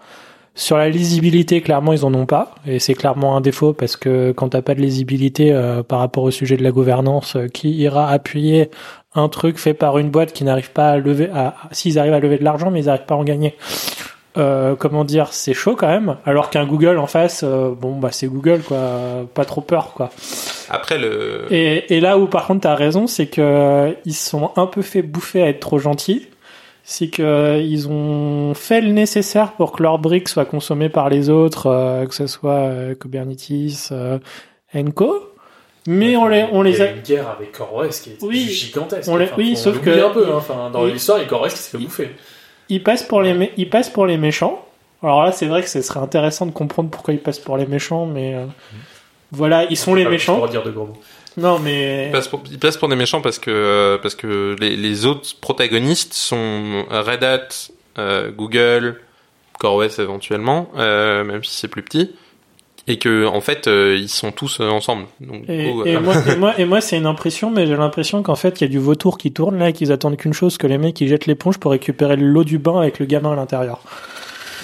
Sur 0.54 0.76
la 0.76 0.88
lisibilité, 0.88 1.60
clairement, 1.60 1.92
ils 1.92 2.04
en 2.04 2.12
ont 2.12 2.26
pas, 2.26 2.54
et 2.66 2.80
c'est 2.80 2.94
clairement 2.94 3.36
un 3.36 3.40
défaut 3.40 3.72
parce 3.72 3.96
que 3.96 4.32
quand 4.32 4.50
t'as 4.50 4.62
pas 4.62 4.74
de 4.74 4.80
lisibilité 4.80 5.52
euh, 5.52 5.82
par 5.82 6.00
rapport 6.00 6.24
au 6.24 6.30
sujet 6.30 6.56
de 6.56 6.62
la 6.62 6.72
gouvernance, 6.72 7.36
euh, 7.36 7.46
qui 7.46 7.70
ira 7.70 8.10
appuyer 8.10 8.68
un 9.14 9.28
truc 9.28 9.58
fait 9.58 9.74
par 9.74 9.96
une 9.98 10.10
boîte 10.10 10.32
qui 10.32 10.44
n'arrive 10.44 10.72
pas 10.72 10.90
à 10.90 10.98
lever, 10.98 11.30
à, 11.32 11.54
s'ils 11.70 11.98
arrivent 11.98 12.12
à 12.12 12.20
lever 12.20 12.36
de 12.36 12.44
l'argent, 12.44 12.70
mais 12.70 12.80
ils 12.82 12.86
n'arrivent 12.86 13.06
pas 13.06 13.14
à 13.14 13.18
en 13.18 13.24
gagner. 13.24 13.54
Euh, 14.36 14.76
comment 14.76 15.04
dire, 15.04 15.32
c'est 15.32 15.54
chaud 15.54 15.74
quand 15.74 15.88
même. 15.88 16.16
Alors 16.24 16.50
qu'un 16.50 16.64
Google 16.64 16.98
en 16.98 17.08
face, 17.08 17.42
euh, 17.42 17.70
bon 17.74 17.98
bah 17.98 18.10
c'est 18.12 18.28
Google 18.28 18.60
quoi, 18.62 18.78
pas 19.34 19.44
trop 19.44 19.60
peur 19.60 19.92
quoi. 19.94 20.10
Après 20.68 20.98
le. 20.98 21.46
Et, 21.50 21.96
et 21.96 22.00
là 22.00 22.16
où 22.16 22.26
par 22.26 22.46
contre 22.46 22.60
t'as 22.60 22.76
raison, 22.76 23.08
c'est 23.08 23.26
que 23.26 23.40
euh, 23.40 23.92
ils 24.04 24.14
se 24.14 24.30
sont 24.30 24.52
un 24.54 24.66
peu 24.66 24.82
fait 24.82 25.02
bouffer 25.02 25.42
à 25.42 25.48
être 25.48 25.58
trop 25.58 25.80
gentils. 25.80 26.28
C'est 26.84 27.08
que 27.08 27.60
ils 27.60 27.88
ont 27.88 28.54
fait 28.54 28.80
le 28.80 28.90
nécessaire 28.92 29.52
pour 29.52 29.72
que 29.72 29.82
leurs 29.82 29.98
briques 29.98 30.28
soient 30.28 30.44
consommées 30.44 30.88
par 30.88 31.08
les 31.08 31.28
autres, 31.28 31.66
euh, 31.66 32.06
que 32.06 32.14
ce 32.14 32.26
soit 32.28 32.52
euh, 32.52 32.94
Kubernetes, 32.94 33.88
euh, 33.92 34.18
Co. 34.94 35.26
Mais 35.88 36.16
on 36.16 36.28
les, 36.28 36.44
on 36.52 36.62
Il 36.64 36.70
les 36.72 36.78
y 36.78 36.82
a, 36.82 36.90
une 36.92 37.00
guerre 37.02 37.28
avec 37.30 37.52
CoreOS 37.52 37.88
qui 38.02 38.10
était 38.10 38.24
Oui. 38.26 38.40
gigantesque. 38.48 39.08
On 39.10 39.16
les- 39.16 39.24
Enfin, 39.24 39.34
oui, 39.38 39.56
sauf 39.56 39.80
que- 39.80 40.04
un 40.04 40.10
peu. 40.10 40.26
hein. 40.26 40.34
Enfin, 40.36 40.70
dans 40.70 40.84
Oui. 40.84 40.92
l'histoire, 40.92 41.18
il 41.18 41.22
y 41.22 41.24
a 41.24 41.28
CoreOS 41.28 41.48
qui 41.48 41.56
s'est 41.56 41.70
fait 41.70 41.78
Oui. 41.78 41.84
bouffer. 41.84 42.10
Ils 42.70 42.82
passent 42.82 43.02
pour 43.02 43.20
les, 43.22 43.34
mé- 43.34 43.50
ils 43.56 43.68
passent 43.68 43.90
pour 43.90 44.06
les 44.06 44.16
méchants. 44.16 44.64
Alors 45.02 45.24
là, 45.24 45.32
c'est 45.32 45.46
vrai 45.46 45.62
que 45.62 45.68
ce 45.68 45.80
serait 45.82 46.00
intéressant 46.00 46.46
de 46.46 46.50
comprendre 46.52 46.90
pourquoi 46.90 47.12
ils 47.14 47.20
passent 47.20 47.38
pour 47.38 47.56
les 47.56 47.66
méchants, 47.66 48.06
mais 48.06 48.34
euh, 48.34 48.46
voilà, 49.32 49.64
ils 49.70 49.76
sont 49.76 49.94
les 49.94 50.04
Pas 50.04 50.10
méchants. 50.10 50.36
Pour 50.38 50.48
dire 50.48 50.62
de 50.62 50.70
gros 50.70 50.86
mots. 50.86 51.00
Non, 51.36 51.58
mais 51.58 52.06
Ils 52.06 52.12
passent, 52.12 52.28
pour, 52.28 52.42
ils 52.50 52.58
passent 52.58 52.76
pour 52.76 52.88
des 52.88 52.96
méchants 52.96 53.20
parce 53.20 53.38
que 53.38 53.50
euh, 53.50 53.98
parce 53.98 54.14
que 54.14 54.56
les, 54.60 54.76
les 54.76 55.06
autres 55.06 55.28
protagonistes 55.40 56.12
sont 56.12 56.84
Red 56.90 57.22
Hat, 57.24 57.48
euh, 57.98 58.30
Google, 58.32 59.00
CoreOS 59.60 60.00
éventuellement, 60.00 60.70
euh, 60.76 61.22
même 61.24 61.44
si 61.44 61.56
c'est 61.56 61.68
plus 61.68 61.82
petit, 61.82 62.14
et 62.90 62.98
que 62.98 63.26
en 63.26 63.40
fait 63.40 63.66
euh, 63.68 63.96
ils 63.98 64.08
sont 64.08 64.32
tous 64.32 64.60
euh, 64.60 64.68
ensemble. 64.68 65.04
Donc, 65.20 65.44
Et, 65.48 65.70
moi, 65.98 66.14
et 66.26 66.36
moi, 66.36 66.54
et 66.58 66.64
moi, 66.64 66.80
c'est 66.80 66.96
une 66.96 67.06
impression, 67.06 67.50
mais 67.50 67.66
j'ai 67.66 67.76
l'impression 67.76 68.22
qu'en 68.22 68.34
fait, 68.36 68.60
il 68.60 68.64
y 68.64 68.66
a 68.66 68.68
du 68.70 68.78
vautour 68.78 69.16
qui 69.18 69.32
tourne 69.32 69.58
là, 69.58 69.68
et 69.68 69.72
qu'ils 69.72 69.92
attendent 69.92 70.16
qu'une 70.16 70.32
chose, 70.34 70.58
que 70.58 70.66
les 70.66 70.78
mecs 70.78 71.00
ils 71.00 71.08
jettent 71.08 71.26
l'éponge 71.26 71.58
pour 71.58 71.70
récupérer 71.70 72.16
l'eau 72.16 72.44
du 72.44 72.58
bain 72.58 72.78
avec 72.80 72.98
le 72.98 73.06
gamin 73.06 73.32
à 73.32 73.36
l'intérieur. 73.36 73.80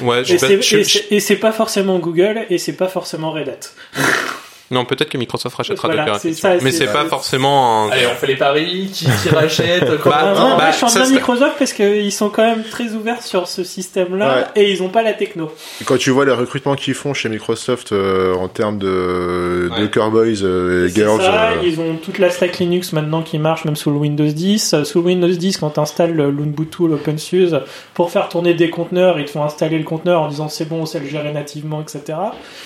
ouais, 0.03 0.25
je 0.25 0.37
c'est 0.37 0.63
je- 0.63 0.99
et 1.11 1.21
c'est 1.21 1.37
pas 1.37 1.53
forcément 1.53 1.99
Google, 1.99 2.45
et 2.51 2.59
c'est 2.59 2.77
pas 2.77 2.89
forcément 2.89 3.31
Red 3.33 3.49
Hat. 3.49 4.01
non, 4.71 4.85
peut-être 4.85 5.09
que 5.11 5.19
Microsoft 5.19 5.55
rachètera 5.57 5.89
Voilà, 5.89 6.05
Docker, 6.07 6.35
ça, 6.35 6.55
mais 6.63 6.71
c'est- 6.73 6.87
pas 6.93 7.05
forcément. 7.05 7.85
Un... 7.87 7.91
Allez, 7.91 8.07
on 8.07 8.15
fait 8.17 8.27
les 8.27 8.37
paris. 8.37 8.91
Qui, 8.93 9.07
qui 9.23 9.29
rachète 9.29 9.85
Bah, 10.05 10.35
Ah, 10.37 10.57
bah, 10.59 10.71
je 10.73 10.79
bien 10.81 10.89
serait- 10.89 11.11
Microsoft 11.11 11.55
parce 11.59 11.73
qu'ils 11.73 12.13
sont 12.13 12.29
quand 12.31 12.43
même 12.45 12.63
très 12.65 12.91
ouverts 12.93 13.23
sur 13.23 13.47
ce 13.49 13.63
système-là, 13.65 14.49
et 14.57 14.71
ils 14.73 14.83
ont 14.83 14.89
pas 14.89 15.03
la 15.03 15.13
techno. 15.13 15.51
Quand 15.85 15.97
tu 15.99 16.11
vois 16.11 16.25
les 16.25 16.33
recrutements 16.33 16.75
qu'ils 16.75 16.95
font 16.95 17.15
chez 17.15 17.29
Microsoft 17.29 17.93
euh, 17.93 18.35
en 18.35 18.49
termes 18.49 18.79
de, 18.79 19.71
Ouais. 19.73 19.81
de 19.83 19.87
Cowboys 19.87 20.43
euh, 20.43 20.87
et 20.87 20.95
Girls, 20.95 21.21
ça, 21.21 21.51
euh, 21.51 21.63
ils 21.65 21.79
ont 21.81 21.97
toute 21.97 22.19
la 22.19 22.31
stack 22.31 22.59
Linux 22.59 22.93
maintenant 22.93 23.23
qui 23.23 23.39
marche 23.39 23.65
même 23.65 23.77
sous 23.77 23.91
le 23.91 23.97
Windows 23.97 24.25
10. 24.27 24.75
Euh, 24.75 24.85
Sous 24.85 25.01
le 25.01 25.07
Windows 25.07 25.29
10, 25.29 25.59
quand 25.59 25.71
tu 25.71 25.81
installes 25.81 26.13
l'Ubuntu, 26.15 26.89
l'OpenSUSE, 26.89 27.61
pour 27.95 28.11
faire 28.11 28.29
tourner 28.29 28.55
des 28.55 28.71
conteneurs, 28.71 29.19
ils 29.19 29.25
te 29.27 29.31
font 29.31 29.45
installer 29.45 29.79
le 29.79 29.85
conteneur 29.85 30.23
en 30.23 30.29
disant 30.29 30.49
c'est 30.49 30.69
bon, 30.69 30.83
on 30.83 30.87
sait 30.87 31.01
le 31.01 31.07
gérer 31.09 31.33
nativement, 31.33 31.81
etc. 31.83 32.19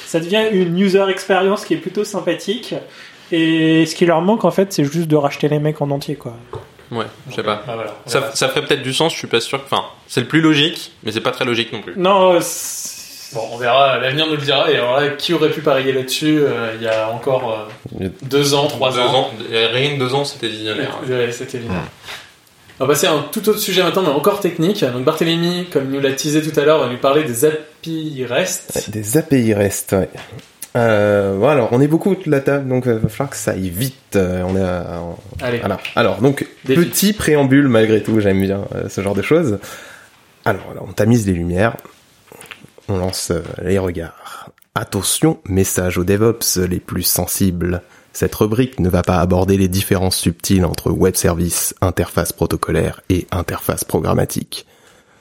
Ça 0.07 0.21
devient 0.21 0.45
une 0.53 0.79
user 0.79 1.05
experience 1.09 1.65
qui 1.65 1.75
est 1.75 1.79
plutôt 1.91 2.05
sympathique. 2.05 2.75
Et 3.33 3.85
ce 3.87 3.95
qui 3.95 4.07
leur 4.07 4.21
manque 4.21 4.45
en 4.45 4.51
fait, 4.51 4.73
c'est 4.73 4.85
juste 4.85 5.09
de 5.09 5.17
racheter 5.17 5.49
les 5.49 5.59
mecs 5.59 5.81
en 5.81 5.91
entier, 5.91 6.15
quoi. 6.15 6.35
Ouais, 6.91 7.05
je 7.29 7.37
sais 7.37 7.43
pas. 7.43 7.63
Ah, 7.69 7.75
voilà. 7.75 7.97
Ça, 8.07 8.33
ça 8.35 8.49
ferait 8.49 8.65
peut-être 8.65 8.83
du 8.83 8.93
sens, 8.93 9.13
je 9.13 9.19
suis 9.19 9.29
pas 9.29 9.41
sûr. 9.41 9.61
Enfin, 9.65 9.85
c'est 10.09 10.21
le 10.21 10.27
plus 10.27 10.41
logique, 10.41 10.93
mais 11.05 11.13
c'est 11.13 11.21
pas 11.21 11.31
très 11.31 11.45
logique 11.45 11.73
non 11.73 11.83
plus. 11.83 11.95
Non, 11.97 12.35
euh, 12.35 12.41
Bon, 13.33 13.43
on 13.53 13.59
verra. 13.59 13.99
L'avenir 13.99 14.27
nous 14.27 14.33
le 14.35 14.43
dira. 14.43 14.69
Et 14.71 14.75
alors 14.75 15.01
là, 15.01 15.11
qui 15.11 15.33
aurait 15.33 15.51
pu 15.51 15.61
parier 15.61 15.93
là-dessus 15.93 16.41
euh, 16.41 16.73
il 16.75 16.83
y 16.83 16.89
a 16.89 17.09
encore 17.11 17.69
euh, 18.01 18.09
deux 18.23 18.55
ans, 18.55 18.67
trois 18.67 18.91
deux 18.93 18.99
ans. 18.99 19.15
ans, 19.15 19.31
rien 19.49 19.95
que 19.95 20.01
deux 20.01 20.15
ans, 20.15 20.25
c'était 20.25 20.49
visionnaire. 20.49 20.99
Ouais, 21.09 21.31
c'était 21.31 21.59
évident. 21.59 21.75
On 22.81 22.87
va 22.87 22.95
passer 22.95 23.07
à 23.07 23.13
un 23.13 23.23
tout 23.31 23.47
autre 23.49 23.61
sujet 23.61 23.83
maintenant, 23.85 24.03
mais 24.03 24.09
encore 24.09 24.41
technique. 24.41 24.83
Donc 24.83 25.05
Barthélemy, 25.05 25.67
comme 25.71 25.91
nous 25.91 26.01
l'a 26.01 26.13
teasé 26.13 26.43
tout 26.43 26.59
à 26.59 26.65
l'heure, 26.65 26.81
va 26.81 26.89
nous 26.89 26.99
parler 26.99 27.23
des 27.23 27.45
API 27.45 28.25
REST. 28.29 28.91
Des 28.91 29.17
API 29.17 29.55
REST, 29.55 29.93
ouais. 29.93 30.09
Euh, 30.77 31.35
voilà, 31.39 31.69
on 31.73 31.81
est 31.81 31.89
beaucoup 31.89 32.15
de 32.15 32.31
la 32.31 32.41
table, 32.41 32.69
donc 32.69 32.85
il 32.87 32.93
va 32.93 33.09
falloir 33.09 33.31
que 33.31 33.37
ça 33.37 33.53
aille 33.53 33.71
vite. 33.71 34.15
Euh, 34.17 34.43
on 34.47 34.57
est 34.57 34.63
à- 34.63 35.01
en- 35.01 35.19
Allez, 35.41 35.59
voilà. 35.59 35.79
Alors, 35.97 36.21
donc, 36.21 36.47
Défi. 36.65 36.81
petit 36.87 37.13
préambule 37.13 37.67
malgré 37.69 38.03
tout, 38.03 38.21
j'aime 38.21 38.41
bien 38.41 38.65
euh, 38.77 38.89
ce 38.89 39.01
genre 39.01 39.15
de 39.15 39.23
choses. 39.23 39.59
Alors, 40.45 40.73
là, 40.75 40.81
on 40.87 40.93
tamise 40.93 41.27
les 41.27 41.33
lumières, 41.33 41.77
on 42.89 42.99
lance 42.99 43.31
euh, 43.33 43.43
les 43.63 43.79
regards. 43.79 44.51
Attention, 44.77 45.41
message 45.47 45.99
aux 45.99 46.05
DevOps 46.05 46.57
les 46.69 46.79
plus 46.81 47.03
sensibles. 47.03 47.83
Cette 48.13 48.35
rubrique 48.37 48.79
ne 48.81 48.89
va 48.89 49.03
pas 49.03 49.19
aborder 49.21 49.57
les 49.57 49.69
différences 49.69 50.17
subtiles 50.17 50.65
entre 50.65 50.91
web 50.91 51.17
service, 51.17 51.75
interface 51.81 52.33
protocolaire 52.33 53.01
et 53.09 53.27
interface 53.33 53.83
programmatique. 53.85 54.67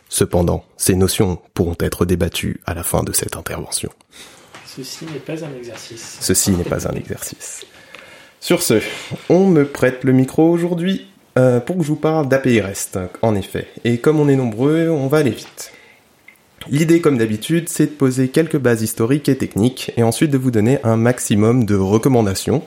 Cependant, 0.10 0.64
ces 0.78 0.95
notions 0.95 1.39
pourront 1.54 1.76
être 1.80 2.06
débattues 2.06 2.62
à 2.66 2.74
la 2.76 2.84
fin 2.84 3.04
de 3.04 3.14
cette 3.14 3.36
intervention. 3.36 3.89
Ceci 4.76 5.05
n'est 5.05 5.20
pas 5.20 5.43
un 5.43 5.55
exercice. 5.57 6.17
Ceci 6.20 6.51
n'est 6.51 6.63
pas 6.63 6.88
un 6.88 6.93
exercice. 6.93 7.65
Sur 8.39 8.61
ce, 8.61 8.82
on 9.30 9.47
me 9.47 9.65
prête 9.65 10.03
le 10.03 10.13
micro 10.13 10.49
aujourd'hui 10.49 11.07
euh, 11.38 11.59
pour 11.59 11.78
que 11.78 11.84
je 11.84 11.89
vous 11.89 11.95
parle 11.95 12.28
d'API 12.28 12.61
REST, 12.61 12.99
en 13.22 13.36
effet. 13.36 13.67
Et 13.84 13.97
comme 13.97 14.20
on 14.20 14.30
est 14.30 14.36
nombreux, 14.36 14.89
on 14.89 15.07
va 15.07 15.20
aller 15.20 15.32
vite. 15.32 15.72
L'idée, 16.70 17.01
comme 17.01 17.17
d'habitude, 17.17 17.70
c'est 17.70 17.88
de 17.88 17.91
poser 17.91 18.30
quelques 18.30 18.57
bases 18.57 18.82
historiques 18.82 19.30
et 19.30 19.38
techniques, 19.38 19.91
et 19.97 20.03
ensuite 20.03 20.32
de 20.32 20.38
vous 20.38 20.51
donner 20.51 20.80
un 20.84 20.97
maximum 20.97 21.65
de 21.65 21.76
recommandations 21.76 22.63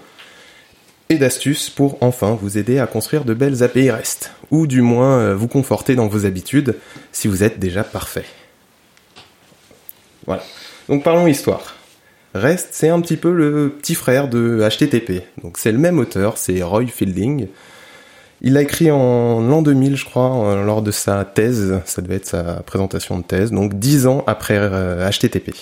et 1.09 1.17
d'astuces 1.17 1.71
pour 1.71 1.99
enfin 2.01 2.39
vous 2.41 2.57
aider 2.57 2.79
à 2.79 2.87
construire 2.87 3.25
de 3.25 3.35
belles 3.35 3.63
API 3.63 3.91
REST, 3.91 4.33
ou 4.51 4.67
du 4.67 4.83
moins 4.83 5.19
euh, 5.19 5.37
vous 5.37 5.49
conforter 5.49 5.95
dans 5.95 6.09
vos 6.09 6.27
habitudes 6.27 6.77
si 7.13 7.29
vous 7.29 7.43
êtes 7.43 7.59
déjà 7.59 7.85
parfait. 7.85 8.25
Voilà. 10.27 10.43
Donc 10.89 11.05
parlons 11.05 11.27
histoire. 11.27 11.77
REST, 12.35 12.69
c'est 12.71 12.89
un 12.89 13.01
petit 13.01 13.17
peu 13.17 13.31
le 13.33 13.71
petit 13.79 13.95
frère 13.95 14.29
de 14.29 14.67
HTTP. 14.67 15.23
Donc 15.43 15.59
c'est 15.59 15.73
le 15.73 15.79
même 15.79 15.99
auteur, 15.99 16.39
c'est 16.39 16.63
Roy 16.63 16.87
Fielding. 16.87 17.49
Il 18.41 18.55
l'a 18.55 18.63
écrit 18.63 18.91
en 18.91 19.41
l'an 19.41 19.63
2000, 19.63 19.97
je 19.97 20.05
crois, 20.05 20.47
euh, 20.47 20.65
lors 20.65 20.83
de 20.83 20.91
sa 20.91 21.25
thèse. 21.25 21.81
Ça 21.85 22.03
devait 22.03 22.17
être 22.17 22.27
sa 22.27 22.43
présentation 22.63 23.19
de 23.19 23.23
thèse. 23.23 23.53
Donc 23.53 23.75
dix 23.75 24.07
ans 24.07 24.25
après 24.27 24.57
euh, 24.59 25.09
HTTP. 25.11 25.55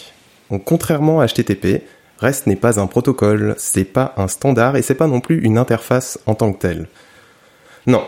Donc 0.51 0.65
contrairement 0.65 1.21
à 1.21 1.27
HTTP, 1.27 1.83
REST 2.19 2.47
n'est 2.47 2.57
pas 2.57 2.79
un 2.79 2.87
protocole, 2.87 3.55
c'est 3.59 3.85
pas 3.85 4.15
un 4.17 4.29
standard 4.29 4.77
et 4.77 4.83
c'est 4.83 4.95
pas 4.95 5.07
non 5.09 5.21
plus 5.21 5.41
une 5.43 5.59
interface 5.59 6.21
en 6.27 6.35
tant 6.35 6.53
que 6.53 6.59
telle. 6.59 6.89
Non. 7.87 8.03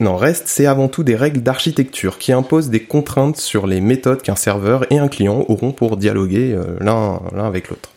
Non, 0.00 0.16
REST, 0.16 0.44
c'est 0.46 0.66
avant 0.66 0.88
tout 0.88 1.02
des 1.02 1.16
règles 1.16 1.40
d'architecture 1.40 2.18
qui 2.18 2.32
imposent 2.32 2.70
des 2.70 2.84
contraintes 2.84 3.36
sur 3.36 3.66
les 3.66 3.80
méthodes 3.80 4.22
qu'un 4.22 4.36
serveur 4.36 4.90
et 4.92 4.98
un 4.98 5.08
client 5.08 5.44
auront 5.48 5.72
pour 5.72 5.96
dialoguer 5.96 6.52
euh, 6.52 6.76
l'un 6.80 7.20
avec 7.34 7.68
l'autre. 7.68 7.90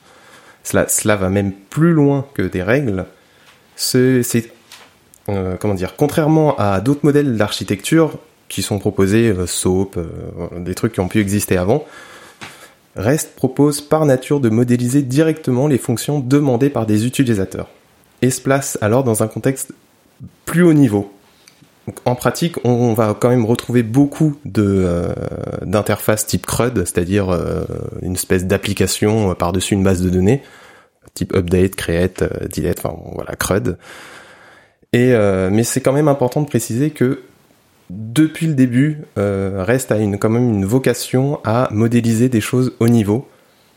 Cela, 0.64 1.16
va 1.16 1.30
même 1.30 1.52
plus 1.52 1.94
loin 1.94 2.26
que 2.34 2.44
des 2.44 2.64
règles. 2.64 3.06
C'est, 3.76 4.24
c'est, 4.24 4.52
euh, 5.30 5.56
comment 5.60 5.74
dire, 5.74 5.96
contrairement 5.98 6.56
à 6.58 6.82
d'autres 6.82 7.04
modèles 7.04 7.36
d'architecture 7.36 8.18
qui 8.48 8.62
sont 8.62 8.80
proposés, 8.80 9.30
euh, 9.30 9.48
SOAP, 9.48 9.98
euh, 9.98 10.60
des 10.60 10.76
trucs 10.76 10.94
qui 10.94 11.00
ont 11.00 11.08
pu 11.08 11.20
exister 11.20 11.58
avant, 11.58 11.86
REST 12.96 13.36
propose 13.36 13.82
par 13.82 14.06
nature 14.06 14.40
de 14.40 14.50
modéliser 14.50 15.02
directement 15.02 15.68
les 15.68 15.78
fonctions 15.78 16.20
demandées 16.20 16.70
par 16.70 16.86
des 16.86 17.06
utilisateurs 17.06 17.70
et 18.22 18.30
se 18.30 18.42
place 18.42 18.78
alors 18.82 19.04
dans 19.04 19.24
un 19.24 19.28
contexte 19.28 19.72
plus 20.46 20.64
haut 20.64 20.74
niveau. 20.74 21.12
En 22.06 22.16
pratique, 22.16 22.64
on 22.64 22.94
va 22.94 23.16
quand 23.20 23.30
même 23.30 23.46
retrouver 23.46 23.82
beaucoup 23.82 24.38
de 24.46 24.64
euh, 24.64 25.14
d'interfaces 25.64 26.28
type 26.28 26.46
CRUD, 26.46 26.78
c'est-à-dire 26.86 27.30
euh, 27.30 27.64
une 28.02 28.14
espèce 28.14 28.46
d'application 28.46 29.32
euh, 29.32 29.34
par-dessus 29.34 29.74
une 29.74 29.84
base 29.84 30.02
de 30.02 30.10
données, 30.10 30.44
type 31.16 31.36
update, 31.36 31.76
create, 31.76 32.24
delete, 32.56 32.80
enfin 32.80 32.96
voilà 33.16 33.36
CRUD. 33.36 33.78
Et 34.94 35.14
mais 35.50 35.64
c'est 35.64 35.80
quand 35.80 35.94
même 35.94 36.10
important 36.10 36.42
de 36.42 36.48
préciser 36.48 36.90
que 36.90 37.22
depuis 37.92 38.48
le 38.48 38.54
début, 38.54 39.00
euh, 39.18 39.66
REST 39.68 39.92
a 39.92 39.98
une, 39.98 40.18
quand 40.18 40.30
même 40.30 40.50
une 40.50 40.66
vocation 40.66 41.42
à 41.44 41.68
modéliser 41.72 42.30
des 42.30 42.40
choses 42.40 42.74
au 42.80 42.88
niveau 42.88 43.28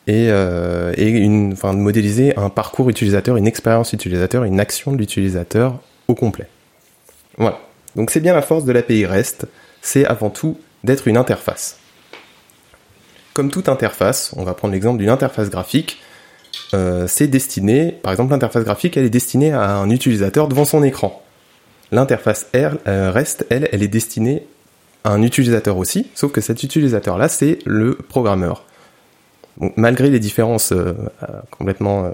et, 0.06 0.28
euh, 0.30 0.92
et 0.96 1.08
une, 1.08 1.52
enfin, 1.52 1.72
modéliser 1.72 2.36
un 2.36 2.48
parcours 2.48 2.88
utilisateur, 2.88 3.36
une 3.36 3.48
expérience 3.48 3.92
utilisateur, 3.92 4.44
une 4.44 4.60
action 4.60 4.92
de 4.92 4.98
l'utilisateur 4.98 5.80
au 6.06 6.14
complet. 6.14 6.46
Voilà. 7.38 7.58
Donc 7.96 8.10
c'est 8.10 8.20
bien 8.20 8.34
la 8.34 8.42
force 8.42 8.64
de 8.64 8.72
l'API 8.72 9.06
REST, 9.06 9.46
c'est 9.82 10.04
avant 10.04 10.30
tout 10.30 10.58
d'être 10.82 11.08
une 11.08 11.16
interface. 11.16 11.78
Comme 13.32 13.50
toute 13.50 13.68
interface, 13.68 14.32
on 14.36 14.44
va 14.44 14.54
prendre 14.54 14.74
l'exemple 14.74 14.98
d'une 14.98 15.08
interface 15.08 15.50
graphique, 15.50 16.00
euh, 16.72 17.06
c'est 17.08 17.26
destiné, 17.26 17.92
par 18.02 18.12
exemple 18.12 18.32
l'interface 18.32 18.64
graphique, 18.64 18.96
elle 18.96 19.04
est 19.04 19.10
destinée 19.10 19.52
à 19.52 19.76
un 19.76 19.90
utilisateur 19.90 20.48
devant 20.48 20.64
son 20.64 20.82
écran. 20.82 21.22
L'interface 21.92 22.46
euh, 22.54 23.10
REST, 23.10 23.46
elle, 23.50 23.68
elle 23.72 23.82
est 23.82 23.88
destinée 23.88 24.46
à 25.04 25.10
un 25.10 25.22
utilisateur 25.22 25.76
aussi, 25.76 26.08
sauf 26.14 26.32
que 26.32 26.40
cet 26.40 26.62
utilisateur-là, 26.62 27.28
c'est 27.28 27.58
le 27.64 27.94
programmeur. 27.94 28.64
Malgré 29.76 30.10
les 30.10 30.18
différences 30.18 30.72
euh, 30.72 30.94
complètement 31.50 32.12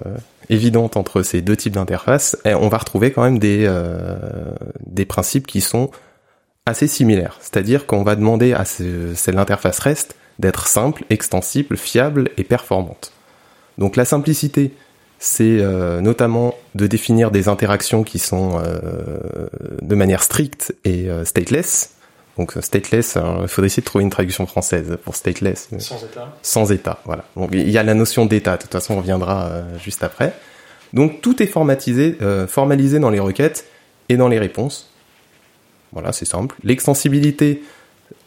évidentes 0.51 0.97
entre 0.97 1.23
ces 1.23 1.41
deux 1.41 1.57
types 1.57 1.75
d'interfaces, 1.75 2.37
on 2.45 2.69
va 2.69 2.77
retrouver 2.77 3.13
quand 3.13 3.23
même 3.23 3.39
des, 3.39 3.65
euh, 3.67 4.17
des 4.85 5.07
principes 5.07 5.47
qui 5.47 5.61
sont 5.61 5.91
assez 6.67 6.89
similaires. 6.89 7.39
C'est-à-dire 7.41 7.87
qu'on 7.87 8.03
va 8.03 8.17
demander 8.17 8.53
à 8.53 8.65
ce, 8.65 9.15
c'est 9.15 9.33
l'interface 9.33 9.79
REST 9.79 10.17
d'être 10.39 10.67
simple, 10.67 11.05
extensible, 11.09 11.77
fiable 11.77 12.31
et 12.37 12.45
performante. 12.45 13.13
Donc 13.79 13.97
la 13.97 14.05
simplicité, 14.05 14.73
c'est 15.19 15.59
euh, 15.61 16.01
notamment 16.01 16.55
de 16.75 16.87
définir 16.87 17.31
des 17.31 17.49
interactions 17.49 18.03
qui 18.03 18.19
sont 18.19 18.59
euh, 18.59 19.49
de 19.81 19.95
manière 19.95 20.23
stricte 20.23 20.75
et 20.85 21.09
stateless. 21.25 21.95
Donc 22.39 22.53
stateless, 22.61 23.19
il 23.43 23.49
faudrait 23.49 23.67
essayer 23.67 23.83
de 23.83 23.87
trouver 23.87 24.05
une 24.05 24.11
traduction 24.11 24.47
française 24.47 24.97
pour 25.05 25.17
stateless. 25.17 25.69
Sans 25.79 26.03
état. 26.05 26.37
sans 26.43 26.73
état. 26.73 27.01
Voilà. 27.05 27.25
Donc 27.37 27.51
il 27.53 27.69
y 27.69 27.79
a 27.79 27.83
la 27.83 27.95
notion 27.95 28.27
d'état. 28.27 28.57
De 28.57 28.63
toute 28.63 28.73
façon, 28.73 28.95
on 28.95 28.99
reviendra 28.99 29.47
euh, 29.47 29.79
juste 29.79 30.03
après. 30.03 30.33
Donc 30.93 31.21
tout 31.21 31.43
est 31.43 31.47
formatisé, 31.47 32.17
euh, 32.23 32.47
formalisé 32.47 32.99
dans 32.99 33.11
les 33.11 33.21
requêtes 33.21 33.67
et 34.09 34.17
dans 34.17 34.29
les 34.29 34.39
réponses. 34.39 34.91
Voilà, 35.93 36.13
c'est 36.13 36.25
simple. 36.25 36.57
L'extensibilité, 36.63 37.63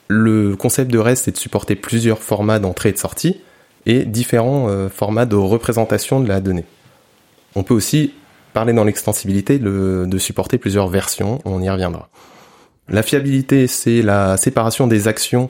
le 0.07 0.55
concept 0.55 0.91
de 0.91 0.99
REST, 0.99 1.25
c'est 1.25 1.31
de 1.31 1.37
supporter 1.37 1.75
plusieurs 1.75 2.19
formats 2.19 2.59
d'entrée 2.59 2.89
et 2.89 2.93
de 2.93 2.97
sortie 2.97 3.41
et 3.85 4.05
différents 4.05 4.69
euh, 4.69 4.89
formats 4.89 5.25
de 5.25 5.35
représentation 5.35 6.19
de 6.19 6.27
la 6.27 6.39
donnée. 6.39 6.65
On 7.55 7.63
peut 7.63 7.73
aussi 7.73 8.13
parler 8.53 8.73
dans 8.73 8.83
l'extensibilité 8.83 9.59
de, 9.59 10.05
de 10.07 10.17
supporter 10.17 10.57
plusieurs 10.57 10.87
versions. 10.87 11.41
On 11.45 11.61
y 11.61 11.69
reviendra. 11.69 12.09
La 12.89 13.01
fiabilité, 13.01 13.67
c'est 13.67 14.01
la 14.01 14.37
séparation 14.37 14.87
des 14.87 15.07
actions 15.07 15.49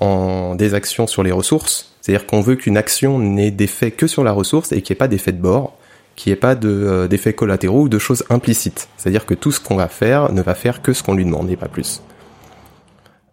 en 0.00 0.54
des 0.54 0.74
actions 0.74 1.06
sur 1.06 1.22
les 1.22 1.32
ressources. 1.32 1.94
C'est-à-dire 2.00 2.26
qu'on 2.26 2.40
veut 2.40 2.56
qu'une 2.56 2.76
action 2.76 3.18
n'ait 3.18 3.50
d'effet 3.50 3.90
que 3.90 4.06
sur 4.06 4.24
la 4.24 4.32
ressource 4.32 4.72
et 4.72 4.82
qu'il 4.82 4.92
n'y 4.92 4.96
ait 4.96 4.98
pas 4.98 5.08
d'effet 5.08 5.32
de 5.32 5.40
bord, 5.40 5.76
qu'il 6.16 6.30
n'y 6.30 6.34
ait 6.34 6.40
pas 6.40 6.56
euh, 6.64 7.06
d'effets 7.06 7.34
collatéraux 7.34 7.82
ou 7.82 7.88
de 7.88 7.98
choses 7.98 8.24
implicites. 8.30 8.88
C'est-à-dire 8.96 9.26
que 9.26 9.34
tout 9.34 9.52
ce 9.52 9.60
qu'on 9.60 9.76
va 9.76 9.88
faire 9.88 10.32
ne 10.32 10.42
va 10.42 10.54
faire 10.54 10.82
que 10.82 10.92
ce 10.92 11.02
qu'on 11.02 11.14
lui 11.14 11.24
demande 11.24 11.50
et 11.50 11.56
pas 11.56 11.68
plus. 11.68 12.02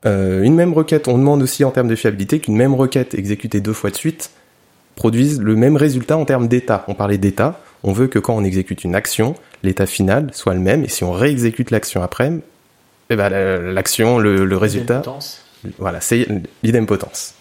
Euh, 0.05 0.43
une 0.43 0.55
même 0.55 0.73
requête, 0.73 1.07
on 1.07 1.17
demande 1.17 1.41
aussi 1.41 1.63
en 1.63 1.71
termes 1.71 1.87
de 1.87 1.95
fiabilité 1.95 2.39
qu'une 2.39 2.55
même 2.55 2.75
requête 2.75 3.15
exécutée 3.15 3.59
deux 3.59 3.73
fois 3.73 3.89
de 3.89 3.95
suite 3.95 4.31
produise 4.95 5.41
le 5.41 5.55
même 5.55 5.75
résultat 5.77 6.17
en 6.17 6.25
termes 6.25 6.47
d'état. 6.47 6.83
On 6.87 6.93
parlait 6.93 7.17
d'état, 7.17 7.59
on 7.83 7.93
veut 7.93 8.07
que 8.07 8.19
quand 8.19 8.35
on 8.35 8.43
exécute 8.43 8.83
une 8.83 8.95
action, 8.95 9.35
l'état 9.63 9.85
final 9.85 10.29
soit 10.33 10.53
le 10.53 10.59
même, 10.59 10.83
et 10.83 10.89
si 10.89 11.03
on 11.03 11.11
réexécute 11.11 11.71
l'action 11.71 12.03
après, 12.03 12.33
eh 13.09 13.15
ben, 13.15 13.29
la- 13.29 13.57
l'action, 13.59 14.19
le, 14.19 14.45
le 14.45 14.57
résultat, 14.57 15.01
voilà, 15.77 16.01
c'est 16.01 16.27
l'idempotence. 16.63 17.33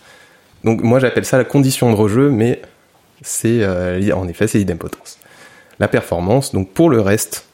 Donc 0.64 0.82
moi 0.82 0.98
j'appelle 0.98 1.24
ça 1.24 1.36
la 1.38 1.44
condition 1.44 1.90
de 1.90 1.96
rejeu, 1.96 2.30
mais 2.30 2.60
c'est 3.22 3.62
euh, 3.62 4.12
en 4.14 4.26
effet 4.28 4.48
c'est 4.48 4.58
l'idempotence. 4.58 5.18
La 5.78 5.88
performance, 5.88 6.52
donc 6.52 6.70
pour 6.72 6.90
le 6.90 7.00
reste, 7.00 7.44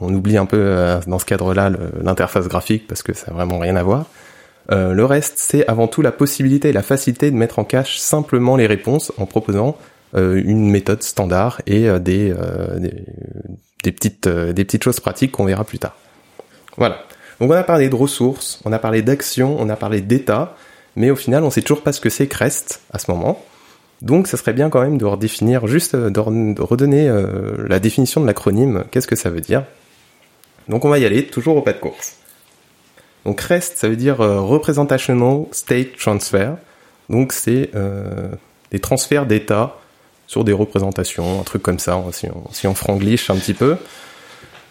on 0.00 0.12
oublie 0.14 0.36
un 0.38 0.46
peu 0.46 0.56
euh, 0.58 0.98
dans 1.06 1.18
ce 1.18 1.24
cadre-là 1.26 1.70
l'interface 2.02 2.48
graphique 2.48 2.86
parce 2.88 3.02
que 3.02 3.12
ça 3.12 3.26
n'a 3.28 3.34
vraiment 3.34 3.58
rien 3.58 3.76
à 3.76 3.82
voir. 3.82 4.06
Euh, 4.72 4.94
le 4.94 5.04
reste, 5.04 5.34
c'est 5.36 5.66
avant 5.68 5.88
tout 5.88 6.00
la 6.00 6.10
possibilité 6.12 6.70
et 6.70 6.72
la 6.72 6.82
facilité 6.82 7.30
de 7.30 7.36
mettre 7.36 7.58
en 7.58 7.64
cache 7.64 7.98
simplement 7.98 8.56
les 8.56 8.66
réponses 8.66 9.12
en 9.18 9.26
proposant 9.26 9.76
euh, 10.16 10.40
une 10.42 10.70
méthode 10.70 11.02
standard 11.02 11.60
et 11.66 11.86
euh, 11.86 11.98
des, 11.98 12.32
euh, 12.32 12.78
des, 12.78 13.04
des 13.82 13.92
petites, 13.92 14.26
euh, 14.26 14.54
des 14.54 14.64
petites 14.64 14.82
choses 14.82 15.00
pratiques 15.00 15.32
qu'on 15.32 15.44
verra 15.44 15.64
plus 15.64 15.78
tard. 15.78 15.94
Voilà. 16.78 17.04
Donc 17.40 17.50
on 17.50 17.54
a 17.54 17.62
parlé 17.64 17.88
de 17.88 17.94
ressources, 17.94 18.60
on 18.64 18.72
a 18.72 18.78
parlé 18.78 19.02
d'actions, 19.02 19.56
on 19.58 19.68
a 19.68 19.76
parlé 19.76 20.00
d'état, 20.00 20.56
mais 20.96 21.10
au 21.10 21.16
final 21.16 21.42
on 21.44 21.50
sait 21.50 21.62
toujours 21.62 21.82
pas 21.82 21.92
ce 21.92 22.00
que 22.00 22.10
c'est 22.10 22.26
que 22.26 22.36
REST 22.36 22.80
à 22.92 22.98
ce 22.98 23.10
moment. 23.10 23.42
Donc 24.02 24.26
ça 24.26 24.36
serait 24.36 24.52
bien 24.52 24.70
quand 24.70 24.82
même 24.82 24.98
de 24.98 25.04
redéfinir, 25.04 25.66
juste 25.66 25.94
euh, 25.94 26.10
de 26.10 26.20
re- 26.20 26.54
de 26.54 26.62
redonner 26.62 27.08
euh, 27.08 27.66
la 27.68 27.80
définition 27.80 28.20
de 28.20 28.26
l'acronyme, 28.26 28.84
qu'est-ce 28.90 29.06
que 29.06 29.16
ça 29.16 29.30
veut 29.30 29.40
dire? 29.40 29.64
Donc 30.68 30.84
on 30.84 30.88
va 30.88 30.98
y 30.98 31.04
aller, 31.04 31.26
toujours 31.26 31.56
au 31.56 31.62
pas 31.62 31.72
de 31.72 31.78
course. 31.78 32.16
Donc 33.24 33.40
REST, 33.40 33.78
ça 33.78 33.88
veut 33.88 33.96
dire 33.96 34.20
euh, 34.20 34.40
Representational 34.40 35.46
State 35.52 35.96
Transfer. 35.96 36.50
Donc 37.08 37.32
c'est 37.32 37.70
des 38.70 38.80
transferts 38.80 39.26
d'état 39.26 39.76
sur 40.26 40.42
des 40.42 40.54
représentations, 40.54 41.40
un 41.40 41.44
truc 41.44 41.62
comme 41.62 41.78
ça, 41.78 42.02
si 42.12 42.28
on, 42.30 42.50
si 42.50 42.66
on 42.66 42.74
franglish 42.74 43.28
un 43.28 43.36
petit 43.36 43.52
peu. 43.52 43.76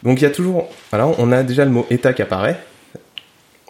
Donc 0.04 0.20
il 0.20 0.24
y 0.24 0.28
a 0.28 0.32
toujours, 0.32 0.68
voilà, 0.92 1.08
on 1.18 1.32
a 1.32 1.44
déjà 1.44 1.66
le 1.66 1.72
mot 1.72 1.86
état 1.90 2.14
qui 2.14 2.22
apparaît. 2.22 2.60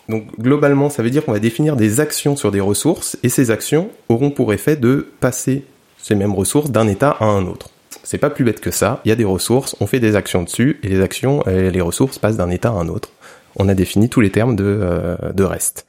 Donc 0.10 0.38
globalement, 0.40 0.90
ça 0.90 1.04
veut 1.04 1.10
dire 1.10 1.24
qu'on 1.24 1.32
va 1.32 1.40
définir 1.40 1.76
des 1.76 2.00
actions 2.00 2.36
sur 2.36 2.52
des 2.52 2.60
ressources 2.60 3.18
et 3.24 3.30
ces 3.30 3.52
actions 3.52 3.90
auront 4.10 4.32
pour 4.32 4.54
effet 4.54 4.76
de 4.76 5.08
passer 5.20 5.64
ces 5.98 6.16
mêmes 6.16 6.34
ressources 6.34 6.72
d'un 6.72 6.88
état 6.88 7.16
à 7.20 7.26
un 7.26 7.46
autre. 7.46 7.70
C'est 8.04 8.18
pas 8.18 8.30
plus 8.30 8.44
bête 8.44 8.60
que 8.60 8.72
ça. 8.72 9.00
Il 9.06 9.10
y 9.10 9.12
a 9.12 9.16
des 9.16 9.24
ressources, 9.24 9.78
on 9.80 9.88
fait 9.88 10.02
des 10.02 10.16
actions 10.16 10.44
dessus 10.44 10.80
et 10.84 10.90
les 10.90 11.02
actions, 11.02 11.42
et 11.48 11.72
les 11.72 11.82
ressources 11.82 12.20
passent 12.20 12.36
d'un 12.36 12.50
état 12.50 12.70
à 12.70 12.74
un 12.74 12.90
autre. 12.90 13.10
On 13.56 13.70
a 13.70 13.76
défini 13.76 14.10
tous 14.10 14.20
les 14.20 14.32
termes 14.32 14.56
de, 14.56 14.66
euh, 14.66 15.16
de 15.34 15.44
REST. 15.44 15.86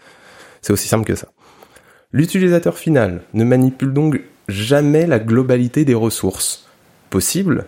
C'est 0.63 0.73
aussi 0.73 0.87
simple 0.87 1.05
que 1.05 1.17
ça. 1.17 1.29
L'utilisateur 2.13 2.79
final 2.79 3.23
ne 3.33 3.43
manipule 3.43 3.93
donc 3.93 4.21
jamais 4.47 5.07
la 5.07 5.19
globalité 5.19 5.85
des 5.85 5.95
ressources 5.95 6.69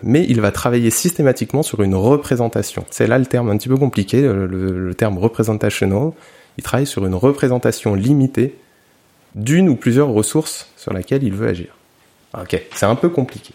mais 0.03 0.25
il 0.27 0.41
va 0.41 0.51
travailler 0.51 0.89
systématiquement 0.89 1.63
sur 1.63 1.81
une 1.81 1.95
représentation. 1.95 2.85
C'est 2.89 3.07
là 3.07 3.17
le 3.17 3.25
terme 3.25 3.49
un 3.49 3.57
petit 3.57 3.69
peu 3.69 3.77
compliqué, 3.77 4.21
le 4.21 4.93
terme 4.93 5.17
representational. 5.17 6.11
Il 6.57 6.63
travaille 6.63 6.87
sur 6.87 7.05
une 7.05 7.15
représentation 7.15 7.93
limitée 7.95 8.55
d'une 9.35 9.69
ou 9.69 9.75
plusieurs 9.75 10.09
ressources 10.09 10.67
sur 10.75 10.93
laquelle 10.93 11.23
il 11.23 11.33
veut 11.33 11.47
agir. 11.47 11.77
Ok, 12.39 12.61
c'est 12.73 12.85
un 12.85 12.95
peu 12.95 13.09
compliqué. 13.09 13.53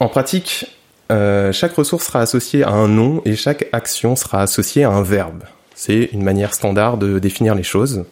En 0.00 0.08
pratique, 0.08 0.66
euh, 1.10 1.52
chaque 1.52 1.72
ressource 1.72 2.06
sera 2.06 2.20
associée 2.20 2.62
à 2.62 2.70
un 2.70 2.88
nom 2.88 3.22
et 3.24 3.34
chaque 3.34 3.66
action 3.72 4.14
sera 4.14 4.42
associée 4.42 4.84
à 4.84 4.90
un 4.90 5.02
verbe. 5.02 5.44
C'est 5.74 6.10
une 6.12 6.22
manière 6.22 6.54
standard 6.54 6.98
de 6.98 7.18
définir 7.18 7.54
les 7.54 7.62
choses. 7.62 8.04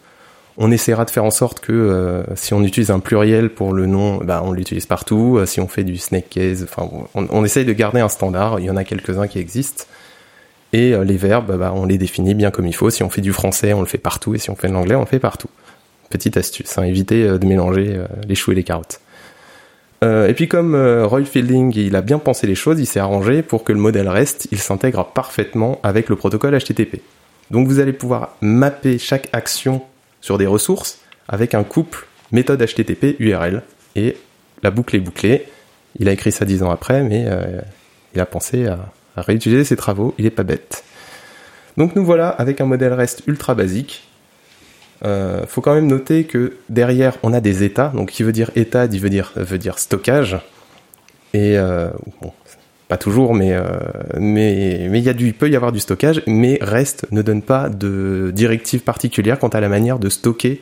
On 0.59 0.71
essaiera 0.71 1.05
de 1.05 1.11
faire 1.11 1.23
en 1.23 1.31
sorte 1.31 1.59
que 1.59 1.71
euh, 1.71 2.23
si 2.35 2.55
on 2.55 2.63
utilise 2.63 2.89
un 2.89 2.99
pluriel 2.99 3.51
pour 3.51 3.73
le 3.73 3.85
nom, 3.85 4.17
bah, 4.17 4.41
on 4.43 4.51
l'utilise 4.51 4.87
partout. 4.87 5.37
Euh, 5.37 5.45
Si 5.45 5.61
on 5.61 5.67
fait 5.67 5.83
du 5.83 5.97
snake 5.97 6.29
case, 6.29 6.65
on, 7.13 7.45
essaye 7.45 7.63
de 7.63 7.73
garder 7.73 7.99
un 7.99 8.09
standard. 8.09 8.59
Il 8.59 8.65
y 8.65 8.69
en 8.71 8.75
a 8.75 8.83
quelques-uns 8.83 9.27
qui 9.27 9.37
existent. 9.37 9.83
Et 10.73 10.93
euh, 10.93 11.03
les 11.03 11.15
verbes, 11.15 11.55
bah, 11.57 11.73
on 11.75 11.85
les 11.85 11.99
définit 11.99 12.33
bien 12.33 12.49
comme 12.49 12.65
il 12.65 12.73
faut. 12.73 12.89
Si 12.89 13.03
on 13.03 13.09
fait 13.09 13.21
du 13.21 13.33
français, 13.33 13.73
on 13.73 13.81
le 13.81 13.85
fait 13.85 13.99
partout. 13.99 14.33
Et 14.33 14.39
si 14.39 14.49
on 14.49 14.55
fait 14.55 14.67
de 14.67 14.73
l'anglais, 14.73 14.95
on 14.95 15.01
le 15.01 15.05
fait 15.05 15.19
partout. 15.19 15.49
Petite 16.09 16.37
astuce, 16.37 16.75
hein, 16.79 16.83
éviter 16.83 17.23
euh, 17.23 17.37
de 17.37 17.45
mélanger 17.45 18.01
les 18.27 18.35
choux 18.35 18.51
et 18.51 18.55
les 18.55 18.63
carottes. 18.63 18.99
Et 20.03 20.33
puis 20.35 20.47
comme 20.47 20.75
Roy 20.75 21.25
Fielding, 21.25 21.75
il 21.75 21.95
a 21.95 22.01
bien 22.01 22.19
pensé 22.19 22.45
les 22.45 22.53
choses, 22.53 22.79
il 22.79 22.85
s'est 22.85 22.99
arrangé 22.99 23.41
pour 23.41 23.63
que 23.63 23.73
le 23.73 23.79
modèle 23.79 24.07
REST, 24.07 24.47
il 24.51 24.59
s'intègre 24.59 25.03
parfaitement 25.05 25.79
avec 25.81 26.07
le 26.07 26.15
protocole 26.15 26.55
HTTP. 26.55 27.01
Donc 27.49 27.67
vous 27.67 27.79
allez 27.79 27.93
pouvoir 27.93 28.35
mapper 28.41 28.99
chaque 28.99 29.27
action 29.33 29.81
sur 30.21 30.37
des 30.37 30.47
ressources 30.47 30.99
avec 31.27 31.53
un 31.53 31.63
couple 31.63 32.07
méthode 32.31 32.63
HTTP 32.63 33.19
URL 33.19 33.63
et 33.95 34.17
la 34.63 34.71
boucle 34.71 34.95
est 34.95 34.99
bouclée. 34.99 35.45
Il 35.99 36.09
a 36.09 36.11
écrit 36.11 36.31
ça 36.31 36.45
dix 36.45 36.63
ans 36.63 36.71
après, 36.71 37.03
mais 37.03 37.25
euh, 37.27 37.61
il 38.13 38.21
a 38.21 38.25
pensé 38.25 38.67
à, 38.67 38.79
réutiliser 39.15 39.63
ses 39.63 39.75
travaux. 39.75 40.13
Il 40.19 40.25
est 40.25 40.31
pas 40.31 40.43
bête. 40.43 40.83
Donc 41.75 41.95
nous 41.95 42.05
voilà 42.05 42.29
avec 42.29 42.61
un 42.61 42.65
modèle 42.65 42.93
REST 42.93 43.23
ultra 43.27 43.55
basique. 43.55 44.07
Euh, 45.05 45.45
faut 45.47 45.61
quand 45.61 45.73
même 45.73 45.87
noter 45.87 46.25
que 46.25 46.57
derrière 46.69 47.17
on 47.23 47.33
a 47.33 47.41
des 47.41 47.63
états. 47.63 47.89
Donc 47.89 48.11
qui 48.11 48.23
veut 48.23 48.31
dire 48.31 48.51
état, 48.55 48.87
dit 48.87 48.99
veut 48.99 49.09
dire 49.09 49.31
veut 49.35 49.57
dire 49.57 49.79
stockage. 49.79 50.37
Et 51.33 51.57
euh, 51.57 51.89
bon, 52.21 52.31
pas 52.87 52.97
toujours, 52.97 53.33
mais 53.33 53.53
euh, 53.53 53.63
mais 54.17 54.87
mais 54.89 54.99
il 54.99 55.03
y 55.03 55.09
a 55.09 55.13
du, 55.13 55.27
il 55.27 55.33
peut 55.33 55.49
y 55.49 55.55
avoir 55.55 55.71
du 55.71 55.79
stockage, 55.79 56.21
mais 56.25 56.57
REST 56.61 57.07
ne 57.11 57.21
donne 57.21 57.41
pas 57.41 57.69
de 57.69 58.31
directive 58.33 58.81
particulière 58.81 59.39
quant 59.39 59.49
à 59.49 59.59
la 59.59 59.67
manière 59.67 59.99
de 59.99 60.09
stocker 60.09 60.61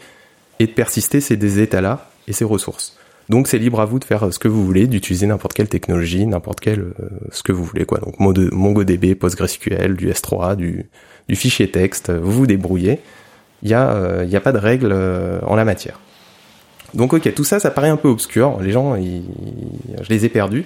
et 0.60 0.68
de 0.68 0.72
persister 0.72 1.22
ces 1.22 1.62
états-là 1.62 2.10
et 2.28 2.34
ces 2.34 2.46
ressources. 2.46 2.98
Donc 3.30 3.48
c'est 3.48 3.58
libre 3.58 3.80
à 3.80 3.86
vous 3.86 4.00
de 4.00 4.06
faire 4.06 4.32
ce 4.34 4.40
que 4.40 4.48
vous 4.48 4.66
voulez, 4.66 4.88
d'utiliser 4.88 5.28
n'importe 5.28 5.54
quelle 5.54 5.68
technologie, 5.68 6.26
n'importe 6.26 6.60
quel 6.60 6.80
euh, 6.80 6.94
ce 7.32 7.44
que 7.44 7.52
vous 7.52 7.64
voulez 7.64 7.86
quoi. 7.86 8.00
Donc 8.00 8.20
MongoDB, 8.20 9.16
PostgreSQL, 9.16 9.96
du 9.96 10.10
S3, 10.10 10.56
du, 10.56 10.88
fichier 11.34 11.70
texte, 11.70 12.12
vous 12.12 12.32
vous 12.32 12.48
débrouillez. 12.48 13.00
Il 13.62 13.70
y 13.70 13.76
a 13.76 14.24
y 14.24 14.36
a 14.36 14.42
pas 14.42 14.52
de 14.52 14.58
règles 14.58 14.96
en 15.44 15.56
la 15.56 15.66
matière. 15.66 16.00
Donc 16.96 17.14
ok, 17.14 17.34
tout 17.36 17.44
ça 17.44 17.60
ça 17.60 17.70
paraît 17.70 17.90
un 17.90 17.98
peu 17.98 18.08
obscur, 18.08 18.60
les 18.62 18.72
gens 18.72 18.96
je 18.96 20.10
les 20.10 20.26
ai 20.26 20.30
perdus. 20.30 20.66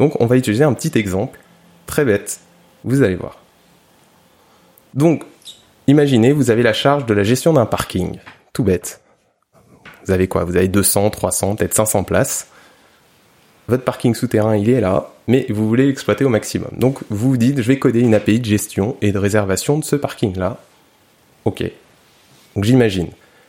Donc 0.00 0.20
on 0.20 0.26
va 0.26 0.36
utiliser 0.36 0.64
un 0.64 0.72
petit 0.72 0.98
exemple 0.98 1.38
très 1.86 2.04
bête. 2.04 2.40
Vous 2.82 3.02
allez 3.02 3.14
voir. 3.14 3.38
Donc 4.94 5.22
imaginez, 5.86 6.32
vous 6.32 6.50
avez 6.50 6.64
la 6.64 6.72
charge 6.72 7.06
de 7.06 7.14
la 7.14 7.22
gestion 7.22 7.52
d'un 7.52 7.66
parking, 7.66 8.18
tout 8.52 8.64
bête 8.64 9.00
vous 10.04 10.12
avez 10.12 10.28
quoi? 10.28 10.44
Vous 10.44 10.56
avez 10.56 10.68
200, 10.68 11.10
300, 11.10 11.56
peut-être 11.56 11.74
500 11.74 12.04
places. 12.04 12.48
Votre 13.68 13.84
parking 13.84 14.14
souterrain, 14.14 14.56
il 14.56 14.68
est 14.68 14.80
là, 14.80 15.10
mais 15.28 15.46
vous 15.48 15.68
voulez 15.68 15.86
l'exploiter 15.86 16.24
au 16.24 16.28
maximum. 16.28 16.70
Donc 16.72 16.98
vous 17.10 17.30
vous 17.30 17.36
dites, 17.36 17.62
je 17.62 17.68
vais 17.68 17.78
coder 17.78 18.00
une 18.00 18.14
API 18.14 18.40
de 18.40 18.44
gestion 18.44 18.96
et 19.00 19.12
de 19.12 19.18
réservation 19.18 19.78
de 19.78 19.84
ce 19.84 19.96
parking-là. 19.96 20.58
Ok. 21.44 21.62
Donc 22.56 22.64
j'imagine. 22.64 23.08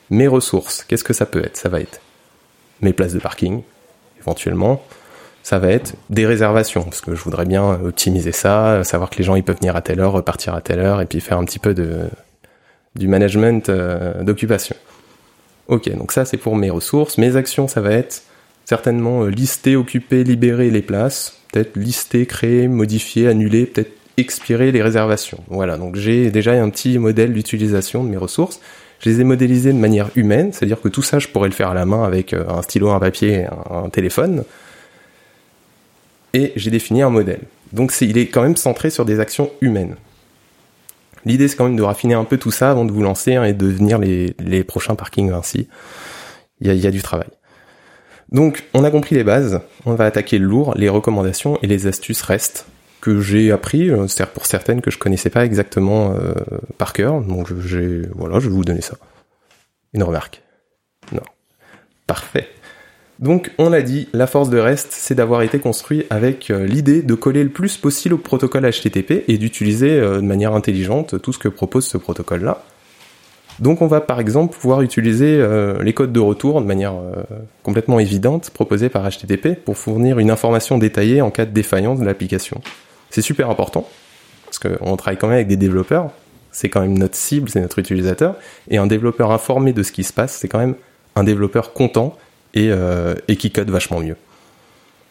Mes 0.09 0.27
ressources, 0.27 0.83
qu'est-ce 0.83 1.03
que 1.03 1.13
ça 1.13 1.25
peut 1.25 1.43
être? 1.43 1.57
Ça 1.57 1.69
va 1.69 1.79
être 1.79 1.99
mes 2.81 2.93
places 2.93 3.13
de 3.13 3.19
parking, 3.19 3.63
éventuellement. 4.19 4.83
Ça 5.43 5.59
va 5.59 5.69
être 5.69 5.95
des 6.09 6.25
réservations, 6.25 6.83
parce 6.83 7.01
que 7.01 7.15
je 7.15 7.21
voudrais 7.23 7.45
bien 7.45 7.79
optimiser 7.83 8.31
ça, 8.31 8.83
savoir 8.83 9.09
que 9.09 9.17
les 9.17 9.23
gens 9.23 9.35
ils 9.35 9.43
peuvent 9.43 9.57
venir 9.57 9.75
à 9.75 9.81
telle 9.81 9.99
heure, 9.99 10.11
repartir 10.11 10.53
à 10.53 10.61
telle 10.61 10.79
heure, 10.79 11.01
et 11.01 11.05
puis 11.05 11.19
faire 11.19 11.37
un 11.37 11.45
petit 11.45 11.59
peu 11.59 11.73
de 11.73 12.07
du 12.95 13.07
management 13.07 13.69
euh, 13.69 14.21
d'occupation. 14.21 14.75
Ok, 15.67 15.89
donc 15.95 16.11
ça 16.11 16.25
c'est 16.25 16.37
pour 16.37 16.55
mes 16.55 16.69
ressources. 16.69 17.17
Mes 17.17 17.37
actions, 17.37 17.67
ça 17.67 17.81
va 17.81 17.91
être 17.91 18.23
certainement 18.65 19.23
euh, 19.23 19.29
lister, 19.29 19.75
occuper, 19.75 20.23
libérer 20.23 20.69
les 20.69 20.81
places, 20.81 21.37
peut-être 21.51 21.77
lister, 21.77 22.25
créer, 22.25 22.67
modifier, 22.67 23.27
annuler, 23.27 23.65
peut-être 23.65 23.91
expirer 24.17 24.71
les 24.71 24.81
réservations. 24.81 25.39
Voilà, 25.47 25.77
donc 25.77 25.95
j'ai 25.95 26.31
déjà 26.31 26.51
un 26.51 26.69
petit 26.69 26.97
modèle 26.99 27.33
d'utilisation 27.33 28.03
de 28.03 28.09
mes 28.09 28.17
ressources. 28.17 28.59
Je 28.99 29.09
les 29.09 29.21
ai 29.21 29.23
modélisées 29.23 29.73
de 29.73 29.77
manière 29.77 30.09
humaine, 30.15 30.51
c'est-à-dire 30.53 30.79
que 30.79 30.87
tout 30.87 31.01
ça, 31.01 31.17
je 31.17 31.27
pourrais 31.27 31.49
le 31.49 31.55
faire 31.55 31.71
à 31.71 31.73
la 31.73 31.85
main 31.85 32.03
avec 32.03 32.33
euh, 32.33 32.43
un 32.47 32.61
stylo, 32.61 32.89
un 32.89 32.99
papier, 32.99 33.47
un, 33.69 33.89
téléphone. 33.89 34.43
Et 36.33 36.53
j'ai 36.55 36.71
défini 36.71 37.01
un 37.01 37.09
modèle. 37.09 37.41
Donc 37.73 37.93
il 38.01 38.17
est 38.17 38.27
quand 38.27 38.41
même 38.41 38.55
centré 38.55 38.89
sur 38.89 39.05
des 39.05 39.19
actions 39.19 39.51
humaines. 39.61 39.95
L'idée, 41.25 41.47
c'est 41.47 41.55
quand 41.55 41.65
même 41.65 41.75
de 41.75 41.83
raffiner 41.83 42.15
un 42.15 42.23
peu 42.23 42.37
tout 42.37 42.51
ça 42.51 42.71
avant 42.71 42.85
de 42.85 42.91
vous 42.91 43.03
lancer 43.03 43.35
hein, 43.35 43.43
et 43.43 43.53
de 43.53 43.65
devenir 43.67 43.99
les, 43.99 44.35
les 44.39 44.63
prochains 44.63 44.95
parkings 44.95 45.31
ainsi. 45.31 45.67
Il 46.59 46.67
y 46.67 46.69
a, 46.69 46.73
y 46.73 46.87
a 46.87 46.91
du 46.91 47.01
travail. 47.01 47.29
Donc, 48.31 48.63
on 48.73 48.83
a 48.83 48.91
compris 48.91 49.15
les 49.15 49.23
bases. 49.23 49.61
On 49.85 49.93
va 49.93 50.05
attaquer 50.05 50.39
le 50.39 50.45
lourd. 50.45 50.73
Les 50.77 50.89
recommandations 50.89 51.59
et 51.61 51.67
les 51.67 51.85
astuces 51.87 52.21
restent 52.21 52.65
que 53.01 53.19
j'ai 53.19 53.51
appris, 53.51 53.89
euh, 53.89 54.07
c'est-à-dire 54.07 54.33
pour 54.33 54.45
certaines 54.45 54.81
que 54.81 54.91
je 54.91 54.97
connaissais 54.97 55.29
pas 55.29 55.45
exactement 55.45 56.13
euh, 56.13 56.33
par 56.77 56.93
cœur. 56.93 57.21
Donc, 57.21 57.49
j'ai, 57.59 58.03
voilà, 58.15 58.39
je 58.39 58.47
vais 58.47 58.55
vous 58.55 58.63
donner 58.63 58.81
ça. 58.81 58.95
Une 59.93 60.03
remarque. 60.03 60.41
Non. 61.11 61.23
Parfait. 62.07 62.47
Donc 63.21 63.51
on 63.59 63.69
l'a 63.69 63.83
dit, 63.83 64.09
la 64.13 64.25
force 64.25 64.49
de 64.49 64.57
REST, 64.57 64.87
c'est 64.91 65.13
d'avoir 65.13 65.43
été 65.43 65.59
construit 65.59 66.05
avec 66.09 66.49
euh, 66.49 66.65
l'idée 66.65 67.03
de 67.03 67.13
coller 67.13 67.43
le 67.43 67.51
plus 67.51 67.77
possible 67.77 68.15
au 68.15 68.17
protocole 68.17 68.67
HTTP 68.67 69.23
et 69.27 69.37
d'utiliser 69.37 69.91
euh, 69.91 70.15
de 70.15 70.25
manière 70.25 70.55
intelligente 70.55 71.21
tout 71.21 71.31
ce 71.31 71.37
que 71.37 71.47
propose 71.47 71.85
ce 71.85 71.99
protocole-là. 71.99 72.63
Donc 73.59 73.83
on 73.83 73.87
va 73.87 74.01
par 74.01 74.19
exemple 74.19 74.57
pouvoir 74.57 74.81
utiliser 74.81 75.37
euh, 75.39 75.83
les 75.83 75.93
codes 75.93 76.11
de 76.11 76.19
retour 76.19 76.61
de 76.61 76.65
manière 76.65 76.95
complètement 77.61 77.99
évidente 77.99 78.49
proposés 78.49 78.89
par 78.89 79.07
HTTP 79.07 79.53
pour 79.53 79.77
fournir 79.77 80.17
une 80.17 80.31
information 80.31 80.79
détaillée 80.79 81.21
en 81.21 81.29
cas 81.29 81.45
de 81.45 81.51
défaillance 81.51 81.99
de 81.99 82.05
l'application. 82.05 82.59
C'est 83.11 83.21
super 83.21 83.51
important 83.51 83.87
parce 84.45 84.57
qu'on 84.57 84.95
travaille 84.97 85.19
quand 85.19 85.27
même 85.27 85.35
avec 85.35 85.47
des 85.47 85.57
développeurs, 85.57 86.09
c'est 86.51 86.69
quand 86.69 86.81
même 86.81 86.97
notre 86.97 87.15
cible, 87.15 87.49
c'est 87.49 87.61
notre 87.61 87.77
utilisateur, 87.77 88.35
et 88.69 88.77
un 88.79 88.87
développeur 88.87 89.31
informé 89.31 89.73
de 89.73 89.83
ce 89.83 89.91
qui 89.91 90.03
se 90.03 90.11
passe, 90.11 90.33
c'est 90.33 90.47
quand 90.47 90.59
même 90.59 90.75
un 91.15 91.23
développeur 91.23 91.73
content 91.73 92.17
et, 92.53 92.69
euh, 92.71 93.15
et 93.27 93.35
qui 93.35 93.51
code 93.51 93.69
vachement 93.69 93.99
mieux. 93.99 94.15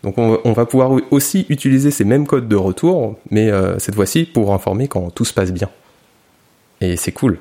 Donc 0.02 0.16
on, 0.16 0.52
va 0.52 0.64
pouvoir 0.64 0.92
aussi 1.10 1.44
utiliser 1.50 1.90
ces 1.90 2.04
mêmes 2.04 2.26
codes 2.26 2.48
de 2.48 2.56
retour, 2.56 3.18
mais 3.30 3.50
euh, 3.50 3.78
cette 3.78 3.94
fois-ci 3.94 4.24
pour 4.24 4.54
informer 4.54 4.88
quand 4.88 5.10
tout 5.10 5.26
se 5.26 5.34
passe 5.34 5.52
bien. 5.52 5.68
Et 6.80 6.96
c'est 6.96 7.12
cool 7.12 7.38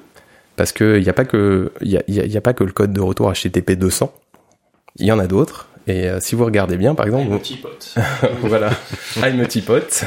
parce 0.57 0.73
qu'il 0.73 1.01
n'y 1.01 1.07
a 1.07 1.13
pas 1.13 1.23
que 1.23 1.71
y 1.81 1.95
a, 1.95 2.41
pas 2.41 2.51
que 2.51 2.65
le 2.65 2.73
code 2.73 2.91
de 2.91 2.99
retour 2.99 3.31
HTTP 3.31 3.71
200. 3.71 4.13
Il 4.97 5.05
y 5.05 5.11
en 5.13 5.19
a 5.19 5.27
d'autres. 5.27 5.69
Et 5.87 6.09
euh, 6.09 6.19
si 6.19 6.35
vous 6.35 6.43
regardez 6.43 6.75
bien, 6.75 6.95
par 6.95 7.05
exemple, 7.05 7.31
voilà, 8.41 8.71
I'm 9.23 9.39
a 9.39 9.45
teapot. 9.45 10.03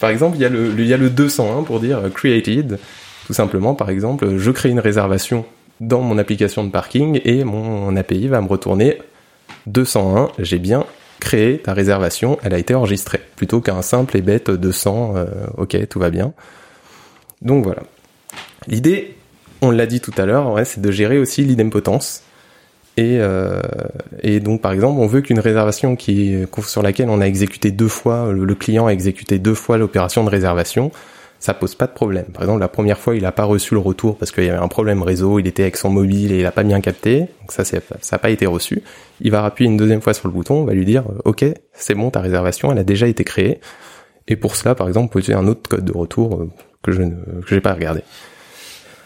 Par 0.00 0.08
exemple, 0.08 0.38
il 0.38 0.40
y 0.40 0.46
a 0.46 0.48
le, 0.48 0.72
il 0.78 0.86
y 0.86 0.94
a 0.94 0.96
le 0.96 1.10
201 1.10 1.64
pour 1.64 1.80
dire 1.80 2.10
created. 2.14 2.78
Tout 3.26 3.34
simplement, 3.34 3.74
par 3.74 3.90
exemple, 3.90 4.38
je 4.38 4.50
crée 4.50 4.70
une 4.70 4.80
réservation 4.80 5.44
dans 5.80 6.00
mon 6.00 6.18
application 6.18 6.64
de 6.64 6.70
parking 6.70 7.20
et 7.24 7.44
mon 7.44 7.94
API 7.96 8.28
va 8.28 8.40
me 8.40 8.48
retourner 8.48 8.98
201, 9.66 10.30
j'ai 10.38 10.58
bien 10.58 10.84
créé 11.20 11.58
ta 11.58 11.72
réservation, 11.72 12.38
elle 12.42 12.54
a 12.54 12.58
été 12.58 12.74
enregistrée, 12.74 13.20
plutôt 13.36 13.60
qu'un 13.60 13.82
simple 13.82 14.16
et 14.16 14.22
bête 14.22 14.50
200, 14.50 15.14
euh, 15.16 15.26
ok, 15.56 15.88
tout 15.88 15.98
va 15.98 16.10
bien. 16.10 16.32
Donc 17.42 17.64
voilà. 17.64 17.82
L'idée, 18.68 19.16
on 19.62 19.70
l'a 19.70 19.86
dit 19.86 20.00
tout 20.00 20.12
à 20.16 20.26
l'heure, 20.26 20.54
c'est 20.64 20.80
de 20.80 20.90
gérer 20.90 21.18
aussi 21.18 21.42
l'idempotence. 21.42 22.22
Et, 22.98 23.18
euh, 23.20 23.60
et 24.22 24.40
donc 24.40 24.62
par 24.62 24.72
exemple, 24.72 25.00
on 25.00 25.06
veut 25.06 25.20
qu'une 25.20 25.40
réservation 25.40 25.96
qui 25.96 26.34
sur 26.62 26.82
laquelle 26.82 27.10
on 27.10 27.20
a 27.20 27.26
exécuté 27.26 27.70
deux 27.70 27.88
fois, 27.88 28.32
le 28.32 28.54
client 28.54 28.86
a 28.86 28.90
exécuté 28.90 29.38
deux 29.38 29.54
fois 29.54 29.76
l'opération 29.76 30.24
de 30.24 30.30
réservation, 30.30 30.90
ça 31.38 31.54
pose 31.54 31.74
pas 31.74 31.86
de 31.86 31.92
problème. 31.92 32.26
Par 32.26 32.42
exemple, 32.42 32.60
la 32.60 32.68
première 32.68 32.98
fois, 32.98 33.14
il 33.14 33.24
a 33.24 33.32
pas 33.32 33.44
reçu 33.44 33.74
le 33.74 33.80
retour 33.80 34.16
parce 34.16 34.30
qu'il 34.30 34.44
y 34.44 34.48
avait 34.48 34.58
un 34.58 34.68
problème 34.68 35.02
réseau, 35.02 35.38
il 35.38 35.46
était 35.46 35.62
avec 35.62 35.76
son 35.76 35.90
mobile 35.90 36.32
et 36.32 36.40
il 36.40 36.46
a 36.46 36.52
pas 36.52 36.62
bien 36.62 36.80
capté, 36.80 37.20
donc 37.20 37.52
ça, 37.52 37.64
ça 37.64 37.78
n'a 38.12 38.18
pas 38.18 38.30
été 38.30 38.46
reçu. 38.46 38.82
Il 39.20 39.30
va 39.30 39.44
appuyer 39.44 39.70
une 39.70 39.76
deuxième 39.76 40.00
fois 40.00 40.14
sur 40.14 40.28
le 40.28 40.34
bouton, 40.34 40.54
on 40.54 40.64
va 40.64 40.74
lui 40.74 40.84
dire, 40.84 41.04
euh, 41.08 41.20
ok, 41.24 41.44
c'est 41.72 41.94
bon, 41.94 42.10
ta 42.10 42.20
réservation, 42.20 42.72
elle 42.72 42.78
a 42.78 42.84
déjà 42.84 43.06
été 43.06 43.24
créée. 43.24 43.60
Et 44.28 44.36
pour 44.36 44.56
cela, 44.56 44.74
par 44.74 44.88
exemple, 44.88 45.12
vous 45.12 45.20
pouvez 45.20 45.34
un 45.34 45.46
autre 45.46 45.68
code 45.68 45.84
de 45.84 45.92
retour 45.92 46.34
euh, 46.34 46.50
que 46.82 46.92
je 46.92 47.02
j'ai 47.48 47.60
pas 47.60 47.74
regardé. 47.74 48.02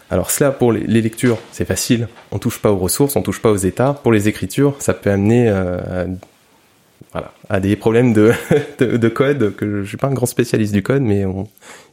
Alors 0.09 0.29
cela 0.29 0.51
pour 0.51 0.73
les, 0.73 1.01
lectures, 1.01 1.37
c'est 1.51 1.63
facile. 1.63 2.09
On 2.31 2.37
touche 2.37 2.59
pas 2.59 2.71
aux 2.71 2.77
ressources, 2.77 3.15
on 3.15 3.21
touche 3.21 3.41
pas 3.41 3.49
aux 3.49 3.55
états. 3.57 3.93
Pour 3.93 4.11
les 4.11 4.27
écritures, 4.27 4.75
ça 4.79 4.93
peut 4.93 5.09
amener 5.09 5.47
euh, 5.47 6.05
voilà, 7.13 7.31
à 7.49 7.61
des 7.61 7.77
problèmes 7.77 8.11
de, 8.11 8.33
de, 8.79 9.07
code 9.07 9.55
que 9.55 9.83
je 9.83 9.87
suis 9.87 9.97
pas 9.97 10.07
un 10.07 10.13
grand 10.13 10.25
spécialiste 10.25 10.73
du 10.73 10.83
code, 10.83 11.01
mais 11.01 11.23
on, 11.23 11.47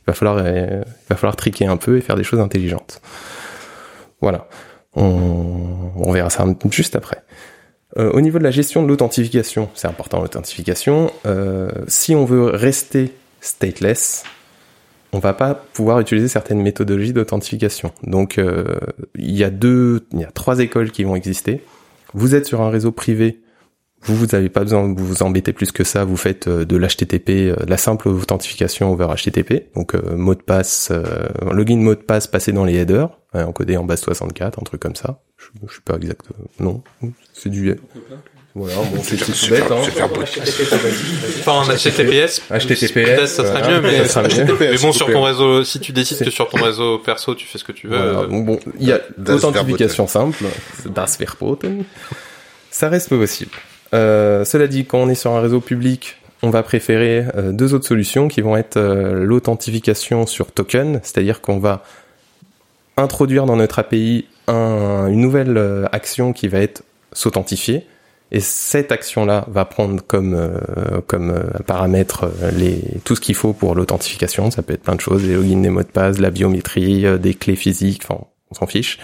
va 0.08 0.14
falloir, 0.14 0.38
euh, 0.38 0.82
il 0.84 1.08
va 1.08 1.16
falloir 1.16 1.36
triquer 1.36 1.66
un 1.66 1.76
peu 1.76 1.96
et 1.96 2.00
faire 2.00 2.16
des 2.16 2.24
choses 2.24 2.40
intelligentes. 2.40 3.00
Voilà, 4.20 4.48
on, 4.94 5.92
on 5.96 6.12
verra 6.12 6.30
ça 6.30 6.44
juste 6.70 6.96
après. 6.96 7.22
Euh, 7.96 8.10
au 8.12 8.20
niveau 8.20 8.38
de 8.38 8.44
la 8.44 8.50
gestion 8.50 8.82
de 8.82 8.88
l'authentification, 8.88 9.68
c'est 9.74 9.88
important 9.88 10.20
l'authentification. 10.20 11.10
Euh, 11.26 11.70
si 11.86 12.14
on 12.14 12.24
veut 12.24 12.44
rester 12.44 13.14
stateless, 13.40 14.24
on 15.12 15.18
va 15.18 15.32
pas 15.32 15.54
pouvoir 15.54 16.00
utiliser 16.00 16.28
certaines 16.28 16.60
méthodologies 16.60 17.12
d'authentification. 17.12 17.92
Donc 18.02 18.38
euh, 18.38 18.76
il 19.14 19.36
y 19.36 19.42
a 19.42 19.50
deux, 19.50 20.06
il 20.12 20.20
y 20.20 20.24
a 20.24 20.30
trois 20.30 20.60
écoles 20.60 20.90
qui 20.90 21.04
vont 21.04 21.16
exister. 21.16 21.62
Vous 22.12 22.34
êtes 22.34 22.46
sur 22.46 22.60
un 22.60 22.70
réseau 22.70 22.92
privé 22.92 23.40
vous, 24.02 24.16
vous 24.16 24.26
n'avez 24.26 24.48
pas 24.48 24.60
besoin 24.60 24.88
de 24.88 25.00
vous 25.00 25.22
embêter 25.22 25.52
plus 25.52 25.72
que 25.72 25.84
ça. 25.84 26.04
Vous 26.04 26.16
faites 26.16 26.48
euh, 26.48 26.64
de 26.64 26.76
l'HTTP, 26.76 27.30
euh, 27.30 27.56
de 27.56 27.70
la 27.70 27.76
simple 27.76 28.08
authentification 28.08 28.92
over 28.92 29.08
HTTP. 29.16 29.74
Donc 29.74 29.94
euh, 29.94 30.16
mot 30.16 30.34
de 30.34 30.42
passe, 30.42 30.92
login 31.50 31.76
mot 31.78 31.94
de 31.94 32.00
passe 32.00 32.26
passé 32.26 32.52
dans 32.52 32.64
les 32.64 32.76
headers, 32.76 33.10
hein, 33.34 33.44
encodé 33.44 33.76
en 33.76 33.84
base 33.84 34.00
64, 34.00 34.58
un 34.58 34.62
truc 34.62 34.80
comme 34.80 34.94
ça. 34.94 35.20
Je, 35.36 35.46
je 35.66 35.72
suis 35.72 35.82
pas 35.82 35.96
exact. 35.96 36.26
Non, 36.60 36.82
c'est 37.32 37.50
du. 37.50 37.76
Voilà, 38.54 38.74
bon, 38.76 39.02
c'est 39.02 39.16
tout 39.16 39.32
bête, 39.50 39.70
hein. 39.70 39.76
Enfin, 41.38 41.52
en 41.52 41.64
HTTPS. 41.64 42.42
HTTPS. 42.50 43.26
ça 43.26 43.44
serait 43.44 43.70
mieux, 43.70 43.80
mais, 43.80 44.02
mais 44.58 44.78
bon, 44.78 44.90
sur 44.90 45.06
ton 45.06 45.22
réseau, 45.22 45.62
si 45.62 45.78
tu 45.78 45.92
décides 45.92 46.24
que 46.24 46.30
sur 46.30 46.48
ton 46.48 46.60
réseau 46.60 46.98
perso, 46.98 47.36
tu 47.36 47.46
fais 47.46 47.58
ce 47.58 47.64
que 47.64 47.72
tu 47.72 47.86
veux. 47.86 47.96
Voilà, 47.96 48.26
bon, 48.26 48.58
il 48.80 48.88
y 48.88 48.92
a 48.92 49.00
authentification 49.28 50.06
simple, 50.08 50.44
das 50.86 51.18
Verboten. 51.18 51.84
Ça 52.70 52.88
reste 52.88 53.10
possible. 53.10 53.52
Euh, 53.94 54.44
cela 54.44 54.66
dit, 54.66 54.84
quand 54.84 54.98
on 54.98 55.08
est 55.08 55.14
sur 55.14 55.32
un 55.32 55.40
réseau 55.40 55.60
public, 55.60 56.16
on 56.42 56.50
va 56.50 56.62
préférer 56.62 57.24
euh, 57.36 57.52
deux 57.52 57.74
autres 57.74 57.86
solutions 57.86 58.28
qui 58.28 58.40
vont 58.40 58.56
être 58.56 58.76
euh, 58.76 59.24
l'authentification 59.24 60.26
sur 60.26 60.52
token, 60.52 61.00
c'est-à-dire 61.02 61.40
qu'on 61.40 61.58
va 61.58 61.82
introduire 62.96 63.46
dans 63.46 63.56
notre 63.56 63.78
API 63.78 64.26
une 64.48 65.20
nouvelle 65.20 65.86
action 65.92 66.32
qui 66.32 66.48
va 66.48 66.58
être 66.58 66.82
s'authentifier. 67.12 67.86
Et 68.32 68.40
cette 68.40 68.92
action-là 68.92 69.44
va 69.48 69.66
prendre 69.66 70.02
comme 70.02 70.58
comme 71.06 71.44
paramètre 71.66 72.28
tout 73.04 73.14
ce 73.14 73.20
qu'il 73.20 73.34
faut 73.34 73.52
pour 73.52 73.74
l'authentification. 73.74 74.50
Ça 74.50 74.62
peut 74.62 74.72
être 74.72 74.82
plein 74.82 74.96
de 74.96 75.00
choses, 75.00 75.22
les 75.22 75.34
logins, 75.34 75.60
des 75.60 75.68
mots 75.68 75.82
de 75.82 75.86
passe, 75.86 76.18
la 76.18 76.30
biométrie, 76.30 77.04
des 77.20 77.34
clés 77.34 77.56
physiques. 77.56 78.02
Enfin, 78.08 78.24
on 78.50 78.54
s'en 78.54 78.66
fiche. 78.66 78.98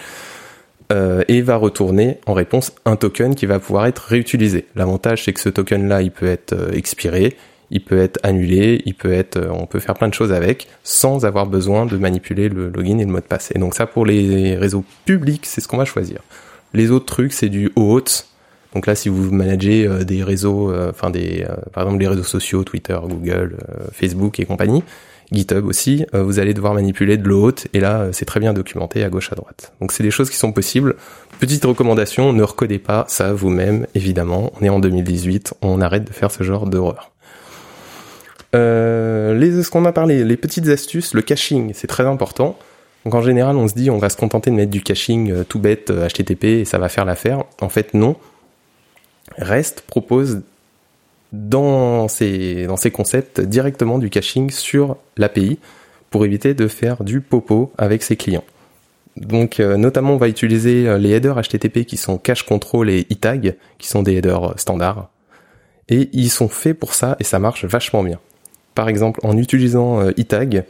Euh, 0.93 1.23
et 1.29 1.41
va 1.41 1.57
retourner 1.57 2.19
en 2.27 2.35
réponse 2.35 2.73
un 2.85 2.97
token 2.97 3.35
qui 3.35 3.47
va 3.47 3.59
pouvoir 3.59 3.87
être 3.87 4.01
réutilisé. 4.01 4.67
L'avantage 4.77 5.25
c'est 5.25 5.33
que 5.33 5.41
ce 5.41 5.49
token 5.49 5.89
là 5.89 6.03
il 6.03 6.11
peut 6.11 6.27
être 6.27 6.53
euh, 6.53 6.73
expiré, 6.73 7.37
il 7.71 7.83
peut 7.83 7.99
être 7.99 8.21
annulé, 8.23 8.83
il 8.85 8.95
peut 8.95 9.13
être, 9.13 9.37
euh, 9.39 9.49
on 9.51 9.65
peut 9.65 9.81
faire 9.81 9.95
plein 9.95 10.09
de 10.09 10.15
choses 10.15 10.33
avec 10.33 10.69
sans 10.83 11.25
avoir 11.25 11.47
besoin 11.47 11.87
de 11.87 11.97
manipuler 11.97 12.51
le 12.51 12.69
login 12.69 12.99
et 12.99 13.07
le 13.07 13.11
mot 13.11 13.21
de 13.21 13.25
passe. 13.25 13.51
Et 13.55 13.59
donc 13.59 13.75
ça 13.75 13.87
pour 13.87 14.05
les 14.05 14.57
réseaux 14.57 14.85
publics 15.07 15.47
c'est 15.47 15.63
ce 15.63 15.69
qu'on 15.69 15.79
va 15.79 15.87
choisir. 15.87 16.21
Les 16.75 16.91
autres 16.91 17.07
trucs 17.07 17.33
c'est 17.33 17.49
du 17.49 17.73
OAuth. 17.77 18.27
Donc 18.75 18.87
là 18.87 18.95
si 18.95 19.09
vous 19.09 19.31
managez 19.31 19.89
des 20.05 20.23
réseaux, 20.23 20.75
enfin 20.91 21.09
des, 21.09 21.47
par 21.73 21.85
exemple 21.85 22.01
les 22.01 22.09
réseaux 22.09 22.25
sociaux, 22.25 22.65
Twitter, 22.65 22.99
Google, 23.05 23.57
Facebook 23.93 24.41
et 24.41 24.45
compagnie, 24.45 24.83
GitHub 25.33 25.67
aussi, 25.67 26.07
euh, 26.15 26.23
vous 26.23 26.39
allez 26.39 26.55
devoir 26.55 26.75
manipuler 26.75 27.17
de 27.17 27.27
l'eau 27.27 27.45
haute, 27.45 27.67
et 27.73 27.81
là, 27.81 28.01
euh, 28.01 28.09
c'est 28.13 28.25
très 28.25 28.41
bien 28.41 28.53
documenté 28.53 29.05
à 29.05 29.09
gauche 29.09 29.33
à 29.33 29.35
droite. 29.35 29.73
Donc 29.81 29.93
c'est 29.93 30.03
des 30.03 30.11
choses 30.11 30.31
qui 30.31 30.37
sont 30.37 30.53
possibles. 30.53 30.97
Petite 31.41 31.65
recommandation, 31.65 32.33
ne 32.33 32.43
recodez 32.43 32.79
pas 32.79 33.05
ça 33.09 33.33
vous-même, 33.33 33.87
évidemment. 33.95 34.53
On 34.61 34.65
est 34.65 34.69
en 34.69 34.81
2018, 34.81 35.55
on 35.63 35.81
arrête 35.81 36.05
de 36.05 36.13
faire 36.13 36.31
ce 36.31 36.43
genre 36.43 36.67
d'horreur. 36.67 37.11
Euh, 38.55 39.35
les, 39.35 39.63
ce 39.63 39.71
qu'on 39.71 39.85
a 39.85 39.93
parlé, 39.93 40.25
les 40.25 40.37
petites 40.37 40.69
astuces, 40.69 41.15
le 41.15 41.23
caching, 41.23 41.73
c'est 41.75 41.89
très 41.89 42.07
important. 42.07 42.57
Donc 43.05 43.15
en 43.15 43.23
général, 43.23 43.57
on 43.57 43.69
se 43.69 43.75
dit 43.75 43.91
on 43.91 43.99
va 43.99 44.09
se 44.09 44.17
contenter 44.17 44.51
de 44.51 44.57
mettre 44.57 44.71
du 44.71 44.83
caching 44.83 45.31
euh, 45.31 45.45
tout 45.45 45.59
bête 45.59 45.91
HTTP 45.91 46.45
et 46.45 46.65
ça 46.65 46.79
va 46.79 46.89
faire 46.89 47.05
l'affaire. 47.05 47.45
En 47.61 47.69
fait, 47.69 47.95
non. 47.95 48.17
REST 49.39 49.83
propose 49.83 50.43
dans 51.35 52.09
ces, 52.09 52.67
dans 52.67 52.77
ces 52.77 52.91
concepts 52.91 53.41
directement 53.41 53.99
du 53.99 54.09
caching 54.09 54.51
sur 54.51 54.97
l'API 55.17 55.59
pour 56.11 56.25
éviter 56.25 56.55
de 56.55 56.69
faire 56.69 57.03
du 57.03 57.21
popo 57.21 57.73
avec 57.77 58.03
ses 58.03 58.17
clients. 58.17 58.45
Donc 59.17 59.61
euh, 59.61 59.77
notamment 59.77 60.15
on 60.15 60.17
va 60.17 60.29
utiliser 60.29 60.89
euh, 60.89 60.99
les 60.99 61.11
headers 61.11 61.41
HTTP 61.41 61.85
qui 61.85 61.97
sont 61.97 62.19
cache 62.19 62.45
control 62.45 62.91
et 62.91 63.07
e-tag, 63.13 63.57
qui 63.79 63.89
sont 63.89 64.03
des 64.03 64.15
headers 64.15 64.53
euh, 64.53 64.55
standards. 64.57 65.09
Et 65.89 66.09
ils 66.13 66.31
sont 66.31 66.49
faits 66.49 66.79
pour 66.79 66.95
ça 66.95 67.17
et 67.21 67.25
ça 67.25 67.39
marche 67.39 67.65
vachement 67.65 68.03
bien. 68.03 68.19
Par 68.75 68.89
exemple, 68.89 69.21
en 69.23 69.37
utilisant 69.37 70.03
e-tag, 70.03 70.65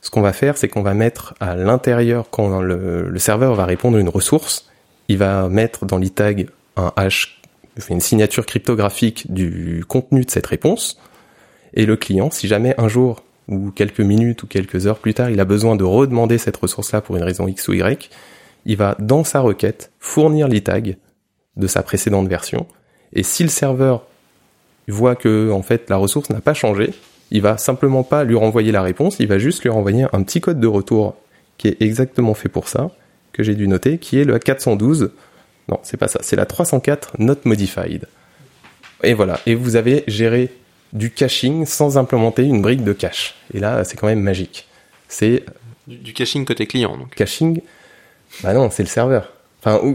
ce 0.00 0.10
qu'on 0.10 0.22
va 0.22 0.32
faire, 0.32 0.56
c'est 0.56 0.68
qu'on 0.68 0.82
va 0.82 0.94
mettre 0.94 1.34
à 1.38 1.54
l'intérieur, 1.54 2.30
quand 2.30 2.60
le, 2.60 3.08
le, 3.08 3.18
serveur 3.18 3.54
va 3.54 3.66
répondre 3.66 3.98
à 3.98 4.00
une 4.00 4.08
ressource, 4.08 4.68
il 5.08 5.18
va 5.18 5.48
mettre 5.48 5.84
dans 5.84 5.98
l'e-tag 5.98 6.48
un 6.76 6.92
hash 6.96 7.37
fait 7.80 7.94
une 7.94 8.00
signature 8.00 8.46
cryptographique 8.46 9.32
du 9.32 9.84
contenu 9.86 10.24
de 10.24 10.30
cette 10.30 10.46
réponse, 10.46 11.00
et 11.74 11.86
le 11.86 11.96
client, 11.96 12.30
si 12.30 12.48
jamais 12.48 12.74
un 12.78 12.88
jour 12.88 13.22
ou 13.48 13.70
quelques 13.70 14.00
minutes 14.00 14.42
ou 14.42 14.46
quelques 14.46 14.86
heures 14.86 14.98
plus 14.98 15.14
tard, 15.14 15.30
il 15.30 15.40
a 15.40 15.44
besoin 15.44 15.76
de 15.76 15.84
redemander 15.84 16.38
cette 16.38 16.56
ressource-là 16.56 17.00
pour 17.00 17.16
une 17.16 17.22
raison 17.22 17.48
X 17.48 17.68
ou 17.68 17.74
Y, 17.74 18.10
il 18.66 18.76
va 18.76 18.96
dans 18.98 19.24
sa 19.24 19.40
requête 19.40 19.90
fournir 19.98 20.48
l'e-tag 20.48 20.96
de 21.56 21.66
sa 21.66 21.82
précédente 21.82 22.28
version, 22.28 22.66
et 23.12 23.22
si 23.22 23.42
le 23.42 23.48
serveur 23.48 24.06
voit 24.86 25.16
que 25.16 25.50
en 25.50 25.62
fait 25.62 25.90
la 25.90 25.96
ressource 25.96 26.30
n'a 26.30 26.40
pas 26.40 26.54
changé, 26.54 26.92
il 27.30 27.42
va 27.42 27.58
simplement 27.58 28.02
pas 28.02 28.24
lui 28.24 28.36
renvoyer 28.36 28.72
la 28.72 28.82
réponse, 28.82 29.16
il 29.20 29.28
va 29.28 29.38
juste 29.38 29.62
lui 29.62 29.70
renvoyer 29.70 30.06
un 30.12 30.22
petit 30.22 30.40
code 30.40 30.60
de 30.60 30.66
retour 30.66 31.16
qui 31.58 31.68
est 31.68 31.82
exactement 31.82 32.34
fait 32.34 32.48
pour 32.48 32.68
ça, 32.68 32.90
que 33.32 33.42
j'ai 33.42 33.54
dû 33.54 33.68
noter, 33.68 33.98
qui 33.98 34.18
est 34.18 34.24
le 34.24 34.38
412 34.38 35.10
non, 35.68 35.78
c'est 35.82 35.96
pas 35.96 36.08
ça. 36.08 36.20
C'est 36.22 36.36
la 36.36 36.46
304 36.46 37.12
Not 37.18 37.36
Modified. 37.44 38.06
Et 39.02 39.14
voilà. 39.14 39.40
Et 39.46 39.54
vous 39.54 39.76
avez 39.76 40.04
géré 40.06 40.50
du 40.92 41.10
caching 41.10 41.66
sans 41.66 41.98
implémenter 41.98 42.42
une 42.42 42.62
brique 42.62 42.84
de 42.84 42.92
cache. 42.92 43.34
Et 43.52 43.60
là, 43.60 43.84
c'est 43.84 43.96
quand 43.96 44.06
même 44.06 44.20
magique. 44.20 44.66
C'est 45.08 45.44
du, 45.86 46.12
caching 46.12 46.44
côté 46.44 46.66
client. 46.66 46.96
Donc. 46.96 47.14
Caching. 47.14 47.60
Bah 48.42 48.52
non, 48.54 48.70
c'est 48.70 48.82
le 48.82 48.88
serveur. 48.88 49.32
Enfin, 49.62 49.94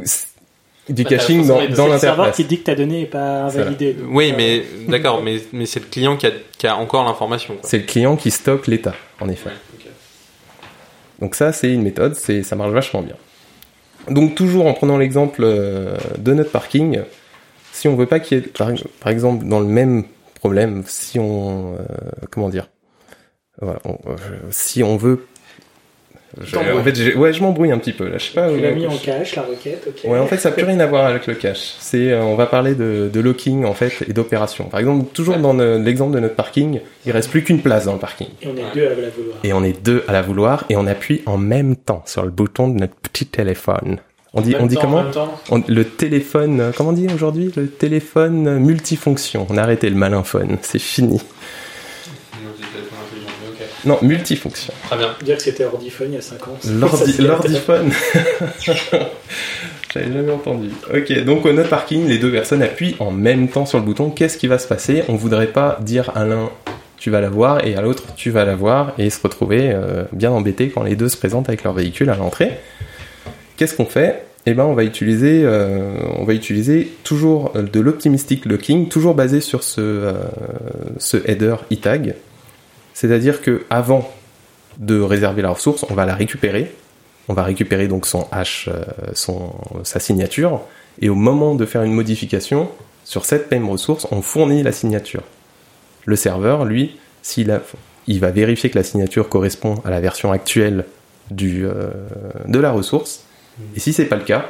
du 0.90 1.04
bah, 1.04 1.10
caching 1.10 1.48
dans, 1.48 1.56
dans 1.56 1.60
l'interface. 1.60 1.76
C'est 1.78 1.92
le 1.92 2.00
serveur 2.00 2.32
qui 2.32 2.46
dit 2.46 2.60
que 2.60 2.66
ta 2.66 2.76
donnée 2.76 3.02
n'est 3.02 3.06
pas 3.06 3.44
invalidée. 3.44 3.96
Oui, 4.08 4.32
euh, 4.32 4.36
mais 4.38 4.64
d'accord, 4.88 5.24
mais, 5.24 5.40
mais 5.54 5.66
c'est 5.66 5.80
le 5.80 5.86
client 5.86 6.18
qui 6.18 6.28
a, 6.28 6.32
qui 6.58 6.68
a 6.68 6.76
encore 6.78 7.06
l'information. 7.06 7.56
C'est 7.64 7.80
le 7.80 7.86
client 7.86 8.16
qui 8.16 8.32
stocke 8.32 8.68
l'état, 8.68 8.96
en 9.20 9.30
effet. 9.30 9.52
Donc 11.20 11.36
ça, 11.36 11.54
c'est 11.54 11.72
une 11.72 11.84
méthode, 11.84 12.16
c'est 12.16 12.44
ça 12.44 12.56
marche 12.56 12.72
vachement 12.72 13.02
bien. 13.02 13.16
Donc 14.10 14.36
toujours 14.36 14.66
en 14.68 14.74
prenant 14.74 14.98
l'exemple 14.98 15.42
euh, 15.44 15.98
de 16.18 16.34
notre 16.34 16.52
parking, 16.52 17.02
si 17.72 17.88
on 17.88 17.96
veut 17.96 18.06
pas 18.06 18.20
qu'il 18.20 18.38
y 18.38 18.42
ait, 18.42 18.44
par, 18.48 18.70
exemple, 19.12 19.46
dans 19.46 19.60
le 19.60 19.66
même 19.66 20.04
problème, 20.36 20.84
si 20.86 21.20
on, 21.20 21.76
euh, 21.76 21.78
comment 22.30 22.50
dire, 22.50 22.70
voilà, 23.62 23.80
euh, 23.86 24.16
si 24.52 24.84
on 24.84 24.98
veut 24.98 25.26
en 26.42 26.84
fait, 26.84 27.16
ouais, 27.16 27.34
je 27.34 27.42
m'embrouille 27.42 27.72
un 27.72 27.78
petit 27.78 27.94
peu 27.94 28.08
là. 28.08 28.18
Je 28.18 28.26
sais 28.26 28.34
pas. 28.34 28.50
Tu 28.50 28.60
l'as 28.60 28.72
mis 28.72 28.88
en 28.88 28.98
cache 28.98 29.36
la 29.36 29.44
requête. 29.44 29.86
ok. 29.88 30.10
Ouais, 30.12 30.20
en 30.20 30.26
fait, 30.26 30.38
ça 30.38 30.50
n'a 30.50 30.56
plus 30.56 30.66
rien 30.66 30.80
à 30.80 30.88
voir 30.88 31.06
avec 31.06 31.28
le 31.28 31.36
cache. 31.36 31.76
C'est, 31.80 32.12
euh, 32.12 32.24
on 32.24 32.36
va 32.36 32.48
parler 32.48 32.74
de, 32.76 33.10
de, 33.12 33.20
locking 33.20 33.66
en 33.66 33.74
fait 33.74 34.04
et 34.08 34.14
d'opération. 34.14 34.66
Par 34.66 34.80
exemple, 34.80 35.06
toujours 35.14 35.38
dans 35.38 35.54
l'exemple 35.54 36.16
de 36.16 36.20
notre 36.20 36.36
parking, 36.36 36.80
il 37.06 37.12
reste 37.12 37.30
plus 37.30 37.44
qu'une 37.44 37.62
place 37.62 37.86
dans 37.86 37.94
le 37.94 38.00
parking. 38.00 38.28
Et 38.42 38.48
on 38.48 38.56
est 38.56 38.74
deux 38.74 38.88
à 38.88 38.96
la 38.96 39.10
vouloir. 39.10 39.38
Et 39.44 39.54
on 39.54 39.64
est 39.64 39.84
deux 39.86 40.04
à 40.08 40.12
la 40.12 40.22
vouloir 40.22 40.66
et 40.70 40.76
on 40.76 40.88
appuie 40.88 41.22
en 41.26 41.38
même 41.38 41.76
temps 41.76 42.04
sur 42.06 42.24
le 42.24 42.32
bouton 42.32 42.68
de 42.68 42.80
notre 42.80 42.96
petit 42.96 43.26
téléphone. 43.26 44.00
On 44.36 44.42
dit, 44.42 44.56
on 44.60 44.66
dit 44.66 44.78
comment 44.82 45.04
Le 45.68 45.84
téléphone, 45.84 46.60
euh, 46.60 46.72
comment 46.76 46.90
on 46.90 46.94
dit 46.94 47.08
aujourd'hui? 47.14 47.52
Le 47.56 47.68
téléphone 47.68 48.58
multifonction. 48.58 49.46
On 49.52 49.58
a 49.58 49.62
arrêté 49.62 49.88
le 49.90 49.96
malin 49.96 50.24
phone, 50.24 50.58
c'est 50.64 50.82
fini. 50.82 51.22
Non, 53.86 54.00
multifonction. 54.02 54.74
Très 54.88 54.98
bien. 54.98 55.10
Dire 55.24 55.38
que 55.38 55.44
c'était 55.44 55.66
Ordiphone 55.66 56.08
il 56.12 56.16
y 56.16 56.18
a 56.18 56.22
5 56.22 56.48
ans. 56.48 56.58
L'Ordiphone. 57.20 57.92
J'avais 59.94 60.12
jamais 60.12 60.32
entendu. 60.32 60.70
Ok, 60.94 61.24
donc 61.24 61.46
au 61.46 61.54
note 61.54 61.70
parking, 61.70 62.08
les 62.08 62.18
deux 62.18 62.32
personnes 62.32 62.64
appuient 62.64 62.96
en 63.00 63.12
même 63.12 63.48
temps 63.48 63.66
sur 63.66 63.78
le 63.78 63.86
bouton. 63.86 64.10
Qu'est-ce 64.10 64.38
qui 64.38 64.48
va 64.48 64.58
se 64.58 64.68
passer? 64.68 65.04
On 65.08 65.16
voudrait 65.16 65.48
pas 65.48 65.78
dire 65.82 66.12
à 66.16 66.26
l'un 66.26 66.50
tu 67.04 67.10
vas 67.10 67.20
la 67.20 67.30
voir 67.30 67.68
et 67.68 67.76
à 67.76 67.82
l'autre 67.82 68.04
tu 68.16 68.30
vas 68.30 68.46
la 68.46 68.56
voir 68.56 68.94
et 68.98 69.10
se 69.10 69.22
retrouver 69.22 69.72
euh, 69.74 70.06
bien 70.14 70.32
embêté 70.32 70.70
quand 70.70 70.84
les 70.84 70.96
deux 70.96 71.10
se 71.10 71.18
présentent 71.18 71.50
avec 71.50 71.66
leur 71.66 71.74
véhicule 71.74 72.10
à 72.10 72.16
l'entrée. 72.16 72.52
Qu'est-ce 73.58 73.76
qu'on 73.76 73.86
fait? 73.86 74.24
Eh 74.46 74.54
ben, 74.54 74.64
on 74.64 74.74
va 74.74 74.86
utiliser, 74.86 75.42
euh, 75.44 75.98
on 76.18 76.24
va 76.24 76.34
utiliser 76.34 76.92
toujours 77.04 77.52
de 77.54 77.80
l'optimistic 77.82 78.46
locking, 78.46 78.88
toujours 78.88 79.16
basé 79.16 79.42
sur 79.42 79.64
ce, 79.64 79.82
euh, 79.82 80.14
ce 80.98 81.18
header 81.30 81.56
e-tag 81.74 82.16
c'est-à-dire 82.94 83.42
que 83.42 83.66
avant 83.70 84.12
de 84.78 85.00
réserver 85.00 85.42
la 85.42 85.50
ressource, 85.50 85.86
on 85.90 85.94
va 85.94 86.06
la 86.06 86.16
récupérer. 86.16 86.72
On 87.30 87.34
va 87.34 87.44
récupérer 87.44 87.88
donc 87.88 88.06
son 88.06 88.28
hash, 88.32 88.70
euh, 88.70 89.84
sa 89.84 90.00
signature, 90.00 90.62
et 91.02 91.10
au 91.10 91.16
moment 91.16 91.56
de 91.56 91.66
faire 91.66 91.84
une 91.84 91.94
modification 91.94 92.70
sur 93.06 93.26
cette 93.26 93.50
même 93.52 93.70
ressource, 93.70 94.08
on 94.12 94.22
fournit 94.22 94.64
la 94.64 94.72
signature. 94.72 95.24
Le 96.06 96.16
serveur, 96.16 96.66
lui, 96.66 96.98
s'il 97.22 97.52
a, 97.52 97.62
il 98.08 98.20
va 98.20 98.32
vérifier 98.32 98.70
que 98.70 98.78
la 98.78 98.84
signature 98.84 99.30
correspond 99.30 99.82
à 99.86 99.90
la 99.90 100.02
version 100.02 100.32
actuelle 100.32 100.86
euh, 101.42 101.92
de 102.48 102.60
la 102.60 102.72
ressource. 102.72 103.24
Et 103.76 103.80
si 103.80 103.94
c'est 103.94 104.06
pas 104.06 104.18
le 104.18 104.24
cas, 104.24 104.50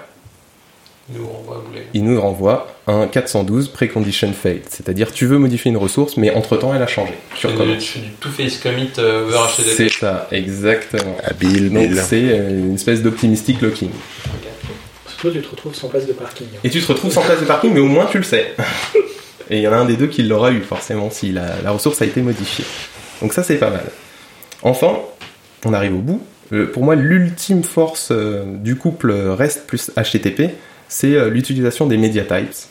il 1.93 2.03
nous 2.05 2.19
renvoie 2.19 2.67
un 2.87 3.07
412 3.07 3.69
precondition 3.69 4.31
failed, 4.31 4.63
c'est-à-dire 4.69 5.11
tu 5.11 5.25
veux 5.25 5.37
modifier 5.37 5.69
une 5.69 5.77
ressource, 5.77 6.15
mais 6.15 6.33
entre 6.33 6.55
temps 6.55 6.73
elle 6.73 6.81
a 6.81 6.87
changé. 6.87 7.13
Tu 7.35 7.47
fais 7.47 7.53
du, 7.53 8.09
tout 8.19 8.29
face 8.29 8.57
commit 8.57 8.89
euh, 8.97 9.27
over 9.27 9.37
HTTP. 9.37 9.73
C'est 9.75 9.89
ça, 9.89 10.27
exactement. 10.31 11.17
Habile, 11.23 11.71
Donc 11.71 11.91
c'est 12.05 12.23
euh, 12.23 12.49
une 12.49 12.75
espèce 12.75 13.01
d'optimistic 13.01 13.61
locking. 13.61 13.89
Toi, 15.19 15.31
tu 15.31 15.41
te 15.41 15.49
retrouves 15.49 15.75
sans 15.75 15.87
place 15.87 16.05
de 16.05 16.11
parking. 16.11 16.47
Et 16.65 16.69
tu 16.69 16.81
te 16.81 16.87
retrouves 16.87 17.11
sans 17.11 17.21
place 17.21 17.39
de 17.39 17.45
parking, 17.45 17.73
mais 17.73 17.79
au 17.79 17.87
moins 17.87 18.05
tu 18.05 18.17
le 18.17 18.23
sais. 18.23 18.53
Et 19.49 19.57
il 19.57 19.61
y 19.61 19.67
en 19.67 19.73
a 19.73 19.77
un 19.77 19.85
des 19.85 19.97
deux 19.97 20.07
qui 20.07 20.23
l'aura 20.23 20.51
eu, 20.51 20.61
forcément, 20.61 21.09
si 21.09 21.31
la, 21.31 21.61
la, 21.61 21.71
ressource 21.71 22.01
a 22.01 22.05
été 22.05 22.21
modifiée. 22.21 22.65
Donc 23.21 23.33
ça, 23.33 23.43
c'est 23.43 23.57
pas 23.57 23.69
mal. 23.69 23.83
Enfin, 24.61 24.99
on 25.65 25.73
arrive 25.73 25.95
au 25.95 25.99
bout. 25.99 26.21
Euh, 26.53 26.65
pour 26.65 26.83
moi, 26.83 26.95
l'ultime 26.95 27.63
force 27.63 28.11
du 28.11 28.77
couple 28.77 29.11
REST 29.11 29.67
plus 29.67 29.91
HTTP, 29.97 30.51
c'est 30.93 31.15
euh, 31.15 31.29
l'utilisation 31.29 31.87
des 31.87 31.97
media 31.97 32.23
types 32.23 32.69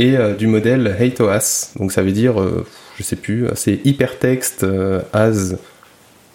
et 0.00 0.16
euh, 0.16 0.34
du 0.34 0.48
modèle 0.48 0.96
HATOAS. 0.98 1.70
Donc 1.76 1.92
ça 1.92 2.02
veut 2.02 2.10
dire, 2.10 2.40
euh, 2.40 2.66
je 2.98 3.04
sais 3.04 3.14
plus, 3.14 3.46
c'est 3.54 3.80
hypertext 3.84 4.66
as 5.12 5.54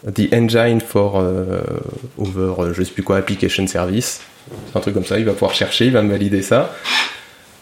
the 0.10 0.34
engine 0.34 0.80
for 0.80 1.22
over, 2.18 2.74
je 2.74 2.84
sais 2.84 2.92
plus 2.92 3.04
quoi, 3.04 3.18
application 3.18 3.68
service. 3.68 4.22
Un 4.76 4.80
truc 4.80 4.94
comme 4.94 5.06
ça, 5.06 5.20
il 5.20 5.26
va 5.26 5.34
pouvoir 5.34 5.54
chercher, 5.54 5.88
il 5.88 5.92
va 5.92 6.04
me 6.04 6.12
valider 6.12 6.42
ça. 6.42 6.74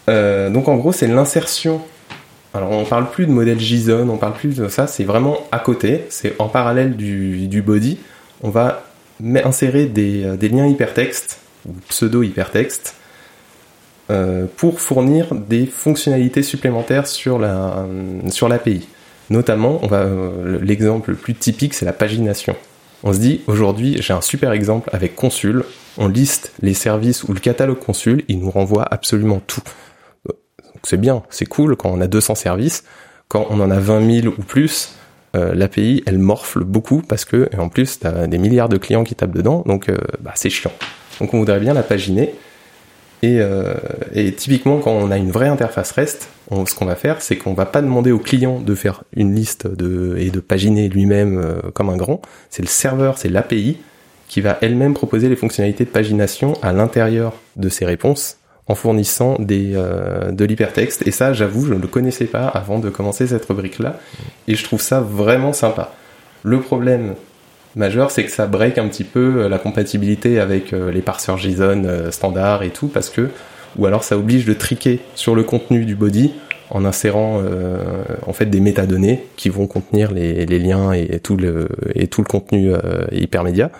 donc 0.06 0.68
en 0.68 0.76
gros, 0.76 0.92
c'est 0.92 1.08
l'insertion. 1.08 1.80
Alors 2.52 2.70
on 2.70 2.84
parle 2.84 3.10
plus 3.10 3.26
de 3.26 3.32
modèle 3.32 3.58
JSON, 3.58 4.08
on 4.08 4.18
parle 4.18 4.34
plus 4.34 4.54
de 4.54 4.68
ça, 4.68 4.86
c'est 4.86 5.04
vraiment 5.04 5.44
à 5.50 5.58
côté, 5.58 6.04
c'est 6.10 6.34
en 6.38 6.48
parallèle 6.48 6.96
du, 6.96 7.48
du, 7.48 7.62
body. 7.62 7.98
On 8.42 8.50
va 8.50 8.84
insérer 9.44 9.86
des, 9.86 10.36
des 10.36 10.48
liens 10.48 10.66
hypertexte 10.66 11.40
ou 11.66 11.72
pseudo-hypertexte 11.88 12.94
euh, 12.94 13.03
pour 14.56 14.80
fournir 14.80 15.34
des 15.34 15.66
fonctionnalités 15.66 16.42
supplémentaires 16.42 17.06
sur 17.06 17.38
la 17.38 17.86
sur 18.28 18.48
l'API. 18.48 18.86
Notamment, 19.30 19.78
on 19.82 19.86
va 19.86 20.02
euh, 20.02 20.58
l'exemple 20.60 21.10
le 21.10 21.16
plus 21.16 21.34
typique, 21.34 21.74
c'est 21.74 21.86
la 21.86 21.92
pagination. 21.92 22.56
On 23.02 23.12
se 23.12 23.18
dit, 23.18 23.42
aujourd'hui, 23.46 23.96
j'ai 24.00 24.12
un 24.12 24.20
super 24.20 24.52
exemple 24.52 24.90
avec 24.92 25.14
Consul. 25.14 25.64
On 25.98 26.08
liste 26.08 26.52
les 26.60 26.74
services 26.74 27.24
ou 27.24 27.32
le 27.32 27.40
catalogue 27.40 27.78
Consul, 27.78 28.24
il 28.28 28.38
nous 28.40 28.50
renvoie 28.50 28.86
absolument 28.90 29.40
tout. 29.46 29.62
C'est 30.82 31.00
bien, 31.00 31.22
c'est 31.30 31.46
cool 31.46 31.76
quand 31.76 31.90
on 31.90 32.00
a 32.00 32.06
200 32.06 32.34
services. 32.34 32.84
Quand 33.28 33.46
on 33.50 33.60
en 33.60 33.70
a 33.70 33.78
20 33.78 34.22
000 34.22 34.34
ou 34.38 34.42
plus, 34.42 34.94
euh, 35.34 35.54
l'API, 35.54 36.02
elle 36.06 36.18
morfle 36.18 36.62
beaucoup 36.62 37.02
parce 37.02 37.24
que, 37.24 37.48
et 37.52 37.56
en 37.56 37.68
plus, 37.68 38.00
tu 38.00 38.06
as 38.06 38.26
des 38.26 38.38
milliards 38.38 38.68
de 38.68 38.76
clients 38.76 39.04
qui 39.04 39.14
tapent 39.14 39.34
dedans, 39.34 39.62
donc 39.66 39.88
euh, 39.88 39.96
bah, 40.20 40.32
c'est 40.34 40.50
chiant. 40.50 40.72
Donc 41.20 41.32
on 41.32 41.38
voudrait 41.38 41.60
bien 41.60 41.72
la 41.72 41.82
paginer. 41.82 42.34
Et, 43.22 43.38
euh, 43.40 43.74
et, 44.14 44.32
typiquement, 44.32 44.78
quand 44.78 44.92
on 44.92 45.10
a 45.10 45.16
une 45.16 45.30
vraie 45.30 45.48
interface 45.48 45.92
REST, 45.92 46.28
ce 46.66 46.74
qu'on 46.74 46.84
va 46.84 46.94
faire, 46.94 47.22
c'est 47.22 47.36
qu'on 47.36 47.54
va 47.54 47.66
pas 47.66 47.80
demander 47.80 48.12
au 48.12 48.18
client 48.18 48.60
de 48.60 48.74
faire 48.74 49.02
une 49.16 49.34
liste 49.34 49.66
et 50.18 50.30
de 50.30 50.40
paginer 50.40 50.88
lui-même 50.88 51.38
euh, 51.38 51.70
comme 51.72 51.88
un 51.88 51.96
grand. 51.96 52.20
C'est 52.50 52.62
le 52.62 52.68
serveur, 52.68 53.16
c'est 53.16 53.30
l'API 53.30 53.78
qui 54.28 54.40
va 54.40 54.58
elle-même 54.60 54.94
proposer 54.94 55.28
les 55.28 55.36
fonctionnalités 55.36 55.84
de 55.84 55.90
pagination 55.90 56.54
à 56.62 56.72
l'intérieur 56.72 57.34
de 57.56 57.68
ses 57.68 57.84
réponses 57.84 58.38
en 58.66 58.74
fournissant 58.74 59.36
des, 59.38 59.72
euh, 59.74 60.32
de 60.32 60.44
l'hypertexte. 60.44 61.06
Et 61.06 61.10
ça, 61.10 61.32
j'avoue, 61.32 61.66
je 61.66 61.74
ne 61.74 61.80
le 61.80 61.86
connaissais 61.86 62.24
pas 62.24 62.46
avant 62.46 62.78
de 62.78 62.88
commencer 62.90 63.26
cette 63.26 63.44
rubrique-là. 63.44 63.98
Et 64.48 64.54
je 64.54 64.64
trouve 64.64 64.80
ça 64.80 65.00
vraiment 65.00 65.52
sympa. 65.52 65.92
Le 66.42 66.60
problème 66.60 67.14
majeur, 67.76 68.10
c'est 68.10 68.24
que 68.24 68.30
ça 68.30 68.46
break 68.46 68.78
un 68.78 68.88
petit 68.88 69.04
peu 69.04 69.44
euh, 69.44 69.48
la 69.48 69.58
compatibilité 69.58 70.40
avec 70.40 70.72
euh, 70.72 70.90
les 70.90 71.02
parseurs 71.02 71.38
JSON 71.38 71.84
euh, 71.84 72.10
standards 72.10 72.62
et 72.62 72.70
tout, 72.70 72.88
parce 72.88 73.10
que, 73.10 73.28
ou 73.76 73.86
alors 73.86 74.04
ça 74.04 74.16
oblige 74.16 74.44
de 74.44 74.54
triquer 74.54 75.00
sur 75.14 75.34
le 75.34 75.42
contenu 75.42 75.84
du 75.84 75.94
body 75.94 76.32
en 76.70 76.84
insérant 76.84 77.42
en 78.26 78.32
fait 78.32 78.46
des 78.46 78.60
métadonnées 78.60 79.26
qui 79.36 79.50
vont 79.50 79.66
contenir 79.66 80.12
les, 80.12 80.46
les 80.46 80.58
liens 80.58 80.92
et, 80.92 81.20
tout 81.20 81.36
le 81.36 81.68
et 81.94 82.06
tout 82.06 82.22
le 82.22 82.26
contenu 82.26 82.72
hypermédia 83.12 83.70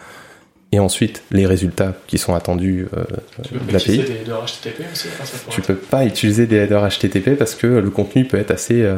et 0.74 0.78
ensuite 0.80 1.22
les 1.30 1.46
résultats 1.46 1.92
qui 2.06 2.18
sont 2.18 2.34
attendus 2.34 2.86
euh, 2.96 3.04
tu 3.42 3.54
peux 3.54 3.60
de 3.66 3.72
l'API. 3.72 3.92
utiliser 4.00 4.12
des 4.14 4.20
headers 4.22 4.44
HTTP 4.44 4.80
aussi 4.92 5.08
Tu 5.50 5.60
peux 5.62 5.74
pas 5.76 6.04
utiliser 6.04 6.46
des 6.46 6.56
headers 6.56 6.88
HTTP 6.88 7.36
parce 7.38 7.54
que 7.54 7.66
le 7.66 7.90
contenu 7.90 8.24
peut 8.24 8.36
être 8.38 8.50
assez, 8.50 8.82
euh, 8.82 8.96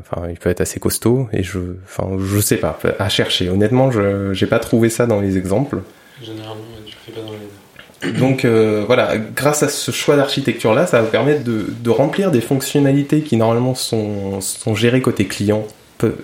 enfin, 0.00 0.28
il 0.28 0.36
peut 0.38 0.50
être 0.50 0.60
assez 0.60 0.80
costaud 0.80 1.28
et 1.32 1.42
je, 1.42 1.58
enfin, 1.84 2.08
je 2.18 2.40
sais 2.40 2.56
pas, 2.56 2.78
à 2.98 3.08
chercher. 3.08 3.48
Honnêtement, 3.48 3.90
je, 3.90 4.32
j'ai 4.34 4.46
pas 4.46 4.58
trouvé 4.58 4.90
ça 4.90 5.06
dans 5.06 5.20
les 5.20 5.36
exemples. 5.38 5.78
Généralement, 6.22 6.62
tu 6.84 6.94
le 6.94 7.12
fais 7.14 7.20
pas 7.20 7.26
dans 7.26 7.32
les 7.32 8.18
Donc 8.18 8.44
euh, 8.44 8.82
voilà, 8.86 9.16
grâce 9.16 9.62
à 9.62 9.68
ce 9.68 9.90
choix 9.90 10.16
d'architecture 10.16 10.74
là, 10.74 10.86
ça 10.86 11.00
va 11.00 11.08
permettre 11.08 11.44
de, 11.44 11.66
de 11.82 11.90
remplir 11.90 12.30
des 12.30 12.40
fonctionnalités 12.40 13.20
qui 13.22 13.36
normalement 13.36 13.74
sont, 13.74 14.40
sont 14.40 14.74
gérées 14.74 15.00
côté 15.00 15.26
client 15.26 15.64
peu- 15.98 16.16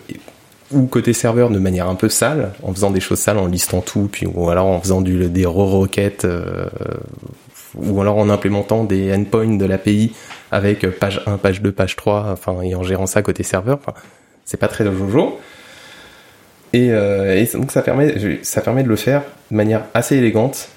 ou 0.73 0.87
côté 0.87 1.13
serveur 1.13 1.51
de 1.51 1.59
manière 1.59 1.89
un 1.89 1.95
peu 1.95 2.09
sale, 2.09 2.53
en 2.63 2.73
faisant 2.73 2.91
des 2.91 3.01
choses 3.01 3.19
sales, 3.19 3.39
en 3.39 3.47
listant 3.47 3.81
tout, 3.81 4.09
puis 4.11 4.27
ou 4.27 4.51
alors 4.51 4.67
en 4.67 4.81
faisant 4.81 5.01
du, 5.01 5.29
des 5.29 5.45
re-requêtes, 5.45 6.25
euh, 6.25 6.69
ou 7.75 8.01
alors 8.01 8.19
en 8.19 8.29
implémentant 8.29 8.85
des 8.85 9.13
endpoints 9.13 9.57
de 9.57 9.65
l'API 9.65 10.13
avec 10.53 10.89
page 10.99 11.23
1, 11.27 11.39
page 11.39 11.61
2, 11.63 11.73
page 11.73 11.97
3, 11.97 12.29
enfin, 12.33 12.61
et 12.63 12.75
en 12.75 12.83
gérant 12.83 13.07
ça 13.07 13.23
côté 13.23 13.43
serveur. 13.43 13.79
Enfin, 13.81 13.99
c'est 14.45 14.59
pas 14.59 14.69
très 14.69 14.85
jojo. 14.85 15.39
Et, 16.73 16.89
euh, 16.91 17.45
donc 17.55 17.73
ça 17.73 17.83
permet, 17.83 18.15
ça 18.43 18.61
permet 18.61 18.85
de 18.85 18.89
le 18.89 18.97
faire 18.97 19.23
de 19.51 19.57
manière 19.57 19.87
assez 19.93 20.17
élégante 20.17 20.69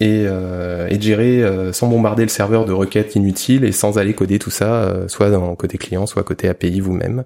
et, 0.00 0.24
euh, 0.26 0.88
et 0.90 0.98
de 0.98 1.02
gérer 1.02 1.42
sans 1.72 1.86
bombarder 1.88 2.22
le 2.22 2.28
serveur 2.28 2.66
de 2.66 2.72
requêtes 2.72 3.14
inutiles 3.14 3.64
et 3.64 3.72
sans 3.72 3.96
aller 3.96 4.12
coder 4.12 4.38
tout 4.38 4.50
ça, 4.50 5.08
soit 5.08 5.30
côté 5.56 5.78
client, 5.78 6.06
soit 6.06 6.22
côté 6.22 6.48
API 6.50 6.80
vous-même. 6.80 7.24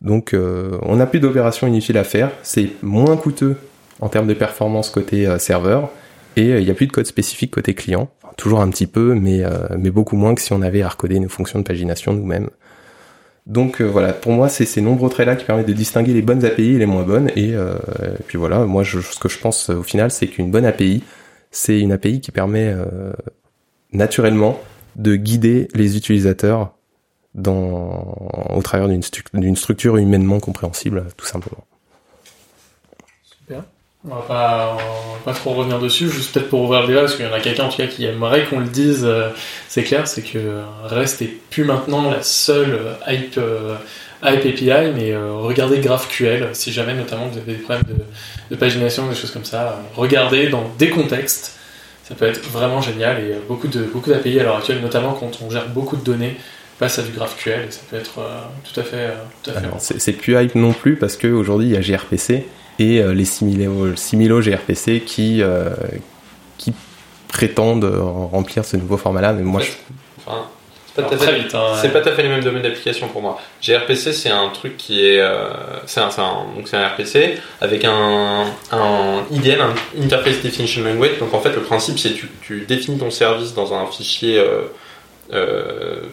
Donc 0.00 0.32
euh, 0.32 0.78
on 0.82 0.96
n'a 0.96 1.06
plus 1.06 1.20
d'opérations 1.20 1.66
inutiles 1.66 1.98
à 1.98 2.04
faire, 2.04 2.30
c'est 2.42 2.70
moins 2.82 3.16
coûteux 3.16 3.56
en 4.00 4.08
termes 4.08 4.26
de 4.26 4.34
performance 4.34 4.90
côté 4.90 5.26
euh, 5.26 5.38
serveur. 5.38 5.90
Et 6.36 6.52
euh, 6.52 6.60
il 6.60 6.64
n'y 6.64 6.70
a 6.70 6.74
plus 6.74 6.86
de 6.86 6.92
code 6.92 7.06
spécifique 7.06 7.50
côté 7.50 7.74
client, 7.74 8.08
toujours 8.36 8.60
un 8.60 8.70
petit 8.70 8.86
peu, 8.86 9.14
mais, 9.14 9.42
mais 9.76 9.90
beaucoup 9.90 10.16
moins 10.16 10.34
que 10.34 10.40
si 10.40 10.52
on 10.52 10.62
avait 10.62 10.82
à 10.82 10.88
recoder 10.88 11.18
nos 11.18 11.28
fonctions 11.28 11.58
de 11.58 11.64
pagination 11.64 12.14
nous-mêmes. 12.14 12.48
Donc 13.46 13.80
voilà, 13.82 14.12
pour 14.12 14.32
moi, 14.32 14.48
c'est 14.48 14.64
ces 14.64 14.80
nombreux 14.80 15.10
traits-là 15.10 15.34
qui 15.34 15.44
permettent 15.44 15.66
de 15.66 15.72
distinguer 15.72 16.12
les 16.12 16.22
bonnes 16.22 16.44
API 16.44 16.74
et 16.74 16.78
les 16.78 16.86
moins 16.86 17.02
bonnes. 17.02 17.30
Et, 17.36 17.54
puis 18.28 18.38
voilà, 18.38 18.60
moi, 18.60 18.84
ce 18.84 19.18
que 19.18 19.28
je 19.28 19.38
pense 19.38 19.70
au 19.70 19.82
final, 19.82 20.12
c'est 20.12 20.28
qu'une 20.28 20.50
bonne 20.52 20.64
API, 20.64 21.02
c'est 21.50 21.80
une 21.80 21.90
API 21.90 22.20
qui 22.20 22.30
permet 22.30 22.72
naturellement 23.92 24.60
de 24.94 25.16
guider 25.16 25.66
les 25.74 25.96
utilisateurs 25.96 26.74
au 27.36 28.60
travers 28.62 28.88
d'une 28.88 29.02
stru- 29.02 29.22
d'une 29.34 29.56
structure 29.56 29.96
humainement 29.96 30.40
compréhensible, 30.40 31.06
tout 31.16 31.26
simplement. 31.26 31.64
Super. 33.24 33.62
On 34.08 34.14
va 34.14 34.22
pas, 34.22 34.76
va 34.76 35.18
pas 35.26 35.34
trop 35.34 35.50
revenir 35.52 35.78
dessus, 35.78 36.08
juste 36.08 36.32
peut-être 36.32 36.48
pour 36.48 36.62
ouvrir 36.62 36.82
le 36.82 36.86
débat, 36.86 37.00
parce 37.00 37.16
qu'il 37.16 37.26
y 37.26 37.28
en 37.28 37.32
a 37.34 37.40
quelqu'un 37.40 37.64
en 37.64 37.68
tout 37.68 37.76
cas 37.76 37.86
qui 37.86 38.06
aimerait 38.06 38.46
qu'on 38.46 38.60
le 38.60 38.66
dise, 38.66 39.02
euh, 39.04 39.28
c'est 39.68 39.82
clair, 39.82 40.08
c'est 40.08 40.22
que 40.22 40.62
REST 40.84 41.22
est 41.22 41.34
plus 41.50 41.64
maintenant 41.64 42.10
la 42.10 42.22
seule 42.22 42.72
euh, 42.72 42.94
hype, 43.06 43.36
euh, 43.36 43.76
API, 44.22 44.92
mais 44.94 45.16
regardez 45.16 45.80
GraphQL, 45.80 46.50
si 46.52 46.72
jamais 46.72 46.92
notamment 46.94 47.26
vous 47.28 47.38
avez 47.38 47.54
des 47.54 47.58
problèmes 47.58 47.84
de, 47.84 48.04
de 48.50 48.56
pagination, 48.58 49.08
des 49.08 49.14
choses 49.14 49.30
comme 49.30 49.46
ça, 49.46 49.80
regardez 49.96 50.48
dans 50.48 50.64
des 50.78 50.90
contextes, 50.90 51.58
ça 52.04 52.14
peut 52.14 52.26
être 52.26 52.42
vraiment 52.50 52.82
génial, 52.82 53.18
et 53.22 53.34
beaucoup 53.48 53.68
de 53.68 53.82
beaucoup 53.82 54.10
d'API 54.10 54.40
à 54.40 54.42
l'heure 54.42 54.56
actuelle, 54.56 54.82
notamment 54.82 55.14
quand 55.14 55.40
on 55.42 55.50
gère 55.50 55.68
beaucoup 55.68 55.96
de 55.96 56.04
données, 56.04 56.36
passe 56.80 56.98
à 56.98 57.02
du 57.02 57.12
GraphQL, 57.12 57.66
et 57.68 57.70
ça 57.70 57.80
peut 57.88 57.96
être 57.98 58.18
euh, 58.18 58.40
tout 58.72 58.80
à 58.80 58.82
fait, 58.82 58.96
euh, 58.96 59.10
tout 59.44 59.50
à 59.50 59.52
fait 59.52 59.58
Alors, 59.66 59.76
c'est 59.78 60.00
c'est 60.00 60.12
plus 60.14 60.34
hype 60.42 60.56
non 60.56 60.72
plus 60.72 60.96
parce 60.96 61.16
qu'aujourd'hui 61.16 61.68
il 61.68 61.72
y 61.74 61.76
a 61.76 61.80
gRPC 61.80 62.46
et 62.80 63.00
euh, 63.00 63.12
les 63.14 63.24
similo, 63.26 63.94
similo 63.94 64.40
gRPC 64.40 65.02
qui, 65.04 65.42
euh, 65.42 65.70
qui 66.58 66.72
prétendent 67.28 67.84
remplir 68.32 68.64
ce 68.64 68.76
nouveau 68.76 68.96
format-là. 68.96 69.32
Mais 69.34 69.42
moi, 69.42 69.60
je, 69.60 69.70
Enfin, 70.26 70.46
c'est 70.86 70.94
pas, 71.02 71.02
Alors, 71.02 71.10
tout 71.10 71.14
à 71.16 71.18
fait- 71.18 71.32
très 71.32 71.40
vite. 71.42 71.54
hein, 71.54 71.74
c'est 71.80 71.92
pas 71.92 72.00
tout 72.00 72.08
à 72.08 72.12
fait 72.12 72.22
les 72.22 72.28
mêmes 72.28 72.42
domaines 72.42 72.62
d'application 72.62 73.08
pour 73.08 73.22
moi. 73.22 73.38
gRPC, 73.62 74.12
c'est 74.12 74.30
un 74.30 74.48
truc 74.48 74.76
qui 74.76 75.04
est, 75.06 75.20
euh, 75.20 75.50
c'est 75.86 76.00
un, 76.00 76.10
c'est 76.10 76.20
un- 76.22 76.46
donc 76.56 76.66
c'est 76.68 76.76
un 76.76 76.86
RPC 76.88 77.38
avec 77.60 77.84
un, 77.84 78.46
un 78.72 79.22
IDL, 79.30 79.60
un 79.60 79.74
Interface 80.02 80.40
Definition 80.42 80.82
Language. 80.84 81.18
Donc 81.20 81.32
en 81.34 81.40
fait, 81.40 81.52
le 81.54 81.60
principe, 81.62 81.98
c'est 81.98 82.12
tu, 82.14 82.30
tu 82.42 82.64
définis 82.66 82.98
ton 82.98 83.10
service 83.10 83.54
dans 83.54 83.72
un 83.74 83.86
fichier, 83.86 84.38
euh, 84.38 84.62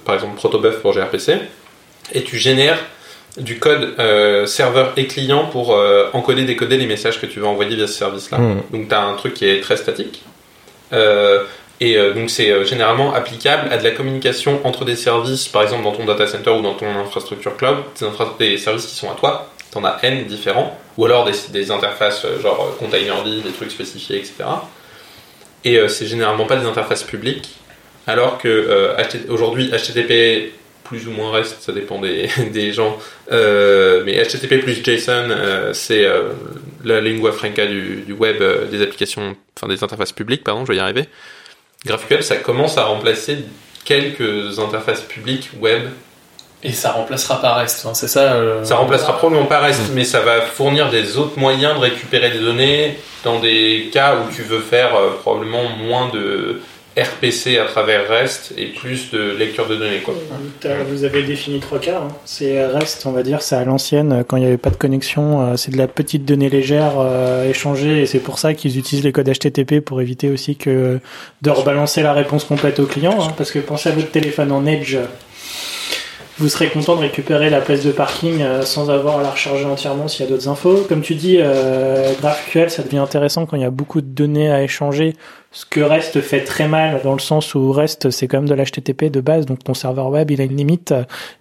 par 0.05 0.15
exemple 0.15 0.35
protobuf 0.35 0.75
pour 0.81 0.93
gRPC, 0.93 1.39
et 2.13 2.23
tu 2.23 2.37
génères 2.37 2.79
du 3.37 3.59
code 3.59 3.93
euh, 3.99 4.45
serveur 4.47 4.93
et 4.97 5.05
client 5.05 5.45
pour 5.45 5.75
euh, 5.75 6.09
encoder, 6.13 6.43
décoder 6.43 6.77
les 6.77 6.87
messages 6.87 7.21
que 7.21 7.27
tu 7.27 7.39
veux 7.39 7.45
envoyer 7.45 7.75
via 7.75 7.85
ce 7.87 7.93
service-là. 7.93 8.39
Mhm. 8.39 8.61
Donc 8.71 8.89
tu 8.89 8.95
as 8.95 9.03
un 9.03 9.13
truc 9.15 9.33
qui 9.35 9.45
est 9.47 9.61
très 9.61 9.77
statique. 9.77 10.23
Euh, 10.93 11.43
et 11.79 11.97
euh, 11.97 12.13
donc 12.13 12.31
c'est 12.31 12.49
euh, 12.49 12.63
généralement 12.63 13.13
applicable 13.13 13.71
à 13.71 13.77
de 13.77 13.83
la 13.83 13.91
communication 13.91 14.59
entre 14.63 14.85
des 14.85 14.95
services, 14.95 15.47
par 15.47 15.61
exemple 15.61 15.83
dans 15.83 15.91
ton 15.91 16.05
data 16.05 16.25
center 16.25 16.49
ou 16.49 16.61
dans 16.63 16.73
ton 16.73 16.87
infrastructure 16.87 17.55
cloud, 17.57 17.77
des, 17.99 18.05
infra- 18.07 18.35
des 18.39 18.57
services 18.57 18.87
qui 18.87 18.95
sont 18.95 19.11
à 19.11 19.15
toi, 19.15 19.49
tu 19.71 19.77
en 19.77 19.83
as 19.83 19.99
N 20.01 20.25
différents, 20.25 20.75
ou 20.97 21.05
alors 21.05 21.25
des, 21.25 21.33
des 21.51 21.69
interfaces 21.69 22.25
euh, 22.25 22.41
genre 22.41 22.59
euh, 22.71 22.75
container-D, 22.79 23.41
des 23.41 23.51
trucs 23.51 23.69
spécifiés, 23.71 24.17
etc. 24.17 24.33
Et 25.63 25.77
euh, 25.77 25.87
c'est 25.87 26.07
généralement 26.07 26.45
pas 26.45 26.55
des 26.55 26.65
interfaces 26.65 27.03
publiques, 27.03 27.49
alors 28.07 28.37
que 28.37 28.47
euh, 28.47 28.95
aujourd'hui 29.29 29.69
HTTP 29.69 30.53
plus 30.83 31.05
ou 31.07 31.11
moins 31.11 31.31
reste, 31.31 31.61
ça 31.61 31.73
dépend 31.73 31.99
des, 31.99 32.29
des 32.53 32.71
gens, 32.71 32.97
euh, 33.31 34.03
mais 34.05 34.23
HTTP 34.23 34.61
plus 34.61 34.81
JSON, 34.81 35.29
euh, 35.29 35.73
c'est 35.73 36.07
la 36.85 37.01
lingua 37.01 37.33
franca 37.33 37.65
du, 37.65 38.03
du 38.07 38.13
web, 38.13 38.41
des 38.71 38.81
applications, 38.81 39.35
enfin 39.57 39.67
des 39.67 39.83
interfaces 39.83 40.13
publiques, 40.13 40.45
pardon, 40.45 40.65
je 40.65 40.71
vais 40.71 40.77
y 40.77 40.79
arriver. 40.79 41.05
GraphQL, 41.85 42.23
ça 42.23 42.37
commence 42.37 42.77
à 42.77 42.85
remplacer 42.85 43.39
quelques 43.83 44.59
interfaces 44.59 45.01
publiques 45.01 45.49
web. 45.59 45.83
Et 46.63 46.71
ça 46.71 46.91
remplacera 46.91 47.39
pas 47.39 47.53
REST, 47.53 47.85
hein, 47.85 47.93
c'est 47.93 48.07
ça 48.07 48.33
euh, 48.33 48.63
Ça 48.63 48.77
remplacera 48.77 49.15
probablement 49.17 49.45
pas 49.45 49.59
REST, 49.59 49.91
mais 49.93 50.03
ça 50.03 50.21
va 50.21 50.41
fournir 50.41 50.89
des 50.89 51.17
autres 51.17 51.37
moyens 51.37 51.75
de 51.75 51.79
récupérer 51.79 52.31
des 52.31 52.39
données 52.39 52.97
dans 53.23 53.39
des 53.39 53.89
cas 53.93 54.15
où 54.15 54.33
tu 54.33 54.41
veux 54.41 54.59
faire 54.59 54.95
euh, 54.95 55.11
probablement 55.21 55.69
moins 55.69 56.09
de 56.09 56.59
RPC 56.97 57.57
à 57.59 57.65
travers 57.65 58.09
REST 58.09 58.53
et 58.57 58.65
plus 58.67 59.11
de 59.11 59.35
lecture 59.37 59.67
de 59.67 59.75
données. 59.75 59.99
Quoi. 60.03 60.15
T'as- 60.59 60.83
Vous 60.83 61.03
avez 61.03 61.21
défini 61.23 61.59
trois 61.59 61.79
cas. 61.79 62.01
hein. 62.03 62.07
C'est 62.25 62.65
REST, 62.65 63.05
on 63.05 63.11
va 63.11 63.21
dire, 63.23 63.41
c'est 63.41 63.55
à 63.55 63.63
l'ancienne, 63.63 64.11
euh, 64.11 64.23
quand 64.27 64.37
il 64.37 64.41
n'y 64.41 64.47
avait 64.47 64.57
pas 64.57 64.69
de 64.71 64.75
connexion, 64.77 65.41
euh, 65.53 65.55
c'est 65.57 65.71
de 65.71 65.77
la 65.77 65.87
petite 65.87 66.25
donnée 66.25 66.49
légère 66.49 66.93
euh, 66.97 67.49
échangée, 67.49 68.01
et 68.01 68.05
c'est 68.07 68.19
pour 68.19 68.39
ça 68.39 68.53
qu'ils 68.53 68.77
utilisent 68.79 69.03
les 69.05 69.11
codes 69.11 69.29
HTTP 69.29 69.79
pour 69.79 70.01
éviter 70.01 70.29
aussi 70.29 70.55
que 70.55 70.99
de 71.43 71.49
rebalancer 71.49 72.01
la 72.01 72.13
réponse 72.13 72.43
complète 72.45 72.79
au 72.79 72.85
client, 72.85 73.17
hein, 73.21 73.33
parce 73.37 73.51
que 73.51 73.59
pensez 73.59 73.89
à 73.89 73.91
votre 73.91 74.09
téléphone 74.11 74.51
en 74.51 74.65
Edge. 74.65 74.97
Vous 76.39 76.49
serez 76.49 76.69
content 76.69 76.95
de 76.95 77.01
récupérer 77.01 77.49
la 77.49 77.61
place 77.61 77.83
de 77.83 77.91
parking 77.91 78.43
euh, 78.43 78.61
sans 78.61 78.91
avoir 78.91 79.17
à 79.17 79.23
la 79.23 79.31
recharger 79.31 79.65
entièrement 79.65 80.07
s'il 80.07 80.23
y 80.23 80.27
a 80.27 80.31
d'autres 80.31 80.47
infos. 80.47 80.85
Comme 80.87 81.01
tu 81.01 81.15
dis, 81.15 81.37
euh, 81.39 82.13
GraphQL, 82.21 82.69
ça 82.69 82.83
devient 82.83 82.99
intéressant 82.99 83.47
quand 83.47 83.57
il 83.57 83.63
y 83.63 83.65
a 83.65 83.71
beaucoup 83.71 84.01
de 84.01 84.07
données 84.07 84.51
à 84.51 84.61
échanger. 84.61 85.15
Ce 85.51 85.65
que 85.65 85.79
REST 85.79 86.21
fait 86.21 86.43
très 86.43 86.67
mal, 86.67 87.01
dans 87.03 87.13
le 87.13 87.19
sens 87.19 87.55
où 87.55 87.71
REST, 87.71 88.11
c'est 88.11 88.27
quand 88.27 88.37
même 88.37 88.49
de 88.49 88.53
l'HTTP 88.53 89.05
de 89.05 89.19
base, 89.19 89.47
donc 89.47 89.63
ton 89.63 89.73
serveur 89.73 90.09
web, 90.09 90.29
il 90.29 90.39
a 90.39 90.43
une 90.43 90.55
limite, 90.55 90.93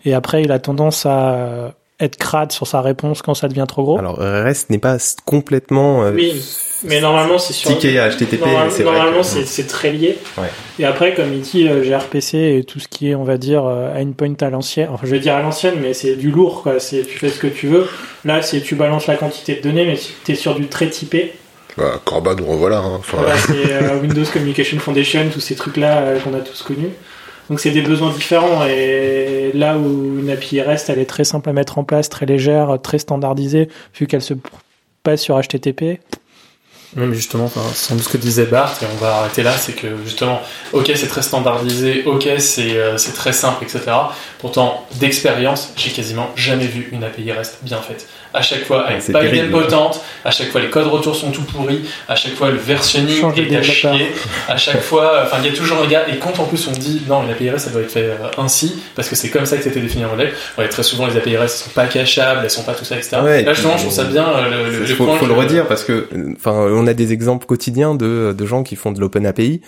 et 0.07 0.15
après, 0.15 0.43
il 0.43 0.51
a 0.51 0.59
tendance 0.59 1.05
à 1.05 1.75
être 1.99 2.17
crade 2.17 2.53
sur 2.53 2.67
sa 2.67 2.81
réponse 2.83 3.23
quand 3.23 3.35
ça 3.35 3.49
devient 3.49 3.65
trop 3.67 3.83
gros. 3.85 3.99
Alors 3.99 4.19
REST 4.19 4.71
n'est 4.71 4.79
pas 4.79 4.99
complètement 5.25 6.03
euh, 6.05 6.13
Oui, 6.13 6.35
mais 6.85 7.01
normalement 7.01 7.39
c'est 7.39 7.53
sur 7.55 7.71
ticket 7.71 7.99
à 7.99 8.11
HTTP. 8.11 8.41
Normal- 8.41 8.69
c'est 8.71 8.83
vrai 8.83 8.97
normalement, 8.97 9.21
que- 9.23 9.45
c'est 9.45 9.67
très 9.67 9.93
lié. 9.93 10.19
Ouais. 10.37 10.49
Et 10.79 10.85
après, 10.85 11.15
comme 11.15 11.33
il 11.33 11.41
dit, 11.41 11.67
euh, 11.69 11.83
gRPC 11.83 12.35
et 12.59 12.65
tout 12.65 12.81
ce 12.81 12.89
qui 12.89 13.11
est, 13.11 13.15
on 13.15 13.25
va 13.25 13.39
dire, 13.39 13.65
euh, 13.65 13.95
à 13.97 14.03
une 14.03 14.15
point 14.15 14.35
à 14.41 14.51
l'ancienne. 14.51 14.89
Enfin, 14.93 15.07
je 15.07 15.11
vais 15.13 15.21
dire 15.21 15.35
à 15.35 15.41
l'ancienne, 15.43 15.77
mais 15.81 15.95
c'est 15.95 16.17
du 16.17 16.31
lourd, 16.31 16.63
quoi. 16.63 16.79
C'est 16.81 17.03
tu 17.03 17.19
fais 17.19 17.31
ce 17.31 17.39
que 17.39 17.47
tu 17.47 17.67
veux. 17.67 17.89
Là, 18.27 18.43
c'est 18.43 18.61
tu 18.61 18.75
balances 18.75 19.07
la 19.07 19.17
quantité 19.17 19.55
de 19.57 19.63
données, 19.63 19.87
mais 19.87 19.97
si 19.97 20.13
t'es 20.25 20.35
sur 20.35 20.55
du 20.55 20.67
très 20.67 20.91
typé. 20.91 21.33
Bah, 21.79 22.01
Corba, 22.05 22.35
nous 22.35 22.45
revoilà. 22.47 22.79
Hein. 22.79 22.97
Enfin, 22.99 23.19
Voilà, 23.21 23.37
c'est 23.39 23.73
euh, 23.73 23.99
Windows 24.01 24.25
Communication 24.33 24.79
Foundation, 24.79 25.21
tous 25.33 25.41
ces 25.41 25.55
trucs-là 25.55 25.99
euh, 25.99 26.19
qu'on 26.21 26.35
a 26.35 26.41
tous 26.41 26.63
connus. 26.63 26.91
Donc 27.49 27.61
c'est 27.61 27.71
des 27.71 27.83
besoins 27.83 28.11
différents 28.11 28.65
et 28.67 29.53
là 29.55 29.79
où 29.79 30.19
une 30.19 30.31
API 30.31 30.61
REST, 30.61 30.91
elle 30.91 30.99
est 30.99 31.07
très 31.07 31.25
simple 31.25 31.49
à 31.49 31.53
mettre 31.53 31.79
en 31.79 31.85
place, 31.85 32.09
très 32.09 32.27
légère, 32.27 32.79
très 32.83 32.99
standardisée, 32.99 33.69
vu 33.95 34.07
qu'elle 34.07 34.23
se 34.23 34.35
passe 35.03 35.23
sur 35.23 35.41
HTTP. 35.41 36.01
Même 36.95 37.13
justement, 37.13 37.45
enfin, 37.45 37.61
sans 37.75 37.95
doute 37.95 38.05
ce 38.05 38.09
que 38.09 38.17
disait 38.17 38.47
Bart, 38.47 38.73
et 38.81 38.87
on 38.91 38.97
va 38.97 39.17
arrêter 39.17 39.43
là, 39.43 39.53
c'est 39.53 39.75
que 39.75 40.03
justement, 40.05 40.41
ok, 40.73 40.91
c'est 40.95 41.09
très 41.09 41.21
standardisé, 41.21 42.05
ok, 42.07 42.27
c'est 42.39 42.77
euh, 42.77 42.97
c'est 42.97 43.13
très 43.13 43.35
simple, 43.35 43.63
etc. 43.65 43.81
Pourtant, 44.39 44.87
d'expérience, 44.95 45.73
j'ai 45.77 45.91
quasiment 45.91 46.31
jamais 46.37 46.67
vu 46.67 46.89
une 46.93 47.05
API 47.05 47.33
REST 47.33 47.59
bien 47.63 47.83
faite. 47.83 48.09
À 48.37 48.43
chaque 48.43 48.65
fois, 48.65 48.87
avec 48.87 49.03
c'est 49.03 49.13
pas 49.13 49.21
terrible. 49.23 49.51
potente, 49.51 50.01
à 50.25 50.31
chaque 50.31 50.49
fois 50.51 50.61
les 50.61 50.69
codes 50.71 50.87
retour 50.87 51.17
sont 51.17 51.31
tout 51.31 51.43
pourris, 51.43 51.81
à 52.09 52.15
chaque 52.17 52.35
fois 52.35 52.51
le 52.51 52.59
versionning 52.59 53.21
Changer 53.21 53.43
est 53.43 53.51
de 53.51 53.57
à 53.57 53.63
chier, 53.63 54.13
à 54.49 54.57
chaque 54.57 54.83
fois, 54.83 55.23
enfin, 55.25 55.39
il 55.43 55.51
y 55.51 55.53
a 55.53 55.57
toujours 55.57 55.79
un 55.83 55.87
gars, 55.87 56.05
et 56.09 56.19
quand 56.19 56.39
en 56.39 56.45
plus 56.45 56.69
on 56.69 56.73
dit 56.73 57.03
non, 57.09 57.25
une 57.25 57.31
API 57.31 57.51
REST, 57.51 57.67
ça 57.67 57.71
doit 57.73 57.81
être 57.83 57.91
fait 57.91 58.01
euh, 58.11 58.17
ainsi, 58.39 58.77
parce 58.95 59.09
que 59.09 59.17
c'est 59.17 59.31
comme 59.31 59.47
ça 59.47 59.57
que 59.57 59.63
c'était 59.65 59.81
défini 59.81 60.05
en 60.05 60.11
modèle, 60.11 60.33
ouais, 60.59 60.69
très 60.69 60.83
souvent 60.83 61.07
les 61.07 61.17
API 61.17 61.37
REST 61.37 61.65
sont 61.65 61.71
pas 61.71 61.87
cachables, 61.87 62.41
elles 62.45 62.51
sont 62.51 62.63
pas 62.63 62.75
tout 62.75 62.85
ça, 62.85 62.97
etc. 62.97 63.17
Ouais, 63.25 63.41
et 63.41 63.45
là, 63.45 63.55
justement, 63.55 63.77
je 63.77 63.83
trouve 63.85 63.93
ça 63.95 64.05
bien, 64.05 64.27
euh, 64.29 64.51
le, 64.51 64.71
le, 64.71 64.75
Il 64.85 64.89
le 64.91 64.95
faut, 64.95 65.07
point 65.07 65.17
faut 65.19 65.27
le 65.27 65.35
que- 65.35 65.39
redire 65.41 65.67
parce 65.67 65.83
que, 65.85 66.07
enfin, 66.37 66.53
on 66.53 66.87
a 66.87 66.93
des 66.95 67.13
exemples 67.13 67.47
quotidiens 67.47 67.95
de, 67.95 68.35
de 68.37 68.47
gens 68.47 68.63
qui 68.63 68.77
font 68.77 68.93
de 68.93 69.01
l'Open 69.01 69.25
API. 69.27 69.63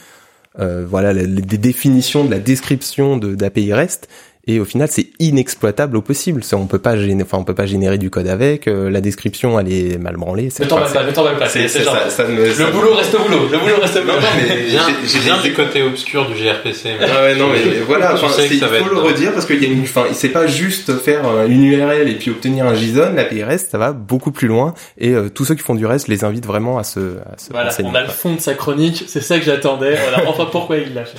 Euh, 0.60 0.84
voilà, 0.88 1.12
les, 1.12 1.26
les- 1.26 1.42
des 1.42 1.58
définitions 1.58 2.24
de 2.24 2.30
la 2.32 2.38
description 2.40 3.16
de 3.16 3.34
d'API 3.36 3.72
REST. 3.72 4.08
Et 4.50 4.58
au 4.60 4.64
final, 4.64 4.88
c'est 4.90 5.08
inexploitable 5.20 5.96
au 5.96 6.00
possible. 6.02 6.40
On 6.54 6.66
peut 6.66 6.78
pas 6.78 6.96
générer, 6.96 7.22
enfin, 7.22 7.36
on 7.38 7.44
peut 7.44 7.54
pas 7.54 7.66
générer 7.66 7.98
du 7.98 8.08
code 8.10 8.26
avec. 8.28 8.66
euh, 8.66 8.88
la 8.90 9.00
description, 9.02 9.60
elle 9.60 9.70
est 9.72 9.98
mal 9.98 10.16
branlée. 10.16 10.48
c'est- 10.50 10.64
Ne 10.64 10.68
t'en 10.68 10.76
enfin, 10.78 10.86
vas 10.86 11.00
pas, 11.00 11.06
ne 11.06 11.12
t'en 11.12 11.22
vas 11.22 11.32
pas, 11.34 11.48
c'est 11.48 11.68
c'est 11.68 11.82
genre. 11.84 11.94
ça, 11.94 12.08
ça 12.10 12.24
me- 12.24 12.50
ça 12.50 12.64
Le 12.66 12.72
boulot 12.72 12.94
reste 12.94 13.14
au 13.14 13.18
boulot, 13.18 13.46
le 13.52 13.58
boulot 13.58 13.74
reste 13.80 13.96
au 13.96 14.00
boulot. 14.00 14.14
Non, 14.14 14.26
mais 14.36 14.48
j'ai- 14.68 15.18
des- 15.42 15.48
du 15.48 15.54
côté 15.54 15.82
obscur 15.82 16.26
du 16.26 16.32
gRPC. 16.34 16.94
mais- 16.98 17.06
Ah 17.14 17.22
ouais, 17.24 17.34
non, 17.36 17.48
mais 17.52 17.60
voilà, 17.86 18.14
enfin, 18.14 18.26
il 18.42 18.58
faut 18.58 18.64
être- 18.74 18.88
le 18.90 18.96
redire 18.98 19.32
parce 19.34 19.44
qu'il 19.44 19.62
y 19.62 19.66
a 19.66 19.68
une, 19.70 19.82
enfin, 19.82 20.06
c'est 20.12 20.30
pas 20.30 20.46
juste 20.46 20.96
faire 20.98 21.28
euh, 21.28 21.46
une 21.46 21.64
URL 21.64 22.08
et 22.08 22.14
puis 22.14 22.30
obtenir 22.30 22.66
un 22.66 22.74
JSON. 22.74 23.12
La 23.14 23.24
PRS, 23.24 23.58
ça 23.70 23.76
va 23.78 23.92
beaucoup 23.92 24.32
plus 24.32 24.48
loin 24.48 24.72
et 24.96 25.10
euh, 25.10 25.28
tous 25.28 25.44
ceux 25.44 25.54
qui 25.56 25.62
font 25.62 25.74
du 25.74 25.84
reste 25.84 26.08
les 26.08 26.24
invitent 26.24 26.46
vraiment 26.46 26.78
à 26.78 26.84
se, 26.84 27.00
à 27.00 27.36
se 27.36 27.50
Voilà, 27.50 27.70
on 27.84 27.94
a 27.94 28.02
le 28.02 28.08
fond 28.08 28.34
de 28.34 28.40
sa 28.40 28.54
chronique, 28.54 29.04
c'est 29.08 29.20
ça 29.22 29.38
que 29.38 29.44
j'attendais. 29.44 29.96
Voilà, 29.96 30.26
enfin 30.28 30.46
pourquoi 30.50 30.78
il 30.78 30.94
l'a 30.94 31.04
fait. 31.04 31.18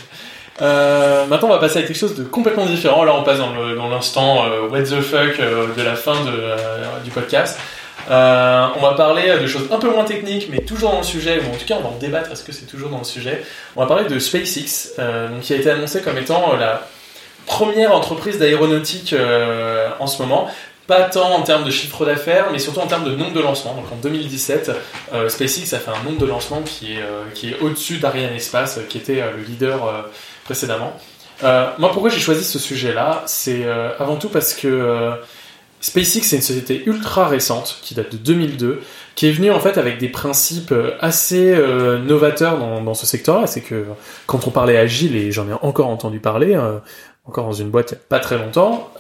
Euh, 0.62 1.26
maintenant, 1.28 1.48
on 1.48 1.52
va 1.52 1.60
passer 1.60 1.80
à 1.80 1.84
quelque 1.84 1.98
chose 1.98 2.16
de 2.16 2.24
complètement 2.24 2.66
différent. 2.66 3.04
Là, 3.04 3.14
on 3.16 3.24
passe 3.24 3.40
dans 3.40 3.90
l'instant 3.90 4.46
euh, 4.46 4.68
what 4.68 4.84
the 4.84 5.02
fuck 5.02 5.40
euh, 5.40 5.68
de 5.76 5.82
la 5.82 5.96
fin 5.96 6.24
de, 6.26 6.32
euh, 6.32 7.00
du 7.04 7.12
podcast. 7.12 7.60
Euh, 8.10 8.68
on 8.76 8.82
va 8.82 8.94
parler 8.94 9.38
de 9.40 9.48
choses 9.48 9.68
un 9.72 9.78
peu 9.78 9.90
moins 9.90 10.04
techniques, 10.04 10.48
mais 10.50 10.60
toujours 10.60 10.92
dans 10.92 11.00
le 11.00 11.04
sujet, 11.04 11.40
ou 11.40 11.54
en 11.54 11.58
tout 11.58 11.66
cas, 11.66 11.76
on 11.80 11.84
va 11.84 11.90
en 11.90 11.98
débattre. 11.98 12.32
Est-ce 12.32 12.44
que 12.44 12.52
c'est 12.52 12.66
toujours 12.66 12.90
dans 12.90 12.98
le 12.98 13.04
sujet? 13.04 13.44
On 13.76 13.82
va 13.82 13.88
parler 13.88 14.06
de 14.10 14.20
SpaceX, 14.20 14.94
euh, 15.00 15.30
donc, 15.30 15.42
qui 15.42 15.54
a 15.54 15.58
été 15.58 15.70
annoncé 15.70 16.02
comme 16.02 16.18
étant 16.18 16.56
la 16.58 16.88
première 17.46 17.96
entreprise 17.96 18.38
d'aéronautique 18.38 19.16
en 20.00 20.08
ce 20.08 20.22
moment. 20.22 20.50
Pas 20.90 21.04
tant 21.04 21.36
en 21.36 21.44
termes 21.44 21.66
de 21.66 21.70
chiffre 21.70 22.04
d'affaires, 22.04 22.48
mais 22.52 22.58
surtout 22.58 22.80
en 22.80 22.88
termes 22.88 23.04
de 23.04 23.16
nombre 23.16 23.34
de 23.34 23.42
lancements. 23.42 23.76
Donc 23.76 23.92
en 23.92 23.96
2017, 23.98 24.72
euh, 25.14 25.30
SpaceX 25.30 25.76
a 25.76 25.78
fait 25.78 25.92
un 25.92 26.04
nombre 26.04 26.18
de 26.18 26.26
lancements 26.26 26.64
qui 26.64 26.94
est, 26.94 27.02
euh, 27.02 27.26
qui 27.36 27.52
est 27.52 27.60
au-dessus 27.60 27.98
d'Ariane 28.00 28.34
Espace, 28.34 28.80
qui 28.90 28.98
était 28.98 29.22
le 29.22 29.44
leader 29.44 30.10
précédemment. 30.50 30.94
Euh, 31.44 31.70
moi, 31.78 31.92
pourquoi 31.92 32.10
j'ai 32.10 32.20
choisi 32.20 32.44
ce 32.44 32.58
sujet-là 32.58 33.22
C'est 33.28 33.66
euh, 33.66 33.92
avant 34.00 34.16
tout 34.16 34.30
parce 34.30 34.56
que 34.56 34.68
euh, 34.68 35.12
SpaceX, 35.80 36.24
c'est 36.24 36.38
une 36.38 36.42
société 36.42 36.82
ultra 36.88 37.28
récente, 37.28 37.78
qui 37.84 37.94
date 37.94 38.12
de 38.12 38.18
2002, 38.18 38.82
qui 39.14 39.28
est 39.28 39.32
venue 39.32 39.52
en 39.52 39.60
fait 39.60 39.78
avec 39.78 40.00
des 40.00 40.10
principes 40.10 40.74
assez 41.02 41.56
novateurs 42.04 42.58
dans, 42.58 42.94
ce 42.96 43.06
secteur-là. 43.06 43.46
C'est 43.46 43.62
que 43.62 43.86
quand 44.26 44.48
on 44.48 44.50
parlait 44.50 44.76
agile, 44.76 45.16
et 45.16 45.32
j'en 45.32 45.48
ai 45.48 45.54
encore 45.62 45.88
entendu 45.88 46.20
parler, 46.20 46.60
encore 47.26 47.46
dans 47.46 47.54
une 47.54 47.70
boîte 47.70 47.92
il 47.92 47.94
n'y 47.94 48.00
a 48.00 48.04
pas 48.10 48.20
très 48.20 48.38
longtemps, 48.38 48.92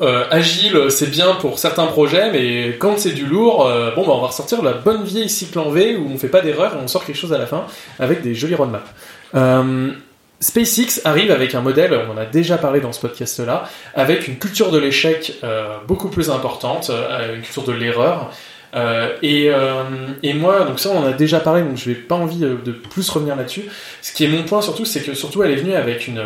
agile, 0.00 0.86
c'est 0.88 1.10
bien 1.10 1.34
pour 1.34 1.58
certains 1.58 1.86
projets, 1.86 2.30
mais 2.30 2.76
quand 2.78 2.98
c'est 2.98 3.12
du 3.12 3.26
lourd, 3.26 3.70
bon, 3.96 4.06
bah, 4.06 4.12
on 4.14 4.20
va 4.22 4.28
ressortir 4.28 4.62
la 4.62 4.72
bonne 4.72 5.04
vieille 5.04 5.28
cycle 5.28 5.58
en 5.58 5.68
V 5.68 5.96
où 5.96 6.08
on 6.10 6.16
fait 6.16 6.28
pas 6.28 6.40
d'erreur, 6.40 6.78
on 6.82 6.88
sort 6.88 7.04
quelque 7.04 7.18
chose 7.18 7.34
à 7.34 7.38
la 7.38 7.46
fin 7.46 7.66
avec 7.98 8.22
des 8.22 8.34
jolis 8.34 8.54
roadmaps. 8.54 8.88
Euh, 9.34 9.92
SpaceX 10.40 11.02
arrive 11.04 11.30
avec 11.30 11.54
un 11.54 11.60
modèle, 11.60 11.92
on 12.08 12.12
en 12.12 12.16
a 12.16 12.24
déjà 12.24 12.56
parlé 12.56 12.80
dans 12.80 12.92
ce 12.92 13.00
podcast-là, 13.00 13.68
avec 13.94 14.26
une 14.26 14.38
culture 14.38 14.70
de 14.70 14.78
l'échec 14.78 15.34
euh, 15.44 15.76
beaucoup 15.86 16.08
plus 16.08 16.30
importante, 16.30 16.88
euh, 16.90 17.36
une 17.36 17.42
culture 17.42 17.64
de 17.64 17.72
l'erreur. 17.72 18.32
Euh, 18.74 19.16
et, 19.22 20.32
moi, 20.32 20.64
donc 20.64 20.80
ça 20.80 20.90
on 20.90 20.98
en 20.98 21.06
a 21.06 21.12
déjà 21.12 21.40
parlé, 21.40 21.60
donc 21.62 21.76
je 21.76 21.90
n'ai 21.90 21.94
pas 21.94 22.14
envie 22.14 22.38
de 22.38 22.72
plus 22.72 23.08
revenir 23.10 23.36
là-dessus. 23.36 23.64
Ce 24.00 24.12
qui 24.12 24.24
est 24.24 24.28
mon 24.28 24.42
point 24.44 24.62
surtout, 24.62 24.86
c'est 24.86 25.02
que 25.02 25.12
surtout 25.12 25.42
elle 25.42 25.50
est 25.50 25.56
venue 25.56 25.74
avec 25.74 26.08
une... 26.08 26.22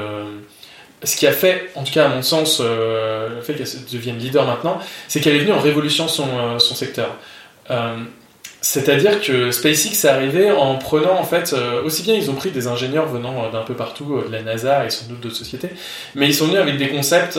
ce 1.03 1.17
qui 1.17 1.27
a 1.27 1.33
fait, 1.33 1.73
en 1.75 1.83
tout 1.83 1.93
cas 1.93 2.05
à 2.07 2.09
mon 2.09 2.23
sens, 2.23 2.61
le 2.61 3.41
fait 3.43 3.55
qu'elle 3.55 3.67
devienne 3.91 4.19
leader 4.19 4.47
maintenant, 4.47 4.79
c'est 5.09 5.21
qu'elle 5.21 5.35
est 5.35 5.41
venue 5.41 5.53
en 5.53 5.61
révolution 5.61 6.07
son 6.07 6.75
secteur. 6.75 7.17
C'est-à-dire 8.65 9.21
que 9.21 9.51
SpaceX 9.51 9.93
est 9.93 10.09
arrivé 10.09 10.51
en 10.51 10.77
prenant 10.77 11.21
en 11.21 11.25
fait 11.25 11.53
euh, 11.53 11.83
aussi 11.83 12.03
bien 12.03 12.15
ils 12.15 12.31
ont 12.31 12.35
pris 12.35 12.51
des 12.51 12.67
ingénieurs 12.67 13.07
venant 13.07 13.45
euh, 13.45 13.51
d'un 13.51 13.61
peu 13.61 13.75
partout 13.75 14.15
euh, 14.15 14.27
de 14.27 14.33
la 14.33 14.41
NASA 14.41 14.87
et 14.87 14.91
sans 14.91 15.05
doute 15.05 15.21
d'autres 15.21 15.37
sociétés, 15.37 15.69
mais 16.15 16.29
ils 16.29 16.35
sont 16.35 16.47
venus 16.47 16.61
avec 16.61 16.79
des 16.79 16.89
concepts 16.89 17.39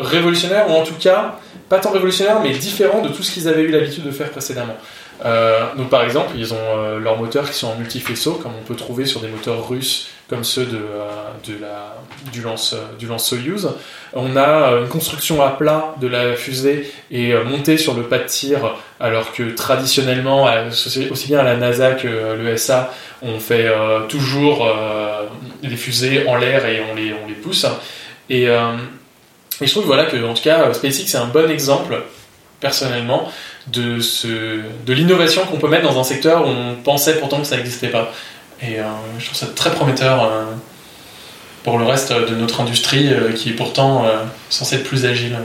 révolutionnaires 0.00 0.70
ou 0.70 0.72
en 0.72 0.82
tout 0.82 0.94
cas 0.94 1.36
pas 1.68 1.80
tant 1.80 1.90
révolutionnaires 1.90 2.40
mais 2.42 2.52
différents 2.52 3.02
de 3.02 3.10
tout 3.10 3.22
ce 3.22 3.32
qu'ils 3.32 3.46
avaient 3.46 3.60
eu 3.60 3.70
l'habitude 3.70 4.04
de 4.04 4.10
faire 4.10 4.30
précédemment. 4.30 4.78
Donc 5.76 5.90
par 5.90 6.02
exemple 6.02 6.30
ils 6.34 6.54
ont 6.54 6.98
leurs 6.98 7.18
moteurs 7.18 7.50
qui 7.50 7.58
sont 7.58 7.68
en 7.68 7.76
multifaisceau 7.76 8.40
comme 8.42 8.52
on 8.58 8.66
peut 8.66 8.74
trouver 8.74 9.04
sur 9.04 9.20
des 9.20 9.28
moteurs 9.28 9.68
russes 9.68 10.08
comme 10.28 10.42
ceux 10.42 10.64
de, 10.64 10.76
euh, 10.76 11.60
du 12.32 12.40
lance 12.40 12.72
euh, 12.72 12.96
du 12.98 13.06
lance 13.06 13.28
Soyuz. 13.28 13.68
On 14.14 14.36
a 14.36 14.72
euh, 14.72 14.82
une 14.82 14.88
construction 14.88 15.42
à 15.42 15.50
plat 15.50 15.94
de 16.00 16.06
la 16.06 16.34
fusée 16.34 16.90
et 17.10 17.34
montée 17.34 17.76
sur 17.76 17.94
le 17.94 18.04
pas 18.04 18.18
de 18.18 18.24
tir 18.24 18.76
alors 19.00 19.32
que 19.32 19.42
traditionnellement, 19.54 20.48
aussi 21.10 21.26
bien 21.26 21.40
à 21.40 21.42
la 21.42 21.56
NASA 21.56 21.92
que 21.92 22.34
l'ESA, 22.42 22.92
on 23.22 23.38
fait 23.38 23.68
toujours 24.08 24.66
les 25.62 25.76
fusées 25.76 26.26
en 26.26 26.36
l'air 26.36 26.64
et 26.64 26.80
on 26.90 26.94
les, 26.94 27.12
on 27.12 27.26
les 27.26 27.34
pousse. 27.34 27.66
Et, 28.30 28.44
et 28.44 29.66
je 29.66 29.70
trouve 29.70 29.84
voilà, 29.84 30.06
que, 30.06 30.16
en 30.24 30.32
tout 30.32 30.42
cas, 30.42 30.72
SpaceX 30.72 31.14
est 31.14 31.16
un 31.16 31.26
bon 31.26 31.50
exemple, 31.50 32.02
personnellement, 32.60 33.30
de, 33.66 33.98
de 34.86 34.92
l'innovation 34.92 35.42
qu'on 35.44 35.58
peut 35.58 35.68
mettre 35.68 35.84
dans 35.84 35.98
un 35.98 36.04
secteur 36.04 36.46
où 36.46 36.50
on 36.50 36.76
pensait 36.82 37.18
pourtant 37.18 37.40
que 37.40 37.46
ça 37.46 37.56
n'existait 37.56 37.88
pas. 37.88 38.12
Et 38.62 38.78
euh, 38.80 38.84
je 39.18 39.24
trouve 39.26 39.36
ça 39.36 39.46
très 39.54 39.70
prometteur 39.72 40.24
euh, 40.24 40.44
pour 41.64 41.78
le 41.78 41.84
reste 41.84 42.12
de 42.12 42.34
notre 42.34 42.60
industrie 42.60 43.12
euh, 43.12 43.32
qui 43.32 43.50
est 43.50 43.54
pourtant 43.54 44.04
euh, 44.04 44.24
censée 44.50 44.76
être 44.76 44.84
plus 44.84 45.04
agile. 45.06 45.36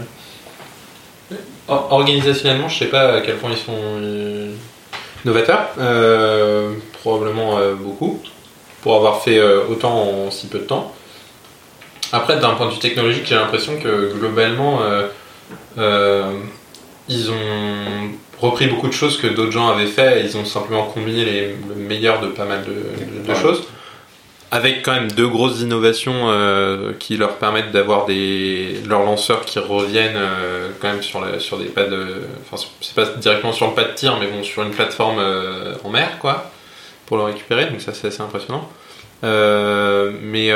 Or- 1.67 1.87
Organisationnellement, 1.91 2.69
je 2.69 2.79
sais 2.79 2.85
pas 2.89 3.13
à 3.15 3.21
quel 3.21 3.35
point 3.37 3.51
ils 3.51 3.57
sont 3.57 3.75
euh, 3.77 4.51
novateurs. 5.25 5.69
Euh, 5.77 6.73
probablement 7.01 7.57
euh, 7.57 7.73
beaucoup. 7.75 8.21
Pour 8.81 8.95
avoir 8.95 9.21
fait 9.21 9.37
euh, 9.37 9.63
autant 9.69 9.93
en 9.93 10.31
si 10.31 10.47
peu 10.47 10.59
de 10.59 10.63
temps. 10.63 10.93
Après, 12.11 12.39
d'un 12.39 12.51
point 12.55 12.67
de 12.67 12.71
vue 12.71 12.79
technologique, 12.79 13.25
j'ai 13.27 13.35
l'impression 13.35 13.77
que 13.77 14.13
globalement, 14.13 14.81
euh, 14.81 15.07
euh, 15.77 16.31
ils 17.07 17.29
ont 17.29 18.09
repris 18.41 18.67
beaucoup 18.67 18.87
de 18.87 18.93
choses 18.93 19.17
que 19.17 19.27
d'autres 19.27 19.51
gens 19.51 19.67
avaient 19.69 19.85
fait. 19.87 20.21
et 20.21 20.25
Ils 20.25 20.37
ont 20.37 20.45
simplement 20.45 20.83
combiné 20.85 21.25
les, 21.25 21.47
le 21.67 21.75
meilleur 21.75 22.21
de 22.21 22.27
pas 22.27 22.45
mal 22.45 22.63
de, 22.63 22.71
de- 22.71 23.27
de 23.27 23.29
Ouais. 23.33 23.35
choses. 23.41 23.63
Avec 24.51 24.81
quand 24.83 24.93
même 24.93 25.11
deux 25.11 25.27
grosses 25.27 25.61
innovations 25.61 26.31
euh, 26.31 26.93
qui 26.97 27.17
leur 27.17 27.35
permettent 27.35 27.71
d'avoir 27.71 28.05
des 28.07 28.81
leurs 28.87 29.03
lanceurs 29.03 29.41
qui 29.45 29.59
reviennent 29.59 30.17
euh, 30.17 30.69
quand 30.79 30.87
même 30.91 31.03
sur 31.03 31.21
la, 31.23 31.39
sur 31.39 31.59
des 31.59 31.65
pas 31.65 31.83
de 31.83 32.23
enfin 32.51 32.65
c'est 32.81 32.95
pas 32.95 33.05
directement 33.17 33.53
sur 33.53 33.67
le 33.67 33.73
pas 33.75 33.83
de 33.83 33.93
tir 33.93 34.17
mais 34.19 34.25
bon 34.25 34.41
sur 34.43 34.63
une 34.63 34.71
plateforme 34.71 35.19
euh, 35.19 35.75
en 35.83 35.91
mer 35.91 36.17
quoi 36.19 36.49
pour 37.05 37.17
le 37.17 37.23
récupérer 37.25 37.67
donc 37.67 37.79
ça 37.81 37.93
c'est 37.93 38.07
assez 38.07 38.21
impressionnant 38.23 38.67
mais 39.21 40.51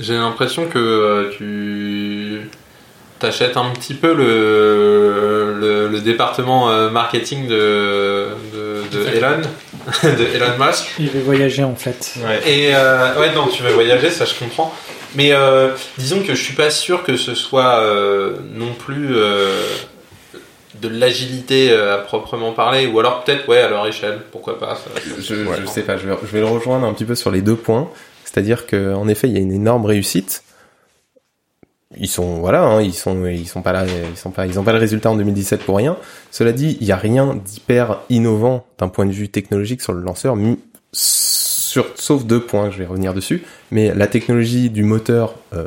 j'ai 0.00 0.14
l'impression 0.14 0.66
que 0.66 1.30
tu 1.36 2.21
t'achètes 3.22 3.56
un 3.56 3.70
petit 3.70 3.94
peu 3.94 4.12
le, 4.14 5.56
le, 5.58 5.88
le 5.88 6.00
département 6.00 6.70
euh, 6.70 6.90
marketing 6.90 7.46
de, 7.48 8.28
de, 8.52 8.82
de 8.96 9.16
Elon 9.16 9.40
de 10.02 10.36
Elon 10.36 10.58
Musk 10.58 10.92
Il 10.98 11.08
veut 11.10 11.20
voyager 11.22 11.64
en 11.64 11.74
fait. 11.74 12.14
Ouais. 12.24 12.40
et 12.46 12.74
euh, 12.74 13.18
ouais, 13.18 13.34
non, 13.34 13.46
tu 13.46 13.62
veux 13.62 13.72
voyager, 13.72 14.10
ça 14.10 14.24
je 14.24 14.34
comprends. 14.34 14.72
Mais 15.14 15.32
euh, 15.32 15.70
disons 15.98 16.20
que 16.22 16.34
je 16.34 16.42
suis 16.42 16.54
pas 16.54 16.70
sûr 16.70 17.02
que 17.02 17.16
ce 17.16 17.34
soit 17.34 17.80
euh, 17.80 18.36
non 18.54 18.72
plus 18.78 19.08
euh, 19.16 19.62
de 20.80 20.88
l'agilité 20.88 21.72
à 21.72 21.98
proprement 21.98 22.52
parler, 22.52 22.86
ou 22.86 22.98
alors 22.98 23.24
peut-être 23.24 23.48
ouais 23.48 23.60
à 23.60 23.68
leur 23.68 23.86
échelle, 23.86 24.20
pourquoi 24.30 24.58
pas. 24.58 24.74
Ça, 24.76 24.90
Je, 25.20 25.34
je 25.34 25.66
sais 25.66 25.82
pas, 25.82 25.96
je 25.96 26.08
vais, 26.08 26.14
je 26.22 26.28
vais 26.32 26.40
le 26.40 26.46
rejoindre 26.46 26.86
un 26.86 26.92
petit 26.92 27.04
peu 27.04 27.14
sur 27.14 27.30
les 27.30 27.42
deux 27.42 27.56
points. 27.56 27.88
C'est-à-dire 28.24 28.66
que 28.66 28.94
en 28.94 29.08
effet, 29.08 29.28
il 29.28 29.34
y 29.34 29.36
a 29.36 29.40
une 29.40 29.52
énorme 29.52 29.84
réussite. 29.84 30.42
Ils 31.98 32.08
sont 32.08 32.40
voilà, 32.40 32.62
hein, 32.62 32.82
ils 32.82 32.94
sont 32.94 33.26
ils 33.26 33.46
sont 33.46 33.62
pas 33.62 33.72
là, 33.72 33.84
ils 33.86 34.16
sont 34.16 34.30
pas 34.30 34.46
ils 34.46 34.58
ont 34.58 34.64
pas 34.64 34.72
le 34.72 34.78
résultat 34.78 35.10
en 35.10 35.16
2017 35.16 35.62
pour 35.62 35.76
rien. 35.76 35.96
Cela 36.30 36.52
dit, 36.52 36.76
il 36.80 36.86
y 36.86 36.92
a 36.92 36.96
rien 36.96 37.34
d'hyper 37.34 38.00
innovant 38.08 38.64
d'un 38.78 38.88
point 38.88 39.06
de 39.06 39.12
vue 39.12 39.28
technologique 39.28 39.82
sur 39.82 39.92
le 39.92 40.00
lanceur, 40.00 40.36
sur, 41.72 41.86
sauf 41.94 42.24
deux 42.26 42.40
points, 42.40 42.70
je 42.70 42.78
vais 42.78 42.84
revenir 42.86 43.14
dessus. 43.14 43.42
Mais 43.70 43.92
la 43.94 44.06
technologie 44.06 44.68
du 44.68 44.82
moteur, 44.82 45.34
euh, 45.54 45.64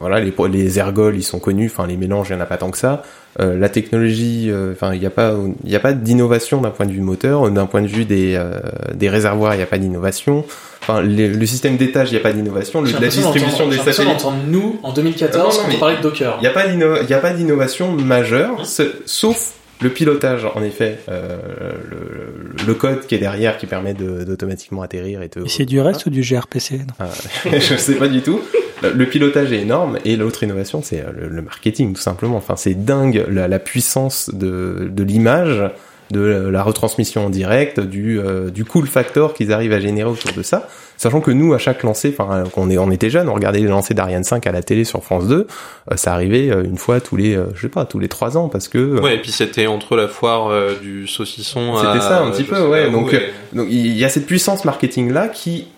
voilà, 0.00 0.20
les 0.20 0.32
les 0.52 0.78
ergols, 0.78 1.16
ils 1.16 1.24
sont 1.24 1.40
connus. 1.40 1.66
Enfin, 1.72 1.86
les 1.88 1.96
mélanges, 1.96 2.28
il 2.30 2.34
y 2.34 2.36
en 2.36 2.40
a 2.40 2.46
pas 2.46 2.56
tant 2.58 2.70
que 2.70 2.78
ça. 2.78 3.02
Euh, 3.40 3.58
la 3.58 3.68
technologie, 3.68 4.48
euh, 4.50 4.72
enfin, 4.72 4.94
il 4.94 5.00
n'y 5.00 5.06
a 5.06 5.10
pas, 5.10 5.34
il 5.64 5.70
y 5.70 5.74
a 5.76 5.80
pas 5.80 5.92
d'innovation 5.92 6.60
d'un 6.60 6.70
point 6.70 6.86
de 6.86 6.92
vue 6.92 7.00
moteur, 7.00 7.50
d'un 7.50 7.66
point 7.66 7.82
de 7.82 7.88
vue 7.88 8.04
des 8.04 8.40
des 8.94 9.08
réservoirs, 9.08 9.54
il 9.54 9.58
n'y 9.58 9.62
a 9.64 9.66
pas 9.66 9.78
d'innovation. 9.78 10.44
Enfin, 10.82 11.02
les- 11.02 11.28
le 11.28 11.46
système 11.46 11.76
d'étage, 11.76 12.10
il 12.10 12.14
n'y 12.14 12.20
a 12.20 12.22
pas 12.22 12.32
d'innovation. 12.32 12.80
La 12.82 12.92
distribution 13.08 13.68
des 13.68 13.76
satellites, 13.78 14.24
nous 14.48 14.78
en 14.84 14.92
2014 14.92 15.34
Ah 15.34 15.38
non, 15.38 15.62
non, 15.64 15.68
quand 15.70 15.76
on 15.76 15.80
parlait 15.80 15.96
de 15.96 16.02
Docker. 16.02 16.36
il 16.38 16.42
n'y 16.42 17.14
a 17.14 17.18
pas 17.20 17.32
d'innovation 17.32 17.92
majeure, 17.92 18.64
ce- 18.64 18.94
sauf 19.04 19.52
le 19.80 19.90
pilotage, 19.90 20.44
en 20.44 20.62
effet, 20.62 20.98
euh, 21.08 21.38
le, 21.88 22.66
le 22.66 22.74
code 22.74 23.06
qui 23.06 23.14
est 23.14 23.18
derrière 23.18 23.58
qui 23.58 23.66
permet 23.66 23.94
d'automatiquement 23.94 24.82
atterrir 24.82 25.22
et. 25.22 25.30
Et 25.44 25.48
c'est 25.48 25.66
du 25.66 25.80
reste 25.80 26.06
ou 26.06 26.10
du 26.10 26.22
gRPC 26.22 26.78
non 26.78 26.94
Ah, 26.98 27.08
je 27.58 27.76
sais 27.76 27.94
pas 27.94 28.08
du 28.08 28.22
tout. 28.22 28.40
Le 28.82 28.92
le 28.92 29.06
pilotage 29.06 29.52
est 29.52 29.60
énorme 29.60 29.98
et 30.04 30.16
l'autre 30.16 30.42
innovation 30.44 30.82
c'est 30.82 31.00
euh, 31.00 31.10
le, 31.12 31.28
le 31.28 31.42
marketing 31.42 31.94
tout 31.94 32.00
simplement. 32.00 32.36
Enfin 32.36 32.56
c'est 32.56 32.74
dingue 32.74 33.24
la, 33.28 33.48
la 33.48 33.58
puissance 33.58 34.30
de, 34.32 34.88
de 34.90 35.02
l'image, 35.02 35.62
de 36.10 36.20
la 36.20 36.62
retransmission 36.62 37.26
en 37.26 37.30
direct, 37.30 37.80
du, 37.80 38.18
euh, 38.18 38.50
du 38.50 38.64
cool 38.64 38.86
factor 38.86 39.34
qu'ils 39.34 39.52
arrivent 39.52 39.72
à 39.72 39.80
générer 39.80 40.08
autour 40.08 40.32
de 40.32 40.42
ça. 40.42 40.68
Sachant 40.98 41.20
que 41.20 41.30
nous 41.30 41.54
à 41.54 41.58
chaque 41.58 41.82
lancée, 41.84 42.14
enfin 42.18 42.34
euh, 42.38 42.44
quand 42.52 42.62
on, 42.62 42.70
est, 42.70 42.76
on 42.76 42.90
était 42.90 43.08
jeunes, 43.08 43.28
on 43.28 43.34
regardait 43.34 43.60
les 43.60 43.68
lancers 43.68 43.94
d'Ariane 43.96 44.24
5 44.24 44.46
à 44.46 44.52
la 44.52 44.62
télé 44.62 44.84
sur 44.84 45.02
France 45.02 45.26
2, 45.28 45.46
euh, 45.92 45.96
ça 45.96 46.12
arrivait 46.12 46.50
euh, 46.50 46.64
une 46.64 46.76
fois 46.76 47.00
tous 47.00 47.16
les, 47.16 47.36
euh, 47.36 47.46
je 47.54 47.62
sais 47.62 47.68
pas, 47.68 47.84
tous 47.86 47.98
les 48.00 48.08
trois 48.08 48.36
ans 48.36 48.48
parce 48.48 48.68
que 48.68 48.78
euh, 48.78 49.00
Ouais, 49.00 49.14
et 49.14 49.18
puis 49.22 49.30
c'était 49.30 49.66
entre 49.68 49.96
la 49.96 50.08
foire 50.08 50.48
euh, 50.48 50.74
du 50.82 51.06
saucisson. 51.06 51.76
C'était 51.78 52.00
ça, 52.00 52.20
un 52.22 52.30
petit 52.32 52.42
peu, 52.42 52.66
ouais, 52.66 52.90
donc, 52.90 53.14
et- 53.14 53.30
Donc 53.56 53.68
il 53.70 53.96
y 53.96 54.04
a 54.04 54.08
cette 54.08 54.26
puissance 54.26 54.64
marketing 54.64 55.12
là 55.12 55.28
qui, 55.28 55.68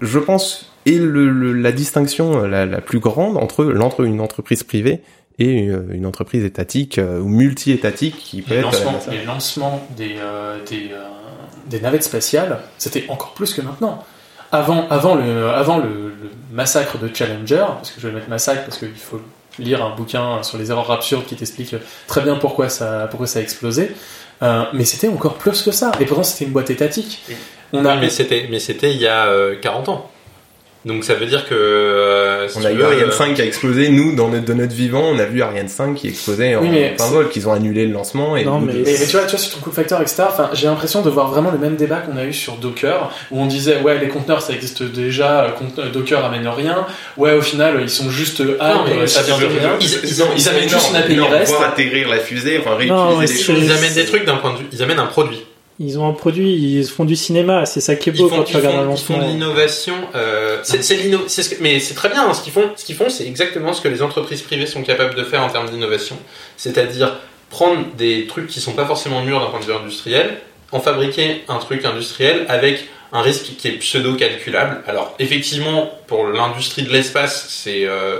je 0.00 0.18
pense, 0.18 0.72
est 0.86 0.92
le, 0.98 1.28
le- 1.28 1.52
la 1.52 1.72
distinction 1.72 2.40
la, 2.46 2.64
la 2.64 2.80
plus 2.80 3.00
grande 3.00 3.36
entre 3.36 3.64
l'entre 3.64 4.02
une 4.04 4.20
entreprise 4.22 4.62
privée 4.62 5.02
et 5.38 5.52
une, 5.52 5.88
une 5.92 6.06
entreprise 6.06 6.42
étatique 6.44 6.96
euh, 6.98 7.20
ou 7.20 7.28
multi-étatique 7.28 8.16
qui 8.16 8.40
peut 8.40 8.54
Les 8.54 8.60
être. 8.60 8.64
lancements, 8.72 8.98
euh, 9.08 9.10
les 9.12 9.24
lancements 9.24 9.86
des, 9.96 10.14
euh, 10.18 10.58
des, 10.70 10.88
euh, 10.92 11.04
des 11.68 11.80
navettes 11.80 12.04
spatiales, 12.04 12.60
c'était 12.78 13.04
encore 13.10 13.34
plus 13.34 13.52
que 13.52 13.60
maintenant. 13.60 14.04
Avant, 14.52 14.88
avant, 14.88 15.14
le, 15.14 15.48
avant 15.50 15.78
le, 15.78 15.88
le 15.88 16.30
massacre 16.52 16.98
de 16.98 17.08
Challenger, 17.14 17.64
parce 17.76 17.90
que 17.90 18.00
je 18.00 18.08
vais 18.08 18.14
mettre 18.14 18.28
massacre 18.28 18.64
parce 18.64 18.78
qu'il 18.78 18.94
faut 18.94 19.20
lire 19.58 19.84
un 19.84 19.94
bouquin 19.94 20.42
sur 20.42 20.58
les 20.58 20.70
erreurs 20.70 20.90
absurdes 20.90 21.24
qui 21.26 21.36
t'explique 21.36 21.74
très 22.06 22.20
bien 22.22 22.36
pourquoi 22.36 22.68
ça, 22.68 23.06
pourquoi 23.10 23.26
ça 23.26 23.38
a 23.38 23.42
explosé. 23.42 23.94
Euh, 24.42 24.64
mais 24.72 24.84
c'était 24.84 25.08
encore 25.08 25.34
plus 25.34 25.62
que 25.62 25.70
ça. 25.70 25.92
Et 26.00 26.06
pourtant, 26.06 26.22
c'était 26.22 26.46
une 26.46 26.52
boîte 26.52 26.70
étatique. 26.70 27.22
On 27.72 27.84
a, 27.84 27.96
mais 27.96 28.08
c'était, 28.08 28.48
mais 28.50 28.58
c'était 28.58 28.92
il 28.92 29.00
y 29.00 29.06
a 29.06 29.26
euh, 29.26 29.56
40 29.60 29.88
ans. 29.90 30.09
Donc 30.86 31.04
ça 31.04 31.12
veut 31.14 31.26
dire 31.26 31.46
que. 31.46 31.54
euh, 31.54 32.48
si 32.48 32.56
on 32.56 32.64
a 32.64 32.72
eu 32.72 32.76
veux, 32.76 32.84
Ariane 32.86 33.08
euh, 33.08 33.12
5 33.12 33.34
qui 33.34 33.42
a 33.42 33.44
explosé. 33.44 33.90
Nous, 33.90 34.14
dans 34.16 34.28
notre, 34.28 34.46
de 34.46 34.54
notre 34.54 34.72
vivant, 34.74 35.02
on 35.12 35.18
a 35.18 35.26
vu 35.26 35.42
Ariane 35.42 35.68
5 35.68 35.94
qui 35.94 36.08
explosait 36.08 36.56
en 36.56 36.62
Oui, 36.62 36.70
plein 36.96 37.06
vol, 37.08 37.28
qu'ils 37.28 37.46
ont 37.48 37.52
annulé 37.52 37.86
le 37.86 37.92
lancement. 37.92 38.34
Et 38.36 38.44
Non, 38.44 38.60
mais- 38.60 38.72
de- 38.72 38.88
Et, 38.88 38.94
et 38.94 39.06
tu 39.06 39.12
vois, 39.16 39.22
tu 39.26 39.30
vois, 39.32 39.38
sur 39.38 39.54
ton 39.56 39.60
coup 39.60 39.70
factor, 39.72 40.00
etc. 40.00 40.22
Enfin, 40.28 40.48
j'ai 40.54 40.66
l'impression 40.68 41.02
de 41.02 41.10
voir 41.10 41.30
vraiment 41.30 41.50
le 41.50 41.58
même 41.58 41.76
débat 41.76 41.96
qu'on 41.98 42.16
a 42.16 42.24
eu 42.24 42.32
sur 42.32 42.54
Docker, 42.54 43.12
où 43.30 43.42
on 43.42 43.46
disait 43.46 43.80
ouais, 43.82 43.98
les 43.98 44.08
conteneurs 44.08 44.40
ça 44.40 44.54
existe 44.54 44.82
déjà, 44.82 45.44
euh, 45.78 45.90
Docker 45.92 46.24
amène 46.24 46.48
rien. 46.48 46.86
Ouais, 47.18 47.34
au 47.34 47.42
final, 47.42 47.78
ils 47.82 47.90
sont 47.90 48.08
juste 48.08 48.40
Non, 48.40 48.54
mais 48.86 48.92
euh, 49.02 49.06
ça 49.06 49.20
vient 49.22 49.38
de 49.38 49.44
rien. 49.44 49.76
ils- 49.80 50.00
ils 50.04 50.22
ont- 50.22 50.26
ils 50.34 50.48
amènent 50.48 50.68
juste 50.68 50.88
une 50.90 50.96
API 50.96 51.12
énorme, 51.12 51.32
REST. 51.34 51.52
pouvoir 51.52 51.68
atterrir 51.70 52.08
la 52.08 52.18
fusée, 52.20 52.58
enfin 52.58 52.70
réutiliser 52.76 52.94
Non, 53.04 53.18
ouais, 53.18 53.26
des 53.26 53.32
c'est- 53.34 53.42
choses. 53.42 53.58
Ils 53.62 53.70
amènent 53.70 53.92
des 53.94 54.06
trucs 54.06 54.24
d'un 54.24 54.36
point 54.36 54.54
de 54.54 54.58
vue. 54.60 54.66
Ils 54.72 54.82
amènent 54.82 54.98
un 54.98 55.06
produit. 55.06 55.44
Ils 55.82 55.98
ont 55.98 56.06
un 56.06 56.12
produit, 56.12 56.52
ils 56.52 56.84
font 56.86 57.06
du 57.06 57.16
cinéma, 57.16 57.64
c'est 57.64 57.80
ça 57.80 57.96
qui 57.96 58.10
est 58.10 58.12
beau 58.12 58.28
font, 58.28 58.36
quand 58.36 58.42
tu 58.44 58.56
regardes 58.58 58.76
un 58.76 58.84
font- 58.84 58.92
ils 58.94 58.98
font 58.98 59.18
de 59.18 59.24
l'innovation. 59.32 59.94
Euh, 60.14 60.58
c'est, 60.62 60.82
c'est 60.84 60.96
l'inno- 60.96 61.24
c'est 61.26 61.42
ce 61.42 61.48
que- 61.54 61.62
mais 61.62 61.80
c'est 61.80 61.94
très 61.94 62.10
bien. 62.10 62.28
hein, 62.28 62.34
ce 62.34 62.42
qu'ils 62.42 62.52
font, 62.52 62.70
ce 62.76 62.84
qu'ils 62.84 62.96
font, 62.96 63.08
c'est 63.08 63.26
exactement 63.26 63.72
ce 63.72 63.80
que 63.80 63.88
les 63.88 64.02
entreprises 64.02 64.42
privées 64.42 64.66
sont 64.66 64.82
capables 64.82 65.14
de 65.14 65.24
faire 65.24 65.42
en 65.42 65.48
termes 65.48 65.70
d'innovation. 65.70 66.16
C'est-à-dire 66.58 67.16
prendre 67.48 67.86
des 67.96 68.26
trucs 68.26 68.46
qui 68.46 68.60
sont 68.60 68.72
pas 68.72 68.84
forcément 68.84 69.22
mûrs 69.22 69.40
d'un 69.40 69.46
point 69.46 69.60
de 69.60 69.64
vue 69.64 69.72
industriel, 69.72 70.36
en 70.70 70.80
fabriquer 70.80 71.42
un 71.48 71.56
truc 71.56 71.84
industriel 71.86 72.44
avec 72.48 72.86
un 73.12 73.22
risque 73.22 73.46
qui 73.58 73.68
est 73.68 73.72
pseudo 73.78 74.14
calculable. 74.14 74.82
Alors 74.86 75.14
effectivement, 75.18 75.90
pour 76.06 76.26
l'industrie 76.26 76.82
de 76.82 76.92
l'espace, 76.92 77.46
c'est 77.48 77.86
euh, 77.86 78.18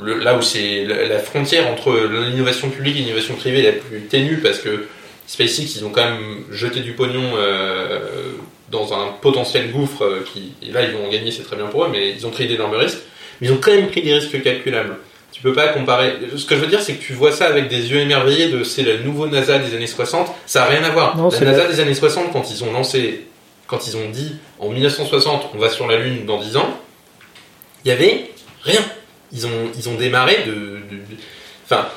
le- 0.00 0.18
là 0.20 0.36
où 0.36 0.40
c'est 0.42 0.84
la 0.86 1.18
frontière 1.18 1.66
entre 1.68 1.92
l'innovation 2.30 2.70
publique 2.70 2.96
et 2.96 3.00
l'innovation 3.00 3.34
privée 3.34 3.62
la 3.62 3.72
plus 3.72 4.02
ténue 4.02 4.36
parce 4.38 4.58
que 4.60 4.86
SpaceX, 5.32 5.76
ils 5.76 5.84
ont 5.84 5.90
quand 5.90 6.04
même 6.04 6.44
jeté 6.50 6.80
du 6.80 6.92
pognon 6.92 7.22
euh, 7.36 8.32
dans 8.70 8.92
un 8.92 9.08
potentiel 9.20 9.70
gouffre 9.70 10.02
euh, 10.04 10.24
qui, 10.32 10.52
et 10.62 10.70
là 10.72 10.82
ils 10.82 10.90
vont 10.92 11.06
en 11.06 11.10
gagner, 11.10 11.30
c'est 11.30 11.42
très 11.42 11.56
bien 11.56 11.66
pour 11.66 11.84
eux, 11.84 11.88
mais 11.90 12.10
ils 12.10 12.26
ont 12.26 12.30
pris 12.30 12.46
d'énormes 12.46 12.74
risques. 12.74 12.98
Mais 13.40 13.48
ils 13.48 13.52
ont 13.52 13.58
quand 13.60 13.72
même 13.72 13.88
pris 13.88 14.02
des 14.02 14.12
risques 14.14 14.42
calculables. 14.42 14.96
Tu 15.32 15.40
peux 15.40 15.54
pas 15.54 15.68
comparer. 15.68 16.16
Ce 16.36 16.44
que 16.44 16.54
je 16.54 16.60
veux 16.60 16.66
dire, 16.66 16.82
c'est 16.82 16.94
que 16.96 17.02
tu 17.02 17.14
vois 17.14 17.32
ça 17.32 17.46
avec 17.46 17.68
des 17.68 17.90
yeux 17.90 17.98
émerveillés 18.00 18.48
de 18.50 18.62
c'est 18.62 18.82
le 18.82 18.98
nouveau 18.98 19.26
NASA 19.26 19.58
des 19.58 19.74
années 19.74 19.86
60. 19.86 20.28
Ça 20.46 20.64
a 20.64 20.66
rien 20.66 20.84
à 20.84 20.90
voir. 20.90 21.16
Non, 21.16 21.30
la 21.30 21.52
NASA 21.52 21.66
des 21.66 21.80
années 21.80 21.94
60, 21.94 22.32
quand 22.32 22.50
ils 22.50 22.62
ont 22.64 22.72
lancé, 22.72 23.26
quand 23.66 23.86
ils 23.86 23.96
ont 23.96 24.10
dit 24.10 24.36
en 24.58 24.68
1960, 24.68 25.50
on 25.54 25.58
va 25.58 25.70
sur 25.70 25.86
la 25.88 25.96
Lune 25.96 26.26
dans 26.26 26.38
10 26.38 26.58
ans, 26.58 26.78
il 27.84 27.88
y 27.88 27.92
avait 27.92 28.30
rien. 28.62 28.80
Ils 29.32 29.46
ont, 29.46 29.70
ils 29.78 29.88
ont 29.88 29.94
démarré 29.94 30.44
de- 30.46 30.78
enfin, 31.64 31.88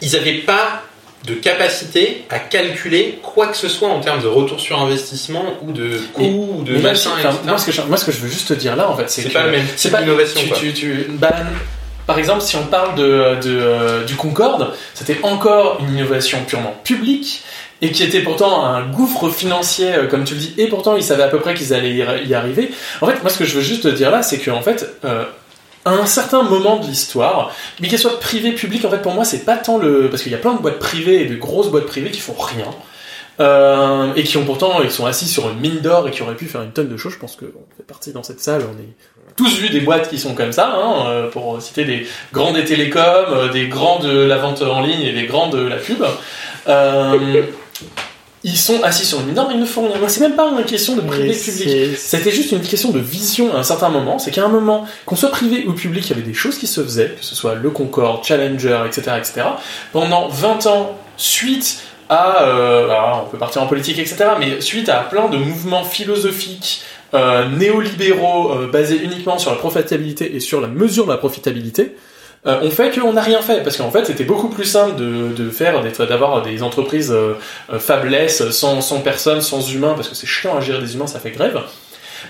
ils 0.00 0.12
n'avaient 0.12 0.38
pas 0.38 0.84
de 1.24 1.34
capacité 1.34 2.24
à 2.30 2.38
calculer 2.38 3.18
quoi 3.22 3.48
que 3.48 3.56
ce 3.56 3.68
soit 3.68 3.88
en 3.88 4.00
termes 4.00 4.22
de 4.22 4.28
retour 4.28 4.60
sur 4.60 4.80
investissement 4.80 5.44
ou 5.62 5.72
de 5.72 6.00
coût 6.12 6.58
ou 6.58 6.62
de 6.62 6.78
machin, 6.78 7.10
enfin, 7.18 7.30
etc. 7.30 7.42
moi, 7.46 7.58
ce 7.58 7.66
que 7.66 7.72
je, 7.72 7.82
moi, 7.82 7.96
ce 7.96 8.04
que 8.04 8.12
je 8.12 8.18
veux 8.18 8.28
juste 8.28 8.48
te 8.48 8.54
dire 8.54 8.76
là, 8.76 8.88
en 8.88 8.96
fait, 8.96 9.10
c'est 9.10 9.22
C'est 9.22 9.28
que 9.28 9.34
pas 9.34 9.44
le 9.44 9.50
même 9.50 9.66
c'est 9.76 9.90
pas 9.90 10.02
bah, 11.18 11.34
par 12.06 12.18
exemple, 12.18 12.42
si 12.42 12.54
on 12.56 12.66
parle 12.66 12.94
de, 12.94 13.40
de, 13.42 13.58
euh, 13.60 14.04
du 14.04 14.14
Concorde, 14.14 14.72
c'était 14.94 15.18
encore 15.24 15.78
une 15.80 15.96
innovation 15.96 16.44
purement 16.46 16.74
publique 16.84 17.42
et 17.82 17.90
qui 17.90 18.04
était 18.04 18.20
pourtant 18.20 18.64
un 18.64 18.86
gouffre 18.86 19.28
financier, 19.28 19.92
euh, 19.92 20.06
comme 20.06 20.24
tu 20.24 20.34
le 20.34 20.40
dis, 20.40 20.54
et 20.56 20.68
pourtant 20.68 20.96
ils 20.96 21.02
savaient 21.02 21.24
à 21.24 21.28
peu 21.28 21.40
près 21.40 21.54
qu'ils 21.54 21.74
allaient 21.74 21.94
y 21.94 22.34
arriver. 22.34 22.70
En 23.00 23.06
fait, 23.06 23.20
moi, 23.22 23.30
ce 23.30 23.38
que 23.38 23.44
je 23.44 23.54
veux 23.54 23.62
juste 23.62 23.82
te 23.82 23.88
dire 23.88 24.10
là, 24.10 24.22
c'est 24.22 24.38
qu'en 24.38 24.62
fait, 24.62 24.88
euh, 25.04 25.24
à 25.86 25.92
un 25.92 26.04
certain 26.04 26.42
moment 26.42 26.76
de 26.76 26.86
l'histoire, 26.86 27.52
mais 27.80 27.88
qu'elle 27.88 27.98
soit 27.98 28.20
privée, 28.20 28.52
publique, 28.52 28.84
en 28.84 28.90
fait, 28.90 29.00
pour 29.00 29.14
moi, 29.14 29.24
c'est 29.24 29.44
pas 29.44 29.56
tant 29.56 29.78
le. 29.78 30.10
Parce 30.10 30.22
qu'il 30.22 30.32
y 30.32 30.34
a 30.34 30.38
plein 30.38 30.54
de 30.54 30.60
boîtes 30.60 30.78
privées 30.78 31.22
et 31.22 31.26
de 31.26 31.36
grosses 31.36 31.70
boîtes 31.70 31.86
privées 31.86 32.10
qui 32.10 32.20
font 32.20 32.36
rien. 32.38 32.66
Euh, 33.38 34.14
et 34.16 34.22
qui 34.24 34.36
ont 34.38 34.44
pourtant, 34.44 34.82
ils 34.82 34.90
sont 34.90 35.06
assis 35.06 35.28
sur 35.28 35.50
une 35.50 35.60
mine 35.60 35.80
d'or 35.80 36.08
et 36.08 36.10
qui 36.10 36.22
auraient 36.22 36.36
pu 36.36 36.46
faire 36.46 36.62
une 36.62 36.72
tonne 36.72 36.88
de 36.88 36.96
choses. 36.96 37.12
Je 37.12 37.18
pense 37.18 37.36
qu'on 37.36 37.46
fait 37.76 37.86
partie 37.86 38.12
dans 38.12 38.22
cette 38.22 38.40
salle, 38.40 38.62
on 38.62 38.78
est 38.80 38.94
tous 39.36 39.58
vu 39.58 39.68
des 39.68 39.80
boîtes 39.80 40.08
qui 40.08 40.18
sont 40.18 40.34
comme 40.34 40.52
ça, 40.52 40.72
hein, 40.74 41.08
euh, 41.08 41.30
pour 41.30 41.60
citer 41.60 41.84
des 41.84 42.06
grands 42.32 42.52
des 42.52 42.64
télécoms, 42.64 43.00
euh, 43.00 43.48
des 43.48 43.68
grands 43.68 43.98
de 43.98 44.24
la 44.24 44.38
vente 44.38 44.62
en 44.62 44.80
ligne 44.80 45.02
et 45.02 45.12
des 45.12 45.26
grands 45.26 45.48
de 45.48 45.60
la 45.60 45.76
pub. 45.76 46.02
Euh, 46.68 47.42
ils 48.46 48.56
sont 48.56 48.80
assis 48.84 49.04
sur 49.04 49.18
une 49.18 49.34
mais 49.34 49.54
ils 49.54 49.60
ne 49.60 49.66
font 49.66 49.90
rien. 49.90 50.08
C'est 50.08 50.20
même 50.20 50.36
pas 50.36 50.48
une 50.48 50.64
question 50.64 50.94
de 50.94 51.00
privé 51.00 51.32
public. 51.34 51.96
C'était 51.98 52.30
juste 52.30 52.52
une 52.52 52.60
question 52.60 52.92
de 52.92 53.00
vision 53.00 53.52
à 53.52 53.58
un 53.58 53.62
certain 53.64 53.88
moment. 53.88 54.20
C'est 54.20 54.30
qu'à 54.30 54.44
un 54.44 54.48
moment, 54.48 54.86
qu'on 55.04 55.16
soit 55.16 55.30
privé 55.30 55.64
ou 55.66 55.72
public, 55.72 56.06
il 56.06 56.10
y 56.10 56.12
avait 56.12 56.22
des 56.22 56.32
choses 56.32 56.56
qui 56.56 56.68
se 56.68 56.80
faisaient, 56.80 57.16
que 57.18 57.24
ce 57.24 57.34
soit 57.34 57.56
le 57.56 57.70
Concorde, 57.70 58.24
Challenger, 58.24 58.84
etc., 58.86 59.16
etc. 59.18 59.42
Pendant 59.92 60.28
20 60.28 60.66
ans, 60.66 60.96
suite 61.16 61.80
à, 62.08 62.44
euh, 62.44 62.84
alors 62.84 63.24
on 63.26 63.30
peut 63.30 63.38
partir 63.38 63.62
en 63.62 63.66
politique, 63.66 63.98
etc., 63.98 64.26
mais 64.38 64.60
suite 64.60 64.88
à 64.90 64.98
plein 64.98 65.28
de 65.28 65.38
mouvements 65.38 65.82
philosophiques 65.82 66.82
euh, 67.14 67.48
néolibéraux 67.48 68.52
euh, 68.52 68.70
basés 68.70 69.02
uniquement 69.02 69.38
sur 69.38 69.50
la 69.50 69.56
profitabilité 69.56 70.36
et 70.36 70.40
sur 70.40 70.60
la 70.60 70.68
mesure 70.68 71.06
de 71.06 71.10
la 71.10 71.18
profitabilité, 71.18 71.96
euh, 72.46 72.60
on 72.62 72.70
fait 72.70 72.96
qu'on 72.96 73.12
n'a 73.12 73.22
rien 73.22 73.40
fait 73.40 73.62
parce 73.62 73.76
qu'en 73.76 73.90
fait 73.90 74.04
c'était 74.06 74.24
beaucoup 74.24 74.48
plus 74.48 74.64
simple 74.64 74.96
de, 74.96 75.32
de 75.34 75.50
faire 75.50 75.82
d'avoir 76.06 76.42
des 76.42 76.62
entreprises 76.62 77.10
euh, 77.12 77.34
euh, 77.72 78.50
sans, 78.50 78.80
sans 78.80 79.00
personnes 79.00 79.40
sans 79.40 79.68
humains 79.72 79.94
parce 79.94 80.08
que 80.08 80.14
c'est 80.14 80.26
chiant 80.26 80.56
à 80.56 80.60
gérer 80.60 80.80
des 80.80 80.94
humains 80.94 81.06
ça 81.06 81.18
fait 81.18 81.30
grève. 81.30 81.60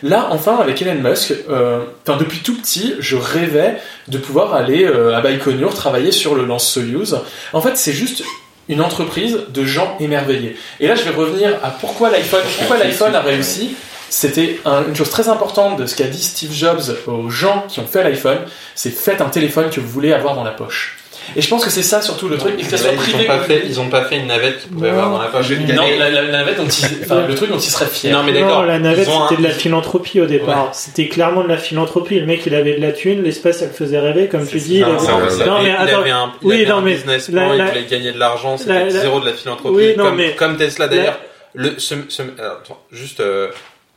Là 0.03 0.29
enfin 0.31 0.57
avec 0.57 0.81
Elon 0.83 1.01
Musk 1.01 1.35
euh, 1.49 1.81
depuis 2.19 2.39
tout 2.39 2.57
petit 2.57 2.95
je 2.99 3.17
rêvais 3.17 3.77
de 4.09 4.19
pouvoir 4.19 4.55
aller 4.55 4.85
euh, 4.85 5.17
à 5.17 5.21
Baïkonur 5.21 5.75
travailler 5.75 6.13
sur 6.13 6.35
le 6.35 6.45
lance 6.45 6.69
Soyuz. 6.71 7.19
En 7.53 7.61
fait 7.61 7.77
c'est 7.77 7.93
juste 7.93 8.23
une 8.69 8.81
entreprise 8.81 9.39
de 9.49 9.65
gens 9.65 9.97
émerveillés. 10.01 10.57
Et 10.81 10.89
là 10.89 10.95
je 10.95 11.03
vais 11.03 11.15
revenir 11.15 11.51
à 11.63 11.71
pourquoi 11.71 12.11
l'iPhone 12.11 12.43
pourquoi 12.59 12.79
l'iPhone 12.79 13.15
a 13.15 13.21
réussi 13.21 13.77
c'était 14.09 14.59
un- 14.65 14.85
une 14.89 14.95
chose 14.97 15.11
très 15.11 15.29
importante 15.29 15.79
de 15.79 15.87
ce 15.87 15.95
qu'a 15.97 16.05
dit 16.07 16.23
Steve 16.23 16.53
Jobs 16.53 16.81
aux 17.07 17.29
gens 17.31 17.65
qui 17.69 17.81
ont 17.81 17.87
fait 17.87 18.03
l'iPhone, 18.03 18.39
c'est 18.75 18.91
faites 18.91 19.21
un 19.21 19.29
téléphone 19.29 19.71
que 19.71 19.81
vous 19.81 19.89
voulez 19.89 20.13
avoir 20.13 20.35
dans 20.35 20.45
la 20.45 20.53
poche. 20.53 20.99
Et 21.35 21.43
je 21.43 21.49
pense 21.49 21.65
que 21.65 21.71
c'est 21.71 21.83
ça 21.83 22.01
surtout 22.03 22.29
le 22.29 22.39
truc, 22.39 22.55
et 22.57 22.63
que 22.63 22.71
ça 22.71 22.77
soit 22.79 22.93
ils 22.93 22.99
privé. 22.99 23.25
ont 23.25 23.27
pas 23.27 23.41
fait, 23.41 23.63
ils 23.67 23.81
ont 23.81 23.89
pas 23.89 24.05
fait 24.05 24.17
une 24.19 24.29
navette 24.29 24.61
qu'ils 24.61 24.71
pouvaient 24.71 24.93
Non. 24.93 24.99
avoir 24.99 25.11
dans 25.11 25.23
la 25.23 25.27
poche. 25.29 25.51
Non, 25.51 25.83
la, 25.99 26.09
la- 26.09 26.23
la 26.23 26.31
navette 26.31 26.57
dont 26.59 26.69
ils, 26.69 26.85
enfin, 27.03 27.27
le 27.27 27.35
truc 27.35 27.51
dont 27.51 27.59
ils 27.59 27.63
seraient 27.69 27.87
fiers. 27.87 28.13
Non, 28.13 28.23
mais 28.23 28.33
d'accord. 28.33 28.65
la 28.65 28.79
navette, 28.79 29.09
ont 29.09 29.25
un- 29.25 29.29
c'était 29.29 29.43
de 29.43 29.49
la 29.49 29.53
philanthropie 29.53 30.21
au 30.21 30.27
départ. 30.27 30.69
C'était 30.73 31.09
clairement 31.09 31.43
de 31.43 31.49
la 31.49 31.57
philanthropie. 31.59 32.21
Le 32.21 32.27
mec, 32.27 32.47
il 32.47 32.55
avait 32.55 32.77
de 32.77 32.81
la 32.81 32.93
thune, 32.93 33.25
l'espace, 33.25 33.61
elle 33.63 33.69
le 33.69 33.75
faisait 33.75 33.99
rêver, 33.99 34.29
comme 34.29 34.47
tu 34.47 34.59
dis. 34.59 34.77
il 34.77 34.81
Non, 34.83 34.93
mais 35.01 35.71
il 35.71 35.71
attends. 35.75 35.99
avait 36.01 36.11
un, 36.11 36.33
il 36.43 36.47
Oui, 36.47 36.55
avait 36.55 36.67
non, 36.67 36.77
un 36.77 36.81
mais 36.83 36.95
business 36.95 37.29
la- 37.29 37.41
plan, 37.43 37.53
la- 37.55 37.65
il 37.65 37.69
voulait 37.71 37.85
gagner 37.87 38.13
de 38.13 38.19
l'argent, 38.21 38.53
la- 38.53 38.59
c'était 38.59 38.85
la- 38.85 38.91
zéro 38.91 39.19
de 39.19 39.27
la 39.27 39.33
philanthropie, 39.33 39.95
comme, 40.39 40.57
Tesla 40.57 40.87
d'ailleurs. 40.87 41.19
Le, 41.55 41.75
ce, 41.79 41.95
ce, 42.09 42.23
alors, 42.39 42.59
attends, 42.63 42.79
juste, 42.93 43.19
euh, 43.19 43.49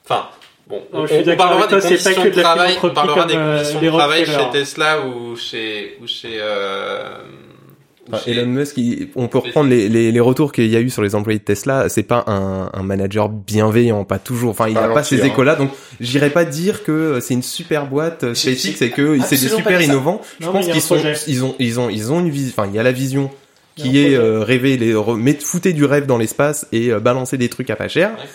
enfin, 0.09 0.27
bon, 0.67 0.81
Non, 0.93 1.01
on, 1.01 1.05
je 1.05 1.13
suis 1.21 1.29
on 1.31 1.35
parlera 1.35 1.67
toi, 1.67 1.79
des 1.79 1.97
pas 1.97 2.13
que 2.13 2.29
de 2.29 2.35
de 2.35 2.41
travail, 2.41 2.77
on 2.81 2.89
parlera 2.89 3.25
des 3.25 3.35
euh, 3.35 3.57
conditions 3.57 3.81
de 3.81 3.87
travail 3.89 4.25
chez 4.25 4.49
Tesla 4.51 5.05
ou 5.05 5.35
chez, 5.35 5.97
ou 6.01 6.07
chez, 6.07 6.37
euh, 6.39 7.03
ou 8.09 8.13
Enfin, 8.15 8.23
chez- 8.25 8.31
Elon 8.31 8.47
Musk, 8.47 8.75
il- 8.77 9.09
on 9.15 9.27
peut 9.27 9.37
reprendre 9.37 9.69
les, 9.69 9.87
les, 9.87 10.11
les 10.11 10.19
retours 10.19 10.51
qu'il 10.51 10.65
y 10.65 10.75
a 10.75 10.79
eu 10.79 10.89
sur 10.89 11.03
les 11.03 11.13
employés 11.13 11.37
de 11.37 11.43
Tesla. 11.43 11.89
C'est 11.89 12.01
pas 12.01 12.23
un, 12.25 12.69
un 12.73 12.81
manager 12.83 13.29
bienveillant, 13.29 14.03
pas 14.03 14.17
toujours. 14.17 14.49
Enfin, 14.49 14.67
il 14.67 14.73
n'a 14.73 14.87
pas 14.87 15.03
ces 15.03 15.21
hein. 15.21 15.25
échos-là, 15.25 15.55
donc 15.55 15.69
j'irais 15.99 16.31
pas 16.31 16.43
dire 16.43 16.83
que 16.83 17.19
c'est 17.21 17.35
une 17.35 17.43
super 17.43 17.85
boîte 17.85 18.33
SpaceX 18.33 18.81
et 18.81 18.89
que 18.89 19.19
c'est 19.21 19.39
des 19.39 19.47
super 19.49 19.79
innovants. 19.79 20.21
Je 20.39 20.45
Non, 20.47 20.53
pense 20.53 20.67
qu'ils 20.67 20.81
sont, 20.81 20.97
ils 21.27 21.45
ont, 21.45 21.55
ils 21.59 21.79
ont, 21.79 21.89
ils 21.89 22.11
ont 22.11 22.19
une 22.19 22.31
vision. 22.31 22.53
Enfin, 22.57 22.67
il 22.67 22.75
y 22.75 22.79
a 22.79 22.83
la 22.83 22.91
vision 22.91 23.29
qui 23.75 23.99
est 24.03 24.15
euh, 24.15 24.39
rêver, 24.43 24.75
les 24.75 24.93
re- 24.93 25.15
mettre, 25.15 25.45
fouter 25.45 25.71
du 25.73 25.85
rêve 25.85 26.05
dans 26.07 26.17
l'espace 26.17 26.67
et 26.71 26.91
euh, 26.91 26.99
balancer 26.99 27.37
des 27.37 27.47
trucs 27.47 27.69
à 27.69 27.75
pas 27.75 27.87
cher. 27.87 28.09
Ouais. 28.09 28.25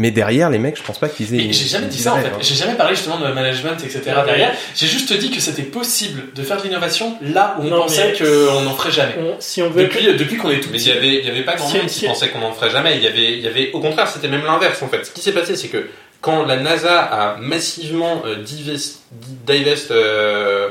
Mais 0.00 0.12
derrière, 0.12 0.48
les 0.48 0.58
mecs, 0.60 0.76
je 0.76 0.82
pense 0.84 0.98
pas 1.00 1.08
qu'ils 1.08 1.34
aient. 1.34 1.44
Et 1.46 1.52
j'ai 1.52 1.66
jamais 1.66 1.88
dit 1.88 1.98
ça 1.98 2.14
en 2.14 2.18
fait. 2.20 2.28
hein. 2.28 2.38
J'ai 2.40 2.54
jamais 2.54 2.74
parlé 2.74 2.94
justement 2.94 3.18
de 3.18 3.26
management, 3.32 3.74
etc. 3.82 4.00
derrière. 4.24 4.52
J'ai 4.76 4.86
juste 4.86 5.12
dit 5.12 5.30
que 5.32 5.40
c'était 5.40 5.64
possible 5.64 6.32
de 6.36 6.42
faire 6.44 6.56
de 6.58 6.62
l'innovation 6.62 7.16
là 7.20 7.56
où 7.58 7.62
on 7.62 7.70
Non, 7.70 7.78
pensait 7.82 8.14
qu'on 8.16 8.60
n'en 8.62 8.74
ferait 8.74 8.92
jamais. 8.92 9.14
On- 9.18 9.34
si 9.40 9.60
on 9.60 9.70
veut. 9.70 9.82
Depuis, 9.82 10.04
depuis 10.14 10.36
qu'on 10.36 10.50
est 10.50 10.60
tout 10.60 10.68
Mais 10.70 10.80
il 10.80 10.86
y 10.88 10.92
avait, 10.92 11.18
il 11.18 11.26
y 11.26 11.28
avait 11.30 11.42
pas 11.42 11.56
grand 11.56 11.66
Si- 11.68 11.76
monde 11.78 11.86
qui 11.86 11.94
si- 11.94 12.06
pensait 12.06 12.28
qu'on 12.28 12.42
en 12.42 12.52
ferait 12.52 12.70
jamais. 12.70 12.96
Il 12.96 13.02
y 13.02 13.08
avait, 13.08 13.32
il 13.32 13.40
y 13.40 13.48
avait, 13.48 13.72
au 13.72 13.80
contraire, 13.80 14.06
c'était 14.08 14.28
même 14.28 14.44
l'inverse 14.44 14.80
en 14.82 14.88
fait. 14.88 15.04
Ce 15.04 15.10
qui 15.10 15.20
s'est 15.20 15.32
passé, 15.32 15.56
c'est 15.56 15.68
que 15.68 15.88
quand 16.20 16.44
la 16.46 16.56
NASA 16.58 17.00
a 17.00 17.36
massivement 17.38 18.22
euh, 18.24 18.36
divest, 18.36 19.00
divest, 19.46 19.90
euh, 19.90 20.68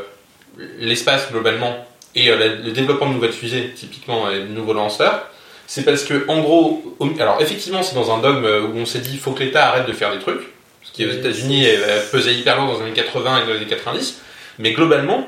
l'espace 0.79 1.29
globalement 1.31 1.75
et 2.15 2.29
euh, 2.29 2.37
la- 2.37 2.47
le 2.47 2.71
développement 2.71 3.07
de 3.09 3.13
nouvelles 3.15 3.33
fusées, 3.33 3.71
typiquement 3.75 4.31
et 4.31 4.39
de 4.39 4.45
nouveaux 4.47 4.73
lanceurs, 4.73 5.29
c'est 5.67 5.83
parce 5.83 6.03
que 6.03 6.25
en 6.27 6.41
gros, 6.41 6.97
alors 7.19 7.39
effectivement, 7.41 7.83
c'est 7.83 7.95
dans 7.95 8.11
un 8.11 8.19
dogme 8.19 8.45
euh, 8.45 8.61
où 8.61 8.77
on 8.77 8.85
s'est 8.85 8.99
dit, 8.99 9.11
il 9.13 9.19
faut 9.19 9.31
que 9.31 9.43
l'État 9.43 9.67
arrête 9.67 9.87
de 9.87 9.93
faire 9.93 10.11
des 10.11 10.19
trucs, 10.19 10.41
ce 10.81 10.91
qui 10.91 11.05
aux 11.05 11.11
États-Unis 11.11 11.67
pesait 12.11 12.33
hyper 12.33 12.57
lourd 12.57 12.73
dans 12.73 12.79
les 12.79 12.85
années 12.85 12.93
80 12.93 13.43
et 13.43 13.45
dans 13.45 13.53
les 13.53 13.57
années 13.57 13.67
90. 13.67 14.21
Mais 14.59 14.71
globalement, 14.71 15.27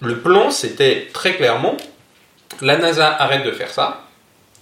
le 0.00 0.18
plan, 0.18 0.50
c'était 0.50 1.08
très 1.12 1.34
clairement 1.34 1.76
la 2.60 2.76
NASA 2.76 3.08
arrête 3.08 3.44
de 3.44 3.52
faire 3.52 3.70
ça 3.70 4.02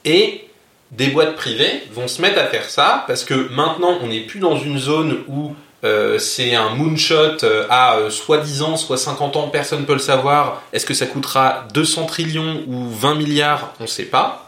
et 0.05 0.44
des 0.93 1.09
boîtes 1.09 1.36
privées 1.36 1.82
vont 1.93 2.09
se 2.09 2.22
mettre 2.22 2.38
à 2.40 2.47
faire 2.47 2.68
ça 2.68 3.05
parce 3.06 3.24
que 3.24 3.34
maintenant 3.52 3.98
on 4.02 4.09
n'est 4.09 4.20
plus 4.20 4.40
dans 4.40 4.56
une 4.56 4.78
zone 4.78 5.24
où 5.28 5.55
euh, 5.84 6.18
c'est 6.18 6.55
un 6.55 6.70
moonshot 6.70 7.43
euh, 7.43 7.66
à 7.68 7.97
euh, 7.97 8.10
soit 8.10 8.38
10 8.38 8.62
ans, 8.62 8.76
soit 8.76 8.97
50 8.97 9.36
ans, 9.36 9.48
personne 9.48 9.80
ne 9.80 9.84
peut 9.84 9.93
le 9.93 9.98
savoir. 9.98 10.62
Est-ce 10.72 10.86
que 10.86 10.94
ça 10.94 11.06
coûtera 11.06 11.66
200 11.74 12.06
trillions 12.06 12.64
ou 12.66 12.88
20 12.88 13.14
milliards 13.16 13.74
On 13.78 13.84
ne 13.84 13.88
sait 13.88 14.05
pas. 14.05 14.45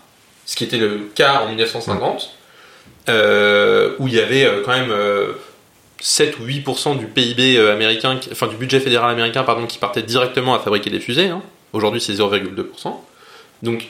Ce 0.49 0.57
qui 0.57 0.65
était 0.65 0.79
le 0.79 1.11
cas 1.15 1.43
en 1.43 1.49
1950, 1.49 2.31
euh, 3.11 3.95
où 3.99 4.09
il 4.09 4.15
y 4.15 4.19
avait 4.19 4.47
euh, 4.47 4.63
quand 4.65 4.73
même 4.73 4.91
euh, 4.91 5.33
7 6.01 6.39
ou 6.39 6.47
8% 6.47 6.99
du 6.99 7.05
PIB 7.05 7.59
euh, 7.59 7.71
américain, 7.71 8.19
enfin 8.33 8.47
du 8.47 8.57
budget 8.57 8.81
fédéral 8.81 9.11
américain, 9.11 9.43
pardon, 9.43 9.67
qui 9.67 9.77
partait 9.77 10.03
directement 10.03 10.55
à 10.55 10.59
fabriquer 10.59 10.89
des 10.89 11.01
fusées. 11.01 11.27
hein. 11.29 11.43
Aujourd'hui, 11.75 12.01
c'est 12.01 12.15
0,2%. 12.15 12.95
Donc, 13.63 13.85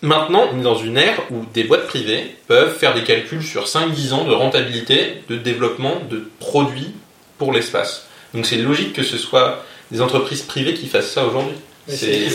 maintenant, 0.00 0.48
on 0.54 0.58
est 0.58 0.62
dans 0.62 0.78
une 0.78 0.96
ère 0.96 1.20
où 1.30 1.44
des 1.52 1.64
boîtes 1.64 1.86
privées 1.86 2.34
peuvent 2.46 2.74
faire 2.74 2.94
des 2.94 3.02
calculs 3.02 3.42
sur 3.42 3.66
5-10 3.66 4.14
ans 4.14 4.24
de 4.24 4.32
rentabilité, 4.32 5.22
de 5.28 5.36
développement 5.36 6.00
de 6.10 6.26
produits 6.40 6.94
pour 7.36 7.52
l'espace. 7.52 8.06
Donc, 8.32 8.46
c'est 8.46 8.56
logique 8.56 8.94
que 8.94 9.02
ce 9.02 9.18
soit 9.18 9.62
des 9.90 10.00
entreprises 10.00 10.40
privées 10.40 10.72
qui 10.72 10.86
fassent 10.86 11.12
ça 11.12 11.26
aujourd'hui. 11.26 11.56
Et 11.90 12.28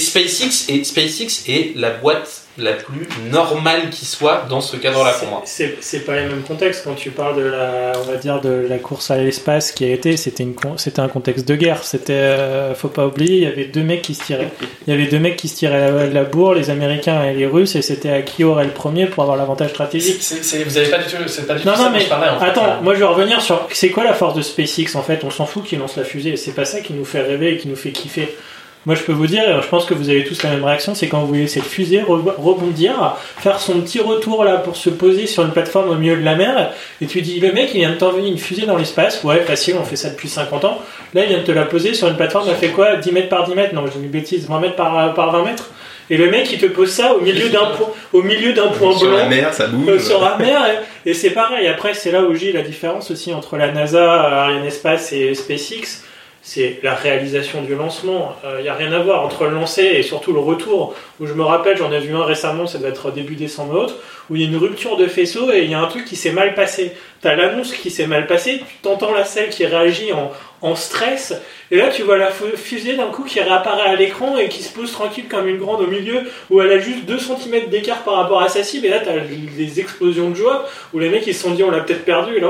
SpaceX 0.00 0.68
est, 0.68 0.84
SpaceX 0.84 1.44
est 1.48 1.76
la 1.76 1.90
boîte 1.90 2.42
la 2.58 2.72
plus 2.74 3.08
normale 3.30 3.88
qui 3.90 4.04
soit 4.04 4.44
dans 4.50 4.60
ce 4.60 4.76
cadre-là 4.76 5.12
pour 5.18 5.28
moi. 5.28 5.42
C'est 5.46 6.04
pas 6.04 6.16
les 6.16 6.26
mêmes 6.26 6.42
contextes 6.42 6.84
quand 6.84 6.94
tu 6.94 7.10
parles 7.10 7.36
de 7.36 7.42
la, 7.46 7.92
on 7.98 8.02
va 8.10 8.16
dire 8.18 8.40
de 8.42 8.66
la 8.68 8.76
course 8.78 9.10
à 9.10 9.16
l'espace 9.16 9.72
qui 9.72 9.84
a 9.84 9.88
été, 9.88 10.18
c'était 10.18 10.42
une, 10.42 10.54
con- 10.54 10.76
c'était 10.76 11.00
un 11.00 11.08
contexte 11.08 11.48
de 11.48 11.54
guerre. 11.56 11.82
C'était, 11.82 12.12
euh, 12.12 12.74
faut 12.74 12.88
pas 12.88 13.06
oublier, 13.06 13.36
il 13.38 13.42
y 13.42 13.46
avait 13.46 13.64
deux 13.64 13.82
mecs 13.82 14.02
qui 14.02 14.14
se 14.14 14.22
tiraient, 14.24 14.50
il 14.86 14.90
y 14.90 14.94
avait 14.94 15.06
deux 15.06 15.18
mecs 15.18 15.36
qui 15.36 15.48
se 15.48 15.56
tiraient 15.56 15.90
la, 15.90 16.06
la 16.08 16.24
bourre, 16.24 16.54
les 16.54 16.68
Américains 16.68 17.24
et 17.24 17.32
les 17.32 17.46
Russes, 17.46 17.74
et 17.74 17.80
c'était 17.82 18.10
à 18.10 18.20
qui 18.22 18.44
aurait 18.44 18.66
le 18.66 18.70
premier 18.72 19.06
pour 19.06 19.22
avoir 19.22 19.38
l'avantage 19.38 19.70
stratégique. 19.70 20.18
c'est- 20.22 20.62
vous 20.64 20.76
avez 20.76 20.90
pas 20.90 20.98
du 20.98 21.04
tout, 21.04 21.16
c'est 21.28 21.46
pas 21.46 21.54
du 21.54 21.62
tout 21.62 21.68
Non, 21.68 21.74
ça 21.74 21.78
non, 21.84 21.86
dont 21.86 21.92
mais 21.96 22.00
je 22.00 22.08
parlais 22.08 22.28
en 22.28 22.38
fait. 22.38 22.46
attends, 22.46 22.82
moi 22.82 22.92
je 22.94 22.98
vais 22.98 23.06
revenir 23.06 23.40
sur 23.40 23.66
c'est 23.72 23.88
quoi 23.88 24.04
la 24.04 24.12
force 24.12 24.34
de 24.34 24.42
SpaceX 24.42 24.94
en 24.94 25.02
fait? 25.02 25.24
On 25.24 25.30
s'en 25.30 25.46
fout 25.46 25.64
qu'ils 25.64 25.78
lancent 25.78 25.96
la 25.96 26.04
fusée, 26.04 26.36
c'est 26.36 26.52
pas 26.52 26.66
ça 26.66 26.80
qui 26.80 26.92
nous 26.92 27.06
fait 27.06 27.22
rêver 27.22 27.54
et 27.54 27.56
qui 27.56 27.68
nous 27.68 27.76
fait 27.76 27.92
kiffer. 27.92 28.36
Moi 28.84 28.96
je 28.96 29.02
peux 29.02 29.12
vous 29.12 29.28
dire, 29.28 29.62
je 29.62 29.68
pense 29.68 29.84
que 29.84 29.94
vous 29.94 30.08
avez 30.10 30.24
tous 30.24 30.42
la 30.42 30.50
même 30.50 30.64
réaction, 30.64 30.94
c'est 30.96 31.06
quand 31.06 31.20
vous 31.20 31.28
voyez 31.28 31.46
cette 31.46 31.62
fusée 31.62 32.00
re- 32.00 32.34
rebondir, 32.36 33.14
faire 33.38 33.60
son 33.60 33.80
petit 33.80 34.00
retour 34.00 34.42
là 34.44 34.56
pour 34.56 34.74
se 34.74 34.90
poser 34.90 35.28
sur 35.28 35.44
une 35.44 35.52
plateforme 35.52 35.90
au 35.90 35.94
milieu 35.94 36.16
de 36.16 36.24
la 36.24 36.34
mer, 36.34 36.72
et 37.00 37.06
tu 37.06 37.22
dis 37.22 37.38
le 37.38 37.52
mec 37.52 37.70
il 37.74 37.78
vient 37.78 37.90
de 37.90 37.94
t'envoyer 37.96 38.28
une 38.28 38.38
fusée 38.38 38.66
dans 38.66 38.76
l'espace, 38.76 39.22
ouais 39.22 39.40
facile, 39.42 39.76
on 39.80 39.84
fait 39.84 39.94
ça 39.94 40.10
depuis 40.10 40.28
50 40.28 40.64
ans, 40.64 40.78
là 41.14 41.22
il 41.22 41.28
vient 41.28 41.38
de 41.38 41.44
te 41.44 41.52
la 41.52 41.64
poser 41.64 41.94
sur 41.94 42.08
une 42.08 42.16
plateforme, 42.16 42.48
elle 42.48 42.56
fait 42.56 42.68
quoi? 42.74 42.96
10 42.96 43.12
mètres 43.12 43.28
par 43.28 43.46
10 43.46 43.54
mètres? 43.54 43.72
Non, 43.74 43.84
je 43.86 43.92
dis 43.92 44.04
une 44.04 44.10
bêtise, 44.10 44.48
20 44.48 44.58
mètres 44.58 44.76
par, 44.76 45.14
par 45.14 45.30
20 45.30 45.44
mètres. 45.44 45.70
Et 46.10 46.16
le 46.16 46.28
mec 46.28 46.50
il 46.52 46.58
te 46.58 46.66
pose 46.66 46.90
ça 46.90 47.14
au 47.14 47.20
milieu 47.20 47.48
d'un 47.50 47.66
point, 47.66 47.88
au 48.12 48.22
milieu 48.22 48.52
d'un 48.52 48.66
point 48.68 48.92
Sur 48.98 49.06
blanc. 49.08 49.16
la 49.18 49.26
mer, 49.28 49.54
ça 49.54 49.68
bouge. 49.68 49.88
Euh, 49.88 49.98
sur 50.00 50.20
la 50.20 50.36
mer 50.36 50.60
et, 51.06 51.10
et 51.10 51.14
c'est 51.14 51.30
pareil. 51.30 51.68
Après 51.68 51.94
c'est 51.94 52.10
là 52.10 52.22
où 52.24 52.34
j'ai 52.34 52.50
la 52.52 52.62
différence 52.62 53.12
aussi 53.12 53.32
entre 53.32 53.56
la 53.56 53.70
NASA 53.70 54.12
Ariane 54.12 54.64
Espace 54.64 55.12
et 55.12 55.34
SpaceX 55.34 56.02
c'est 56.44 56.80
la 56.82 56.94
réalisation 56.94 57.62
du 57.62 57.74
lancement. 57.76 58.34
Il 58.58 58.62
n'y 58.64 58.68
a 58.68 58.74
rien 58.74 58.92
à 58.92 58.98
voir 58.98 59.24
entre 59.24 59.44
le 59.44 59.50
lancer 59.54 59.84
et 59.84 60.02
surtout 60.02 60.32
le 60.32 60.40
retour. 60.40 60.94
Où 61.20 61.26
je 61.26 61.34
me 61.34 61.42
rappelle 61.44 61.76
j'en 61.76 61.92
ai 61.92 62.00
vu 62.00 62.14
un 62.14 62.24
récemment 62.24 62.66
ça 62.66 62.78
doit 62.78 62.88
être 62.88 63.12
début 63.12 63.36
décembre 63.36 63.78
autre 63.78 63.94
où 64.30 64.36
il 64.36 64.42
y 64.42 64.44
a 64.44 64.48
une 64.48 64.56
rupture 64.56 64.96
de 64.96 65.06
faisceau 65.06 65.52
et 65.52 65.60
il 65.64 65.70
y 65.70 65.74
a 65.74 65.80
un 65.80 65.86
truc 65.86 66.04
qui 66.04 66.16
s'est 66.16 66.32
mal 66.32 66.54
passé. 66.54 66.92
T'as 67.20 67.36
l'annonce 67.36 67.72
qui 67.72 67.90
s'est 67.90 68.06
mal 68.08 68.26
passée 68.26 68.58
tu 68.58 68.76
t'entends 68.82 69.12
la 69.12 69.24
selle 69.24 69.50
qui 69.50 69.64
réagit 69.66 70.12
en, 70.12 70.32
en 70.62 70.74
stress 70.74 71.34
et 71.70 71.76
là 71.76 71.88
tu 71.90 72.02
vois 72.02 72.18
la 72.18 72.30
fu- 72.30 72.56
fusée 72.56 72.96
d'un 72.96 73.06
coup 73.06 73.22
qui 73.24 73.38
réapparaît 73.40 73.88
à 73.90 73.94
l'écran 73.94 74.36
et 74.36 74.48
qui 74.48 74.62
se 74.64 74.72
pose 74.74 74.90
tranquille 74.90 75.26
comme 75.28 75.46
une 75.46 75.58
grande 75.58 75.82
au 75.82 75.86
milieu 75.86 76.22
où 76.50 76.60
elle 76.60 76.72
a 76.72 76.78
juste 76.80 77.04
2 77.04 77.18
cm 77.18 77.68
d'écart 77.68 78.02
par 78.02 78.14
rapport 78.14 78.42
à 78.42 78.48
sa 78.48 78.64
cible 78.64 78.86
et 78.86 78.90
là 78.90 78.98
t'as 78.98 79.18
des 79.18 79.78
explosions 79.80 80.30
de 80.30 80.34
joie 80.34 80.66
où 80.92 80.98
les 80.98 81.08
mecs 81.08 81.26
ils 81.28 81.34
se 81.34 81.42
sont 81.42 81.52
dit 81.52 81.62
on 81.62 81.70
l'a 81.70 81.80
peut-être 81.80 82.04
perdu 82.04 82.36
et 82.36 82.40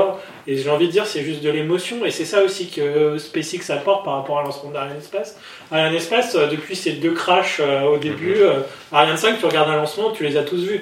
et 0.47 0.57
j'ai 0.57 0.69
envie 0.69 0.87
de 0.87 0.91
dire 0.91 1.05
c'est 1.05 1.23
juste 1.23 1.41
de 1.41 1.49
l'émotion 1.49 2.05
et 2.05 2.11
c'est 2.11 2.25
ça 2.25 2.43
aussi 2.43 2.69
que 2.69 3.17
SpaceX 3.17 3.71
apporte 3.71 4.03
par 4.03 4.15
rapport 4.15 4.39
à 4.39 4.43
lancement 4.43 4.71
d'Ariane 4.71 4.97
Espace 4.97 5.37
Ariane 5.71 5.95
Espace 5.95 6.35
euh, 6.35 6.47
depuis 6.47 6.75
ces 6.75 6.93
deux 6.93 7.13
crashs 7.13 7.59
euh, 7.59 7.83
au 7.83 7.97
début 7.97 8.35
euh, 8.35 8.59
Ariane 8.91 9.17
5 9.17 9.39
tu 9.39 9.45
regardes 9.45 9.69
un 9.69 9.77
lancement 9.77 10.11
tu 10.11 10.23
les 10.23 10.37
as 10.37 10.43
tous 10.43 10.63
vus 10.63 10.81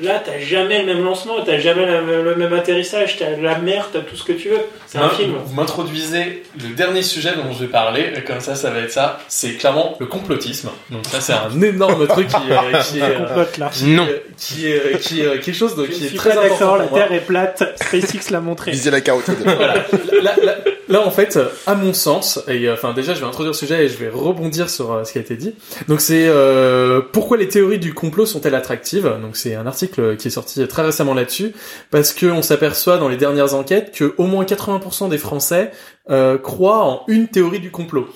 là 0.00 0.22
t'as 0.24 0.38
jamais 0.38 0.80
le 0.84 0.86
même 0.94 1.04
lancement 1.04 1.42
t'as 1.44 1.58
jamais 1.58 1.84
la- 1.86 2.00
le 2.00 2.34
même 2.36 2.52
atterrissage 2.52 3.16
t'as 3.18 3.30
la 3.36 3.58
mer 3.58 3.88
t'as 3.92 4.00
tout 4.00 4.16
ce 4.16 4.24
que 4.24 4.32
tu 4.32 4.48
veux 4.48 4.60
c'est 4.86 4.98
un 4.98 5.08
film 5.10 5.34
Vous 5.44 5.54
m'introduisez 5.54 6.44
le 6.62 6.74
dernier 6.74 7.02
sujet 7.02 7.30
dont 7.36 7.52
je 7.52 7.60
vais 7.64 7.66
parler, 7.70 8.12
et 8.16 8.22
comme 8.22 8.40
ça, 8.40 8.54
ça 8.54 8.70
va 8.70 8.78
être 8.80 8.90
ça. 8.90 9.18
C'est 9.28 9.52
clairement 9.58 9.96
le 10.00 10.06
complotisme. 10.06 10.70
Donc 10.90 11.04
ça, 11.04 11.20
c'est 11.20 11.34
un 11.34 11.60
énorme 11.60 12.06
truc 12.06 12.26
qui, 12.28 12.36
est- 12.36 12.82
qui 12.90 12.98
est, 12.98 13.02
euh, 13.02 13.18
complote 13.18 13.58
là 13.58 13.68
qui, 13.70 13.84
Non. 13.84 14.06
est- 14.06 14.22
qui 14.38 14.66
est, 14.72 14.98
qui 14.98 15.20
est 15.20 15.40
quelque 15.40 15.52
chose 15.52 15.76
de, 15.76 15.84
je 15.84 15.90
qui 15.90 16.04
est 16.06 16.08
suis 16.08 16.16
très 16.16 16.30
important 16.32 16.48
d'accord 16.48 16.76
la. 16.78 16.86
Terre 16.86 17.12
est 17.12 17.20
plate 17.20 17.62
SpaceX 17.82 18.30
l'a 18.30 18.40
montré 18.40 18.70
Viser 18.70 18.90
la 18.90 19.02
carotide. 19.02 19.34
Voilà. 19.44 19.74
Là, 20.22 20.34
là- 20.42 20.56
là, 20.88 21.06
en 21.06 21.10
fait, 21.10 21.38
à 21.66 21.74
mon 21.74 21.92
sens, 21.92 22.40
et 22.48 22.68
euh, 22.68 22.74
enfin 22.74 22.92
déjà, 22.94 23.14
je 23.14 23.20
vais 23.20 23.26
introduire 23.26 23.52
le 23.52 23.56
sujet 23.56 23.84
et 23.84 23.88
je 23.88 23.96
vais 23.96 24.08
rebondir 24.08 24.68
sur 24.70 24.92
euh, 24.92 25.04
ce 25.04 25.12
qui 25.12 25.18
a 25.18 25.20
été 25.20 25.36
dit. 25.36 25.54
Donc 25.88 26.00
c'est 26.00 26.26
euh, 26.28 27.00
pourquoi 27.12 27.36
les 27.36 27.48
théories 27.48 27.78
du 27.78 27.94
complot 27.94 28.26
sont-elles 28.26 28.54
attractives? 28.54 29.04
Donc 29.22 29.36
c'est 29.36 29.54
un 29.54 29.66
article 29.66 30.16
qui 30.16 30.28
est 30.28 30.30
sorti 30.30 30.66
très 30.68 30.82
récemment 30.82 31.14
là-dessus, 31.14 31.52
parce 31.90 32.12
que 32.12 32.26
on 32.26 32.42
s'aperçoit 32.42 32.98
dans 32.98 33.08
les 33.08 33.16
dernières 33.16 33.54
enquêtes 33.54 33.92
que 33.94 34.14
au 34.18 34.24
moins 34.26 34.44
80% 34.44 35.08
des 35.08 35.18
Français 35.18 35.70
euh, 36.10 36.38
croient 36.38 36.84
en 36.84 37.02
une 37.08 37.28
théorie 37.28 37.60
du 37.60 37.70
complot. 37.70 38.08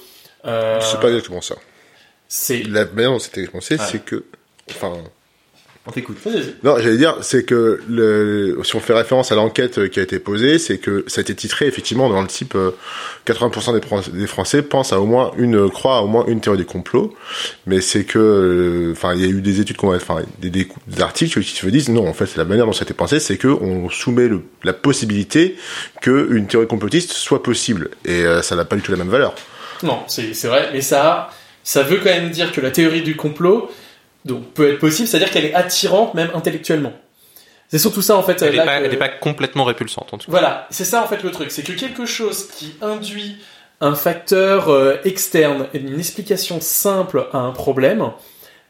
Euh, 0.45 0.79
C'est 0.81 1.01
pas 1.01 1.09
exactement 1.09 1.41
ça. 1.41 1.55
c'est 2.29 2.63
La 2.65 2.85
manière 2.87 3.13
dont 3.13 3.19
c'était 3.19 3.47
pensé, 3.47 3.75
Ouais. 3.77 3.85
c'est 3.91 4.05
que, 4.05 4.25
enfin, 4.71 4.95
On 5.85 5.91
t'écoute. 5.91 6.17
Vas-y. 6.25 6.55
Non, 6.63 6.77
j'allais 6.79 6.97
dire, 6.97 7.17
c'est 7.23 7.45
que 7.45 7.81
le, 7.89 8.57
si 8.63 8.77
on 8.77 8.81
fait 8.81 8.93
référence 8.93 9.33
à 9.33 9.35
l'enquête 9.35 9.79
euh, 9.79 9.89
qui 9.89 9.99
a 9.99 10.05
été 10.05 10.21
posée, 10.21 10.61
c'est 10.61 10.79
que 10.79 11.05
ça 11.09 11.19
a 11.19 11.23
été 11.23 11.35
titré 11.35 11.67
effectivement 11.67 12.09
dans 12.09 12.23
le 12.23 12.29
type 12.29 12.55
euh, 12.55 12.71
80% 13.27 13.75
des, 13.81 13.85
Fran- 13.85 14.01
des 14.13 14.29
Français 14.29 14.63
pensent 14.63 14.93
à 14.93 15.01
au 15.01 15.07
moins 15.07 15.33
une, 15.39 15.69
croient 15.69 15.97
à 15.97 16.01
au 16.03 16.07
moins 16.07 16.25
une 16.29 16.41
théorie 16.41 16.59
du 16.59 16.65
complot, 16.67 17.13
mais 17.67 17.81
c'est 17.81 18.05
que, 18.05 18.19
euh, 18.21 18.93
enfin, 18.93 19.15
il 19.17 19.23
y 19.23 19.25
a 19.25 19.29
eu 19.29 19.41
des 19.41 19.61
études, 19.61 19.77
enfin, 19.83 20.21
des, 20.39 20.51
des, 20.51 20.69
des 20.87 21.03
articles 21.03 21.41
qui 21.43 21.51
se 21.57 21.67
disent 21.67 21.89
non, 21.89 22.07
en 22.07 22.13
fait, 22.13 22.27
c'est 22.27 22.39
la 22.39 22.45
manière 22.45 22.67
dont 22.67 22.73
ça 22.73 22.83
a 22.83 22.85
été 22.85 22.95
pensé, 22.95 23.19
c'est 23.19 23.37
que 23.37 23.49
on 23.49 23.91
soumet 23.91 24.29
le, 24.29 24.43
la 24.63 24.75
possibilité 24.75 25.57
que 26.01 26.29
une 26.31 26.47
théorie 26.47 26.69
complotiste 26.69 27.11
soit 27.11 27.43
possible, 27.43 27.91
et 28.05 28.25
euh, 28.25 28.41
ça 28.41 28.55
n'a 28.55 28.65
pas 28.65 28.77
du 28.77 28.83
tout 28.83 28.93
la 28.93 28.99
même 28.99 29.09
valeur. 29.11 29.35
Non, 29.83 29.99
c'est 30.07 30.33
c'est 30.33 30.47
vrai, 30.47 30.71
mais 30.73 30.81
ça, 30.81 31.31
ça 31.65 31.83
veut 31.83 31.97
quand 31.97 32.05
même 32.11 32.31
dire 32.31 32.53
que 32.53 32.61
la 32.61 32.71
théorie 32.71 33.03
du 33.03 33.17
complot 33.17 33.69
donc, 34.25 34.45
peut 34.55 34.73
être 34.73 34.79
possible, 34.79 35.09
c'est-à-dire 35.09 35.31
qu'elle 35.31 35.45
est 35.45 35.55
attirante 35.55 36.15
même 36.15 36.31
intellectuellement. 36.35 36.93
C'est 37.69 37.79
surtout 37.79 38.03
ça 38.03 38.17
en 38.17 38.23
fait. 38.23 38.41
Elle 38.43 38.55
là 38.57 38.81
est 38.83 38.97
pas, 38.97 39.09
que- 39.09 39.21
complètement 39.21 39.65
répulsante 39.65 40.13
en 40.13 40.19
tout 40.19 40.27
cas. 40.27 40.31
Voilà, 40.31 40.67
c'est 40.71 40.85
ça 40.85 41.03
en 41.03 41.07
fait 41.07 41.23
le 41.23 41.31
truc, 41.31 41.51
c'est 41.51 41.63
que 41.63 41.73
quelque 41.73 42.05
chose 42.07 42.49
qui 42.49 42.75
induit 42.83 43.37
un 43.81 43.95
facteur 43.95 44.69
euh, 44.69 44.97
externe 45.05 45.67
et 45.75 45.79
une 45.79 45.99
explication 45.99 46.61
simple 46.61 47.27
à 47.33 47.39
un 47.39 47.51
problème 47.51 48.11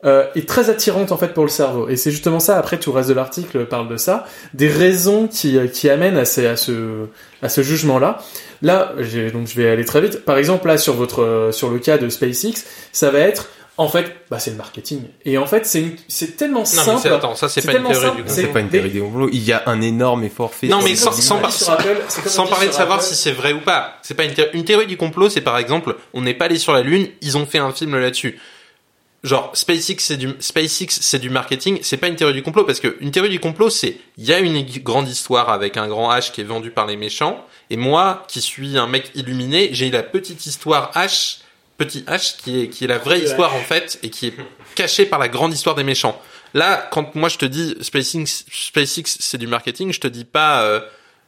euh, 0.05 0.25
est 0.35 0.49
très 0.49 0.71
attirante 0.71 1.13
en 1.13 1.17
fait 1.17 1.29
pour 1.35 1.45
le 1.45 1.51
cerveau. 1.51 1.89
Et 1.89 1.97
c'est 1.97 2.11
justement 2.13 2.41
ça, 2.41 2.59
après 2.59 2.79
tout 2.79 2.91
le 2.93 2.97
reste 2.97 3.09
de 3.09 3.15
l'article 3.15 3.67
parle 3.67 3.89
de 3.89 3.97
ça, 3.97 4.25
des 4.55 4.69
raisons 4.69 5.27
qui, 5.29 5.59
euh, 5.59 5.67
qui 5.67 5.91
amènent 5.91 6.17
à, 6.17 6.25
ces- 6.25 6.47
à 6.47 6.57
ce, 6.57 7.07
à 7.43 7.49
ce 7.49 7.61
jugement-là. 7.63 8.19
Là, 8.63 8.93
j'ai- 9.01 9.31
donc 9.33 9.49
je 9.49 9.57
vais 9.61 9.69
aller 9.69 9.85
très 9.85 10.01
vite. 10.01 10.25
Par 10.25 10.39
exemple, 10.39 10.67
là 10.69 10.79
sur 10.79 10.95
votre, 10.95 11.51
sur 11.53 11.71
le 11.71 11.79
cas 11.81 11.99
de 11.99 12.09
SpaceX, 12.09 12.65
ça 12.93 13.11
va 13.11 13.19
être 13.19 13.49
en 13.83 13.89
fait, 13.89 14.15
bah, 14.31 14.39
c'est 14.39 14.51
le 14.53 14.57
marketing. 14.57 15.03
Et 15.25 15.37
en 15.39 15.47
fait, 15.47 15.67
c'est 15.67 15.81
une- 15.81 15.97
c'est 16.09 16.37
tellement 16.37 16.61
Non, 16.61 16.65
mais 16.65 16.83
simple. 16.85 17.01
c'est, 17.03 17.09
attends, 17.11 17.35
ça 17.35 17.49
c'est 17.49 17.61
C'est 17.61 17.73
pas 17.73 17.79
une 17.79 17.85
théorie 17.85 17.95
simple, 18.01 18.17
du 18.17 18.23
complot. 18.23 18.35
C'est 18.35 18.47
pas 18.49 18.61
une 18.61 18.69
théorie 18.69 18.91
des 18.91 19.01
complots. 19.01 19.29
Il 19.33 19.43
y 19.45 19.53
a 19.53 19.63
un 19.67 19.81
énorme 19.81 20.25
effort 20.25 20.55
fait. 20.55 20.69
Non, 20.69 20.81
mais 20.83 20.95
sans- 20.95 21.11
par- 21.39 21.51
Apple, 21.73 22.03
parler 22.49 22.69
de 22.69 22.73
savoir 22.73 22.99
Apple. 22.99 23.07
si 23.09 23.15
c'est 23.15 23.33
vrai 23.33 23.53
ou 23.53 23.61
pas. 23.61 23.99
C'est 24.03 24.15
pas 24.15 24.25
une, 24.25 24.33
thé- 24.35 24.49
une 24.55 24.65
théorie 24.65 24.87
du 24.87 24.97
complot, 24.97 25.29
c'est 25.31 25.41
par 25.41 25.59
exemple, 25.59 25.97
on 26.15 26.23
n'est 26.23 26.35
pas 26.35 26.47
allé 26.47 26.59
sur 26.59 26.73
la 26.73 26.83
Lune, 26.83 27.09
ils 27.21 27.37
ont 27.37 27.47
fait 27.47 27.59
un 27.59 27.73
film 27.73 27.97
là-dessus. 27.99 28.39
Genre, 29.25 29.53
SpaceX 29.55 29.97
c'est 30.01 30.17
du, 30.17 30.31
SpaceX 30.41 30.87
c'est 31.01 31.21
du 31.21 31.31
marketing, 31.31 31.79
c'est 31.83 31.97
pas 31.97 32.09
une 32.09 32.17
théorie 32.17 32.35
du 32.35 32.43
complot 32.43 32.65
parce 32.65 32.81
que 32.81 32.97
une 33.01 33.13
théorie 33.13 33.29
du 33.31 33.39
complot 33.39 33.71
c'est, 33.71 33.97
il 34.19 34.25
y 34.25 34.33
a 34.33 34.41
une 34.41 34.65
grande 34.83 35.09
histoire 35.09 35.49
avec 35.51 35.77
un 35.77 35.87
grand 35.87 36.13
H 36.13 36.33
qui 36.33 36.41
est 36.41 36.45
vendu 36.45 36.73
par 36.73 36.87
les 36.89 36.97
méchants 36.97 37.39
et 37.71 37.77
moi 37.77 38.25
qui 38.27 38.41
suis 38.41 38.77
un 38.77 38.89
mec 38.89 39.13
illuminé, 39.15 39.69
j'ai 39.73 39.93
la 39.93 40.03
petite 40.03 40.45
histoire 40.45 40.91
H, 40.97 41.39
petit 41.85 42.01
H 42.07 42.37
qui 42.37 42.63
est, 42.63 42.69
qui 42.69 42.85
est 42.85 42.89
la 42.89 42.99
vraie 42.99 43.21
histoire 43.21 43.55
en 43.55 43.61
fait 43.61 43.99
et 44.03 44.11
qui 44.11 44.29
est 44.29 44.35
cachée 44.75 45.07
par 45.07 45.19
la 45.19 45.29
grande 45.29 45.53
histoire 45.53 45.75
des 45.75 45.85
méchants. 45.85 46.21
Là, 46.55 46.89
quand 46.91 47.15
moi 47.15 47.29
je 47.29 47.39
te 47.39 47.47
dis 47.47 47.77
SpaceX, 47.81 48.45
SpaceX 48.51 49.17
c'est 49.19 49.39
du 49.39 49.47
marketing, 49.47 49.93
je 49.93 50.01
te 50.01 50.09
dis 50.09 50.25
pas 50.25 50.63
euh, 50.63 50.81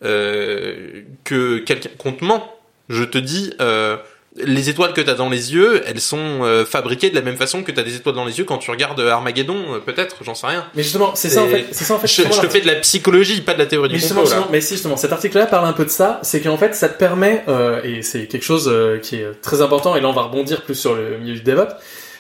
euh, 0.05 1.03
que 1.25 1.59
quelqu'un 1.59 1.91
qu'on 1.99 2.13
te 2.13 2.25
ment. 2.25 2.51
Je 2.89 3.05
te 3.05 3.17
dis 3.17 3.55
euh, 3.61 3.97
les 4.36 4.69
étoiles 4.69 4.93
que 4.93 5.01
t'as 5.01 5.15
dans 5.15 5.31
les 5.31 5.55
yeux, 5.55 5.82
elles 5.86 6.01
sont 6.01 6.43
euh, 6.43 6.65
fabriquées 6.65 7.11
de 7.11 7.15
la 7.15 7.23
même 7.23 7.36
façon 7.36 7.62
que 7.62 7.70
t'as 7.70 7.85
des 7.85 7.94
étoiles 7.94 8.16
dans 8.16 8.24
les 8.24 8.39
yeux 8.39 8.44
quand 8.44 8.59
tu 8.59 8.70
regardes 8.70 8.98
Armageddon, 9.01 9.74
euh, 9.74 9.78
peut-être, 9.78 10.16
j'en 10.23 10.35
sais 10.35 10.48
rien. 10.48 10.66
Mais 10.74 10.82
justement, 10.82 11.12
c'est 11.15 11.28
ça 11.28 11.43
en 11.43 11.48
fait. 11.48 11.66
C'est 11.70 11.85
ça 11.85 11.94
en 11.94 11.98
fait. 11.98 12.09
Je, 12.09 12.23
te 12.23 12.48
fais 12.48 12.61
de 12.61 12.66
la 12.66 12.74
psychologie, 12.77 13.40
pas 13.43 13.55
de 13.55 13.61
la 13.61 13.66
théorie 13.66 13.89
Mais 13.89 13.94
du 13.94 14.01
justement, 14.01 14.23
complot. 14.23 14.31
là. 14.31 14.36
justement, 14.39 14.52
mais 14.52 14.61
si 14.61 14.74
justement, 14.74 14.97
cet 14.97 15.12
article-là 15.12 15.47
parle 15.47 15.66
un 15.66 15.73
peu 15.73 15.85
de 15.85 15.90
ça, 15.90 16.19
c'est 16.23 16.40
qu'en 16.40 16.56
fait, 16.56 16.74
ça 16.74 16.89
te 16.89 16.98
permet, 16.98 17.44
euh, 17.48 17.81
et 17.85 18.02
c'est 18.02 18.27
quelque 18.27 18.44
chose 18.44 18.69
euh, 18.69 18.98
qui 18.98 19.16
est 19.16 19.40
très 19.40 19.62
important, 19.62 19.94
et 19.94 20.01
là 20.01 20.09
on 20.09 20.12
va 20.12 20.23
rebondir 20.23 20.62
plus 20.62 20.74
sur 20.74 20.94
le 20.97 21.19
milieu 21.19 21.35
du 21.35 21.43
DevOps, 21.43 21.74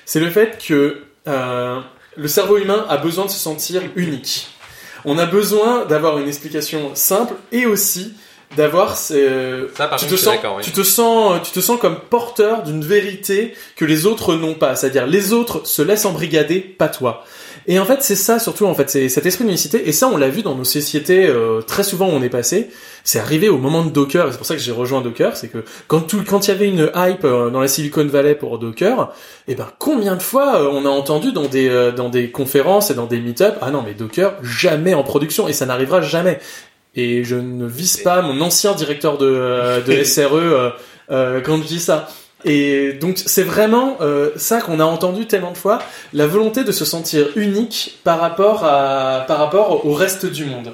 c'est 0.04 0.20
le 0.20 0.30
fait 0.30 0.58
que 0.64 1.02
euh, 1.26 1.80
le 2.16 2.28
cerveau 2.28 2.58
humain 2.58 2.86
a 2.88 2.96
besoin 2.96 3.24
de 3.24 3.30
se 3.30 3.38
sentir 3.38 3.82
unique. 3.96 4.48
On 5.04 5.18
a 5.18 5.26
besoin 5.26 5.84
d'avoir 5.84 6.18
une 6.18 6.28
explication 6.28 6.94
simple 6.94 7.34
et 7.52 7.66
aussi 7.66 8.14
d'avoir 8.56 8.96
par 9.76 9.96
tu 9.96 10.06
te 10.06 10.16
sens, 10.16 10.36
oui. 10.44 10.62
tu 10.62 10.70
te 10.70 10.82
sens, 10.82 11.40
tu 11.42 11.52
te 11.52 11.60
sens 11.60 11.78
comme 11.80 11.98
porteur 11.98 12.62
d'une 12.62 12.84
vérité 12.84 13.54
que 13.76 13.84
les 13.84 14.06
autres 14.06 14.34
n'ont 14.34 14.54
pas. 14.54 14.76
C'est-à-dire, 14.76 15.06
les 15.06 15.32
autres 15.32 15.66
se 15.66 15.82
laissent 15.82 16.04
embrigader, 16.04 16.60
pas 16.60 16.88
toi. 16.88 17.24
Et 17.66 17.78
en 17.78 17.86
fait, 17.86 18.02
c'est 18.02 18.16
ça 18.16 18.38
surtout. 18.38 18.66
En 18.66 18.74
fait, 18.74 18.90
c'est 18.90 19.08
cet 19.08 19.24
esprit 19.26 19.44
d'unicité. 19.44 19.88
Et 19.88 19.92
ça, 19.92 20.08
on 20.08 20.16
l'a 20.16 20.28
vu 20.28 20.42
dans 20.42 20.54
nos 20.54 20.64
sociétés 20.64 21.26
euh, 21.26 21.62
très 21.62 21.82
souvent 21.82 22.08
où 22.08 22.12
on 22.12 22.22
est 22.22 22.28
passé. 22.28 22.68
C'est 23.04 23.18
arrivé 23.18 23.50
au 23.50 23.58
moment 23.58 23.84
de 23.84 23.90
Docker. 23.90 24.28
C'est 24.30 24.38
pour 24.38 24.46
ça 24.46 24.54
que 24.54 24.60
j'ai 24.62 24.72
rejoint 24.72 25.02
Docker. 25.02 25.36
C'est 25.36 25.48
que 25.48 25.64
quand 25.88 26.00
tout, 26.00 26.22
quand 26.26 26.46
il 26.46 26.50
y 26.50 26.54
avait 26.54 26.68
une 26.68 26.90
hype 26.94 27.24
euh, 27.24 27.50
dans 27.50 27.60
la 27.60 27.68
Silicon 27.68 28.06
Valley 28.06 28.34
pour 28.34 28.58
Docker, 28.58 29.12
eh 29.46 29.54
ben 29.54 29.66
combien 29.78 30.16
de 30.16 30.22
fois 30.22 30.56
euh, 30.56 30.70
on 30.72 30.86
a 30.86 30.88
entendu 30.88 31.32
dans 31.32 31.46
des 31.46 31.68
euh, 31.68 31.92
dans 31.92 32.08
des 32.08 32.30
conférences 32.30 32.90
et 32.90 32.94
dans 32.94 33.06
des 33.06 33.20
meet-up, 33.20 33.56
ah 33.60 33.70
non 33.70 33.82
mais 33.82 33.92
Docker 33.92 34.34
jamais 34.42 34.94
en 34.94 35.02
production 35.02 35.48
et 35.48 35.52
ça 35.52 35.66
n'arrivera 35.66 36.00
jamais. 36.00 36.40
Et 36.96 37.24
je 37.24 37.36
ne 37.36 37.66
vise 37.66 37.96
pas 37.98 38.22
mon 38.22 38.40
ancien 38.40 38.72
directeur 38.72 39.18
de, 39.18 39.26
euh, 39.26 39.80
de 39.80 40.04
SRE 40.04 40.34
euh, 40.34 40.70
euh, 41.10 41.40
quand 41.40 41.56
je 41.58 41.66
dis 41.66 41.80
ça. 41.80 42.08
Et 42.44 42.92
donc 42.92 43.18
c'est 43.24 43.42
vraiment 43.42 43.96
euh, 44.00 44.30
ça 44.36 44.60
qu'on 44.60 44.78
a 44.78 44.84
entendu 44.84 45.26
tellement 45.26 45.52
de 45.52 45.56
fois, 45.56 45.78
la 46.12 46.26
volonté 46.26 46.62
de 46.62 46.72
se 46.72 46.84
sentir 46.84 47.28
unique 47.36 47.98
par 48.04 48.20
rapport 48.20 48.64
à 48.64 49.24
par 49.26 49.38
rapport 49.38 49.86
au 49.86 49.94
reste 49.94 50.26
du 50.26 50.44
monde. 50.44 50.72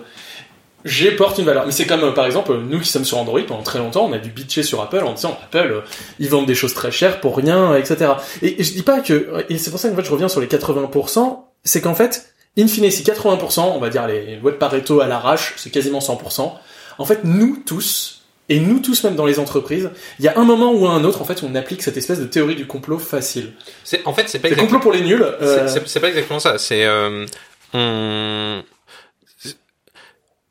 J'ai 0.84 1.12
porte 1.12 1.38
une 1.38 1.44
valeur. 1.44 1.66
Mais 1.66 1.72
c'est 1.72 1.86
comme 1.86 2.02
euh, 2.02 2.10
par 2.10 2.26
exemple 2.26 2.56
nous 2.56 2.80
qui 2.80 2.88
sommes 2.88 3.04
sur 3.04 3.18
Android 3.18 3.40
pendant 3.46 3.62
très 3.62 3.78
longtemps, 3.78 4.06
on 4.06 4.12
a 4.12 4.18
dû 4.18 4.30
bitcher 4.30 4.64
sur 4.64 4.80
Apple 4.82 5.04
en 5.04 5.12
disant 5.12 5.38
Apple 5.44 5.70
euh, 5.70 5.80
ils 6.18 6.28
vendent 6.28 6.46
des 6.46 6.56
choses 6.56 6.74
très 6.74 6.90
chères 6.90 7.20
pour 7.20 7.36
rien, 7.36 7.76
etc. 7.76 8.12
Et, 8.42 8.60
et 8.60 8.64
je 8.64 8.72
dis 8.72 8.82
pas 8.82 9.00
que 9.00 9.44
et 9.48 9.56
c'est 9.58 9.70
pour 9.70 9.78
ça 9.78 9.88
qu'en 9.90 9.96
fait 9.96 10.04
je 10.04 10.10
reviens 10.10 10.28
sur 10.28 10.40
les 10.40 10.48
80%, 10.48 11.38
c'est 11.62 11.80
qu'en 11.80 11.94
fait 11.94 12.29
in 12.58 12.66
fine 12.66 12.90
si 12.90 13.02
80%, 13.02 13.60
on 13.60 13.78
va 13.78 13.88
dire 13.90 14.06
les 14.06 14.36
lois 14.36 14.50
de 14.52 14.56
Pareto 14.56 15.00
à 15.00 15.06
l'arrache, 15.06 15.54
c'est 15.56 15.70
quasiment 15.70 16.00
100%. 16.00 16.52
En 16.98 17.04
fait 17.04 17.20
nous 17.24 17.62
tous 17.64 18.22
et 18.48 18.58
nous 18.58 18.80
tous 18.80 19.04
même 19.04 19.14
dans 19.14 19.26
les 19.26 19.38
entreprises, 19.38 19.90
il 20.18 20.24
y 20.24 20.28
a 20.28 20.36
un 20.38 20.44
moment 20.44 20.72
ou 20.72 20.86
un 20.88 21.04
autre 21.04 21.22
en 21.22 21.24
fait 21.24 21.42
on 21.44 21.54
applique 21.54 21.82
cette 21.82 21.96
espèce 21.96 22.18
de 22.18 22.24
théorie 22.26 22.56
du 22.56 22.66
complot 22.66 22.98
facile. 22.98 23.52
C'est, 23.84 24.04
en 24.06 24.12
fait, 24.12 24.28
c'est 24.28 24.40
pas 24.40 24.48
C'est 24.48 24.54
exactement, 24.54 24.78
complot 24.80 24.80
pour 24.80 24.92
les 24.92 25.00
nuls. 25.06 25.22
euh, 25.22 25.68
c'est, 25.68 25.78
c'est- 25.80 25.88
c'est 25.88 26.00
pas 26.00 26.08
exactement 26.08 26.40
ça. 26.40 26.58
C'est, 26.58 26.84
euh, 26.84 27.24
on, 27.72 28.62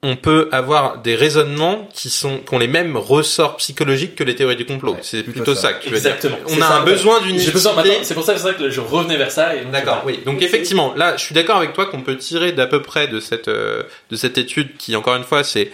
on 0.02 0.16
peut 0.16 0.48
avoir 0.54 1.00
des 1.02 1.16
raisonnements 1.16 1.90
qui 1.94 2.10
sont, 2.10 2.38
qui 2.38 2.54
ont 2.54 2.58
les 2.60 2.70
mêmes 2.70 2.96
ressorts 2.96 3.58
psychologiques 3.58 4.16
que 4.16 4.24
les 4.24 4.34
théories 4.36 4.56
du 4.56 4.66
complot. 4.66 4.94
Ouais, 4.94 5.00
c'est 5.02 5.24
plutôt 5.24 5.56
ça. 5.56 5.62
ça. 5.62 5.74
que 5.74 5.84
tu 5.84 5.90
veux 5.90 6.00
dire. 6.00 6.12
Exactement. 6.16 6.38
On 6.46 6.50
C'est 6.50 6.62
a 6.62 6.68
ça, 6.68 6.78
un 6.78 6.84
besoin 6.86 7.20
d'une 7.22 7.38
J'ai 7.38 7.52
besoin 7.52 7.74
unicité. 7.74 7.90
maintenant. 7.90 8.04
C'est 8.06 8.14
pour 8.14 8.24
ça, 8.24 8.38
c'est 8.38 8.58
que 8.58 8.70
je 8.70 8.80
revenais 8.80 9.18
vers 9.18 9.32
ça. 9.32 9.52
D'accord, 9.72 10.04
oui. 10.06 10.22
Donc 10.26 10.42
effectivement, 10.42 10.94
là, 10.96 11.18
je 11.18 11.24
suis 11.26 11.36
d'accord 11.36 11.58
avec 11.58 11.74
toi 11.74 11.86
qu'on 11.88 12.02
peut 12.02 12.16
tirer 12.16 12.54
d'à 12.54 12.66
peu 12.66 12.82
près 12.82 13.08
de 13.10 13.20
cette 13.20 13.50
euh, 13.50 13.84
de 14.10 14.16
cette 14.16 14.38
étude 14.38 14.78
qui, 14.78 14.96
encore 14.96 15.16
une 15.18 15.24
fois, 15.26 15.44
c'est 15.44 15.72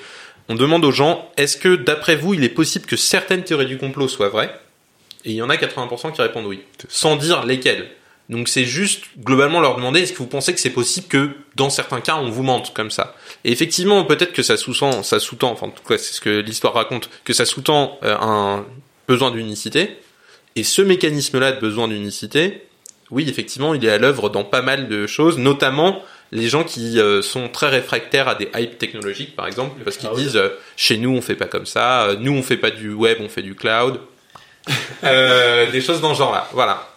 on 0.49 0.55
demande 0.55 0.85
aux 0.85 0.91
gens 0.91 1.29
est-ce 1.37 1.57
que 1.57 1.75
d'après 1.75 2.15
vous, 2.15 2.33
il 2.33 2.43
est 2.43 2.49
possible 2.49 2.85
que 2.87 2.95
certaines 2.95 3.43
théories 3.43 3.65
du 3.67 3.77
complot 3.77 4.07
soient 4.07 4.29
vraies? 4.29 4.53
Et 5.23 5.31
il 5.31 5.35
y 5.35 5.41
en 5.41 5.49
a 5.49 5.55
80% 5.55 6.13
qui 6.13 6.21
répondent 6.21 6.45
oui, 6.45 6.61
sans 6.87 7.15
dire 7.15 7.45
lesquelles. 7.45 7.87
Donc 8.29 8.47
c'est 8.47 8.65
juste 8.65 9.03
globalement 9.19 9.59
leur 9.59 9.75
demander 9.75 10.01
est-ce 10.01 10.13
que 10.13 10.17
vous 10.17 10.27
pensez 10.27 10.53
que 10.53 10.59
c'est 10.59 10.71
possible 10.71 11.07
que 11.07 11.29
dans 11.55 11.69
certains 11.69 12.01
cas 12.01 12.15
on 12.15 12.29
vous 12.29 12.41
mente 12.41 12.73
comme 12.73 12.89
ça? 12.89 13.15
Et 13.43 13.51
effectivement 13.51 14.03
peut-être 14.03 14.33
que 14.33 14.41
ça 14.41 14.57
sous-tend, 14.57 15.03
ça 15.03 15.19
sous-tend, 15.19 15.51
enfin 15.51 15.67
en 15.67 15.71
tout 15.71 15.83
cas 15.83 15.97
c'est 15.97 16.13
ce 16.13 16.21
que 16.21 16.39
l'histoire 16.39 16.73
raconte, 16.73 17.09
que 17.23 17.33
ça 17.33 17.45
sous-tend 17.45 17.99
euh, 18.03 18.15
un 18.19 18.65
besoin 19.07 19.29
d'unicité. 19.29 19.97
Et 20.55 20.63
ce 20.63 20.81
mécanisme-là 20.81 21.51
de 21.51 21.59
besoin 21.59 21.87
d'unicité, 21.87 22.65
oui, 23.11 23.29
effectivement, 23.29 23.73
il 23.73 23.83
est 23.85 23.89
à 23.89 23.97
l'œuvre 23.97 24.29
dans 24.29 24.45
pas 24.45 24.61
mal 24.61 24.87
de 24.87 25.05
choses, 25.05 25.37
notamment 25.37 26.01
les 26.31 26.47
gens 26.47 26.63
qui 26.63 26.97
euh, 26.97 27.21
sont 27.21 27.49
très 27.49 27.67
réfractaires 27.67 28.27
à 28.29 28.35
des 28.35 28.49
hypes 28.55 28.77
technologiques, 28.77 29.35
par 29.35 29.45
exemple, 29.47 29.79
parce 29.83 29.97
qu'ils 29.97 30.09
cloud. 30.09 30.19
disent 30.21 30.37
euh, 30.37 30.49
chez 30.77 30.97
nous 30.97 31.11
on 31.11 31.21
fait 31.21 31.35
pas 31.35 31.45
comme 31.45 31.65
ça, 31.67 32.15
nous 32.19 32.33
on 32.33 32.41
fait 32.41 32.57
pas 32.57 32.71
du 32.71 32.91
web, 32.93 33.19
on 33.21 33.29
fait 33.29 33.43
du 33.43 33.53
cloud, 33.53 33.99
des 35.03 35.81
choses 35.81 36.01
dans 36.01 36.13
ce 36.13 36.19
genre-là. 36.19 36.49
Voilà. 36.53 36.94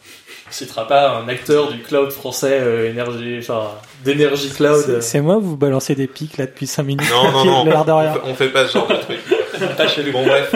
On 0.49 0.53
citera 0.53 0.89
pas 0.89 1.11
un 1.19 1.29
acteur 1.29 1.69
du 1.71 1.79
cloud 1.81 2.11
français, 2.11 2.59
euh, 2.61 2.89
énergie, 2.91 3.37
enfin, 3.41 3.71
d'énergie 4.05 4.51
cloud. 4.51 5.01
C'est- 5.03 5.21
moi, 5.21 5.37
vous 5.39 5.57
balancez 5.57 5.95
des 5.95 6.07
pics 6.07 6.39
là 6.39 6.47
depuis 6.47 6.67
5 6.67 6.83
minutes. 6.85 7.09
Non, 7.11 7.31
non, 7.33 7.45
non. 7.65 7.85
On 7.87 7.97
rien. 7.99 8.13
fait, 8.15 8.21
on 8.25 8.35
fait 8.35 8.49
pas 8.49 8.67
ce 8.67 8.73
genre 8.73 8.87
de 8.89 8.95
truc. 8.97 9.19
Pas 9.77 9.89
chez 9.89 10.05
nous. 10.05 10.13
Bon 10.13 10.25
bref. 10.25 10.55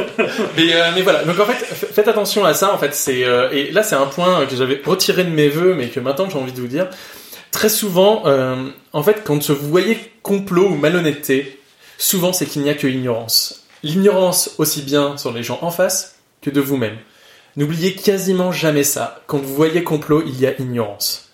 Mais, 0.56 0.72
euh, 0.74 0.90
mais 0.94 1.02
voilà. 1.02 1.24
Donc 1.24 1.38
en 1.40 1.44
fait, 1.44 1.54
faites 1.64 2.06
attention 2.06 2.44
à 2.44 2.54
ça. 2.54 2.72
En 2.72 2.78
fait, 2.78 2.94
c'est 2.94 3.24
euh, 3.24 3.50
et 3.50 3.72
là 3.72 3.82
c'est 3.82 3.96
un 3.96 4.06
point 4.06 4.46
que 4.46 4.54
j'avais 4.54 4.80
retiré 4.84 5.24
de 5.24 5.30
mes 5.30 5.48
vœux, 5.48 5.74
mais 5.74 5.88
que 5.88 5.98
maintenant 5.98 6.28
j'ai 6.30 6.38
envie 6.38 6.52
de 6.52 6.60
vous 6.60 6.68
dire. 6.68 6.86
Très 7.50 7.68
souvent, 7.68 8.22
euh, 8.26 8.54
en 8.92 9.02
fait, 9.02 9.22
quand 9.24 9.50
vous 9.50 9.68
voyez 9.68 9.98
complot 10.22 10.68
ou 10.68 10.76
malhonnêteté, 10.76 11.58
souvent 11.98 12.32
c'est 12.32 12.46
qu'il 12.46 12.62
n'y 12.62 12.70
a 12.70 12.74
que 12.74 12.86
ignorance. 12.86 13.64
L'ignorance 13.82 14.54
aussi 14.58 14.82
bien 14.82 15.16
sur 15.16 15.32
les 15.32 15.42
gens 15.42 15.58
en 15.62 15.72
face 15.72 16.14
que 16.40 16.50
de 16.50 16.60
vous-même. 16.60 16.96
N'oubliez 17.56 17.94
quasiment 17.94 18.52
jamais 18.52 18.84
ça. 18.84 19.20
Quand 19.26 19.38
vous 19.38 19.54
voyez 19.54 19.84
complot, 19.84 20.22
il 20.26 20.40
y 20.40 20.46
a 20.46 20.58
ignorance. 20.60 21.32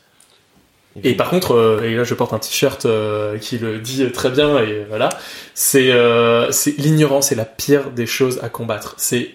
Et 1.05 1.15
par 1.15 1.31
contre, 1.31 1.55
euh, 1.55 1.83
et 1.83 1.95
là 1.95 2.05
je 2.05 2.15
porte 2.15 2.33
un 2.33 2.39
t-shirt 2.39 2.87
euh, 2.87 3.39
qui 3.39 3.59
le 3.59 3.79
dit 3.79 4.11
très 4.11 4.31
bien, 4.31 4.59
et 4.59 4.85
voilà, 4.89 5.11
c'est 5.55 5.93
euh, 5.93 6.51
c'est 6.51 6.77
l'ignorance 6.79 7.31
est 7.31 7.37
la 7.37 7.45
pire 7.45 7.91
des 7.91 8.07
choses 8.07 8.41
à 8.43 8.49
combattre. 8.49 8.95
C'est 8.97 9.31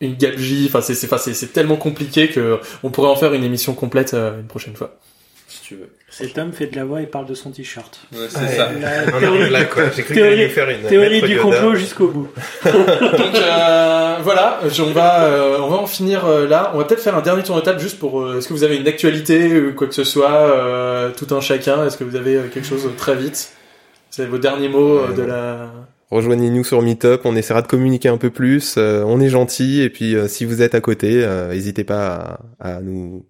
une 0.00 0.14
gabegie, 0.14 0.66
enfin 0.68 0.80
c'est 0.82 1.52
tellement 1.52 1.76
compliqué 1.76 2.28
que 2.28 2.60
on 2.82 2.90
pourrait 2.90 3.08
en 3.08 3.16
faire 3.16 3.32
une 3.32 3.44
émission 3.44 3.74
complète 3.74 4.14
une 4.14 4.46
prochaine 4.46 4.76
fois. 4.76 4.98
Si 5.54 5.62
tu 5.62 5.74
veux. 5.76 5.88
Cet 6.10 6.36
homme 6.38 6.52
fait 6.52 6.66
de 6.66 6.76
la 6.76 6.84
voix 6.84 7.00
et 7.02 7.06
parle 7.06 7.26
de 7.26 7.34
son 7.34 7.50
t-shirt. 7.50 8.00
c'est 8.12 8.18
Ouais. 8.18 8.28
ça. 8.28 8.70
La 8.80 9.06
Non, 9.06 9.18
théorie, 9.20 9.38
non, 9.40 9.50
là, 9.50 9.64
quoi. 9.64 9.84
J'ai 9.96 10.02
cru 10.02 10.14
théorie- 10.14 10.32
allait 10.34 10.44
nous 10.48 10.52
faire 10.52 10.68
une 10.70 10.82
théorie 10.82 11.22
du 11.22 11.36
complot 11.38 11.74
jusqu'au 11.74 12.08
bout. 12.08 12.28
Donc 12.64 13.34
euh, 13.36 14.16
voilà, 14.22 14.60
je- 14.68 14.82
on 14.82 14.92
va 14.92 15.24
euh, 15.24 15.58
on 15.60 15.68
va 15.68 15.76
en 15.76 15.86
finir 15.86 16.24
euh, 16.26 16.46
là. 16.46 16.70
On 16.74 16.78
va 16.78 16.84
peut-être 16.84 17.02
faire 17.02 17.16
un 17.16 17.22
dernier 17.22 17.42
tour 17.42 17.56
de 17.56 17.60
table 17.62 17.80
juste 17.80 17.98
pour. 17.98 18.20
euh, 18.22 18.38
Est-ce 18.38 18.48
que 18.48 18.52
vous 18.54 18.64
avez 18.64 18.76
une 18.76 18.88
actualité 18.88 19.60
ou 19.60 19.72
quoi 19.74 19.86
que 19.86 19.94
ce 19.94 20.04
soit, 20.04 20.30
euh, 20.32 21.10
tout 21.16 21.34
un 21.34 21.40
chacun? 21.40 21.86
Est-ce 21.86 21.96
que 21.96 22.04
vous 22.04 22.16
avez 22.16 22.36
euh, 22.36 22.42
quelque 22.52 22.66
chose 22.66 22.86
euh, 22.86 22.90
très 22.96 23.14
vite? 23.16 23.50
C'est 24.10 24.26
vos 24.26 24.38
derniers 24.38 24.68
mots 24.68 24.98
euh, 24.98 25.12
de 25.12 25.22
la. 25.22 25.70
Rejoignez-nous 26.10 26.62
sur 26.62 26.80
Meetup, 26.82 27.22
on 27.24 27.34
essaiera 27.34 27.60
de 27.62 27.66
communiquer 27.66 28.08
un 28.08 28.18
peu 28.18 28.30
plus, 28.30 28.74
euh, 28.78 29.02
on 29.04 29.20
est 29.20 29.30
gentil 29.30 29.80
et 29.82 29.88
puis 29.90 30.14
euh, 30.14 30.28
si 30.28 30.44
vous 30.44 30.62
êtes 30.62 30.76
à 30.76 30.80
côté, 30.80 31.24
euh, 31.24 31.48
n'hésitez 31.52 31.82
pas 31.82 32.38
à, 32.60 32.74
à 32.76 32.80
nous 32.82 33.24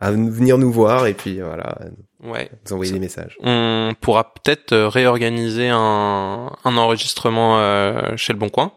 à 0.00 0.10
venir 0.10 0.58
nous 0.58 0.70
voir 0.72 1.06
et 1.06 1.14
puis 1.14 1.40
voilà, 1.40 1.76
Ouais. 2.22 2.50
nous 2.66 2.72
envoyer 2.74 2.92
des 2.92 2.98
messages. 2.98 3.36
On 3.42 3.92
pourra 4.00 4.32
peut-être 4.34 4.72
euh, 4.72 4.88
réorganiser 4.88 5.68
un, 5.68 6.50
un 6.64 6.76
enregistrement 6.76 7.58
euh, 7.58 8.16
chez 8.16 8.32
le 8.32 8.38
Bon 8.38 8.48
Coin. 8.48 8.72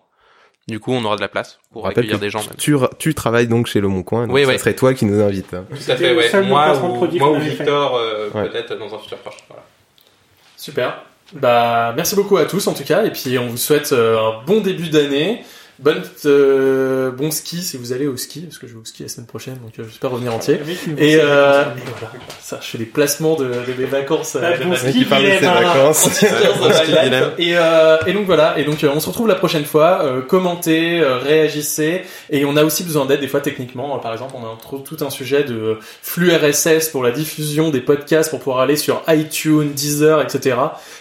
Du 0.68 0.80
coup, 0.80 0.92
on 0.94 1.04
aura 1.04 1.16
de 1.16 1.22
la 1.22 1.28
place 1.28 1.60
pour 1.74 1.88
accueillir 1.88 2.20
des 2.20 2.30
gens. 2.30 2.40
Même. 2.40 2.56
Tu, 2.58 2.76
tu 3.00 3.14
travailles 3.16 3.48
donc 3.48 3.66
chez 3.68 3.82
Le 3.82 3.88
Bon 3.90 4.04
Coin, 4.04 4.28
donc 4.28 4.36
Oui, 4.36 4.46
ça 4.46 4.52
oui. 4.52 4.60
serait 4.60 4.76
toi 4.76 4.94
qui 4.94 5.06
nous 5.06 5.20
invites. 5.22 5.54
hein. 5.54 5.66
Tout 5.70 5.92
à 5.92 5.96
fait, 5.96 6.16
ouais. 6.16 6.44
Moi 6.44 6.78
ou, 6.84 7.08
moi 7.18 7.32
ou. 7.32 7.40
Victor, 7.40 7.96
euh, 7.96 8.30
Ouais. 8.34 8.48
peut-être 8.48 8.78
dans 8.78 8.94
un 8.94 9.00
futur 9.00 9.18
proche. 9.18 9.38
Voilà. 9.48 9.64
Super. 10.58 11.04
Bah 11.34 11.94
merci 11.96 12.16
beaucoup 12.16 12.36
à 12.38 12.46
tous 12.46 12.68
en 12.68 12.74
tout 12.74 12.84
cas 12.84 13.06
et 13.06 13.10
puis 13.12 13.38
on 13.40 13.48
vous 13.48 13.56
souhaite 13.58 13.94
euh, 13.94 14.18
un 14.20 14.44
bon 14.46 14.60
début 14.62 14.90
d'année. 14.90 15.44
Bonne 15.82 16.02
euh, 16.26 17.10
bon 17.12 17.32
ski 17.32 17.62
si 17.64 17.76
vous 17.78 17.92
allez 17.92 18.06
au 18.08 18.16
ski 18.16 18.42
parce 18.42 18.60
que 18.60 18.68
je 18.68 18.74
vais 18.74 18.80
au 18.80 18.86
ski 18.86 19.02
la 19.04 19.10
semaine 19.10 19.26
prochaine 19.26 19.56
donc 19.56 19.72
euh, 19.80 19.84
j'espère 19.90 20.12
revenir 20.12 20.34
entier. 20.34 20.60
Et 21.00 21.16
euh, 21.20 21.64
voilà, 22.00 22.14
ça, 22.40 22.60
je 22.62 22.68
fais 22.68 22.78
des 22.78 22.86
placements 22.86 23.36
de, 23.36 23.46
de 23.46 23.74
mes 23.80 23.86
vacances. 23.86 24.38
Ah, 24.42 24.58
de 24.58 24.64
bon 24.64 24.70
ma- 24.70 24.76
ski, 24.78 24.92
Qui 24.92 25.06
parle 25.06 25.24
de 25.24 25.30
ses 25.30 25.38
Guilhem, 25.40 25.54
vacances. 25.54 26.24
et, 27.40 27.58
euh, 27.58 27.98
et 28.06 28.14
donc 28.14 28.26
voilà, 28.26 28.60
et 28.60 28.64
donc 28.64 28.84
euh, 28.84 28.92
on 28.94 29.00
se 29.00 29.08
retrouve 29.08 29.28
la 29.28 29.36
prochaine 29.36 29.66
fois. 29.66 30.02
Euh, 30.04 30.22
commentez, 30.22 31.00
euh, 31.00 31.18
réagissez, 31.18 32.04
et 32.30 32.46
on 32.46 32.56
a 32.58 32.64
aussi 32.64 32.84
besoin 32.84 33.06
d'aide 33.06 33.22
des 33.22 33.28
fois 33.28 33.42
techniquement. 33.42 33.96
Euh, 33.96 34.00
par 34.00 34.14
exemple, 34.14 34.36
on 34.38 34.44
a 34.46 34.80
tout 34.84 34.98
un 35.04 35.10
sujet 35.10 35.44
de 35.44 35.78
flux 36.04 36.32
RSS 36.32 36.90
pour 36.90 37.04
la 37.04 37.12
diffusion 37.12 37.70
des 37.72 37.82
podcasts 37.82 38.30
pour 38.30 38.40
pouvoir 38.40 38.60
aller 38.62 38.76
sur 38.76 39.02
iTunes, 39.08 39.72
Deezer, 39.74 40.22
etc. 40.22 40.58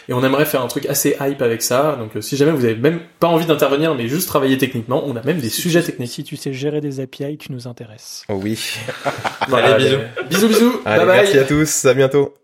Et 0.08 0.14
on 0.14 0.24
aimerait 0.24 0.46
faire 0.46 0.62
un 0.62 0.68
truc 0.68 0.86
assez 0.86 1.16
hype 1.20 1.42
avec 1.42 1.60
ça. 1.62 1.96
Donc 2.00 2.16
euh, 2.16 2.20
si 2.22 2.36
jamais 2.38 2.52
vous 2.52 2.64
avez 2.64 2.76
même 2.76 3.00
pas 3.18 3.28
envie 3.28 3.46
d'intervenir, 3.46 3.94
mais 3.94 4.08
juste 4.08 4.26
travailler 4.26 4.56
techniquement, 4.56 4.69
on 4.88 5.16
a 5.16 5.22
même 5.22 5.40
des 5.40 5.48
sujets 5.48 5.82
techniques. 5.82 6.10
Si 6.10 6.24
tu 6.24 6.36
sais 6.36 6.52
gérer 6.52 6.80
des 6.80 7.00
API, 7.00 7.38
tu 7.38 7.52
nous 7.52 7.66
intéresses. 7.68 8.24
Oh 8.28 8.34
oui. 8.42 8.58
Voilà, 9.48 9.74
Allez, 9.74 9.84
bisous. 9.84 9.98
bisous, 10.28 10.48
bisous. 10.48 10.80
Allez, 10.84 10.98
bye 10.98 11.06
bye. 11.06 11.16
merci 11.22 11.38
à 11.38 11.44
tous, 11.44 11.84
à 11.84 11.94
bientôt. 11.94 12.34